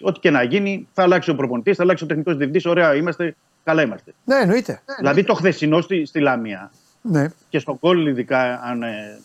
[0.00, 2.66] ό,τι και να γίνει, θα αλλάξει ο προπονητής, θα αλλάξει ο τεχνικός διευθυντής.
[2.66, 4.14] Ωραία, είμαστε, καλά είμαστε.
[4.24, 4.82] Ναι, εννοείται.
[4.98, 6.70] Δηλαδή το χθεσινό στη, στη Λαμία
[7.06, 7.26] ναι.
[7.48, 9.20] Και στο γκολ, ειδικά, αν ε,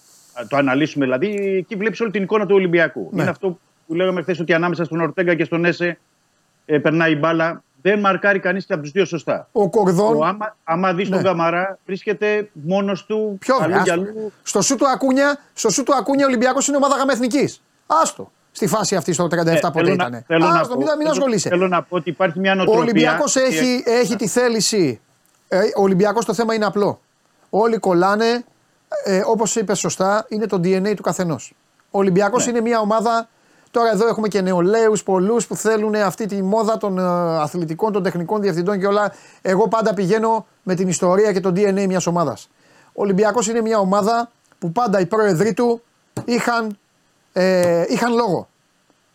[0.48, 1.28] το αναλύσουμε, δηλαδή,
[1.58, 3.10] εκεί βλέπεις όλη την εικόνα του Ολυμπιακού.
[3.12, 3.22] Ναι.
[3.22, 6.00] Είναι αυτό που λέγαμε χθες ότι ανάμεσα στον Ορτέγκα και στον Έσε
[6.66, 7.64] ε, περνάει η μπάλα.
[7.82, 9.48] Δεν μαρκάρει κανείς και από τους δύο σωστά.
[9.52, 10.24] Ο Κορδόν.
[10.24, 11.16] άμα άμα δεις ναι.
[11.16, 13.38] τον Καμαρά, βρίσκεται μόνος του.
[13.40, 13.56] Ποιο
[13.92, 17.62] αλλού, Στο σου του Ακούνια, στο σου του Ακούνια Ολυμπιακός είναι ομάδα γαμεθνικής.
[17.88, 20.24] Άστο στη φάση αυτή στο 37 ε, πότε ήταν.
[20.28, 21.50] Θέλω να, πω, μην ασχολείσαι.
[21.50, 22.80] Θέλω να πω ότι υπάρχει μια νοοτροπία.
[22.80, 25.00] Ο Ολυμπιακό έχει, έχει τη θέληση.
[25.48, 27.00] Ε, ο Ολυμπιακός το θέμα είναι απλό.
[27.50, 28.44] Όλοι κολλάνε,
[29.04, 31.54] ε, όπως είπες σωστά, είναι το DNA του καθενός.
[31.92, 32.52] Ο Ολυμπιακός ναι.
[32.52, 33.30] είναι μια ομάδα.
[33.72, 37.02] Τώρα εδώ έχουμε και νεολαίους πολλούς που θέλουν αυτή τη μόδα των ε,
[37.42, 39.14] αθλητικών, των τεχνικών διευθυντών και όλα.
[39.42, 42.50] Εγώ πάντα πηγαίνω με την ιστορία και το DNA μιας ομάδας.
[42.86, 45.82] Ο Ολυμπιακός είναι μια ομάδα που πάντα οι πρόεδροι του
[46.26, 46.78] είχαν,
[47.34, 48.49] ε, είχαν λόγο.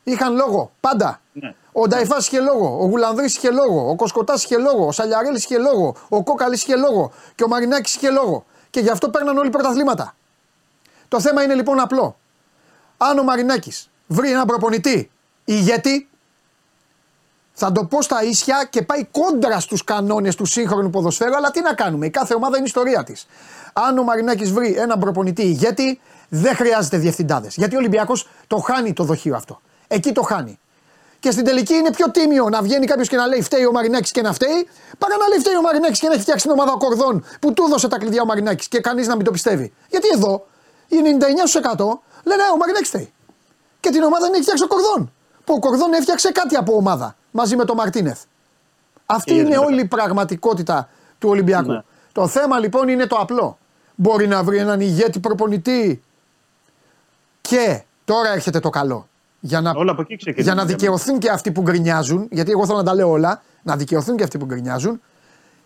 [0.05, 1.20] Είχαν λόγο, πάντα.
[1.32, 1.55] Ναι.
[1.72, 5.59] Ο Νταϊφάς είχε λόγο, ο Γουλανδρής είχε λόγο, ο Κοσκοτάς είχε λόγο, ο Σαλιαρέλης είχε
[5.59, 8.44] λόγο, ο Κόκαλης είχε λόγο και ο Μαρινάκης είχε λόγο.
[8.70, 10.14] Και γι' αυτό παίρναν όλοι πρωταθλήματα.
[11.09, 12.16] Το θέμα είναι λοιπόν απλό.
[12.97, 15.10] Αν ο Μαρινάκης βρει έναν προπονητή
[15.44, 16.09] ηγέτη,
[17.52, 21.60] θα το πω στα ίσια και πάει κόντρα στους κανόνες του σύγχρονου ποδοσφαίρου, αλλά τι
[21.60, 23.26] να κάνουμε, η κάθε ομάδα είναι η ιστορία της.
[23.72, 27.56] Αν ο Μαρινάκης βρει έναν προπονητή ηγέτη, δεν χρειάζεται διευθυντάδες.
[27.56, 29.60] Γιατί ο Ολυμπιακός το χάνει το δοχείο αυτό.
[29.89, 30.59] Εκεί το χάνει.
[31.24, 34.11] Και στην τελική είναι πιο τίμιο να βγαίνει κάποιος και να λέει φταίει ο Μαρινάκης
[34.11, 36.74] και να φταίει, παρά να λέει φταίει ο Μαρινάκης και να έχει φτιάξει την ομάδα
[36.78, 39.73] κορδών που του έδωσε τα κλειδιά ο Μαρινάκης και κανείς να μην το πιστεύει.
[39.90, 40.47] Γιατί εδώ
[40.89, 41.01] οι 99%
[42.24, 43.12] λένε ο Μαρινάκης φταίει.
[43.81, 45.12] Και την ομάδα δεν έχει φτιάξει ο κορδόν.
[45.44, 48.23] Που ο κορδόν έφτιαξε κάτι από ομάδα μαζί με τον Μαρτίνεθ.
[49.06, 50.89] Αυτή είναι όλη η πραγματικότητα
[51.19, 51.73] του Ολυμπιακού.
[51.73, 51.82] Ναι.
[52.12, 53.59] Το θέμα λοιπόν είναι το απλό.
[53.94, 56.02] Μπορεί να βρει έναν ηγέτη προπονητή
[57.40, 59.09] και τώρα έρχεται το καλό
[59.46, 59.72] για να,
[60.36, 63.76] για να δικαιωθούν και αυτοί που γκρινιάζουν, γιατί εγώ θέλω να τα λέω όλα, να
[63.76, 65.00] δικαιωθούν και αυτοί που γκρινιάζουν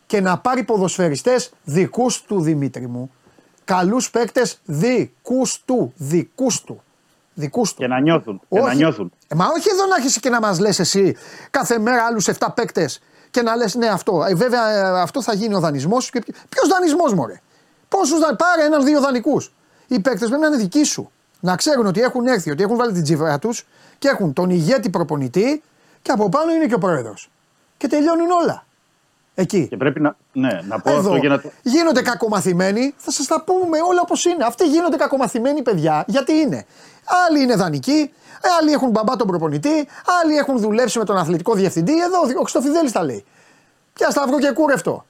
[0.07, 3.11] και να πάρει ποδοσφαιριστές δικούς του Δημήτρη μου.
[3.65, 6.83] Καλούς παίκτες δικούς του, δικούς του.
[7.35, 7.81] Δικούς του.
[7.81, 8.41] Και να νιώθουν.
[8.49, 9.13] Όχι, και να νιώθουν.
[9.29, 11.17] Ε, μα όχι εδώ να έχεις και να μας λες εσύ
[11.51, 13.01] κάθε μέρα άλλους 7 παίκτες
[13.31, 14.25] και να λες ναι αυτό.
[14.29, 16.11] Ε, βέβαια ε, αυτό θα γίνει ο δανεισμός.
[16.49, 17.41] Ποιος δανεισμός μωρέ;
[17.89, 18.37] Πόσους δα...
[18.37, 19.53] πάρε έναν δύο δανεικούς.
[19.87, 21.11] Οι παίκτες πρέπει να είναι δικοί σου.
[21.41, 23.67] Να ξέρουν ότι έχουν έρθει, ότι έχουν βάλει την τσίβρα τους
[23.99, 25.63] και έχουν τον ηγέτη προπονητή
[26.03, 27.31] και από πάνω είναι και ο πρόεδρος.
[27.77, 28.67] Και τελειώνουν όλα.
[29.35, 29.67] Εκεί.
[29.69, 31.51] Και πρέπει να, ναι, να πω Εδώ αυτό για να το.
[31.63, 34.45] γίνονται κακομαθημένοι, θα σας τα πούμε όλα όπως είναι.
[34.45, 36.67] Αυτοί γίνονται κακομαθημένοι παιδιά, γιατί είναι.
[37.27, 38.13] Άλλοι είναι δανεικοί,
[38.61, 39.89] άλλοι έχουν μπαμπά τον προπονητή,
[40.23, 41.93] άλλοι έχουν δουλέψει με τον αθλητικό διευθυντή.
[42.01, 43.25] Εδώ ο Χρυστοφιδέλη τα λέει.
[43.93, 45.05] Πια σταυρό και κούρευτο.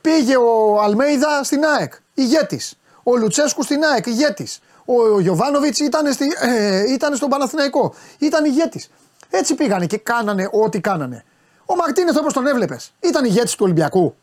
[0.00, 2.78] Πήγε ο Αλμέιδα στην ΑΕΚ, ηγέτης.
[3.02, 4.60] Ο Λουτσέσκου στην ΑΕΚ, ηγέτης.
[4.98, 7.94] Ο Γιωβάνοβιτς ήταν, στη, ε, ήταν στον Παναθηναϊκό.
[8.18, 8.90] Ήταν ηγέτης.
[9.30, 11.24] Έτσι πήγανε και κάνανε ό,τι κάνανε.
[11.64, 14.14] Ο Μαρτίνεθ όπω τον έβλεπες, ήταν ηγέτης του Ολυμπιακού.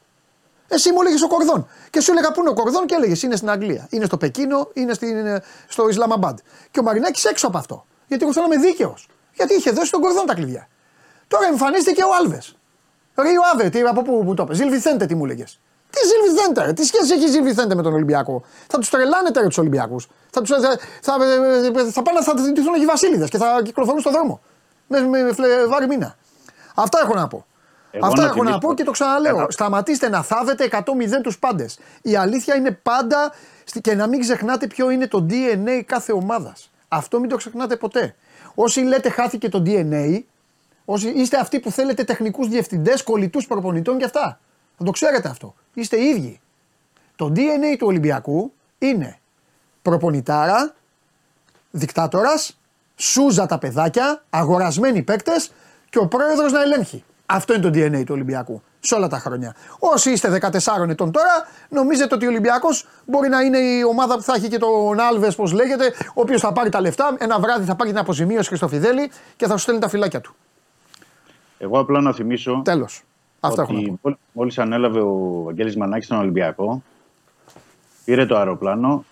[0.67, 1.67] Εσύ μου έλεγες ο Κορδόν.
[1.89, 3.87] Και σου έλεγα πού είναι ο Κορδόν και έλεγες είναι στην Αγγλία.
[3.89, 6.37] Είναι στο Πεκίνο, είναι στην, ε, στο Ισλαμαμπάντ.
[6.71, 7.85] Και ο Μαρινάκης έξω από αυτό.
[8.07, 9.07] Γιατί εγώ θέλω να είμαι δίκαιος.
[9.33, 10.67] Γιατί είχε δώσει τον Κορδόν τα κλειδιά.
[11.27, 12.57] Τώρα εμφανίστηκε ο Άλβες.
[13.15, 14.53] Ρίο Άβε, τι, από πού, πού το είπε.
[14.53, 15.59] Ζιλβιθέντε, τι μου έλεγες.
[16.01, 20.07] Τι Ζιλβιθέντε, τι σχέση έχει η Ζιλβιθέντε με τον Ολυμπιακό; Θα τους τρελάνετε τους Ολυμπιακούς.
[20.29, 24.11] Θα, τους, θα, θα, θα, θα πάνε θα ντυθούν οι Βασίλειδες και θα κυκλοφορούν στον
[24.11, 24.39] δρόμο.
[24.87, 26.15] Με, με, με Φλεβάρι μήνα.
[26.75, 27.45] Αυτά έχω να πω.
[27.91, 29.35] Εγώ Αυτά να έχω να θυμίσω- πω και το ξαναλέω.
[29.37, 31.79] Ένα- Σταματήστε να θάβετε 100-0 τους πάντες.
[32.01, 33.33] Η αλήθεια είναι πάντα
[33.63, 36.69] στη- και να μην ξεχνάτε ποιο είναι το DNA κάθε ομάδας.
[36.87, 38.15] Αυτό μην το ξεχνάτε ποτέ.
[38.55, 40.19] Όσοι λέτε χάθηκε το DNA,
[40.85, 44.39] όσοι είστε αυτοί που θέλετε τεχνικούς διευθυντές, κολλητούς προπονητών και αυτά.
[44.77, 45.53] Να το ξέρετε αυτό.
[45.77, 46.39] Είστε οι ίδιοι.
[47.15, 49.19] Το DNA του Ολυμπιακού είναι
[49.81, 50.73] προπονητάρα,
[51.71, 52.59] δικτάτορας,
[52.95, 55.51] σούζα τα παιδάκια, αγορασμένοι παίκτες
[55.89, 57.03] και ο πρόεδρος να ελέγχει.
[57.25, 59.55] Αυτό είναι το DNA του Ολυμπιακού σε όλα τα χρόνια.
[59.79, 64.21] Όσοι είστε 14 ετών τώρα, νομίζετε ότι ο Ολυμπιακός μπορεί να είναι η ομάδα που
[64.21, 67.65] θα έχει και τον Άλβες, πώς λέγεται, ο οποίος θα πάρει τα λεφτά, ένα βράδυ
[67.65, 70.35] θα πάρει την αποζημίωση Χριστοφιδέλη και θα σου στέλνει τα φυλάκια του.
[71.57, 73.03] Εγώ απλά να θυμίσω Τέλος.
[73.39, 73.97] Αυτά έχω να πω.
[74.01, 76.83] ότι μόλις ανέλαβε ο Βαγγέλης Μανάκης στον Ολυμπιακό,
[78.05, 79.05] πήρε το αεροπλάνο,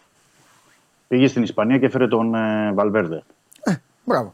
[1.07, 3.23] πήγε στην Ισπανία και έφερε τον ε, Βαλβέρδε.
[4.03, 4.33] Μπράβο.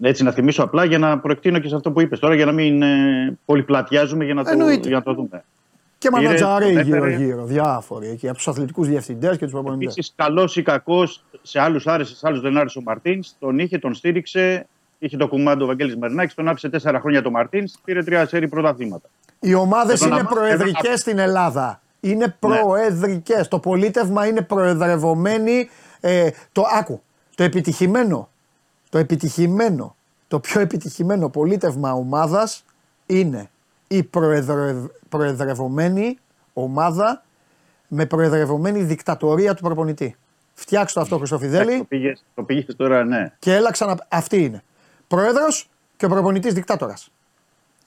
[0.00, 2.52] Έτσι να θυμίσω απλά για να προεκτείνω και σε αυτό που είπες τώρα για να
[2.52, 4.88] μην ε, πολυπλατιάζουμε για να, το, Εννοείται.
[4.88, 5.44] για να το δούμε.
[5.98, 7.10] Και Πήρε, μανατζαρέοι τον έφερε.
[7.10, 9.92] γύρω-γύρω, διάφοροι εκεί, από τους αθλητικούς διευθυντές και τους προπονητές.
[9.92, 13.34] Επίσης, καλός ή κακός, σε άλλους άρεσε, σε άλλους δεν άρεσε ο Μαρτίνς.
[13.38, 14.66] Τον είχε, τον στήριξε.
[14.98, 18.48] Είχε το κουμάντο ο Βαγγέλης Μαρινάκης, τον άφησε τέσσερα χρόνια το Μαρτίνς, πήρε τρία σέρι
[18.48, 19.08] πρωταθλήματα.
[19.40, 21.80] Οι ομάδες Εδώ είναι να- προεδρικές εδώ να- στην Ελλάδα.
[22.00, 22.34] Είναι Ναι.
[22.38, 23.48] προεδρικές.
[23.48, 25.68] Το πολίτευμα είναι προεδρευομένοι.
[26.00, 27.02] Ε, το άκου.
[27.34, 28.28] Το επιτυχημένο,
[28.90, 29.96] το επιτυχημένο,
[30.28, 32.64] το πιο επιτυχημένο πολίτευμα ομάδας
[33.06, 33.50] είναι
[33.88, 36.18] η προεδρευ, προεδρευομένη
[36.52, 37.22] ομάδα
[37.88, 40.16] με προεδρευομένη δικτατορία του προπονητή.
[40.54, 43.32] Φτιάξτε το αυτό, Το Χρυστοφιδέλη, πήγες, το πήγες τώρα, ναι.
[43.38, 44.06] και έλα ξανα...
[44.08, 44.62] Αυτή είναι.
[45.08, 47.10] Πρόεδρος και ο προπονητής δικτάτορας.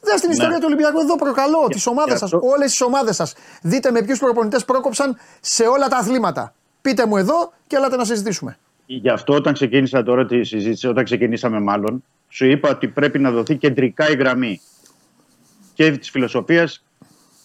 [0.01, 3.33] Δεν στην ιστορία του Ολυμπιακού εδώ προκαλώ τι ομάδε σας, αυτό- όλες τις ομάδες σας.
[3.61, 6.53] Δείτε με ποιους προπονητές πρόκοψαν σε όλα τα αθλήματα.
[6.81, 8.57] Πείτε μου εδώ και έλατε να συζητήσουμε.
[8.85, 13.31] Γι' αυτό όταν ξεκίνησα τώρα τη συζήτηση, όταν ξεκινήσαμε μάλλον, σου είπα ότι πρέπει να
[13.31, 14.61] δοθεί κεντρικά η γραμμή
[15.73, 16.83] και της φιλοσοφίας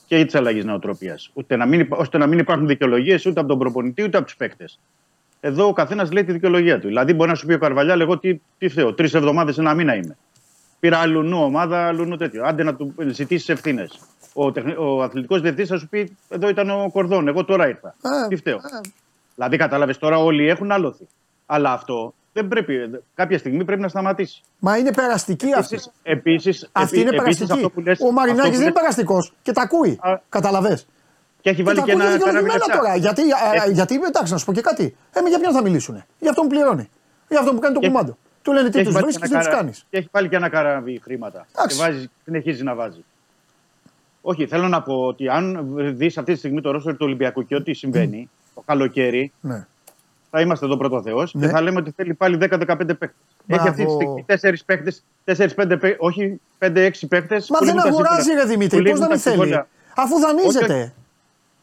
[0.07, 1.31] και της αλλαγής νοοτροπίας.
[1.89, 4.79] ώστε να μην υπάρχουν δικαιολογίες ούτε από τον προπονητή ούτε από τους παίκτες.
[5.47, 6.87] Εδώ ο καθένας λέει τη δικαιολογία του.
[6.87, 9.95] Δηλαδή, μπορεί να σου πει ο Καρβαλιά, εγώ τι, τι φταίω, τρεις εβδομάδες ένα μήνα
[9.95, 10.17] είμαι.
[10.81, 12.45] Πήρα αλλού ομάδα, αλλού τέτοιο.
[12.45, 14.01] Άντε να του ζητήσεις ευθύνες.
[14.33, 14.75] Ο, τεχνη...
[14.79, 17.89] ο αθλητικός διευθυντής θα σου πει: Εδώ ήταν ο Κορδόν, εγώ τώρα ήρθα.
[17.89, 18.57] Α, τι φταίω.
[18.57, 18.81] α.
[19.35, 21.07] Δηλαδή, κατάλαβες τώρα όλοι έχουν άλοθη.
[21.47, 22.75] Αλλά αυτό δεν πρέπει,
[23.15, 24.43] κάποια στιγμή πρέπει να σταματήσει.
[24.59, 25.75] Μα είναι περαστική αυτή.
[25.75, 27.65] Επίσης, επίσης, Αυτή είναι επί- επίσης περαστική.
[27.67, 29.99] αυτό που λες- ο Μαρινάκης αυτό που δεν είναι λες- περαστικός και τα ακούει.
[30.01, 30.21] Α.
[30.29, 30.81] Καταλαβέ.
[31.41, 32.79] Και έχει βάλει τα και ακούει ένα δικαιολογημένα καραβιλατσά.
[32.79, 32.97] τώρα.
[32.97, 34.97] Γιατί, α, Έχει- γιατί, εντάξει, να σου πω και κάτι.
[35.13, 35.95] Ε, με για ποιον θα μιλήσουν.
[36.19, 36.89] Για αυτόν που πληρώνει.
[37.29, 38.17] Για αυτόν που κάνει το Και- κουμάντο.
[38.43, 39.87] Του λένε τι Και έχει τους βάλει βρίσκεις και και τι ένα τους καρα- κάνεις.
[39.91, 41.39] Και έχει πάλι και ένα καράβι χρήματα.
[41.39, 41.77] Και Εντάξει.
[41.79, 43.05] βάζει, συνεχίζει να βάζει.
[44.21, 47.55] Όχι, θέλω να πω ότι αν δεις αυτή τη στιγμή το ρόστερ του Ολυμπιακού και
[47.55, 49.67] ό,τι συμβαίνει το καλοκαίρι, Ναι.
[50.31, 51.47] θα είμαστε εδώ πρώτο Θεός Ναι.
[51.47, 53.17] και θα λέμε ότι θέλει πάλι 10-15 παίκτες.
[53.47, 54.01] Έχει αυτή τη Μπράβο.
[54.01, 57.51] στιγμή 4 παίκτες, 4-5 παίκτε, όχι 5-6 παίκτες.
[57.51, 59.63] Μα δεν αγοράζει, ρε Δημήτρη, πώς να μην θέλει.
[59.97, 60.93] Αφού δανείζεται.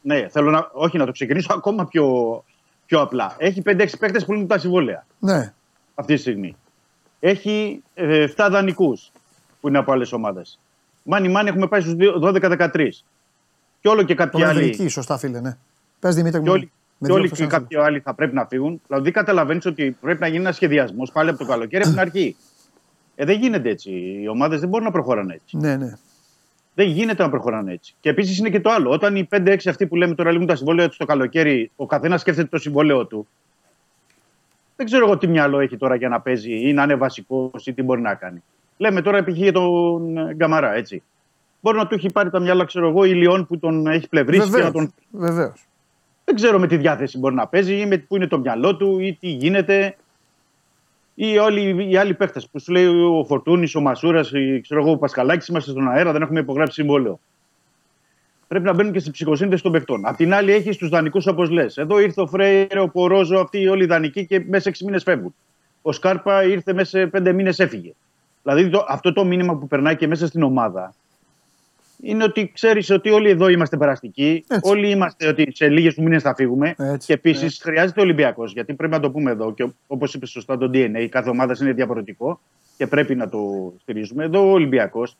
[0.05, 2.07] Ναι, θέλω να, όχι να το ξεκινήσω ακόμα πιο,
[2.85, 3.35] πιο απλά.
[3.38, 5.53] Έχει 5-6 παίκτες που λύνουν τα συμβόλαια Ναι.
[5.95, 6.55] αυτή τη στιγμή.
[7.19, 9.11] Έχει ε, 7 δανεικούς
[9.61, 10.59] που είναι από άλλες ομάδες.
[11.03, 11.93] Μάνι μάνι έχουμε πάει στους
[12.23, 12.88] 12-13.
[13.81, 14.53] Και όλο και κάποιοι άλλοι.
[14.59, 15.57] Προεδρική, σωστά φίλε, ναι.
[15.99, 16.51] Πες Δημήτρη Και μου.
[16.51, 18.81] όλοι, με και, όλοι διόρθωσε και ένα κάποιοι άλλοι θα πρέπει να φύγουν.
[18.88, 22.35] Δηλαδή καταλαβαίνεις ότι πρέπει να γίνει ένας σχεδιασμός πάλι από το καλοκαίρι από την αρχή.
[23.15, 23.91] Ε, δεν γίνεται έτσι.
[24.21, 25.57] Οι ομάδες δεν μπορούν να προχωράνε έτσι.
[25.57, 25.97] Ναι, ναι.
[26.75, 27.95] Δεν γίνεται να προχωράνε έτσι.
[27.99, 28.89] Και επίσης είναι και το άλλο.
[28.89, 32.21] Όταν οι 5-6 αυτοί που λέμε τώρα λήγουν τα συμβόλαια τους το καλοκαίρι, ο καθένας
[32.21, 33.27] σκέφτεται το συμβόλαιο του.
[34.75, 37.73] Δεν ξέρω εγώ τι μυαλό έχει τώρα για να παίζει ή να είναι βασικός ή
[37.73, 38.43] τι μπορεί να κάνει.
[38.77, 39.35] Λέμε τώρα π.χ.
[39.35, 41.03] για τον ε, Γκαμαρά, έτσι.
[41.61, 44.49] Μπορεί να του έχει πάρει τα μυαλά, ξέρω εγώ, η Λιόν που τον έχει πλευρίσει
[44.49, 44.93] και να τον.
[45.11, 45.67] Βεβαίως.
[46.25, 48.99] Δεν ξέρω με τι διάθεση μπορεί να παίζει ή με πού είναι το μυαλό του
[48.99, 49.95] ή τι γίνεται.
[51.15, 54.31] Ή όλοι οι άλλοι παίχτε που σου λέει ο Φορτούνης, ο Μασούρας,
[54.85, 57.19] ο Πασκαλάκη, είμαστε στον αέρα, δεν έχουμε υπογράψει συμβόλαιο.
[58.48, 60.06] Πρέπει να μπαίνουν και στη ψυχοσύνθεση των παιχτών.
[60.06, 61.77] Απ' την άλλη, έχεις τους δανεικούς όπως λες.
[61.77, 65.03] Εδώ ήρθε ο Φρέιρε, ο Πορόζο, αυτοί όλοι οι δανεικοί και μέσα σε 6 μήνες
[65.03, 65.35] φεύγουν.
[65.81, 67.94] Ο Σκάρπα ήρθε μέσα σε 5 μήνες έφυγε.
[68.44, 70.94] Δηλαδή το, αυτό το μήνυμα που περνάει και μέσα στην ομάδα
[72.05, 74.43] είναι ότι ξέρεις ότι όλοι εδώ είμαστε περαστικοί.
[74.47, 74.71] Έτσι.
[74.71, 76.75] Όλοι είμαστε ότι σε λίγες μήνες θα φύγουμε.
[76.77, 77.07] Έτσι.
[77.07, 78.53] Και επίσης χρειάζεται ο Ολυμπιακός.
[78.53, 81.73] Γιατί πρέπει να το πούμε εδώ και όπως είπες σωστά το DNA, κάθε ομάδας είναι
[81.73, 82.39] διαφορετικό
[82.77, 84.23] και πρέπει να το στηρίζουμε.
[84.23, 85.17] Εδώ ο Ολυμπιακός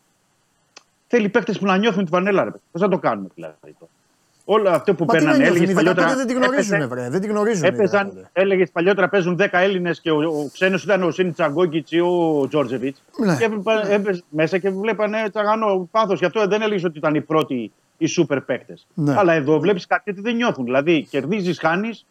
[1.06, 2.54] θέλει παίχτε που να νιώθουν τη φανέλα.
[2.72, 3.56] Πώς θα το κάνουμε δηλαδή.
[4.44, 6.14] Όλο αυτό που παίρνουν έλεγε παλιότερα.
[6.16, 7.08] Δεν την γνωρίζουν, βρε.
[7.10, 7.64] Δεν την γνωρίζουν.
[7.64, 12.00] Έπαιζαν, έλεγε παλιότερα παίζουν 10 Έλληνες και ο, ο ξένος ήταν ο Σίνι Τσαγκόκητς ή
[12.00, 13.02] ο Τζόρτζεβιτς.
[13.16, 13.36] Ναι.
[13.36, 13.48] Και
[13.88, 16.18] έπαιζε μέσα και βλέπανε τσαγανό πάθος.
[16.18, 18.86] Γι' αυτό δεν έλεγες ότι ήταν οι πρώτοι οι σούπερ παίκτες.
[18.94, 19.14] Ναι.
[19.16, 20.64] Αλλά εδώ βλέπεις κάτι ότι δεν νιώθουν.
[20.64, 22.06] Δηλαδή κερδίζεις, χάνεις.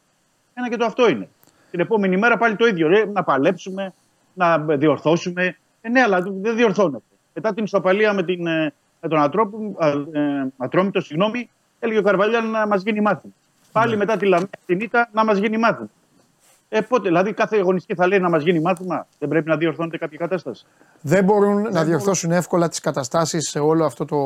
[0.54, 1.30] Ένα και το αυτό είναι.
[1.72, 2.88] Την επόμενη μέρα πάλι το ίδιο.
[2.88, 3.94] Ρε, να παλέψουμε,
[4.34, 5.58] να διορθώσουμε.
[5.82, 7.04] Ε, ναι, αλλά δεν διορθώνεται.
[7.34, 9.76] Μετά την ισοπαλία με, την, ε, με τον Ατρόμητο,
[10.12, 11.50] ε, Ατρόμητος, συγγνώμη,
[11.84, 13.34] έλεγε ο Καρβαλιάν να μας γίνει μάθημα.
[13.72, 13.98] Πάλι ναι.
[13.98, 15.90] μετά τη Λαμία την ήττα να μας γίνει μάθημα.
[16.76, 19.98] Ε, πότε, δηλαδή κάθε αγωνιστική θα λέει να μας γίνει μάθημα; Δεν πρέπει να διορθώνεται
[19.98, 20.66] κάποια κατάσταση.
[21.02, 24.18] Δεν μπορούν Δεν να διορθώσουν εύκολα τις καταστάσεις σε, όλο αυτό το,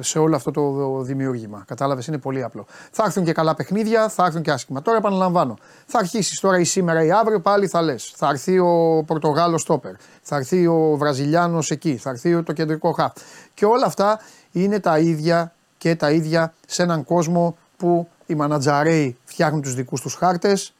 [0.00, 1.64] σε όλο αυτό το δημιούργημα.
[1.66, 2.66] Κατάλαβες, είναι πολύ απλό.
[2.90, 4.82] Θα έρθουν και καλά παιχνίδια, θα έρθουν και άσχημα.
[4.82, 5.58] Τώρα επαναλαμβάνω.
[5.86, 8.12] Θα αρχίσεις τώρα ή σήμερα ή αύριο πάλι θα λες.
[8.16, 9.92] Θα έρθει ο Πορτογάλος Στόπερ.
[10.22, 11.96] Θα έρθει ο Βραζιλιάνος εκεί.
[11.96, 13.12] Θα έρθει το κεντρικό χα.
[13.54, 14.20] Και όλα αυτά
[14.52, 15.52] είναι τα ίδια
[15.82, 20.74] και τα ίδια σε έναν κόσμο που οι μανατζαρέοι φτιάχνουν τους δικούς τους χάρτες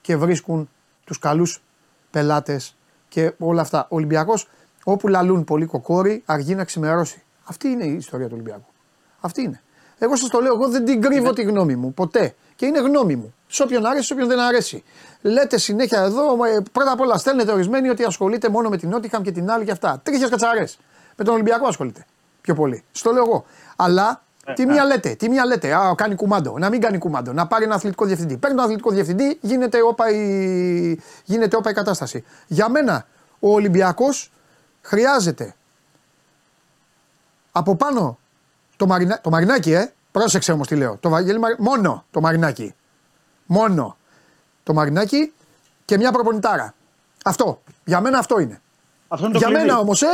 [0.00, 0.68] και βρίσκουν
[1.04, 1.62] τους καλούς
[2.10, 2.76] πελάτες
[3.08, 3.86] και όλα αυτά.
[3.90, 4.48] Ο Ολυμπιακός
[4.84, 7.22] όπου λαλούν πολύ κοκόρι αργεί να ξημερώσει.
[7.44, 8.70] Αυτή είναι η ιστορία του Ολυμπιακού.
[9.20, 9.62] Αυτή είναι.
[9.98, 12.34] Εγώ σας το λέω, εγώ δεν την κρύβω τη γνώμη μου ποτέ.
[12.56, 13.34] Και είναι γνώμη μου.
[13.46, 14.82] Σε όποιον αρέσει, σε όποιον δεν αρέσει.
[15.20, 19.22] Λέτε συνέχεια εδώ, ε, πρώτα απ' όλα στέλνετε ορισμένοι ότι ασχολείται μόνο με την Νότιχαμ
[19.22, 20.00] και την άλλη και αυτά.
[20.02, 20.78] Τρίχες κατσαρές.
[21.16, 22.04] Με τον Ολυμπιακό ασχολείται
[22.40, 22.84] πιο πολύ.
[22.92, 23.44] Στο λέω εγώ.
[23.76, 25.74] Αλλά ε, τι μία λέτε, τι μία λέτε.
[25.74, 28.36] Α, κάνει κουμάντο, να μην κάνει κουμάντο, να πάρει ένα αθλητικό διευθυντή.
[28.36, 32.24] Παίρνει τον αθλητικό διευθυντή, γίνεται όπα η, γίνεται όπα η κατάσταση.
[32.46, 33.06] Για μένα,
[33.40, 34.32] ο Ολυμπιακός
[34.82, 35.54] χρειάζεται
[37.52, 38.18] από πάνω
[38.76, 39.92] το, μαρινα, το μαρινάκι, ε.
[40.12, 40.96] Πρόσεξε όμως τι λέω.
[41.00, 42.74] Το Βαγγέλη, μόνο το μαρινάκι.
[43.46, 43.96] Μόνο
[44.62, 45.32] το μαρινάκι
[45.84, 46.74] και μια προπονητάρα.
[47.24, 47.62] Αυτό.
[47.84, 48.60] Για μένα αυτό είναι.
[49.34, 50.06] Για μένα όμως, ε,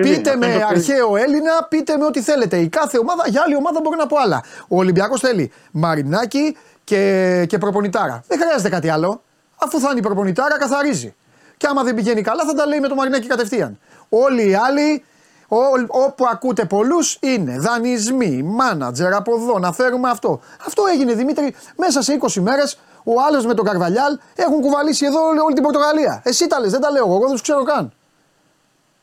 [0.00, 2.56] πείτε με αρχαίο Έλληνα, πείτε με ό,τι θέλετε.
[2.56, 4.42] Η κάθε ομάδα, για άλλη ομάδα μπορεί να πω άλλα.
[4.68, 8.22] Ο Ολυμπιακός θέλει μαρινάκι και, και προπονητάρα.
[8.28, 9.22] Δεν χρειάζεται κάτι άλλο.
[9.56, 11.14] Αφού θα είναι η προπονητάρα, καθαρίζει.
[11.56, 13.78] Και άμα δεν πηγαίνει καλά, θα τα λέει με το μαρινάκι κατευθείαν.
[14.08, 15.04] Όλοι οι άλλοι,
[15.48, 15.58] ό,
[15.88, 20.40] όπου ακούτε πολλούς, είναι δανεισμοί, μάνατζερ από εδώ, να φέρουμε αυτό.
[20.66, 22.78] Αυτό έγινε Δημήτρη μέσα σε 20 μέρες.
[23.04, 26.22] Ο άλλος με τον Καρβαλιάλ έχουν κουβαλήσει εδώ όλη την Πορτογαλία.
[26.24, 27.92] Εσύ τα λες, δεν τα λέω εγώ, εγώ δεν τους ξέρω καν.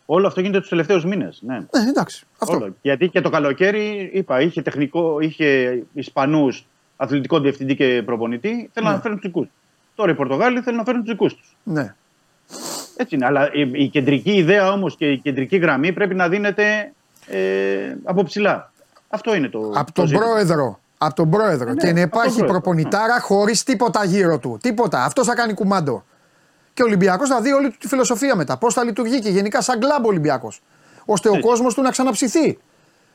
[0.06, 1.40] Όλο αυτό γίνεται τους τελευταίους μήνες.
[1.42, 1.56] Ναι.
[1.56, 2.26] Ε, εντάξει.
[2.38, 2.56] Αυτό.
[2.56, 2.76] Όλο.
[2.82, 6.66] Γιατί και το καλοκαίρι, είπα, είχε τεχνικό, είχε Ισπανούς
[6.96, 8.96] αθλητικό διευθυντή και προπονητή, θέλουν ναι.
[8.96, 9.48] να φέρουν τους δικούς
[9.96, 11.56] Τώρα οι Πορτογάλοι θέλουν να φέρουν τους δικούς τους.
[11.64, 11.96] Ναι.
[12.98, 13.26] Έτσι είναι.
[13.26, 16.92] Αλλά η, κεντρική ιδέα όμως και η κεντρική γραμμή πρέπει να δίνεται
[17.28, 18.72] ε, από ψηλά.
[19.10, 19.72] Αυτό είναι το.
[19.76, 20.80] Από τον πρόεδρο.
[20.98, 21.70] Από τον πρόεδρο.
[21.70, 24.58] Ε, ναι, και να υπάρχει προπονητάρα χωρίς τίποτα γύρω του.
[24.62, 25.04] Τίποτα.
[25.04, 26.04] Αυτός θα κάνει κουμάντο.
[26.74, 28.58] Και ο Ολυμπιακός θα δει όλη τη φιλοσοφία μετά.
[28.58, 30.62] Πώς θα λειτουργεί και γενικά σαν κλαμπ Ολυμπιακός.
[31.06, 32.60] ώστε ο κόσμος του να ξαναψηθεί.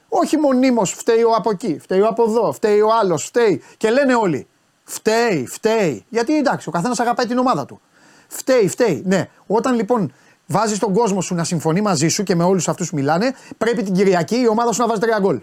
[0.09, 3.63] Όχι μονίμως φταίει ο από εκεί, φταίει ο από εδώ, φταίει ο άλλος, φταίει.
[3.77, 4.47] Και λένε όλοι.
[4.85, 6.05] Φταίει, φταίει.
[6.09, 7.81] Γιατί εντάξει, ο καθένας αγαπάει την ομάδα του.
[8.29, 9.03] Φταίει, φταίει.
[9.07, 10.13] Ναι, όταν λοιπόν
[10.47, 13.95] βάζεις τον κόσμο σου να συμφωνεί μαζί σου και με όλους αυτούς μιλάνε, πρέπει την
[13.95, 15.41] Κυριακή η ομάδα σου να βάζει τρία γκολ.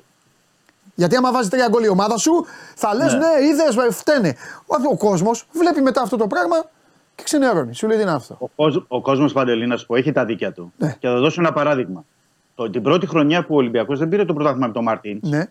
[0.96, 4.36] Γιατί άμα βάζει τρία γκολ η ομάδα σου, θα λες ναι, ναι είδες, φταίνε.
[4.90, 6.70] Ο κόσμος βλέπει μετά αυτό το πράγμα
[7.16, 7.76] και ξενερώνει.
[7.76, 8.38] Σου λέει τι είναι αυτό.
[8.40, 10.74] Ο, κόσμ, ο κόσμος Παντελή, να σου πω, έχει τα δίκια του.
[10.78, 10.96] Ναι.
[11.00, 12.06] Και θα δώσω ένα παράδειγμα.
[12.56, 15.46] Το, την πρώτη χρονιά που ο Ολυμπιακός δεν πήρε το πρωτάθλημα με τον Μάρτιν, ναι.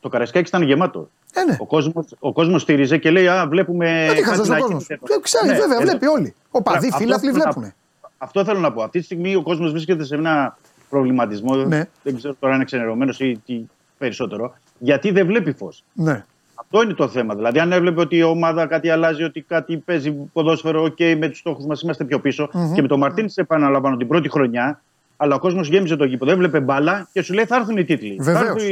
[0.00, 1.08] το Καρασκάκι ήταν γεμάτο.
[1.34, 1.56] Ε, ναι.
[1.60, 4.10] Ο κόσμος ο κόσμος στήριζε και λέει: Α, βλέπουμε.
[4.14, 4.86] Δεν κάτι να κόσμος.
[5.20, 6.34] Ξέρεις, ναι, βέβαια, βλέπει όλοι.
[6.50, 7.72] Ο παδί, φίλαθλοι βλέπουν.
[8.18, 8.82] Αυτό θέλω να πω.
[8.82, 10.58] Αυτή τη στιγμή ο κόσμος βρίσκεται σε ένα
[10.88, 11.54] προβληματισμό.
[11.56, 11.84] Ναι.
[12.02, 13.60] Δεν ξέρω τώρα αν είναι ξενερωμένος ή τι
[13.98, 14.54] περισσότερο.
[14.78, 15.84] Γιατί δεν βλέπει φως.
[15.92, 16.24] Ναι.
[16.70, 17.34] Αυτό είναι το θέμα.
[17.34, 21.38] Δηλαδή, αν έβλεπε ότι η ομάδα κάτι αλλάζει, ότι κάτι παίζει ποδόσφαιρο, OK, με τους
[21.38, 22.74] στόχους μας είμαστε πιο πισω mm-hmm.
[22.74, 24.82] Και με τον Μαρτίν, επαναλαμβάνω την πρώτη χρονιά,
[25.16, 28.16] αλλά ο κόσμος γέμιζε το γήπεδο, έβλεπε μπάλα και σου λέει θα έρθουν οι τίτλοι.
[28.20, 28.62] Βεβαίως.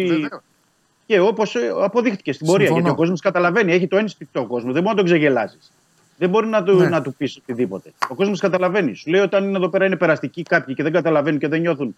[1.07, 2.67] Και όπως ε, αποδείχτηκε στην πορεία.
[2.67, 2.85] Συμφωνώ.
[2.85, 5.73] Γιατί ο κόσμος καταλαβαίνει, έχει το ένστικτο ο κόσμος, δεν μπορεί να τον ξεγελάσεις.
[6.19, 6.89] Δεν μπορεί να του, ναι.
[6.89, 7.93] να του πεις οτιδήποτε.
[8.09, 8.95] Ο κόσμος καταλαβαίνει.
[8.95, 11.97] Σου λέει όταν είναι εδώ πέρα είναι περαστικοί κάποιοι και δεν καταλαβαίνουν και δεν νιώθουν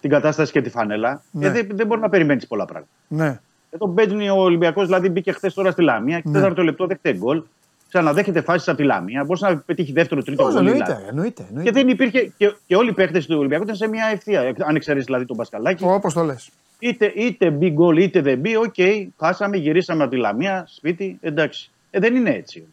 [0.00, 1.46] την κατάσταση και τη φανέλα, ναι.
[1.46, 2.90] ε, δεν, δεν μπορεί να περιμένεις πολλά πράγματα.
[3.08, 3.40] Ναι.
[3.70, 6.34] Εδώ μπαίνει ο Ολυμπιακός, δηλαδή μπήκε χθες τώρα στη Λαμία και ναι.
[6.34, 7.42] τέταρτο λεπτό δέχτε γκολ.
[7.88, 9.24] ξαναδέχεται φάσεις από τη Λαμία.
[9.24, 10.56] Μπορούσε να πετύχει δεύτερο, τρίτο γκολ.
[10.56, 12.32] Εννοείται, εννοείται, Και δεν υπήρχε.
[12.36, 14.54] Και, και όλοι οι παίχτε του Ολυμπιακού ήταν σε μια ευθεία.
[14.58, 15.84] Αν εξαιρέσει δηλαδή τον Πασκαλάκη.
[15.84, 16.50] Όπως το λες.
[16.78, 21.18] Είτε, είτε μπει γκολ είτε δεν μπει, OK, okay, χάσαμε, γυρίσαμε από τη Λαμία, σπίτι,
[21.20, 21.70] εντάξει.
[21.90, 22.66] Ε, δεν είναι έτσι.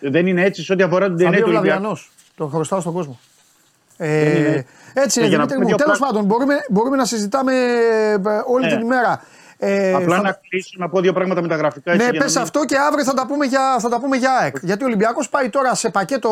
[0.00, 1.96] Δεν είναι έτσι σε ό,τι αφορά την ταινία του Ολυμπιακού.
[2.36, 3.20] Το χρωστάω στον κόσμο.
[3.96, 4.62] Ε,
[4.94, 5.74] έτσι είναι, Δημήτρη μου.
[5.74, 9.22] Τέλος πάντων, μπορούμε, μπορούμε να συζητάμε ε, όλη την ημέρα.
[9.64, 10.22] Ε, Απλά θα...
[10.22, 11.94] να κλείσω να πω δύο πράγματα μεταγραφικά.
[11.94, 14.56] Ναι, πες αυτό και αύριο θα τα πούμε για, θα τα πούμε για ΑΕΚ.
[14.62, 16.30] Γιατί ο Ολυμπιακός πάει τώρα σε πακέτο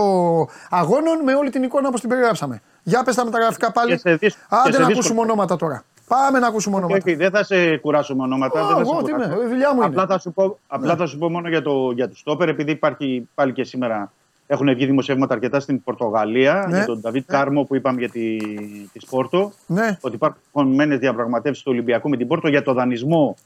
[0.70, 2.62] αγώνων με όλη την εικόνα όπως την περιγράψαμε.
[2.82, 4.00] Για πες τα μεταγραφικά πάλι.
[4.48, 5.84] Άντε να ακούσουμε ονόματα τώρα.
[6.08, 7.02] Πάμε να ακούσουμε ονόματα.
[7.06, 8.66] Όχι, δεν θα σε κουράσω με ονόματα.
[8.66, 10.98] δεν θα εγώ, τι είμαι, η δουλειά μου απλά Θα σου πω, απλά ναι.
[10.98, 14.12] θα σου πω μόνο για το, για το στόπερ, επειδή υπάρχει πάλι και σήμερα
[14.52, 16.76] έχουν βγει δημοσιεύματα αρκετά στην Πορτογαλία ναι.
[16.76, 17.36] για τον Νταβίτ ναι.
[17.36, 18.36] Κάρμο που είπαμε για τη,
[18.92, 19.52] της Σπόρτο.
[19.66, 19.98] Ναι.
[20.00, 23.36] Ότι υπάρχουν μένε διαπραγματεύσεις του Ολυμπιακού με την Πόρτο για το δανεισμό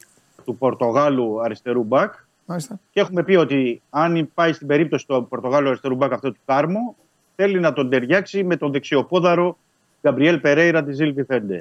[0.44, 2.14] του Πορτογάλου αριστερού μπακ.
[2.44, 2.81] Μάλιστα.
[2.90, 6.97] Και έχουμε πει ότι αν πάει στην περίπτωση του Πορτογάλου αριστερού μπακ αυτό του Κάρμο,
[7.36, 9.56] θέλει να τον ταιριάξει με τον δεξιοπόδαρο
[10.02, 11.60] Γκαμπριέλ Περέιρα της Ζήλ Βιθέντε.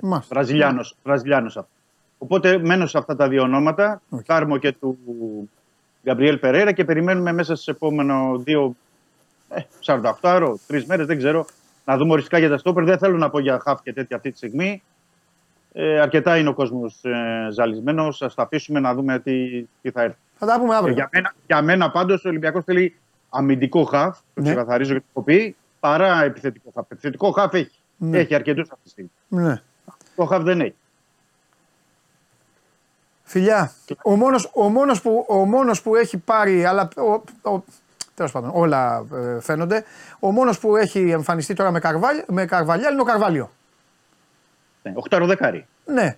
[1.04, 1.66] Βραζιλιάνος αυτός.
[2.18, 4.20] Οπότε μένω σε αυτά τα δύο ονόματα, okay.
[4.26, 4.98] Κάρμο και του
[6.04, 8.76] Γκαμπριέλ Περέιρα και περιμένουμε μέσα στις επόμενο δύο
[9.86, 11.46] 48 ώρο, τρεις μέρες, δεν ξέρω.
[11.86, 12.84] Να δούμε οριστικά για τα στόπερ.
[12.84, 14.84] Δεν θέλω να πω για χαφ και τέτοια αυτή τη στιγμή.
[15.74, 18.22] Ε, αρκετά είναι ο κόσμος ε, ζαλισμένος.
[18.22, 20.18] Α τα αφήσουμε να δούμε τι, τι θα έρθει.
[20.36, 20.92] Θα τα πούμε αύριο.
[20.92, 22.96] Ε, για μένα, για μένα πάντως ο Ολυμπιακός θέλει
[23.30, 24.18] αμυντικό χαφ.
[24.34, 24.48] Το ναι.
[24.50, 25.56] ξεκαθαρίζω και το πει.
[25.80, 26.86] Παρά επιθετικό χαφ.
[26.92, 27.78] Επιθετικό χαφ έχει.
[27.98, 28.18] Ναι.
[28.18, 29.12] Έχει αρκετούς αυτή τη στιγμή.
[29.28, 29.62] Ναι.
[30.16, 30.76] Το χαφ δεν έχει.
[33.24, 33.72] Φιλιά,
[34.04, 37.12] ο μόνος, ο, μόνος που, ο μόνος που έχει πάρει, αλλά ο,
[37.52, 37.64] ο,
[38.16, 39.84] Τέλος πάντων, όλα ε, φαίνονται.
[40.20, 43.52] Ο μόνος που έχει εμφανιστεί τώρα με, καρβάλ, με καρβαλιά είναι ο Καρβάλιο.
[44.82, 45.66] Ναι, οχτάρο δεκάρι.
[45.86, 46.18] Ναι.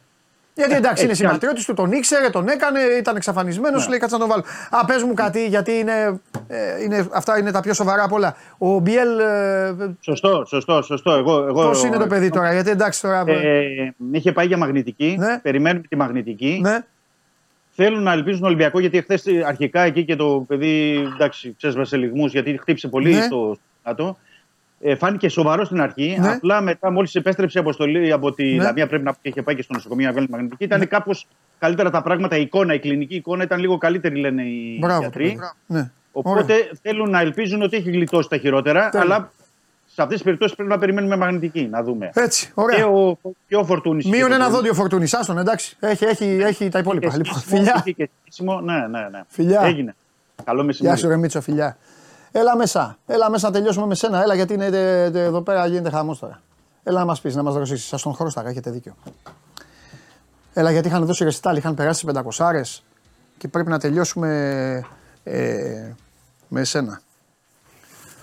[0.54, 3.90] Γιατί ε, εντάξει, είναι συμπατριώτη του, τον ήξερε, τον έκανε, ήταν εξαφανισμένος, ναι.
[3.90, 4.44] λέει κάτσε να τον βάλω.
[4.70, 8.36] Α, πες μου κάτι, γιατί είναι, ε, είναι, αυτά είναι τα πιο σοβαρά από όλα.
[8.58, 9.20] Ο Μπιέλ.
[9.20, 11.12] Ε, σωστό, σωστό, σωστό.
[11.12, 13.24] Εγώ, εγώ, Πώς είναι το παιδί τώρα, γιατί εντάξει τώρα.
[13.28, 15.16] Ε, είχε πάει για μαγνητική.
[15.20, 15.40] Ναι.
[15.40, 16.60] Περιμένουμε τη μαγνητική.
[16.62, 16.80] Ναι
[17.76, 22.26] θέλουν να ελπίζουν τον Ολυμπιακό γιατί χθες αρχικά εκεί και το παιδί εντάξει, ξέσβασε λιγμού
[22.26, 23.22] γιατί χτύπησε πολύ ναι.
[23.22, 24.18] στο κάτω.
[24.80, 26.18] Ε, φάνηκε σοβαρό στην αρχή.
[26.20, 26.30] Ναι.
[26.30, 28.64] Απλά μετά, μόλις επέστρεψε αποστολή από τη ναι.
[28.64, 30.64] Λαμία, πρέπει να είχε πάει και στο νοσοκομείο να βγάλει μαγνητική.
[30.64, 30.86] Ήταν ναι.
[30.86, 31.28] κάπως
[31.60, 32.38] καλύτερα τα πράγματα.
[32.38, 35.40] Η εικόνα, η κλινική εικόνα ήταν λίγο καλύτερη, λένε οι Μπράβο, γιατροί.
[35.66, 35.92] Ναι.
[36.12, 36.70] Οπότε Ωραία.
[36.82, 38.90] θέλουν να ελπίζουν ότι έχει γλιτώσει τα χειρότερα.
[38.90, 39.04] Τέλει.
[39.04, 39.32] Αλλά
[39.96, 42.10] σε αυτές τις περιπτώσεις πρέπει να περιμένουμε μαγνητική, να δούμε.
[42.14, 42.78] Έτσι, ωραία.
[42.78, 43.18] Και ο,
[43.48, 44.06] και ο Φορτούνης.
[44.06, 45.78] Μείον ένα δόντιο Φορτούνη, άστον εντάξει.
[45.80, 47.10] Έχει, έχει, έχει τα υπόλοιπα.
[47.10, 47.84] Και λοιπόν, φιλιά.
[47.96, 48.10] Και
[48.64, 49.22] ναι, ναι, ναι.
[49.28, 49.62] Φιλιά.
[49.62, 49.96] Έγινε.
[50.44, 50.96] Καλό μεσημέρι.
[50.96, 51.78] Γεια σου, Ρεμίτσο, φιλιά.
[52.32, 52.98] Έλα μέσα.
[53.06, 54.22] Έλα μέσα να τελειώσουμε με σένα.
[54.22, 54.66] Έλα γιατί είναι,
[55.14, 56.42] εδώ πέρα γίνεται χαμός τώρα.
[56.84, 57.88] Έλα να μας πεις, να μας δροσίσεις.
[57.88, 58.96] Σας τον χρώστακα, έχετε δίκιο.
[60.54, 62.84] Έλα γιατί είχαν δώσει ρεστάλ, είχαν περάσει τις 500
[63.38, 64.30] και πρέπει να τελειώσουμε
[65.24, 65.92] ε,
[66.48, 67.02] με εσένα.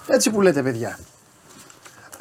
[0.07, 0.99] Έτσι που λέτε, παιδιά.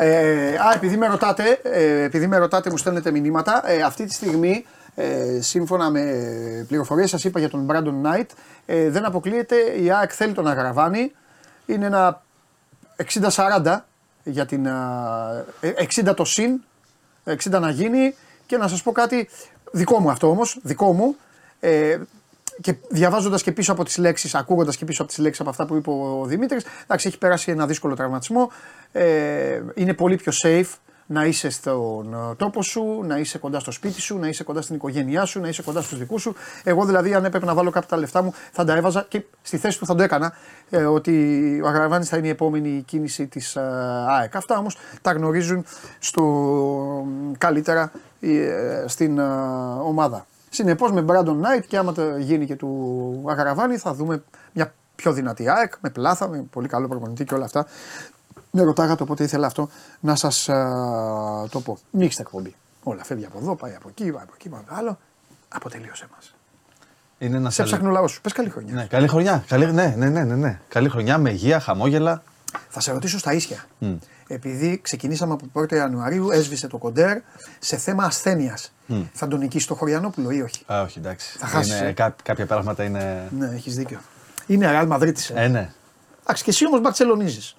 [0.04, 4.14] Ε, α, επειδή με ρωτάτε, ε, επειδή με ρωτάτε μου στέλνετε μηνύματα, ε, αυτή τη
[4.14, 4.66] στιγμή
[4.96, 6.02] ε, σύμφωνα με
[6.68, 8.26] πληροφορίες σας είπα για τον Brandon Knight,
[8.66, 11.12] ε, δεν αποκλείεται η ΑΕΚ θέλει τον Αγραβάνη,
[11.66, 12.22] είναι ένα
[12.96, 13.86] 60-40
[14.24, 14.68] για την,
[15.96, 16.62] 60 το συν,
[17.26, 18.16] 60 να γίνει.
[18.46, 19.30] Και να σας πω κάτι
[19.72, 21.16] δικό μου αυτό όμως, δικό μου,
[22.62, 25.66] και διαβάζοντας και πίσω από τις λέξεις, ακούγοντας και πίσω από τις λέξεις από αυτά
[25.66, 28.52] που είπε ο Δημήτρης, εντάξει, έχει περάσει ένα δύσκολο τραυματισμό.
[28.92, 30.70] Ε, είναι πολύ πιο safe
[31.12, 34.62] να είσαι στον ε, τόπο σου, να είσαι κοντά στο σπίτι σου, να είσαι κοντά
[34.62, 36.36] στην οικογένειά σου, να είσαι κοντά στους δικούς σου.
[36.64, 39.58] Εγώ δηλαδή, αν έπρεπε να βάλω κάποια τα λεφτά μου, θα τα έβαζα και στη
[39.58, 40.34] θέση του θα το έκανα.
[40.70, 43.62] Ε, ότι ο Αγραβάνη θα είναι η επόμενη κίνηση της ε,
[44.08, 44.36] ΑΕΚ.
[44.36, 45.66] Αυτά όμως τα γνωρίζουν
[46.00, 47.06] στο,
[47.38, 49.24] καλύτερα ε, στην ε,
[49.84, 50.26] ομάδα.
[50.50, 55.14] Συνεπώς με Brandon Knight και άμα το γίνει και του Αγαραβάνη θα δούμε μια πιο
[55.14, 57.66] δυνατή ΑΕΚ με πλάθα, με πολύ καλό προπονητή και όλα αυτά.
[58.52, 60.44] Με ρωτάγατε οπότε ήθελα αυτό να σας
[61.50, 61.78] το πω.
[61.92, 62.56] Μην έχετε εκπομπή.
[62.84, 64.98] Όλα φεύγει από εδώ, πάει από εκεί, πάει από εκεί, πάει από άλλο.
[65.48, 66.36] Αποτελείωσε μας.
[67.18, 68.22] Είναι ένας Σε ψάχνει ο λαός σου.
[68.22, 68.74] Πες καλή χρονιά.
[68.74, 69.44] Ναι, καλή χρονιά.
[69.48, 70.60] Καλή, ναι, ναι, ναι, ναι, ναι.
[70.68, 72.24] Καλή χρονιά με υγεία, χαμόγελα.
[72.70, 73.66] Θα σε ρωτήσω στα ίσια.
[73.82, 73.98] Mm.
[74.28, 77.18] Επειδή ξεκινήσαμε από 1η Ιανουαρίου, έσβησε το κοντέρ
[77.60, 78.72] σε θέμα ασθένειας.
[78.90, 79.06] Mm.
[79.14, 81.38] Θα τον νικήσει το Χωριανόπουλο ή όχι; Α, όχι, εντάξει.
[81.38, 81.80] Θα χάσεις.
[81.80, 83.30] Είναι, κά, κάποια πράγματα είναι.
[83.38, 84.00] Ναι, έχεις δίκιο.
[84.48, 85.14] Είναι Real Madrid.
[85.34, 85.72] Ε, ναι.
[86.24, 87.56] Εντάξει, και εσύ όμως μπαρτσελονίζεις.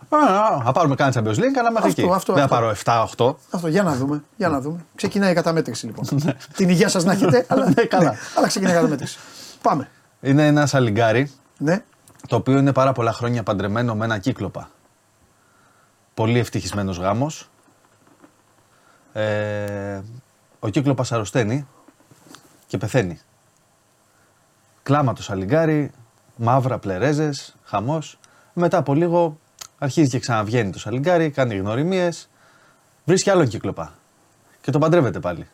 [0.65, 2.10] Α, πάρουμε κανένα Champions League, αλλά μέχρι εκεί.
[2.12, 3.34] Αυτό, Δεν θα πάρω 7-8.
[3.50, 4.24] Αυτό, για να δούμε.
[4.36, 4.84] Για να δούμε.
[4.94, 6.05] Ξεκινάει η καταμέτρηση λοιπόν.
[6.24, 6.34] Ναι.
[6.55, 8.10] Την υγεία σας να έχετε, αλλά, ναι, καλά.
[8.10, 9.18] Ναι, αλλά ξεκινάει η καταμέτρηση.
[9.62, 9.89] Πάμε.
[10.20, 11.31] Είναι ένα σαλιγκάρι.
[11.58, 11.84] Ναι.
[12.28, 14.70] Το οποίο είναι πάρα πολλά χρόνια παντρεμένο με ένα κύκλοπα.
[16.15, 17.50] Πολύ ευτυχισμένος γάμος.
[19.12, 20.00] Ε,
[20.58, 21.66] ο κύκλοπας αρρωσταίνει
[22.66, 23.20] και πεθαίνει.
[24.82, 25.91] Κλάμα το σαλιγκάρι,
[26.36, 28.18] μαύρα πλερέζες, χαμός.
[28.53, 29.39] Μετά από λίγο
[29.79, 32.29] αρχίζει και ξαναβγαίνει το Σαλιγκάρι, κάνει γνωριμίες.
[33.05, 33.95] Βρίσκει άλλο κύκλοπα.
[34.61, 35.49] Και τον παντρεύεται πάλι.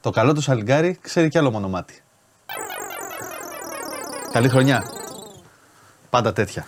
[0.00, 2.02] Το καλό του Σαλιγκάρι ξέρει κι άλλο μονομάτι.
[4.32, 4.82] Καλή χρονιά.
[6.10, 6.66] Πάντα τέτοια.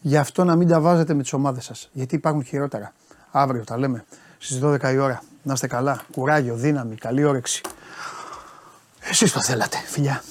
[0.00, 1.88] Γι' αυτό να μην τα βάζετε με τις ομάδες σας.
[1.92, 2.92] Γιατί υπάρχουν χειρότερα.
[3.30, 4.04] Αύριο τα λέμε
[4.38, 5.22] στις 12 η ώρα.
[5.42, 6.02] Να είστε καλά.
[6.12, 7.60] Κουράγιο, δύναμη, καλή όρεξη.
[9.00, 9.76] Εσείς το θέλατε.
[9.86, 10.22] Φιλιά.